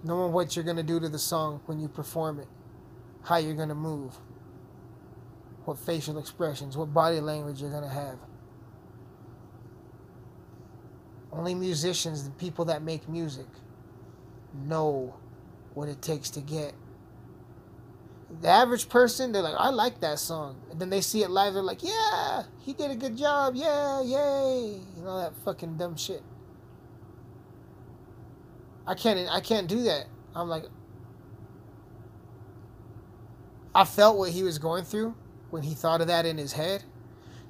knowing 0.04 0.34
what 0.34 0.56
you're 0.56 0.66
going 0.66 0.78
to 0.78 0.84
do 0.84 1.00
to 1.00 1.10
the 1.10 1.20
song 1.20 1.62
when 1.66 1.80
you 1.80 1.88
perform 1.88 2.40
it, 2.40 2.48
how 3.24 3.38
you're 3.38 3.56
going 3.56 3.70
to 3.70 3.76
move, 3.76 4.14
what 5.66 5.80
facial 5.80 6.20
expressions, 6.20 6.76
what 6.76 6.94
body 6.94 7.20
language 7.20 7.62
you're 7.62 7.72
going 7.72 7.84
to 7.84 7.90
have. 7.90 8.18
Only 11.32 11.56
musicians, 11.56 12.26
the 12.26 12.32
people 12.32 12.66
that 12.66 12.84
make 12.84 13.08
music, 13.10 13.48
know 14.54 15.16
what 15.74 15.90
it 15.90 16.02
takes 16.02 16.30
to 16.32 16.42
get. 16.42 16.74
The 18.42 18.50
average 18.50 18.90
person, 18.90 19.32
they're 19.32 19.42
like, 19.42 19.56
I 19.58 19.70
like 19.70 20.02
that 20.02 20.20
song. 20.20 20.58
And 20.72 20.80
then 20.80 20.90
they 20.90 21.02
see 21.02 21.24
it 21.24 21.30
live, 21.30 21.54
they're 21.54 21.64
like, 21.64 21.84
yeah, 21.84 22.44
he 22.60 22.74
did 22.74 22.92
a 22.92 22.96
good 22.96 23.18
job. 23.18 23.56
Yeah, 23.56 24.02
yay. 24.02 24.82
And 24.98 25.08
all 25.08 25.22
that 25.22 25.34
fucking 25.46 25.78
dumb 25.78 25.96
shit. 25.96 26.24
I 28.86 28.96
can't 28.96 29.30
I 29.30 29.40
can't 29.40 29.68
do 29.68 29.84
that. 29.84 30.06
I'm 30.36 30.50
like 30.50 30.66
I 33.76 33.86
felt 33.86 34.18
what 34.18 34.32
he 34.32 34.44
was 34.44 34.60
going 34.60 34.84
through 34.84 35.16
when 35.50 35.64
he 35.64 35.74
thought 35.74 36.02
of 36.02 36.08
that 36.08 36.26
in 36.26 36.38
his 36.38 36.54
head, 36.54 36.84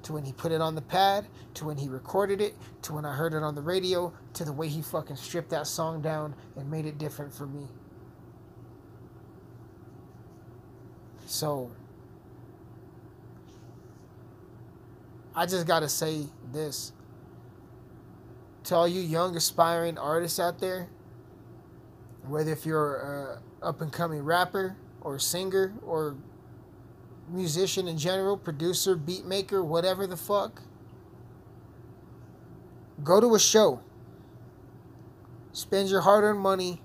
to 0.04 0.12
when 0.12 0.24
he 0.24 0.32
put 0.32 0.52
it 0.52 0.60
on 0.60 0.74
the 0.74 0.82
pad, 0.82 1.26
to 1.54 1.66
when 1.66 1.76
he 1.76 1.88
recorded 1.88 2.40
it, 2.40 2.56
to 2.82 2.94
when 2.94 3.04
I 3.04 3.14
heard 3.14 3.34
it 3.34 3.42
on 3.42 3.54
the 3.54 3.62
radio, 3.62 4.12
to 4.34 4.44
the 4.44 4.52
way 4.52 4.68
he 4.68 4.82
fucking 4.82 5.16
stripped 5.16 5.50
that 5.50 5.66
song 5.66 6.00
down 6.00 6.34
and 6.56 6.70
made 6.70 6.86
it 6.86 6.98
different 6.98 7.34
for 7.34 7.46
me. 7.46 7.68
So 11.34 11.68
I 15.34 15.46
just 15.46 15.66
got 15.66 15.80
to 15.80 15.88
say 15.88 16.26
this 16.52 16.92
to 18.62 18.76
all 18.76 18.86
you 18.86 19.00
young 19.00 19.36
aspiring 19.36 19.98
artists 19.98 20.38
out 20.38 20.60
there 20.60 20.88
whether 22.28 22.52
if 22.52 22.64
you're 22.64 23.40
a 23.62 23.66
up 23.66 23.80
and 23.80 23.92
coming 23.92 24.22
rapper 24.22 24.76
or 25.00 25.18
singer 25.18 25.74
or 25.84 26.16
musician 27.28 27.88
in 27.88 27.98
general, 27.98 28.36
producer, 28.36 28.94
beat 28.94 29.24
maker, 29.24 29.64
whatever 29.64 30.06
the 30.06 30.16
fuck, 30.16 30.62
go 33.02 33.20
to 33.20 33.34
a 33.34 33.40
show. 33.40 33.80
Spend 35.50 35.88
your 35.88 36.02
hard 36.02 36.22
earned 36.22 36.38
money 36.38 36.80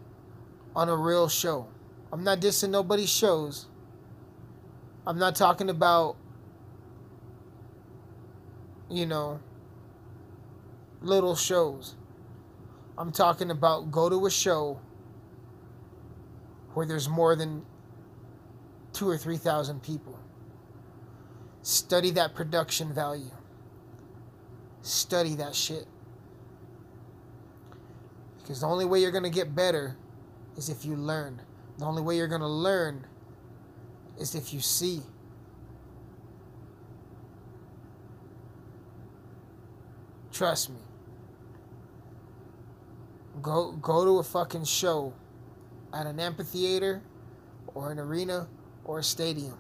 on 0.76 0.90
a 0.90 0.98
real 0.98 1.30
show. 1.30 1.68
I'm 2.12 2.24
not 2.24 2.40
dissing 2.40 2.72
nobody's 2.72 3.12
shows. 3.12 3.68
I'm 5.08 5.18
not 5.18 5.36
talking 5.36 5.70
about, 5.70 6.16
you 8.90 9.06
know, 9.06 9.40
little 11.02 11.36
shows. 11.36 11.96
I'm 12.98 13.12
talking 13.12 13.50
about 13.50 13.92
go 13.92 14.10
to 14.10 14.26
a 14.26 14.32
show 14.32 14.80
where 16.74 16.86
there's 16.86 17.08
more 17.08 17.36
than 17.36 17.66
two 18.94 19.08
or 19.08 19.18
three 19.18 19.38
thousand 19.38 19.82
people. 19.82 20.20
Study 21.62 22.12
that 22.12 22.36
production 22.36 22.94
value. 22.94 23.32
Study 24.82 25.36
that 25.36 25.56
shit. 25.56 25.86
Because 28.38 28.62
the 28.62 28.68
only 28.68 28.86
way 28.86 29.00
you're 29.00 29.12
going 29.12 29.24
to 29.24 29.30
get 29.30 29.56
better 29.56 29.96
is 30.58 30.70
if 30.70 30.84
you 30.84 30.96
learn. 30.96 31.42
The 31.78 31.86
only 31.86 32.02
way 32.02 32.18
you're 32.18 32.28
going 32.28 32.42
to 32.42 32.48
learn 32.48 33.06
is 34.20 34.36
if 34.36 34.54
you 34.54 34.60
see. 34.60 35.02
Trust 40.32 40.70
me. 40.70 40.80
Go 43.42 43.72
go 43.74 44.06
to 44.06 44.20
a 44.20 44.24
fucking 44.24 44.66
show 44.66 45.14
at 45.94 46.06
an 46.06 46.20
amphitheater 46.20 47.02
or 47.74 47.92
an 47.92 48.00
arena 48.00 48.48
or 48.84 49.00
a 49.00 49.04
stadium 49.04 49.58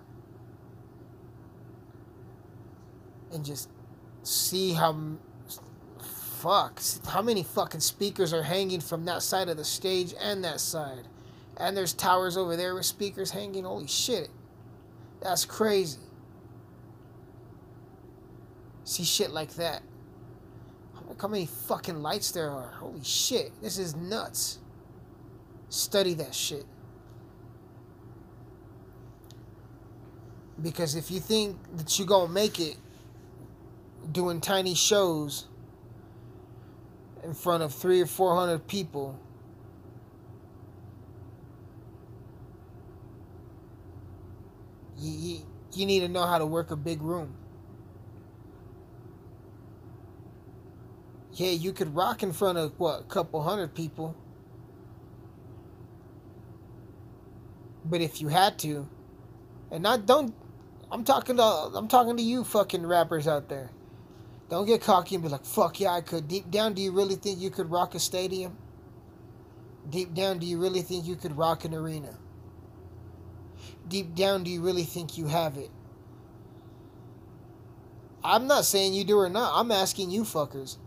and 3.31 3.45
just 3.45 3.69
see 4.23 4.73
how 4.73 4.95
fuck 6.02 6.81
how 7.07 7.22
many 7.22 7.44
fucking 7.44 7.81
speakers 7.81 8.34
are 8.34 8.44
hanging 8.44 8.80
from 8.80 9.06
that 9.06 9.22
side 9.22 9.49
of 9.49 9.57
the 9.57 9.65
stage 9.65 10.14
and 10.22 10.44
that 10.44 10.60
side 10.60 11.07
and 11.57 11.76
there's 11.76 11.94
towers 11.94 12.38
over 12.38 12.56
there 12.56 12.73
with 12.76 12.86
speakers 12.86 13.31
hanging 13.31 13.65
holy 13.65 13.88
shit 13.88 14.30
that's 15.21 15.45
crazy. 15.45 15.99
See 18.83 19.03
shit 19.03 19.31
like 19.31 19.53
that. 19.55 19.83
Look 21.07 21.21
how 21.21 21.27
many 21.27 21.45
fucking 21.45 22.01
lights 22.01 22.31
there 22.31 22.49
are? 22.49 22.71
Holy 22.79 23.03
shit. 23.03 23.51
This 23.61 23.77
is 23.77 23.95
nuts. 23.95 24.59
Study 25.69 26.13
that 26.15 26.33
shit. 26.33 26.65
Because 30.61 30.95
if 30.95 31.09
you 31.09 31.19
think 31.19 31.57
that 31.77 31.97
you're 31.97 32.07
going 32.07 32.27
to 32.27 32.33
make 32.33 32.59
it 32.59 32.77
doing 34.11 34.41
tiny 34.41 34.75
shows 34.75 35.47
in 37.23 37.33
front 37.33 37.63
of 37.63 37.73
three 37.73 38.01
or 38.01 38.05
four 38.05 38.35
hundred 38.35 38.67
people, 38.67 39.19
you, 44.99 45.45
you, 45.73 45.85
need 45.85 46.01
to 46.01 46.07
know 46.07 46.26
how 46.26 46.38
to 46.38 46.45
work 46.45 46.71
a 46.71 46.76
big 46.76 47.01
room. 47.01 47.35
Yeah, 51.34 51.51
you 51.51 51.73
could 51.73 51.95
rock 51.95 52.23
in 52.23 52.34
front 52.34 52.57
of 52.57 52.80
what, 52.80 53.01
a 53.01 53.03
couple 53.05 53.41
hundred 53.41 53.76
people. 53.76 54.15
But 57.85 58.01
if 58.01 58.21
you 58.21 58.27
had 58.27 58.59
to, 58.59 58.88
and 59.71 59.84
not 59.84 60.05
don't 60.05 60.35
I'm 60.91 61.03
talking 61.03 61.38
to 61.38 61.43
I'm 61.43 61.88
talking 61.88 62.17
to 62.17 62.23
you 62.23 62.43
fucking 62.43 62.85
rappers 62.85 63.27
out 63.27 63.49
there. 63.49 63.71
Don't 64.49 64.67
get 64.67 64.81
cocky 64.81 65.15
and 65.15 65.23
be 65.23 65.30
like, 65.30 65.45
fuck 65.45 65.80
yeah, 65.80 65.91
I 65.91 66.01
could. 66.01 66.27
Deep 66.27 66.51
down, 66.51 66.73
do 66.73 66.81
you 66.81 66.91
really 66.91 67.15
think 67.15 67.39
you 67.39 67.51
could 67.51 67.71
rock 67.71 67.95
a 67.95 67.99
stadium? 67.99 68.57
Deep 69.89 70.13
down, 70.13 70.39
do 70.39 70.47
you 70.47 70.59
really 70.59 70.84
think 70.84 71.07
you 71.07 71.15
could 71.15 71.38
rock 71.38 71.65
an 71.65 71.73
arena? 71.76 72.18
Deep 73.90 74.16
down, 74.16 74.44
do 74.44 74.49
you 74.49 74.61
really 74.61 74.84
think 74.84 75.18
you 75.18 75.28
have 75.28 75.57
it? 75.57 75.70
I'm 78.24 78.48
not 78.48 78.66
saying 78.66 78.94
you 78.94 79.03
do 79.03 79.18
or 79.18 79.30
not. 79.30 79.52
I'm 79.56 79.72
asking 79.72 80.11
you 80.11 80.24
fuckers. 80.24 80.78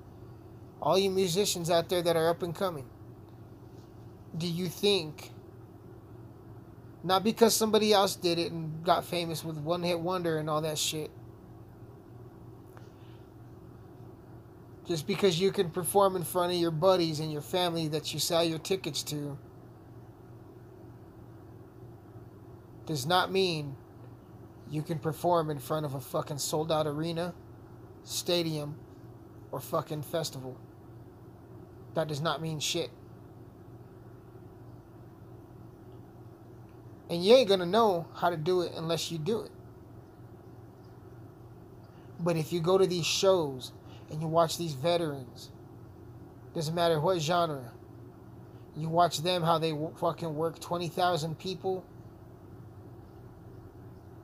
All 0.81 0.99
you 0.99 1.11
musicians 1.11 1.70
out 1.70 1.89
there 1.89 2.03
that 2.03 2.16
are 2.16 2.29
up 2.29 2.43
and 2.43 2.55
coming. 2.55 2.87
Do 4.37 4.47
you 4.47 4.69
think 4.69 5.33
not 7.05 7.24
because 7.24 7.55
somebody 7.55 7.93
else 7.93 8.15
did 8.15 8.39
it 8.39 8.53
and 8.53 8.85
got 8.85 9.05
famous 9.05 9.45
with 9.45 9.59
one 9.59 9.83
hit 9.83 9.99
wonder 9.99 10.39
and 10.39 10.49
all 10.49 10.61
that 10.61 10.79
shit. 10.79 11.11
Just 14.87 15.07
because 15.07 15.41
you 15.41 15.51
can 15.51 15.70
perform 15.70 16.16
in 16.16 16.23
front 16.23 16.53
of 16.53 16.59
your 16.59 16.70
buddies 16.70 17.20
and 17.20 17.33
your 17.33 17.43
family 17.43 17.89
that 17.89 18.12
you 18.12 18.20
sell 18.20 18.45
your 18.45 18.59
tickets 18.59 19.03
to 19.05 19.37
does 22.86 23.06
not 23.06 23.30
mean 23.30 23.76
you 24.70 24.82
can 24.82 24.98
perform 24.98 25.50
in 25.50 25.59
front 25.59 25.86
of 25.86 25.94
a 25.94 26.00
fucking 26.00 26.38
sold 26.38 26.72
out 26.72 26.86
arena, 26.86 27.34
stadium, 28.04 28.76
or 29.50 29.60
fucking 29.60 30.02
festival. 30.02 30.56
That 31.94 32.09
does 32.09 32.20
not 32.20 32.40
mean 32.40 32.59
shit. 32.59 32.90
And 37.10 37.22
you 37.22 37.34
ain't 37.34 37.48
gonna 37.48 37.66
know 37.66 38.06
how 38.14 38.30
to 38.30 38.36
do 38.36 38.62
it 38.62 38.72
unless 38.74 39.12
you 39.12 39.18
do 39.18 39.42
it. 39.42 39.50
But 42.18 42.36
if 42.36 42.52
you 42.52 42.60
go 42.60 42.78
to 42.78 42.86
these 42.86 43.04
shows 43.04 43.72
and 44.10 44.22
you 44.22 44.28
watch 44.28 44.56
these 44.56 44.72
veterans, 44.72 45.50
doesn't 46.54 46.74
matter 46.74 47.00
what 47.00 47.20
genre, 47.20 47.72
you 48.76 48.88
watch 48.88 49.18
them 49.18 49.42
how 49.42 49.59
they 49.59 49.76
fucking 49.96 50.34
work 50.34 50.59
20,000 50.60 51.38
people, 51.38 51.84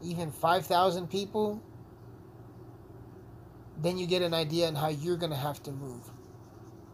even 0.02 0.30
5,000 0.30 1.08
people, 1.08 1.62
then 3.80 3.96
you 3.98 4.06
get 4.06 4.22
an 4.22 4.34
idea 4.34 4.66
on 4.66 4.74
how 4.74 4.88
you're 4.88 5.16
gonna 5.16 5.36
have 5.36 5.62
to 5.64 5.72
move, 5.72 6.10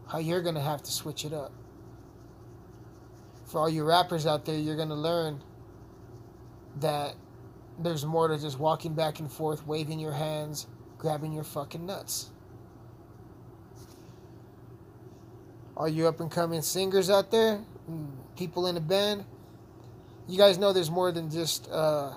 how 0.07 0.19
you're 0.19 0.41
gonna 0.41 0.61
have 0.61 0.83
to 0.83 0.91
switch 0.91 1.25
it 1.25 1.33
up. 1.33 1.51
For 3.45 3.59
all 3.59 3.69
you 3.69 3.83
rappers 3.83 4.25
out 4.25 4.45
there, 4.45 4.57
you're 4.57 4.75
gonna 4.75 4.95
learn 4.95 5.41
that 6.79 7.15
there's 7.79 8.05
more 8.05 8.27
to 8.27 8.37
just 8.37 8.59
walking 8.59 8.93
back 8.93 9.19
and 9.19 9.31
forth, 9.31 9.65
waving 9.65 9.99
your 9.99 10.13
hands, 10.13 10.67
grabbing 10.97 11.31
your 11.31 11.43
fucking 11.43 11.85
nuts. 11.85 12.29
All 15.75 15.87
you 15.87 16.07
up 16.07 16.19
and 16.19 16.31
coming 16.31 16.61
singers 16.61 17.09
out 17.09 17.31
there, 17.31 17.59
mm, 17.89 18.11
people 18.37 18.67
in 18.67 18.77
a 18.77 18.81
band, 18.81 19.25
you 20.27 20.37
guys 20.37 20.57
know 20.57 20.71
there's 20.71 20.89
more 20.89 21.11
than 21.11 21.29
just 21.29 21.69
uh, 21.69 22.13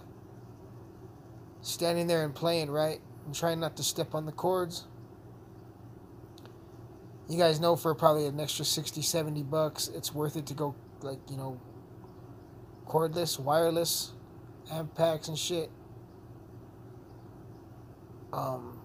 standing 1.60 2.06
there 2.06 2.24
and 2.24 2.35
playing, 2.35 2.70
right? 2.70 3.01
And 3.26 3.35
trying 3.35 3.60
not 3.60 3.76
to 3.76 3.82
step 3.82 4.14
on 4.14 4.26
the 4.26 4.32
cords. 4.32 4.86
You 7.28 7.39
guys 7.39 7.60
know 7.60 7.76
for 7.76 7.94
probably 7.94 8.26
an 8.26 8.40
extra 8.40 8.64
60, 8.64 9.02
70 9.02 9.43
bucks, 9.43 9.89
it's 9.89 10.14
worth 10.14 10.36
it 10.36 10.47
to 10.47 10.55
go, 10.55 10.74
like, 11.02 11.18
you 11.30 11.36
know, 11.36 11.60
cordless, 12.86 13.39
wireless, 13.39 14.12
amp 14.70 14.94
packs 14.94 15.28
and 15.28 15.39
shit. 15.39 15.70
Um, 18.32 18.78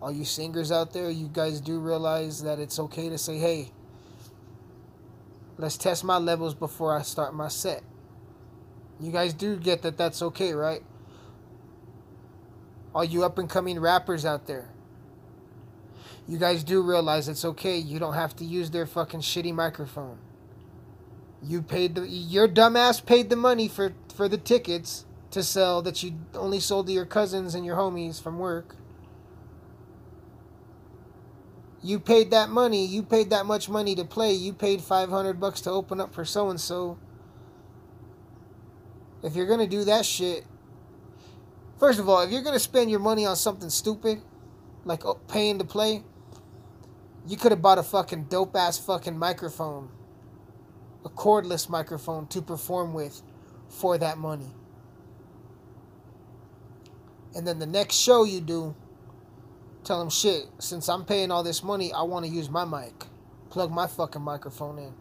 all 0.00 0.12
you 0.12 0.24
singers 0.24 0.70
out 0.70 0.92
there, 0.92 1.10
you 1.10 1.28
guys 1.32 1.60
do 1.60 1.78
realize 1.78 2.42
that 2.42 2.58
it's 2.58 2.78
okay 2.78 3.08
to 3.08 3.18
say, 3.18 3.38
hey, 3.38 3.70
let's 5.56 5.76
test 5.76 6.04
my 6.04 6.18
levels 6.18 6.54
before 6.54 6.96
I 6.96 7.02
start 7.02 7.34
my 7.34 7.48
set. 7.48 7.82
You 9.00 9.12
guys 9.12 9.32
do 9.32 9.56
get 9.56 9.82
that 9.82 9.96
that's 9.96 10.22
okay, 10.22 10.52
right? 10.52 10.82
All 12.94 13.04
you 13.04 13.24
up 13.24 13.38
and 13.38 13.48
coming 13.48 13.78
rappers 13.78 14.24
out 14.24 14.46
there. 14.46 14.70
You 16.26 16.38
guys 16.38 16.64
do 16.64 16.82
realize 16.82 17.28
it's 17.28 17.44
okay. 17.44 17.78
You 17.78 17.98
don't 17.98 18.14
have 18.14 18.36
to 18.36 18.44
use 18.44 18.70
their 18.70 18.86
fucking 18.86 19.20
shitty 19.20 19.54
microphone. 19.54 20.18
You 21.42 21.62
paid 21.62 21.94
the 21.94 22.06
your 22.06 22.48
dumbass 22.48 23.04
paid 23.04 23.30
the 23.30 23.36
money 23.36 23.68
for 23.68 23.94
for 24.14 24.28
the 24.28 24.36
tickets 24.36 25.06
to 25.30 25.42
sell 25.42 25.82
that 25.82 26.02
you 26.02 26.14
only 26.34 26.58
sold 26.60 26.86
to 26.88 26.92
your 26.92 27.06
cousins 27.06 27.54
and 27.54 27.64
your 27.64 27.76
homies 27.76 28.20
from 28.20 28.38
work. 28.38 28.74
You 31.82 32.00
paid 32.00 32.32
that 32.32 32.50
money. 32.50 32.84
You 32.84 33.02
paid 33.02 33.30
that 33.30 33.46
much 33.46 33.68
money 33.68 33.94
to 33.94 34.04
play. 34.04 34.32
You 34.32 34.52
paid 34.52 34.80
500 34.80 35.38
bucks 35.38 35.60
to 35.62 35.70
open 35.70 36.00
up 36.00 36.12
for 36.12 36.24
so 36.24 36.50
and 36.50 36.60
so. 36.60 36.98
If 39.22 39.34
you're 39.34 39.46
going 39.46 39.60
to 39.60 39.66
do 39.66 39.84
that 39.84 40.04
shit, 40.06 40.44
first 41.78 41.98
of 41.98 42.08
all, 42.08 42.22
if 42.22 42.30
you're 42.30 42.42
going 42.42 42.54
to 42.54 42.60
spend 42.60 42.90
your 42.90 43.00
money 43.00 43.26
on 43.26 43.36
something 43.36 43.70
stupid, 43.70 44.22
like 44.84 45.04
oh, 45.04 45.20
paying 45.28 45.58
to 45.58 45.64
play, 45.64 46.04
you 47.26 47.36
could 47.36 47.52
have 47.52 47.60
bought 47.60 47.78
a 47.78 47.82
fucking 47.82 48.24
dope 48.24 48.56
ass 48.56 48.78
fucking 48.78 49.18
microphone 49.18 49.90
a 51.04 51.08
cordless 51.08 51.68
microphone 51.68 52.26
to 52.28 52.42
perform 52.42 52.92
with 52.92 53.22
for 53.68 53.98
that 53.98 54.18
money. 54.18 54.54
And 57.34 57.46
then 57.46 57.58
the 57.58 57.66
next 57.66 57.96
show 57.96 58.24
you 58.24 58.40
do, 58.40 58.74
tell 59.84 59.98
them 60.00 60.10
shit, 60.10 60.46
since 60.58 60.88
I'm 60.88 61.04
paying 61.04 61.30
all 61.30 61.42
this 61.42 61.62
money, 61.62 61.92
I 61.92 62.02
want 62.02 62.24
to 62.26 62.30
use 62.30 62.50
my 62.50 62.64
mic. 62.64 63.06
Plug 63.50 63.70
my 63.70 63.86
fucking 63.86 64.22
microphone 64.22 64.78
in. 64.78 64.94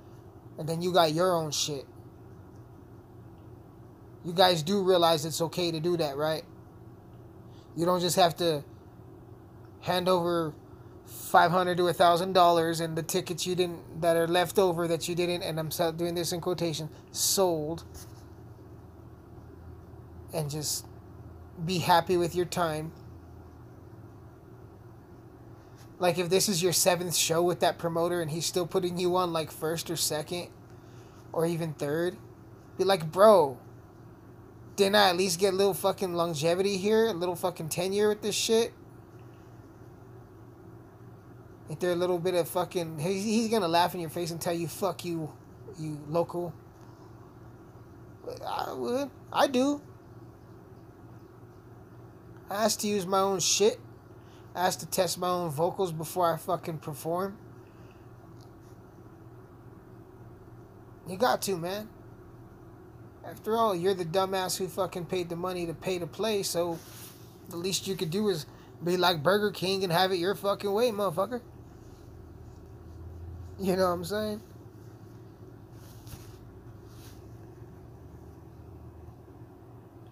And 0.57 0.68
then 0.68 0.81
you 0.81 0.94
got 0.94 1.14
your 1.14 1.34
own 1.34 1.52
shit. 1.52 1.85
You 4.26 4.34
guys 4.34 4.64
do 4.64 4.84
realize 4.84 5.26
it's 5.26 5.41
okay 5.41 5.72
to 5.72 5.80
do 5.80 5.98
that, 5.98 6.18
right? 6.18 6.44
You 7.76 7.85
don't 7.85 8.02
just 8.02 8.15
have 8.15 8.35
to 8.38 8.64
hand 9.81 10.10
over 10.10 10.53
five 11.06 11.52
hundred 11.52 11.77
to 11.77 11.88
a 11.88 11.94
thousand 11.94 12.34
dollars, 12.34 12.80
and 12.80 12.98
the 12.98 13.03
tickets 13.03 13.48
you 13.48 13.56
didn't 13.56 14.02
that 14.02 14.18
are 14.18 14.27
left 14.27 14.60
over 14.60 14.88
that 14.88 15.07
you 15.07 15.15
didn't, 15.15 15.44
and 15.44 15.60
I'm 15.60 15.69
doing 15.95 16.15
this 16.15 16.34
in 16.34 16.41
quotation, 16.41 16.89
sold, 17.11 17.84
and 20.34 20.49
just 20.49 20.85
be 21.65 21.80
happy 21.80 22.18
with 22.18 22.35
your 22.35 22.45
time. 22.45 22.91
Like 25.99 26.18
if 26.18 26.30
this 26.30 26.48
is 26.49 26.61
your 26.61 26.73
seventh 26.73 27.15
show 27.15 27.41
with 27.41 27.61
that 27.61 27.80
promoter 27.80 28.22
and 28.22 28.30
he's 28.30 28.45
still 28.45 28.68
putting 28.68 28.99
you 28.99 29.15
on 29.15 29.34
like 29.34 29.49
first 29.49 29.89
or 29.89 29.95
second, 29.95 30.49
or 31.31 31.45
even 31.45 31.73
third, 31.73 32.18
be 32.77 32.84
like, 32.84 33.11
bro. 33.11 33.57
Didn't 34.78 34.95
I 34.95 35.10
at 35.10 35.18
least 35.18 35.40
get 35.40 35.56
a 35.56 35.58
little 35.58 35.74
fucking 35.74 36.14
longevity 36.14 36.78
here, 36.78 37.08
a 37.08 37.14
little 37.14 37.36
fucking 37.36 37.70
tenure 37.70 38.10
with 38.10 38.22
this 38.22 38.36
shit? 38.36 38.72
Ain't 41.68 41.80
there 41.80 41.91
a 41.91 41.95
little 41.95 42.20
bit 42.20 42.36
of 42.36 42.48
fucking? 42.48 42.99
He's, 42.99 43.49
gonna 43.49 43.68
laugh 43.68 43.95
in 43.95 43.99
your 43.99 44.12
face 44.12 44.30
and 44.30 44.40
tell 44.40 44.54
you 44.54 44.68
"fuck 44.68 45.04
you," 45.04 45.34
you 45.80 45.99
local. 46.08 46.54
I 48.45 48.72
would. 48.72 49.10
I 49.34 49.48
do. 49.48 49.82
I 52.48 52.66
ask 52.66 52.80
to 52.82 52.88
use 52.88 53.08
my 53.08 53.20
own 53.20 53.40
shit. 53.40 53.80
I 54.56 54.68
ask 54.68 54.78
to 54.80 54.86
test 54.86 55.18
my 55.18 55.28
own 55.28 55.49
vocals 55.49 55.91
before 55.91 56.32
I 56.32 56.38
fucking 56.38 56.78
perform. 56.78 57.36
You 61.08 61.18
got 61.18 61.41
to, 61.44 61.58
man. 61.58 61.90
After 63.28 63.58
all, 63.58 63.76
you're 63.76 63.94
the 63.94 64.06
dumbass 64.06 64.58
who 64.58 64.70
fucking 64.70 65.06
paid 65.06 65.28
the 65.28 65.36
money 65.36 65.66
to 65.66 65.74
pay 65.74 65.99
to 65.99 66.08
play, 66.08 66.44
so 66.44 66.80
the 67.49 67.58
least 67.58 67.86
you 67.86 67.95
could 67.95 68.10
do 68.10 68.30
is 68.30 68.45
be 68.82 68.95
like 68.95 69.22
Burger 69.22 69.52
King 69.52 69.84
and 69.84 69.91
have 69.91 70.14
it 70.14 70.16
your 70.16 70.34
fucking 70.34 70.72
way, 70.72 70.91
motherfucker. 70.91 71.41
You 73.60 73.76
know 73.76 73.84
what 73.84 73.95
I'm 73.95 74.06
saying? 74.06 74.41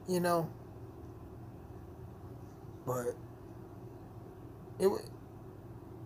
You 0.10 0.20
know, 0.20 0.50
but 2.86 3.16
it. 4.78 4.90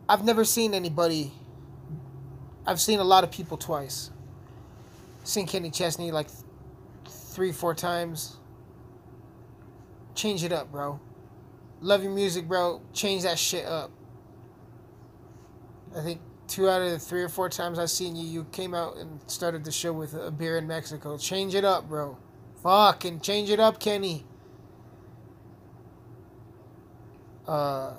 I've 0.08 0.24
never 0.24 0.46
seen 0.46 0.74
anybody. 0.74 1.34
I've 2.68 2.80
seen 2.80 3.00
a 3.00 3.04
lot 3.04 3.24
of 3.24 3.32
people 3.32 3.58
twice. 3.58 4.12
Seen 5.24 5.48
Kenny 5.48 5.70
Chesney 5.70 6.12
like 6.12 6.28
three, 7.40 7.54
four 7.54 7.74
times. 7.74 8.36
Change 10.14 10.44
it 10.44 10.52
up, 10.52 10.74
bro. 10.74 11.00
Love 11.80 12.04
your 12.04 12.12
music, 12.12 12.50
bro. 12.50 12.82
Change 12.92 13.24
that 13.24 13.40
shit 13.40 13.66
up. 13.66 13.92
I 15.96 16.02
think 16.02 16.20
two 16.50 16.68
out 16.68 16.82
of 16.82 16.92
the 16.92 17.00
three 17.00 17.24
or 17.24 17.30
four 17.30 17.48
times 17.48 17.80
I've 17.80 17.92
seen 17.92 18.18
you, 18.18 18.28
you 18.28 18.44
came 18.52 18.76
out 18.76 18.98
and 18.98 19.22
started 19.28 19.64
the 19.64 19.72
show 19.72 19.94
with 19.94 20.16
a 20.16 20.32
beer 20.32 20.58
in 20.58 20.68
Mexico. 20.68 21.18
Change 21.18 21.56
it 21.56 21.64
up, 21.64 21.88
bro. 21.88 22.18
Fucking 22.62 23.22
change 23.22 23.50
it 23.50 23.62
up, 23.62 23.80
Kenny. 23.80 24.26
Uh, 27.48 27.94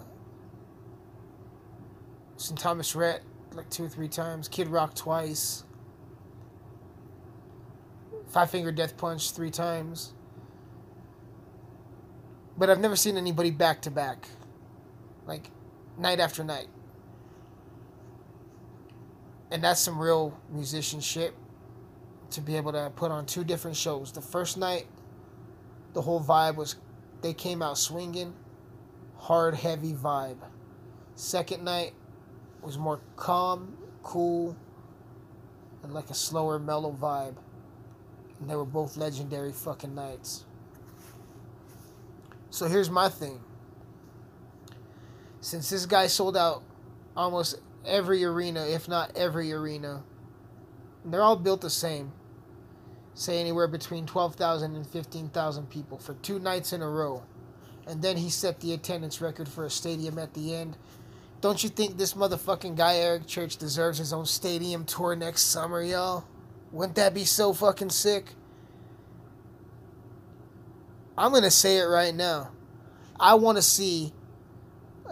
St. 2.36 2.60
Thomas 2.60 2.94
Rhett 2.94 3.22
like 3.54 3.70
two 3.70 3.84
or 3.84 3.88
three 3.88 4.08
times. 4.08 4.48
Kid 4.48 4.68
Rock 4.68 4.94
twice. 4.94 5.64
Five 8.30 8.50
Finger 8.50 8.70
Death 8.70 8.96
Punch 8.96 9.32
three 9.32 9.50
times. 9.50 10.14
But 12.56 12.70
I've 12.70 12.78
never 12.78 12.94
seen 12.94 13.16
anybody 13.16 13.50
back 13.50 13.82
to 13.82 13.90
back. 13.90 14.28
Like, 15.26 15.50
night 15.98 16.20
after 16.20 16.44
night. 16.44 16.68
And 19.50 19.64
that's 19.64 19.80
some 19.80 19.98
real 19.98 20.38
musicianship 20.48 21.34
to 22.30 22.40
be 22.40 22.56
able 22.56 22.70
to 22.72 22.92
put 22.94 23.10
on 23.10 23.26
two 23.26 23.42
different 23.42 23.76
shows. 23.76 24.12
The 24.12 24.20
first 24.20 24.56
night, 24.56 24.86
the 25.92 26.02
whole 26.02 26.20
vibe 26.22 26.54
was 26.54 26.76
they 27.22 27.34
came 27.34 27.62
out 27.62 27.78
swinging, 27.78 28.34
hard, 29.16 29.56
heavy 29.56 29.92
vibe. 29.92 30.38
Second 31.16 31.64
night 31.64 31.94
was 32.62 32.78
more 32.78 33.00
calm, 33.16 33.76
cool, 34.04 34.56
and 35.82 35.92
like 35.92 36.10
a 36.10 36.14
slower, 36.14 36.60
mellow 36.60 36.92
vibe. 36.92 37.34
And 38.40 38.48
they 38.48 38.56
were 38.56 38.64
both 38.64 38.96
legendary 38.96 39.52
fucking 39.52 39.94
nights. 39.94 40.44
So 42.50 42.66
here's 42.66 42.90
my 42.90 43.08
thing. 43.08 43.40
Since 45.40 45.70
this 45.70 45.86
guy 45.86 46.06
sold 46.06 46.36
out 46.36 46.62
almost 47.16 47.60
every 47.86 48.24
arena, 48.24 48.66
if 48.66 48.88
not 48.88 49.16
every 49.16 49.52
arena, 49.52 50.02
they're 51.04 51.22
all 51.22 51.36
built 51.36 51.60
the 51.60 51.70
same. 51.70 52.12
Say 53.14 53.40
anywhere 53.40 53.68
between 53.68 54.06
12,000 54.06 54.76
and 54.76 54.86
15,000 54.86 55.70
people 55.70 55.98
for 55.98 56.14
two 56.14 56.38
nights 56.38 56.72
in 56.72 56.82
a 56.82 56.88
row. 56.88 57.22
And 57.86 58.02
then 58.02 58.16
he 58.16 58.30
set 58.30 58.60
the 58.60 58.72
attendance 58.72 59.20
record 59.20 59.48
for 59.48 59.64
a 59.64 59.70
stadium 59.70 60.18
at 60.18 60.34
the 60.34 60.54
end. 60.54 60.76
Don't 61.40 61.62
you 61.64 61.70
think 61.70 61.96
this 61.96 62.14
motherfucking 62.14 62.76
guy, 62.76 62.96
Eric 62.96 63.26
Church, 63.26 63.56
deserves 63.56 63.98
his 63.98 64.12
own 64.12 64.26
stadium 64.26 64.84
tour 64.84 65.16
next 65.16 65.42
summer, 65.42 65.82
y'all? 65.82 66.24
Wouldn't 66.72 66.96
that 66.96 67.14
be 67.14 67.24
so 67.24 67.52
fucking 67.52 67.90
sick? 67.90 68.34
I'm 71.18 71.32
going 71.32 71.42
to 71.42 71.50
say 71.50 71.78
it 71.78 71.84
right 71.84 72.14
now. 72.14 72.50
I 73.18 73.34
want 73.34 73.58
to 73.58 73.62
see 73.62 74.12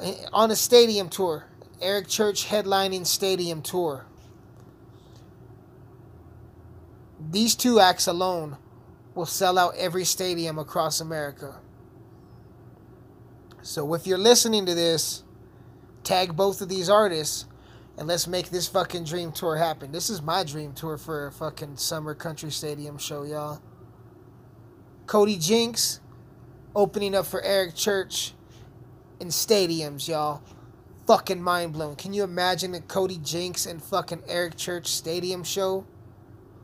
eh, 0.01 0.15
on 0.33 0.51
a 0.51 0.57
stadium 0.57 1.09
tour, 1.09 1.47
Eric 1.83 2.09
Church 2.09 2.47
headlining 2.47 3.07
stadium 3.07 3.61
tour. 3.61 4.07
These 7.31 7.57
two 7.57 7.81
acts 7.81 8.07
alone 8.07 8.57
will 9.15 9.27
sell 9.27 9.59
out 9.59 9.75
every 9.77 10.05
stadium 10.05 10.59
across 10.59 11.01
America. 11.01 11.57
So 13.61 13.93
if 13.95 14.07
you're 14.07 14.17
listening 14.17 14.65
to 14.67 14.75
this, 14.75 15.25
tag 16.05 16.37
both 16.37 16.63
of 16.63 16.69
these 16.69 16.89
artists 16.89 17.45
and 17.99 18.07
let's 18.07 18.29
make 18.29 18.51
this 18.51 18.69
fucking 18.69 19.03
dream 19.03 19.33
tour 19.33 19.57
happen. 19.57 19.91
This 19.91 20.09
is 20.09 20.23
my 20.23 20.45
dream 20.45 20.73
tour 20.73 20.97
for 20.97 21.27
a 21.27 21.33
fucking 21.33 21.77
summer 21.77 22.15
country 22.15 22.53
stadium 22.53 22.97
show, 22.97 23.25
y'all. 23.25 23.61
Cody 25.07 25.37
Jinks 25.37 26.01
opening 26.77 27.17
up 27.17 27.27
for 27.27 27.43
Eric 27.43 27.75
Church 27.75 28.35
in 29.19 29.29
stadiums, 29.29 30.07
y'all. 30.07 30.43
Fucking 31.09 31.43
mind 31.43 31.73
blown. 31.73 31.97
Can 31.97 32.13
you 32.13 32.23
imagine 32.23 32.73
a 32.75 32.81
Cody 32.81 33.19
Jinks 33.19 33.67
and 33.67 33.83
fucking 33.83 34.23
Eric 34.29 34.57
Church 34.57 34.87
stadium 34.87 35.43
show? 35.43 35.85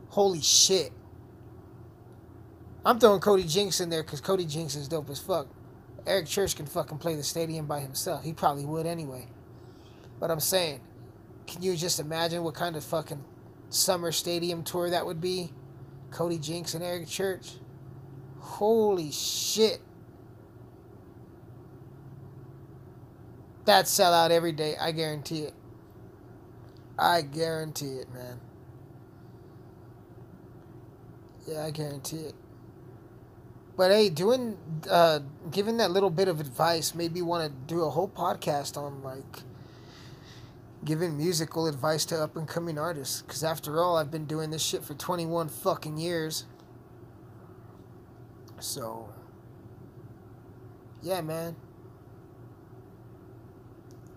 Holy 0.09 0.41
shit. 0.41 0.93
I'm 2.85 2.97
throwing 2.97 3.19
Cody 3.19 3.43
Jinks 3.43 3.81
in 3.81 3.89
there 3.89 4.03
because 4.03 4.21
Cody 4.21 4.45
Jinks 4.45 4.75
is 4.75 4.87
dope 4.87 5.09
as 5.09 5.19
fuck. 5.19 5.47
Eric 6.07 6.27
Church 6.27 6.55
can 6.55 6.65
fucking 6.65 6.99
play 6.99 7.15
the 7.15 7.23
stadium 7.23 7.65
by 7.65 7.81
himself. 7.81 8.23
He 8.23 8.31
probably 8.31 8.63
would 8.63 8.85
anyway. 8.85 9.27
But 10.17 10.31
I'm 10.31 10.39
saying, 10.39 10.79
can 11.47 11.61
you 11.61 11.75
just 11.75 11.99
imagine 11.99 12.43
what 12.43 12.53
kind 12.53 12.75
of 12.75 12.83
fucking 12.83 13.23
summer 13.69 14.11
stadium 14.11 14.63
tour 14.63 14.89
that 14.89 15.05
would 15.05 15.21
be? 15.21 15.51
Cody 16.11 16.37
Jinks 16.37 16.73
and 16.73 16.83
Eric 16.83 17.07
Church? 17.07 17.53
Holy 18.39 19.11
shit. 19.11 19.81
That 23.65 23.87
sell 23.87 24.13
out 24.13 24.31
every 24.31 24.51
day. 24.51 24.75
I 24.79 24.91
guarantee 24.91 25.41
it. 25.41 25.53
I 26.97 27.21
guarantee 27.21 27.97
it, 27.97 28.13
man. 28.13 28.39
Yeah, 31.47 31.65
I 31.65 31.71
guarantee 31.71 32.17
it. 32.17 32.35
But 33.75 33.91
hey, 33.91 34.09
doing, 34.09 34.57
uh, 34.89 35.19
giving 35.51 35.77
that 35.77 35.91
little 35.91 36.09
bit 36.09 36.27
of 36.27 36.39
advice 36.39 36.95
made 36.95 37.13
me 37.13 37.21
want 37.21 37.43
to 37.51 37.73
do 37.73 37.83
a 37.83 37.89
whole 37.89 38.07
podcast 38.07 38.77
on 38.77 39.03
like 39.03 39.43
giving 40.85 41.17
musical 41.17 41.65
advice 41.65 42.05
to 42.05 42.23
up 42.23 42.37
and 42.37 42.47
coming 42.47 42.77
artists. 42.77 43.23
Because 43.23 43.43
after 43.43 43.81
all, 43.81 43.97
I've 43.97 44.11
been 44.11 44.25
doing 44.25 44.51
this 44.51 44.61
shit 44.61 44.83
for 44.83 44.93
21 44.93 45.49
fucking 45.49 45.97
years. 45.97 46.45
So, 48.59 49.09
yeah, 51.01 51.21
man. 51.21 51.55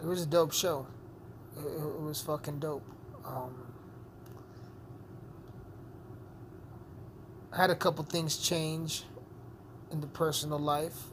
It 0.01 0.07
was 0.07 0.23
a 0.23 0.27
dope 0.27 0.53
show. 0.53 0.87
It, 1.57 2.01
was 2.01 2.21
fucking 2.21 2.61
dope. 2.61 2.85
Um, 3.25 3.55
had 7.57 7.71
a 7.71 7.75
couple 7.75 8.05
things 8.05 8.37
change 8.37 9.05
in 9.91 10.01
the 10.01 10.07
personal 10.07 10.59
life. 10.59 11.07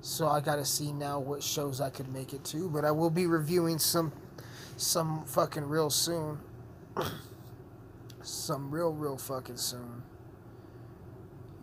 So 0.00 0.28
I 0.28 0.40
gotta 0.40 0.64
see 0.64 0.92
now 0.92 1.18
what 1.18 1.42
shows 1.42 1.80
I 1.80 1.90
could 1.90 2.12
make 2.12 2.32
it 2.32 2.44
to. 2.46 2.68
But 2.68 2.84
I 2.84 2.90
will 2.90 3.10
be 3.10 3.26
reviewing 3.26 3.78
some 3.78 4.12
some 4.76 5.24
fucking 5.24 5.64
real 5.64 5.90
soon. 5.90 6.38
some 8.22 8.70
real, 8.70 8.92
real 8.92 9.16
fucking 9.16 9.56
soon. 9.56 10.02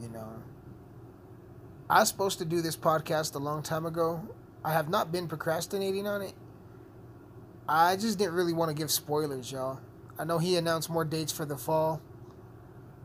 You 0.02 0.10
know. 0.10 0.44
I 1.90 2.00
was 2.00 2.10
supposed 2.10 2.40
to 2.40 2.46
do 2.46 2.62
this 2.62 2.76
podcast 2.78 3.36
a 3.36 3.40
long 3.40 3.62
time 3.62 3.86
ago. 3.86 4.28
I 4.64 4.72
have 4.72 4.90
not 4.90 5.12
been 5.12 5.28
procrastinating 5.28 6.08
on 6.08 6.22
it. 6.22 6.34
I 7.68 7.96
just 7.96 8.18
didn't 8.18 8.34
really 8.34 8.54
want 8.54 8.70
to 8.70 8.76
give 8.76 8.90
spoilers, 8.90 9.52
y'all. 9.52 9.80
I 10.18 10.24
know 10.24 10.38
he 10.38 10.56
announced 10.58 10.90
more 10.90 11.06
dates 11.06 11.32
for 11.32 11.46
the 11.46 11.58
fall. 11.58 12.02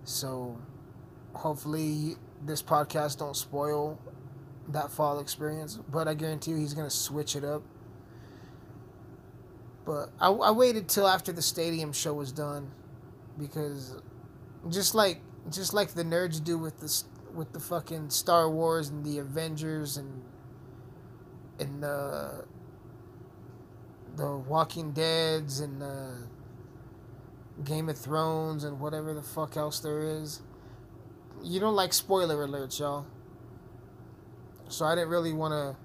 So 0.04 0.58
hopefully 1.34 2.16
this 2.44 2.62
podcast 2.62 3.18
don't 3.18 3.36
spoil 3.36 3.98
that 4.68 4.90
fall 4.90 5.18
experience. 5.20 5.78
But 5.90 6.08
I 6.08 6.14
guarantee 6.14 6.52
you 6.52 6.58
he's 6.58 6.74
gonna 6.74 6.90
switch 6.90 7.36
it 7.36 7.44
up. 7.44 7.62
But 9.84 10.10
I, 10.20 10.28
I 10.28 10.50
waited 10.50 10.88
till 10.88 11.06
after 11.06 11.32
the 11.32 11.42
stadium 11.42 11.92
show 11.92 12.12
was 12.12 12.30
done 12.30 12.70
because 13.38 13.96
just 14.68 14.94
like 14.94 15.20
just 15.50 15.72
like 15.72 15.94
the 15.94 16.04
nerds 16.04 16.42
do 16.42 16.58
with 16.58 16.80
the 16.80 17.02
with 17.34 17.52
the 17.52 17.60
fucking 17.60 18.10
Star 18.10 18.50
Wars 18.50 18.88
and 18.88 19.04
the 19.04 19.18
Avengers 19.18 19.96
and 19.96 20.22
and 21.58 21.82
the 21.82 22.44
the 24.16 24.36
Walking 24.36 24.92
Dead's 24.92 25.60
and 25.60 25.80
the 25.80 26.26
Game 27.64 27.88
of 27.88 27.96
Thrones 27.96 28.64
and 28.64 28.80
whatever 28.80 29.14
the 29.14 29.22
fuck 29.22 29.56
else 29.56 29.80
there 29.80 30.00
is. 30.00 30.42
You 31.42 31.60
don't 31.60 31.76
like 31.76 31.92
spoiler 31.92 32.46
alerts, 32.46 32.80
y'all. 32.80 33.06
So 34.68 34.84
I 34.84 34.94
didn't 34.94 35.10
really 35.10 35.32
want 35.32 35.52
to 35.52 35.76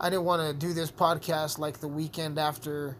I 0.00 0.10
didn't 0.10 0.24
want 0.24 0.42
to 0.42 0.66
do 0.66 0.72
this 0.72 0.90
podcast 0.90 1.58
like 1.58 1.80
the 1.80 1.88
weekend 1.88 2.38
after 2.38 2.96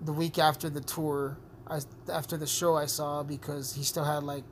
the 0.00 0.12
week 0.12 0.38
after 0.38 0.70
the 0.70 0.80
tour, 0.80 1.36
I, 1.68 1.80
after 2.10 2.36
the 2.36 2.46
show 2.46 2.74
I 2.76 2.86
saw 2.86 3.22
because 3.22 3.74
he 3.74 3.84
still 3.84 4.04
had 4.04 4.22
like 4.22 4.44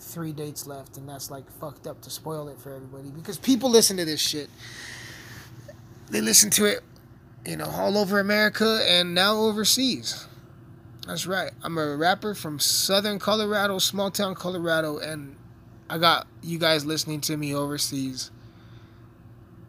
three 0.00 0.32
dates 0.32 0.66
left 0.66 0.96
and 0.96 1.08
that's 1.08 1.30
like 1.30 1.50
fucked 1.60 1.86
up 1.86 2.00
to 2.02 2.10
spoil 2.10 2.48
it 2.48 2.58
for 2.58 2.74
everybody 2.74 3.10
because 3.10 3.36
people 3.36 3.68
listen 3.68 3.96
to 3.96 4.04
this 4.04 4.20
shit 4.20 4.48
they 6.10 6.20
listen 6.20 6.50
to 6.50 6.64
it, 6.64 6.82
you 7.46 7.56
know, 7.56 7.66
all 7.66 7.98
over 7.98 8.18
America 8.18 8.84
and 8.88 9.14
now 9.14 9.36
overseas. 9.36 10.26
That's 11.06 11.26
right. 11.26 11.52
I'm 11.62 11.78
a 11.78 11.96
rapper 11.96 12.34
from 12.34 12.58
Southern 12.58 13.18
Colorado, 13.18 13.78
small 13.78 14.10
town 14.10 14.34
Colorado, 14.34 14.98
and 14.98 15.36
I 15.88 15.98
got 15.98 16.26
you 16.42 16.58
guys 16.58 16.84
listening 16.84 17.20
to 17.22 17.36
me 17.36 17.54
overseas. 17.54 18.30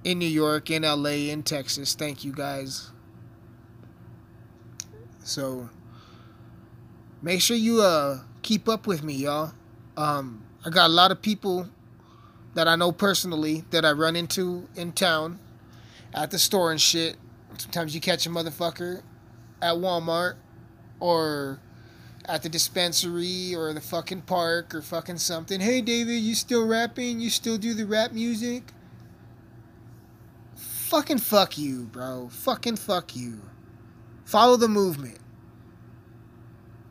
In 0.04 0.20
New 0.20 0.28
York, 0.28 0.70
in 0.70 0.84
LA, 0.84 1.30
in 1.30 1.44
Texas. 1.44 1.94
Thank 1.94 2.24
you 2.24 2.32
guys. 2.32 2.92
So 5.24 5.70
make 7.22 7.42
sure 7.42 7.58
you 7.58 7.82
uh 7.82 8.20
keep 8.42 8.70
up 8.70 8.88
with 8.88 9.04
me, 9.04 9.14
y'all. 9.14 9.52
Um 9.98 10.44
I 10.66 10.70
got 10.70 10.88
a 10.88 10.94
lot 10.94 11.12
of 11.12 11.22
people 11.22 11.70
that 12.54 12.68
I 12.68 12.76
know 12.76 12.92
personally 12.92 13.64
that 13.72 13.86
I 13.86 13.92
run 13.92 14.16
into 14.16 14.68
in 14.76 14.92
town 14.92 15.40
at 16.14 16.32
the 16.32 16.40
store 16.40 16.72
and 16.72 16.82
shit. 16.82 17.18
Sometimes 17.58 17.94
you 17.94 18.02
catch 18.02 18.26
a 18.26 18.30
motherfucker 18.30 19.02
at 19.62 19.76
Walmart 19.76 20.36
or 21.00 21.60
at 22.26 22.44
the 22.44 22.50
dispensary 22.50 23.56
or 23.56 23.74
the 23.74 23.82
fucking 23.82 24.22
park 24.22 24.74
or 24.74 24.82
fucking 24.82 25.18
something. 25.18 25.60
Hey, 25.60 25.82
David, 25.82 26.20
you 26.22 26.36
still 26.36 26.66
rapping? 26.66 27.20
You 27.20 27.30
still 27.30 27.58
do 27.58 27.74
the 27.74 27.86
rap 27.86 28.12
music? 28.12 28.64
Fucking 30.90 31.20
fuck 31.20 31.56
you, 31.56 31.84
bro. 31.84 32.30
Fucking 32.32 32.76
fuck 32.76 33.16
you. 33.16 33.41
Follow 34.26 34.57
the 34.57 34.68
movement. 34.68 35.20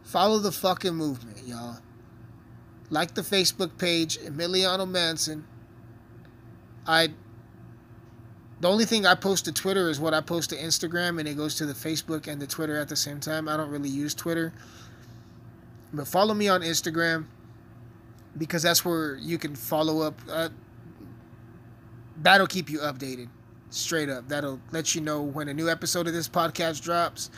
Follow 0.05 0.39
the 0.39 0.53
fucking 0.53 0.95
movement, 0.95 1.45
y'all. 1.45 1.79
Like 2.91 3.15
the 3.15 3.23
Facebook 3.23 3.77
page, 3.77 4.17
Emiliano 4.21 4.89
Mansyn. 4.89 5.43
I. 6.87 7.09
The 8.61 8.69
only 8.69 8.85
thing 8.85 9.05
I 9.05 9.17
post 9.17 9.47
to 9.47 9.53
Twitter 9.53 9.89
is 9.89 9.99
what 9.99 10.15
I 10.15 10.21
post 10.21 10.51
to 10.51 10.57
Instagram, 10.57 11.19
and 11.19 11.27
it 11.27 11.37
goes 11.37 11.57
to 11.57 11.67
the 11.67 11.73
Facebook 11.73 12.29
and 12.29 12.41
the 12.41 12.47
Twitter 12.47 12.79
at 12.79 12.89
the 12.89 12.95
same 12.95 13.19
time. 13.19 13.49
I 13.49 13.57
don't 13.57 13.71
really 13.71 13.89
use 13.89 14.15
Twitter. 14.15 14.53
But 15.93 16.07
follow 16.07 16.35
me 16.35 16.47
on 16.47 16.61
Instagram 16.61 17.27
because 18.37 18.63
that's 18.63 18.85
where 18.85 19.17
you 19.17 19.39
can 19.39 19.57
follow 19.57 20.03
up. 20.03 20.21
Uh, 20.31 20.51
that'll 22.23 22.47
keep 22.47 22.71
you 22.71 22.79
updated, 22.79 23.29
straight 23.71 24.09
up. 24.09 24.29
That'll 24.29 24.61
let 24.71 24.95
you 24.95 25.01
know 25.01 25.23
when 25.23 25.49
a 25.49 25.55
new 25.55 25.69
episode 25.69 26.07
of 26.07 26.13
this 26.13 26.29
podcast 26.29 26.83
drops, 26.83 27.31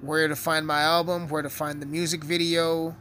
where 0.00 0.28
to 0.28 0.36
find 0.36 0.66
my 0.66 0.80
album, 0.82 1.28
where 1.28 1.42
to 1.42 1.50
find 1.50 1.80
the 1.80 1.86
music 1.86 2.24
video, 2.24 2.96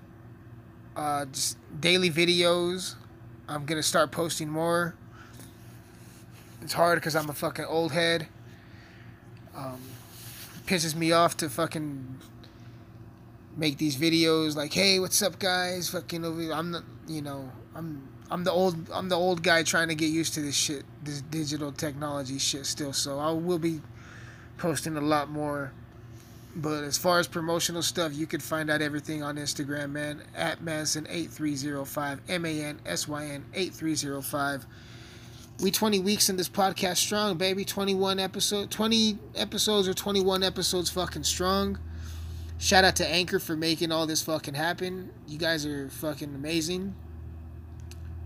uh, 0.95 1.25
just 1.25 1.57
daily 1.79 2.09
videos. 2.09 2.95
I'm 3.47 3.65
gonna 3.65 3.83
start 3.83 4.11
posting 4.11 4.49
more. 4.49 4.95
It's 6.61 6.73
hard 6.73 6.97
because 6.97 7.15
I'm 7.15 7.29
a 7.29 7.33
fucking 7.33 7.65
old 7.65 7.91
head. 7.91 8.27
Um, 9.55 9.81
pisses 10.65 10.95
me 10.95 11.11
off 11.11 11.35
to 11.37 11.49
fucking 11.49 12.19
make 13.55 13.77
these 13.77 13.97
videos 13.97 14.55
like, 14.55 14.73
hey, 14.73 14.99
what's 14.99 15.21
up, 15.21 15.39
guys? 15.39 15.89
Fucking 15.89 16.23
over. 16.23 16.53
I'm 16.53 16.71
the, 16.71 16.83
you 17.07 17.21
know, 17.21 17.51
I'm 17.75 18.07
I'm 18.31 18.43
the 18.43 18.51
old 18.51 18.89
I'm 18.91 19.09
the 19.09 19.15
old 19.15 19.43
guy 19.43 19.63
trying 19.63 19.89
to 19.89 19.95
get 19.95 20.07
used 20.07 20.33
to 20.35 20.41
this 20.41 20.55
shit, 20.55 20.83
this 21.03 21.21
digital 21.21 21.71
technology 21.71 22.39
shit 22.39 22.65
still. 22.65 22.93
So 22.93 23.19
I 23.19 23.31
will 23.31 23.59
be 23.59 23.81
posting 24.57 24.97
a 24.97 25.01
lot 25.01 25.29
more. 25.29 25.71
But 26.55 26.83
as 26.83 26.99
far 26.99 27.19
as 27.19 27.27
promotional 27.27 27.81
stuff, 27.81 28.13
you 28.13 28.27
can 28.27 28.39
find 28.39 28.69
out 28.69 28.81
everything 28.81 29.23
on 29.23 29.37
Instagram, 29.37 29.89
man, 29.89 30.21
at 30.35 30.63
Mansyn8305, 30.63 32.19
M 32.29 32.45
A 32.45 32.63
N 32.63 32.79
S 32.85 33.07
Y 33.07 33.25
N 33.25 33.45
8305. 33.53 34.65
We 35.61 35.71
20 35.71 35.99
weeks 35.99 36.29
in 36.29 36.37
this 36.37 36.49
podcast 36.49 36.97
strong, 36.97 37.37
baby. 37.37 37.65
21 37.65 38.19
episode, 38.19 38.69
20 38.71 39.17
episodes 39.35 39.87
or 39.87 39.93
21 39.93 40.43
episodes 40.43 40.89
fucking 40.89 41.23
strong. 41.23 41.79
Shout 42.57 42.83
out 42.83 42.95
to 42.97 43.07
Anchor 43.07 43.39
for 43.39 43.55
making 43.55 43.91
all 43.91 44.07
this 44.07 44.21
fucking 44.21 44.53
happen. 44.53 45.11
You 45.27 45.37
guys 45.37 45.65
are 45.65 45.89
fucking 45.89 46.33
amazing. 46.33 46.95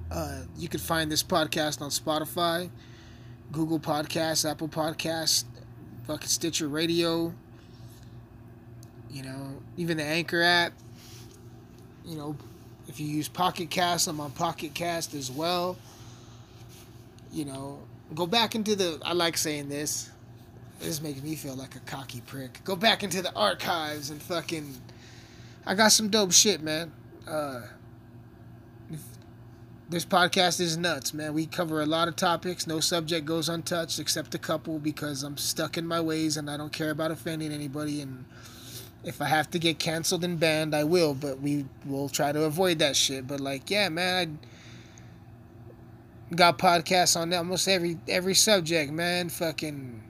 Uh, 0.10 0.42
you 0.58 0.68
can 0.68 0.80
find 0.80 1.12
this 1.12 1.24
podcast 1.24 1.82
on 1.82 1.90
Spotify, 1.90 2.70
Google 3.52 3.80
Podcasts, 3.80 4.50
Apple 4.50 4.70
Podcasts, 4.70 5.44
fucking 6.06 6.28
Stitcher 6.28 6.68
Radio. 6.68 7.34
You 9.10 9.24
know, 9.24 9.62
even 9.76 9.98
the 9.98 10.04
Anchor 10.04 10.42
app. 10.42 10.74
You 12.06 12.18
know, 12.18 12.38
if 12.88 13.00
you 13.00 13.08
use 13.08 13.28
Pocket 13.28 13.70
Cast, 13.70 14.08
I'm 14.08 14.20
on 14.20 14.32
Pocket 14.32 14.74
Cast 14.74 15.14
as 15.14 15.30
well. 15.30 15.78
You 17.32 17.46
know, 17.46 17.80
go 18.16 18.26
back 18.26 18.56
into 18.56 18.76
the. 18.76 19.00
I 19.04 19.14
like 19.14 19.38
saying 19.38 19.70
this. 19.70 20.10
This 20.80 21.02
makes 21.02 21.22
me 21.22 21.36
feel 21.36 21.56
like 21.56 21.76
a 21.76 21.80
cocky 21.80 22.22
prick. 22.22 22.62
Go 22.64 22.76
back 22.76 23.04
into 23.04 23.22
the 23.22 23.34
archives 23.34 24.10
and 24.10 24.22
fucking. 24.22 24.74
I 25.66 25.76
got 25.76 25.90
some 25.92 26.10
dope 26.10 26.32
shit, 26.32 26.62
man. 26.62 26.94
Uh, 27.28 27.62
this 29.90 30.06
podcast 30.06 30.60
is 30.60 30.78
nuts, 30.78 31.14
man. 31.14 31.34
We 31.34 31.46
cover 31.46 31.82
a 31.82 31.86
lot 31.86 32.08
of 32.08 32.16
topics. 32.16 32.68
No 32.68 32.80
subject 32.80 33.26
goes 33.26 33.48
untouched 33.48 34.00
except 34.00 34.36
a 34.36 34.38
couple 34.38 34.80
because 34.80 35.24
I'm 35.24 35.38
stuck 35.38 35.78
in 35.78 35.88
my 35.88 36.02
ways 36.02 36.36
and 36.36 36.50
I 36.50 36.58
don't 36.58 36.74
care 36.74 36.92
about 36.92 37.12
offending 37.12 37.54
anybody. 37.54 38.02
And 38.02 38.26
if 39.04 39.22
I 39.22 39.26
have 39.26 39.50
to 39.52 39.60
get 39.60 39.80
canceled 39.80 40.26
and 40.26 40.40
banned, 40.40 40.76
I 40.76 40.84
will. 40.84 41.14
But 41.14 41.40
we 41.40 41.66
will 41.86 42.10
try 42.10 42.34
to 42.34 42.44
avoid 42.44 42.80
that 42.80 42.98
shit. 42.98 43.28
But 43.28 43.40
like, 43.40 43.70
yeah, 43.70 43.88
man, 43.88 44.40
I 46.32 46.36
got 46.36 46.58
podcasts 46.58 47.20
on 47.20 47.34
almost 47.34 47.68
every 47.70 47.98
every 48.10 48.34
subject, 48.34 48.92
man. 48.92 49.30
Fucking 49.30 50.04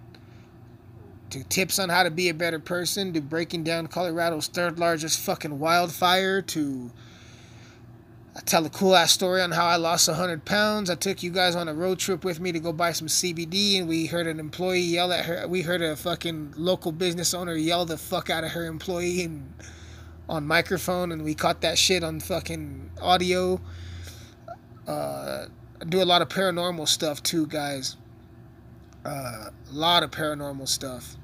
to 1.29 1.43
tips 1.43 1.77
on 1.77 1.89
how 1.89 2.01
to 2.01 2.09
be 2.09 2.29
a 2.29 2.33
better 2.33 2.59
person, 2.59 3.13
to 3.13 3.21
breaking 3.21 3.63
down 3.63 3.87
Colorado's 3.87 4.47
third 4.47 4.79
largest 4.79 5.19
fucking 5.19 5.59
wildfire, 5.59 6.41
to 6.41 6.89
I 8.37 8.41
tell 8.41 8.63
a 8.67 8.69
cool 8.69 8.95
ass 8.95 9.11
story 9.11 9.41
on 9.41 9.49
how 9.49 9.65
I 9.65 9.77
lost 9.77 10.07
100 10.07 10.45
pounds. 10.45 10.91
I 10.91 10.95
took 10.95 11.23
you 11.23 11.31
guys 11.31 11.55
on 11.55 11.67
a 11.67 11.73
road 11.73 11.97
trip 11.97 12.23
with 12.23 12.39
me 12.39 12.51
to 12.51 12.59
go 12.59 12.71
buy 12.71 12.91
some 12.91 13.07
CBD, 13.07 13.79
and 13.79 13.87
we 13.87 14.05
heard 14.05 14.27
an 14.27 14.39
employee 14.39 14.81
yell 14.81 15.11
at 15.11 15.25
her. 15.25 15.47
We 15.47 15.63
heard 15.63 15.81
a 15.81 15.95
fucking 15.95 16.53
local 16.55 16.91
business 16.91 17.33
owner 17.33 17.55
yell 17.55 17.85
the 17.85 17.97
fuck 17.97 18.29
out 18.29 18.43
of 18.43 18.51
her 18.51 18.67
employee 18.67 19.23
and, 19.23 19.55
on 20.29 20.45
microphone, 20.45 21.11
and 21.11 21.23
we 21.23 21.33
caught 21.33 21.61
that 21.61 21.79
shit 21.79 22.03
on 22.03 22.19
fucking 22.19 22.91
audio. 23.01 23.59
Uh, 24.87 25.47
I 25.81 25.85
do 25.89 26.03
a 26.03 26.05
lot 26.05 26.21
of 26.21 26.29
paranormal 26.29 26.87
stuff 26.87 27.23
too, 27.23 27.47
guys. 27.47 27.97
Uh, 29.03 29.49
a 29.49 29.73
lot 29.73 30.03
of 30.03 30.11
paranormal 30.11 30.67
stuff, 30.67 31.15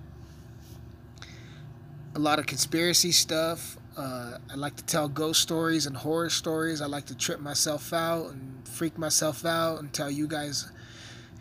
a 2.16 2.20
lot 2.20 2.40
of 2.40 2.48
conspiracy 2.48 3.12
stuff. 3.12 3.78
Uh, 3.96 4.38
I 4.52 4.56
like 4.56 4.76
to 4.78 4.86
tell 4.86 5.08
ghost 5.08 5.42
stories 5.42 5.86
and 5.86 5.96
horror 5.96 6.30
stories. 6.30 6.82
I 6.82 6.88
like 6.88 7.06
to 7.06 7.16
trip 7.16 7.40
myself 7.40 7.94
out 7.94 8.32
and 8.32 8.68
freak 8.68 8.98
myself 8.98 9.46
out 9.46 9.80
and 9.80 9.94
tell 9.94 10.10
you 10.10 10.28
guys, 10.28 10.72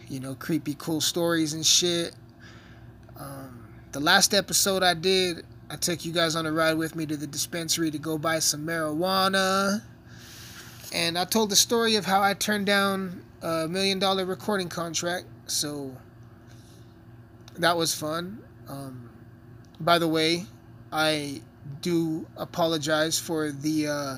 you 0.08 0.20
know, 0.20 0.34
creepy, 0.34 0.74
cool 0.74 1.00
stories 1.00 1.54
and 1.54 1.64
shit. 1.64 2.14
Um, 3.18 3.68
the 3.92 4.00
last 4.00 4.34
episode 4.34 4.82
I 4.82 4.94
did, 4.94 5.46
I 5.70 5.76
took 5.76 6.04
you 6.04 6.12
guys 6.12 6.36
on 6.36 6.44
a 6.44 6.52
ride 6.52 6.74
with 6.74 6.94
me 6.94 7.06
to 7.06 7.16
the 7.16 7.26
dispensary 7.26 7.90
to 7.90 7.98
go 7.98 8.18
buy 8.18 8.38
some 8.38 8.66
marijuana. 8.66 9.80
And 10.92 11.18
I 11.18 11.24
told 11.24 11.48
the 11.48 11.56
story 11.56 11.96
of 11.96 12.04
how 12.04 12.22
I 12.22 12.34
turned 12.34 12.66
down 12.66 13.24
a 13.40 13.66
million 13.66 13.98
dollar 13.98 14.26
recording 14.26 14.68
contract. 14.68 15.24
So 15.46 15.96
that 17.58 17.76
was 17.76 17.94
fun. 17.94 18.42
Um, 18.68 19.10
by 19.80 19.98
the 19.98 20.08
way, 20.08 20.44
I 20.92 21.40
do 21.80 22.26
apologize 22.36 23.18
for 23.18 23.51
the, 23.51 23.86
uh, 23.86 24.16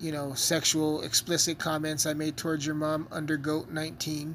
you 0.00 0.12
know, 0.12 0.34
sexual 0.34 1.02
explicit 1.02 1.58
comments 1.58 2.06
I 2.06 2.14
made 2.14 2.36
towards 2.36 2.66
your 2.66 2.74
mom, 2.74 3.08
under 3.10 3.38
Goat19 3.38 4.34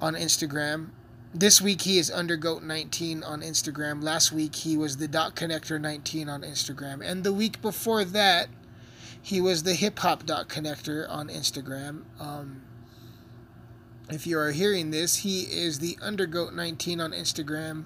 on 0.00 0.14
Instagram. 0.14 0.90
This 1.34 1.60
week 1.60 1.82
he 1.82 1.98
is 1.98 2.10
Undergoat19 2.10 3.26
on 3.26 3.42
Instagram. 3.42 4.02
Last 4.02 4.32
week 4.32 4.54
he 4.54 4.76
was 4.76 4.96
the 4.96 5.08
Dot 5.08 5.36
Connector 5.36 5.80
19 5.80 6.28
on 6.28 6.42
Instagram. 6.42 7.02
And 7.04 7.24
the 7.24 7.32
week 7.32 7.60
before 7.60 8.04
that, 8.04 8.48
he 9.20 9.40
was 9.40 9.64
the 9.64 9.74
Hip 9.74 9.98
Hop 9.98 10.24
Dot 10.24 10.48
Connector 10.48 11.08
on 11.10 11.28
Instagram. 11.28 12.04
Um, 12.20 12.62
if 14.08 14.26
you 14.26 14.38
are 14.38 14.52
hearing 14.52 14.92
this, 14.92 15.16
he 15.16 15.42
is 15.42 15.80
the 15.80 15.96
Undergoat19 15.96 17.02
on 17.02 17.12
Instagram. 17.12 17.84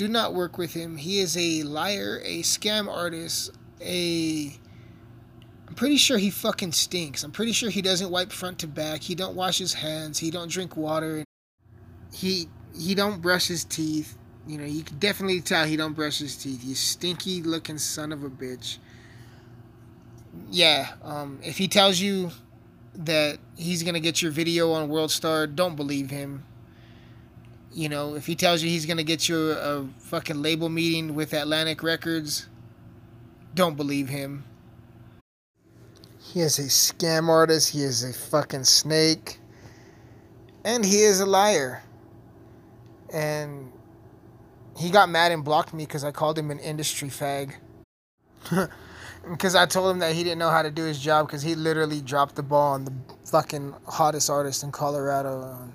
Do 0.00 0.08
not 0.08 0.32
work 0.32 0.56
with 0.56 0.72
him. 0.72 0.96
He 0.96 1.18
is 1.18 1.36
a 1.36 1.62
liar, 1.62 2.22
a 2.24 2.40
scam 2.40 2.88
artist, 2.88 3.50
a 3.82 4.46
I'm 5.68 5.74
pretty 5.74 5.98
sure 5.98 6.16
he 6.16 6.30
fucking 6.30 6.72
stinks. 6.72 7.22
I'm 7.22 7.32
pretty 7.32 7.52
sure 7.52 7.68
he 7.68 7.82
doesn't 7.82 8.10
wipe 8.10 8.32
front 8.32 8.60
to 8.60 8.66
back. 8.66 9.02
He 9.02 9.14
don't 9.14 9.36
wash 9.36 9.58
his 9.58 9.74
hands. 9.74 10.18
He 10.18 10.30
don't 10.30 10.50
drink 10.50 10.74
water. 10.74 11.22
He 12.14 12.48
he 12.74 12.94
don't 12.94 13.20
brush 13.20 13.48
his 13.48 13.62
teeth. 13.62 14.16
You 14.46 14.56
know, 14.56 14.64
you 14.64 14.84
can 14.84 14.98
definitely 14.98 15.42
tell 15.42 15.66
he 15.66 15.76
don't 15.76 15.92
brush 15.92 16.16
his 16.16 16.34
teeth. 16.34 16.64
You 16.64 16.74
stinky 16.74 17.42
looking 17.42 17.76
son 17.76 18.10
of 18.10 18.24
a 18.24 18.30
bitch. 18.30 18.78
Yeah, 20.50 20.94
um, 21.04 21.40
if 21.42 21.58
he 21.58 21.68
tells 21.68 22.00
you 22.00 22.30
that 22.94 23.36
he's 23.54 23.82
gonna 23.82 24.00
get 24.00 24.22
your 24.22 24.32
video 24.32 24.72
on 24.72 24.88
World 24.88 25.10
Star, 25.10 25.46
don't 25.46 25.76
believe 25.76 26.08
him. 26.08 26.44
You 27.72 27.88
know, 27.88 28.14
if 28.14 28.26
he 28.26 28.34
tells 28.34 28.62
you 28.62 28.68
he's 28.68 28.86
gonna 28.86 29.04
get 29.04 29.28
you 29.28 29.52
a, 29.52 29.82
a 29.82 29.86
fucking 29.98 30.42
label 30.42 30.68
meeting 30.68 31.14
with 31.14 31.32
Atlantic 31.32 31.82
Records, 31.82 32.48
don't 33.54 33.76
believe 33.76 34.08
him. 34.08 34.44
He 36.32 36.40
is 36.40 36.58
a 36.58 36.64
scam 36.64 37.28
artist. 37.28 37.70
He 37.70 37.82
is 37.82 38.04
a 38.04 38.12
fucking 38.12 38.64
snake. 38.64 39.38
And 40.64 40.84
he 40.84 41.02
is 41.02 41.20
a 41.20 41.26
liar. 41.26 41.82
And 43.12 43.72
he 44.78 44.90
got 44.90 45.08
mad 45.08 45.32
and 45.32 45.44
blocked 45.44 45.74
me 45.74 45.86
because 45.86 46.04
I 46.04 46.12
called 46.12 46.38
him 46.38 46.50
an 46.50 46.58
industry 46.58 47.08
fag. 47.08 47.54
Because 49.28 49.54
I 49.54 49.66
told 49.66 49.90
him 49.90 49.98
that 49.98 50.14
he 50.14 50.24
didn't 50.24 50.38
know 50.38 50.48
how 50.48 50.62
to 50.62 50.70
do 50.70 50.84
his 50.84 50.98
job 50.98 51.26
because 51.26 51.42
he 51.42 51.54
literally 51.54 52.00
dropped 52.00 52.36
the 52.36 52.42
ball 52.42 52.72
on 52.72 52.86
the 52.86 52.92
fucking 53.26 53.74
hottest 53.86 54.30
artist 54.30 54.62
in 54.62 54.72
Colorado. 54.72 55.68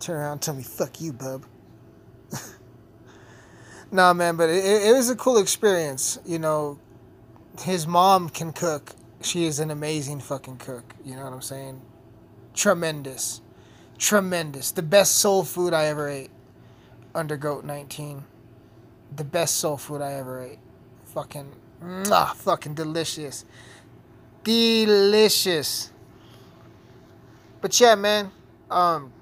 Turn 0.00 0.16
around 0.16 0.32
and 0.32 0.42
tell 0.42 0.54
me, 0.54 0.62
fuck 0.62 1.00
you, 1.00 1.12
bub. 1.12 1.44
nah, 3.90 4.12
man, 4.12 4.36
but 4.36 4.48
it, 4.48 4.64
it 4.64 4.94
was 4.94 5.10
a 5.10 5.16
cool 5.16 5.38
experience. 5.38 6.18
You 6.24 6.38
know, 6.38 6.78
his 7.60 7.86
mom 7.86 8.28
can 8.28 8.52
cook. 8.52 8.94
She 9.20 9.44
is 9.44 9.58
an 9.58 9.70
amazing 9.70 10.20
fucking 10.20 10.58
cook. 10.58 10.94
You 11.04 11.16
know 11.16 11.24
what 11.24 11.32
I'm 11.32 11.42
saying? 11.42 11.80
Tremendous. 12.54 13.40
Tremendous. 13.98 14.70
The 14.70 14.82
best 14.82 15.16
soul 15.16 15.42
food 15.44 15.74
I 15.74 15.86
ever 15.86 16.08
ate 16.08 16.30
under 17.14 17.36
Goat 17.36 17.64
19. 17.64 18.22
The 19.16 19.24
best 19.24 19.56
soul 19.56 19.76
food 19.76 20.00
I 20.00 20.12
ever 20.12 20.42
ate. 20.42 20.58
Fucking, 21.06 21.50
mwah, 21.82 22.34
fucking 22.34 22.74
delicious. 22.74 23.44
Delicious. 24.44 25.90
But 27.60 27.78
yeah, 27.80 27.96
man. 27.96 28.30
Um, 28.70 29.12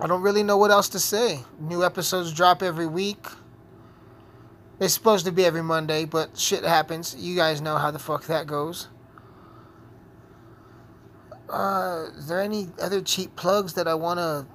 I 0.00 0.06
don't 0.06 0.22
really 0.22 0.44
know 0.44 0.56
what 0.56 0.70
else 0.70 0.88
to 0.90 1.00
say. 1.00 1.40
New 1.58 1.84
episodes 1.84 2.32
drop 2.32 2.62
every 2.62 2.86
week. 2.86 3.26
It's 4.78 4.94
supposed 4.94 5.24
to 5.24 5.32
be 5.32 5.44
every 5.44 5.62
Monday, 5.62 6.04
but 6.04 6.38
shit 6.38 6.62
happens. 6.62 7.16
You 7.18 7.34
guys 7.34 7.60
know 7.60 7.76
how 7.78 7.90
the 7.90 7.98
fuck 7.98 8.26
that 8.26 8.46
goes. 8.46 8.86
Uh, 11.50 12.06
is 12.16 12.28
there 12.28 12.40
any 12.40 12.68
other 12.80 13.00
cheap 13.00 13.34
plugs 13.34 13.72
that 13.74 13.88
I 13.88 13.94
want 13.94 14.18
to. 14.18 14.46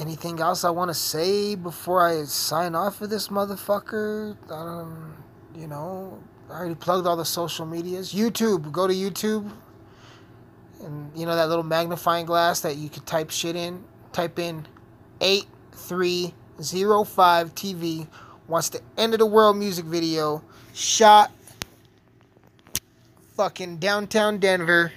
Anything 0.00 0.40
else 0.40 0.64
I 0.64 0.70
want 0.70 0.90
to 0.90 0.94
say 0.94 1.54
before 1.54 2.06
I 2.06 2.24
sign 2.24 2.74
off 2.74 2.96
for 2.96 3.06
this 3.06 3.28
motherfucker? 3.28 4.36
Um, 4.50 5.22
you 5.54 5.66
know, 5.66 6.22
I 6.48 6.52
already 6.52 6.76
plugged 6.76 7.06
all 7.06 7.16
the 7.16 7.24
social 7.24 7.66
medias. 7.66 8.14
YouTube, 8.14 8.70
go 8.70 8.86
to 8.86 8.94
YouTube. 8.94 9.50
And 10.82 11.10
you 11.16 11.26
know 11.26 11.36
that 11.36 11.48
little 11.48 11.64
magnifying 11.64 12.26
glass 12.26 12.60
that 12.60 12.76
you 12.76 12.88
could 12.88 13.06
type 13.06 13.30
shit 13.30 13.56
in? 13.56 13.82
Type 14.12 14.38
in 14.38 14.66
8305 15.20 17.54
TV 17.54 18.08
wants 18.48 18.70
the 18.70 18.80
end 18.98 19.14
of 19.14 19.20
the 19.20 19.26
world 19.26 19.56
music 19.56 19.84
video 19.84 20.42
shot 20.74 21.30
fucking 23.36 23.78
downtown 23.78 24.38
Denver. 24.38 24.92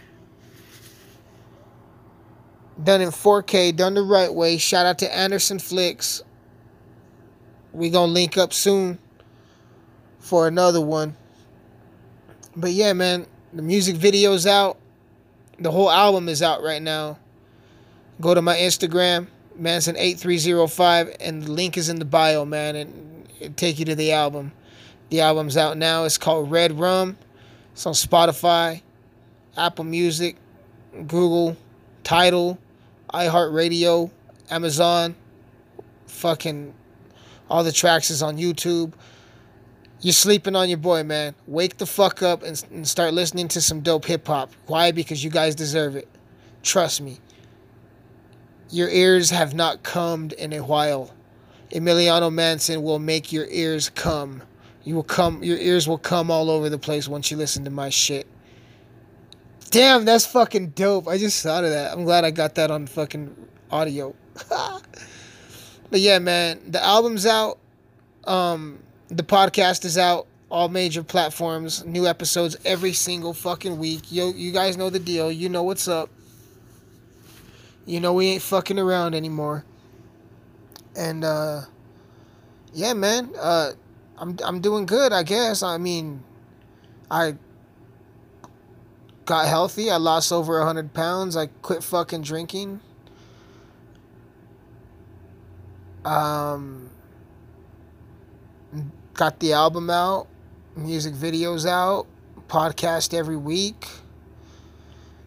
Done 2.83 3.01
in 3.01 3.09
4K, 3.09 3.75
done 3.75 3.93
the 3.93 4.03
right 4.03 4.33
way. 4.33 4.57
Shout 4.57 4.85
out 4.85 4.99
to 4.99 5.15
Anderson 5.15 5.59
Flicks. 5.59 6.21
We 7.71 7.89
gonna 7.89 8.11
link 8.11 8.37
up 8.37 8.51
soon 8.51 8.99
for 10.19 10.47
another 10.47 10.81
one. 10.81 11.15
But 12.55 12.71
yeah, 12.71 12.93
man, 12.93 13.27
the 13.53 13.61
music 13.61 13.95
video's 13.95 14.45
out. 14.45 14.77
The 15.59 15.71
whole 15.71 15.89
album 15.89 16.27
is 16.29 16.41
out 16.41 16.61
right 16.61 16.81
now. 16.81 17.17
Go 18.19 18.33
to 18.33 18.41
my 18.41 18.55
Instagram, 18.57 19.27
Mansyn8305, 19.59 21.17
and 21.19 21.43
the 21.43 21.51
link 21.51 21.77
is 21.77 21.89
in 21.89 21.99
the 21.99 22.05
bio, 22.05 22.45
man. 22.45 22.75
And 22.75 23.27
it 23.39 23.57
take 23.57 23.79
you 23.79 23.85
to 23.85 23.95
the 23.95 24.11
album. 24.11 24.51
The 25.09 25.21
album's 25.21 25.57
out 25.57 25.77
now. 25.77 26.03
It's 26.03 26.17
called 26.17 26.51
Red 26.51 26.73
Rum. 26.79 27.17
It's 27.73 27.85
on 27.85 27.93
Spotify, 27.93 28.81
Apple 29.57 29.85
Music, 29.85 30.37
Google, 30.93 31.57
Tidal, 32.03 32.57
iHeartRadio, 33.13 34.11
Amazon. 34.49 35.15
Fucking 36.07 36.73
all 37.49 37.63
the 37.63 37.71
tracks 37.71 38.09
is 38.09 38.21
on 38.21 38.37
YouTube. 38.37 38.93
You're 40.05 40.13
sleeping 40.13 40.55
on 40.55 40.69
your 40.69 40.77
boy, 40.77 41.01
man. 41.01 41.33
Wake 41.47 41.77
the 41.77 41.87
fuck 41.87 42.21
up 42.21 42.43
and, 42.43 42.63
and 42.69 42.87
start 42.87 43.15
listening 43.15 43.47
to 43.47 43.59
some 43.59 43.81
dope 43.81 44.05
hip 44.05 44.27
hop. 44.27 44.51
Why? 44.67 44.91
Because 44.91 45.23
you 45.23 45.31
guys 45.31 45.55
deserve 45.55 45.95
it. 45.95 46.07
Trust 46.61 47.01
me. 47.01 47.17
Your 48.69 48.87
ears 48.87 49.31
have 49.31 49.55
not 49.55 49.81
combed 49.81 50.33
in 50.33 50.53
a 50.53 50.59
while. 50.59 51.11
Emiliano 51.71 52.31
Mansyn 52.31 52.83
will 52.83 52.99
make 52.99 53.33
your 53.33 53.47
ears 53.47 53.89
come. 53.89 54.43
You 54.83 54.93
will 54.93 55.01
come 55.01 55.43
your 55.43 55.57
ears 55.57 55.87
will 55.87 55.97
come 55.97 56.29
all 56.29 56.51
over 56.51 56.69
the 56.69 56.77
place 56.77 57.07
once 57.07 57.31
you 57.31 57.37
listen 57.37 57.63
to 57.63 57.71
my 57.71 57.89
shit. 57.89 58.27
Damn, 59.71 60.05
that's 60.05 60.27
fucking 60.27 60.69
dope. 60.75 61.07
I 61.07 61.17
just 61.17 61.41
thought 61.41 61.63
of 61.63 61.71
that. 61.71 61.91
I'm 61.91 62.03
glad 62.03 62.25
I 62.25 62.29
got 62.29 62.53
that 62.55 62.69
on 62.69 62.85
fucking 62.85 63.35
audio. 63.71 64.13
but 64.49 65.99
yeah, 65.99 66.19
man, 66.19 66.61
the 66.67 66.83
album's 66.83 67.25
out. 67.25 67.57
Um 68.25 68.84
the 69.09 69.23
podcast 69.23 69.85
is 69.85 69.97
out 69.97 70.27
all 70.49 70.69
major 70.69 71.03
platforms. 71.03 71.85
New 71.85 72.07
episodes 72.07 72.55
every 72.65 72.93
single 72.93 73.33
fucking 73.33 73.77
week. 73.77 74.11
Yo, 74.11 74.29
you 74.29 74.51
guys 74.51 74.77
know 74.77 74.89
the 74.89 74.99
deal. 74.99 75.31
You 75.31 75.49
know 75.49 75.63
what's 75.63 75.87
up. 75.87 76.09
You 77.85 77.99
know 77.99 78.13
we 78.13 78.27
ain't 78.27 78.41
fucking 78.41 78.79
around 78.79 79.13
anymore. 79.13 79.65
And 80.95 81.23
uh 81.23 81.61
yeah, 82.73 82.93
man, 82.93 83.31
uh 83.39 83.71
I'm 84.17 84.37
I'm 84.43 84.61
doing 84.61 84.85
good, 84.85 85.11
I 85.13 85.23
guess. 85.23 85.61
I 85.61 85.77
mean, 85.77 86.23
I 87.11 87.35
got 89.25 89.47
healthy. 89.47 89.91
I 89.91 89.97
lost 89.97 90.31
over 90.31 90.57
100 90.59 90.93
pounds. 90.93 91.35
I 91.35 91.47
quit 91.47 91.83
fucking 91.83 92.21
drinking. 92.21 92.79
Um 96.03 96.89
got 99.15 99.39
the 99.39 99.53
album 99.53 99.89
out, 99.89 100.27
music 100.75 101.13
videos 101.13 101.65
out, 101.65 102.05
podcast 102.47 103.13
every 103.13 103.37
week. 103.37 103.87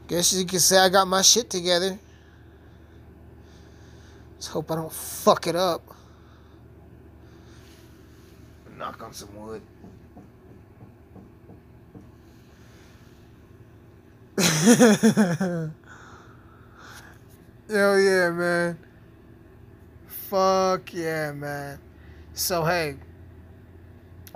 Guess 0.07 0.35
you 0.35 0.45
could 0.45 0.61
say 0.61 0.79
I 0.79 0.89
got 0.89 1.09
my 1.09 1.23
shit 1.23 1.51
together. 1.51 1.99
Let's 4.35 4.47
hope 4.47 4.71
I 4.71 4.77
don't 4.77 4.93
fuck 4.93 5.47
it 5.47 5.57
up. 5.57 5.83
Knock 8.77 9.03
on 9.03 9.13
some 9.13 9.35
wood. 9.35 9.63
Yo, 17.69 17.97
yeah, 17.97 18.31
man. 18.31 18.79
Fuck 20.07 20.93
yeah, 20.95 21.33
man. 21.33 21.81
So, 22.35 22.65
hey, 22.65 22.97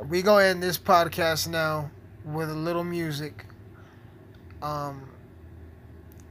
we 0.08 0.22
go 0.22 0.38
end 0.38 0.62
this 0.62 0.78
podcast 0.78 1.48
now 1.48 1.90
with 2.24 2.50
a 2.50 2.54
little 2.54 2.84
music. 2.84 3.46
Um, 4.60 5.10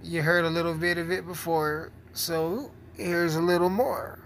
you 0.03 0.22
heard 0.22 0.45
a 0.45 0.49
little 0.49 0.73
bit 0.73 0.98
of 0.98 1.11
it 1.11 1.27
before, 1.27 1.91
so 2.14 2.72
Here's 2.98 3.35
a 3.35 3.41
little 3.41 3.69
more. 3.69 4.19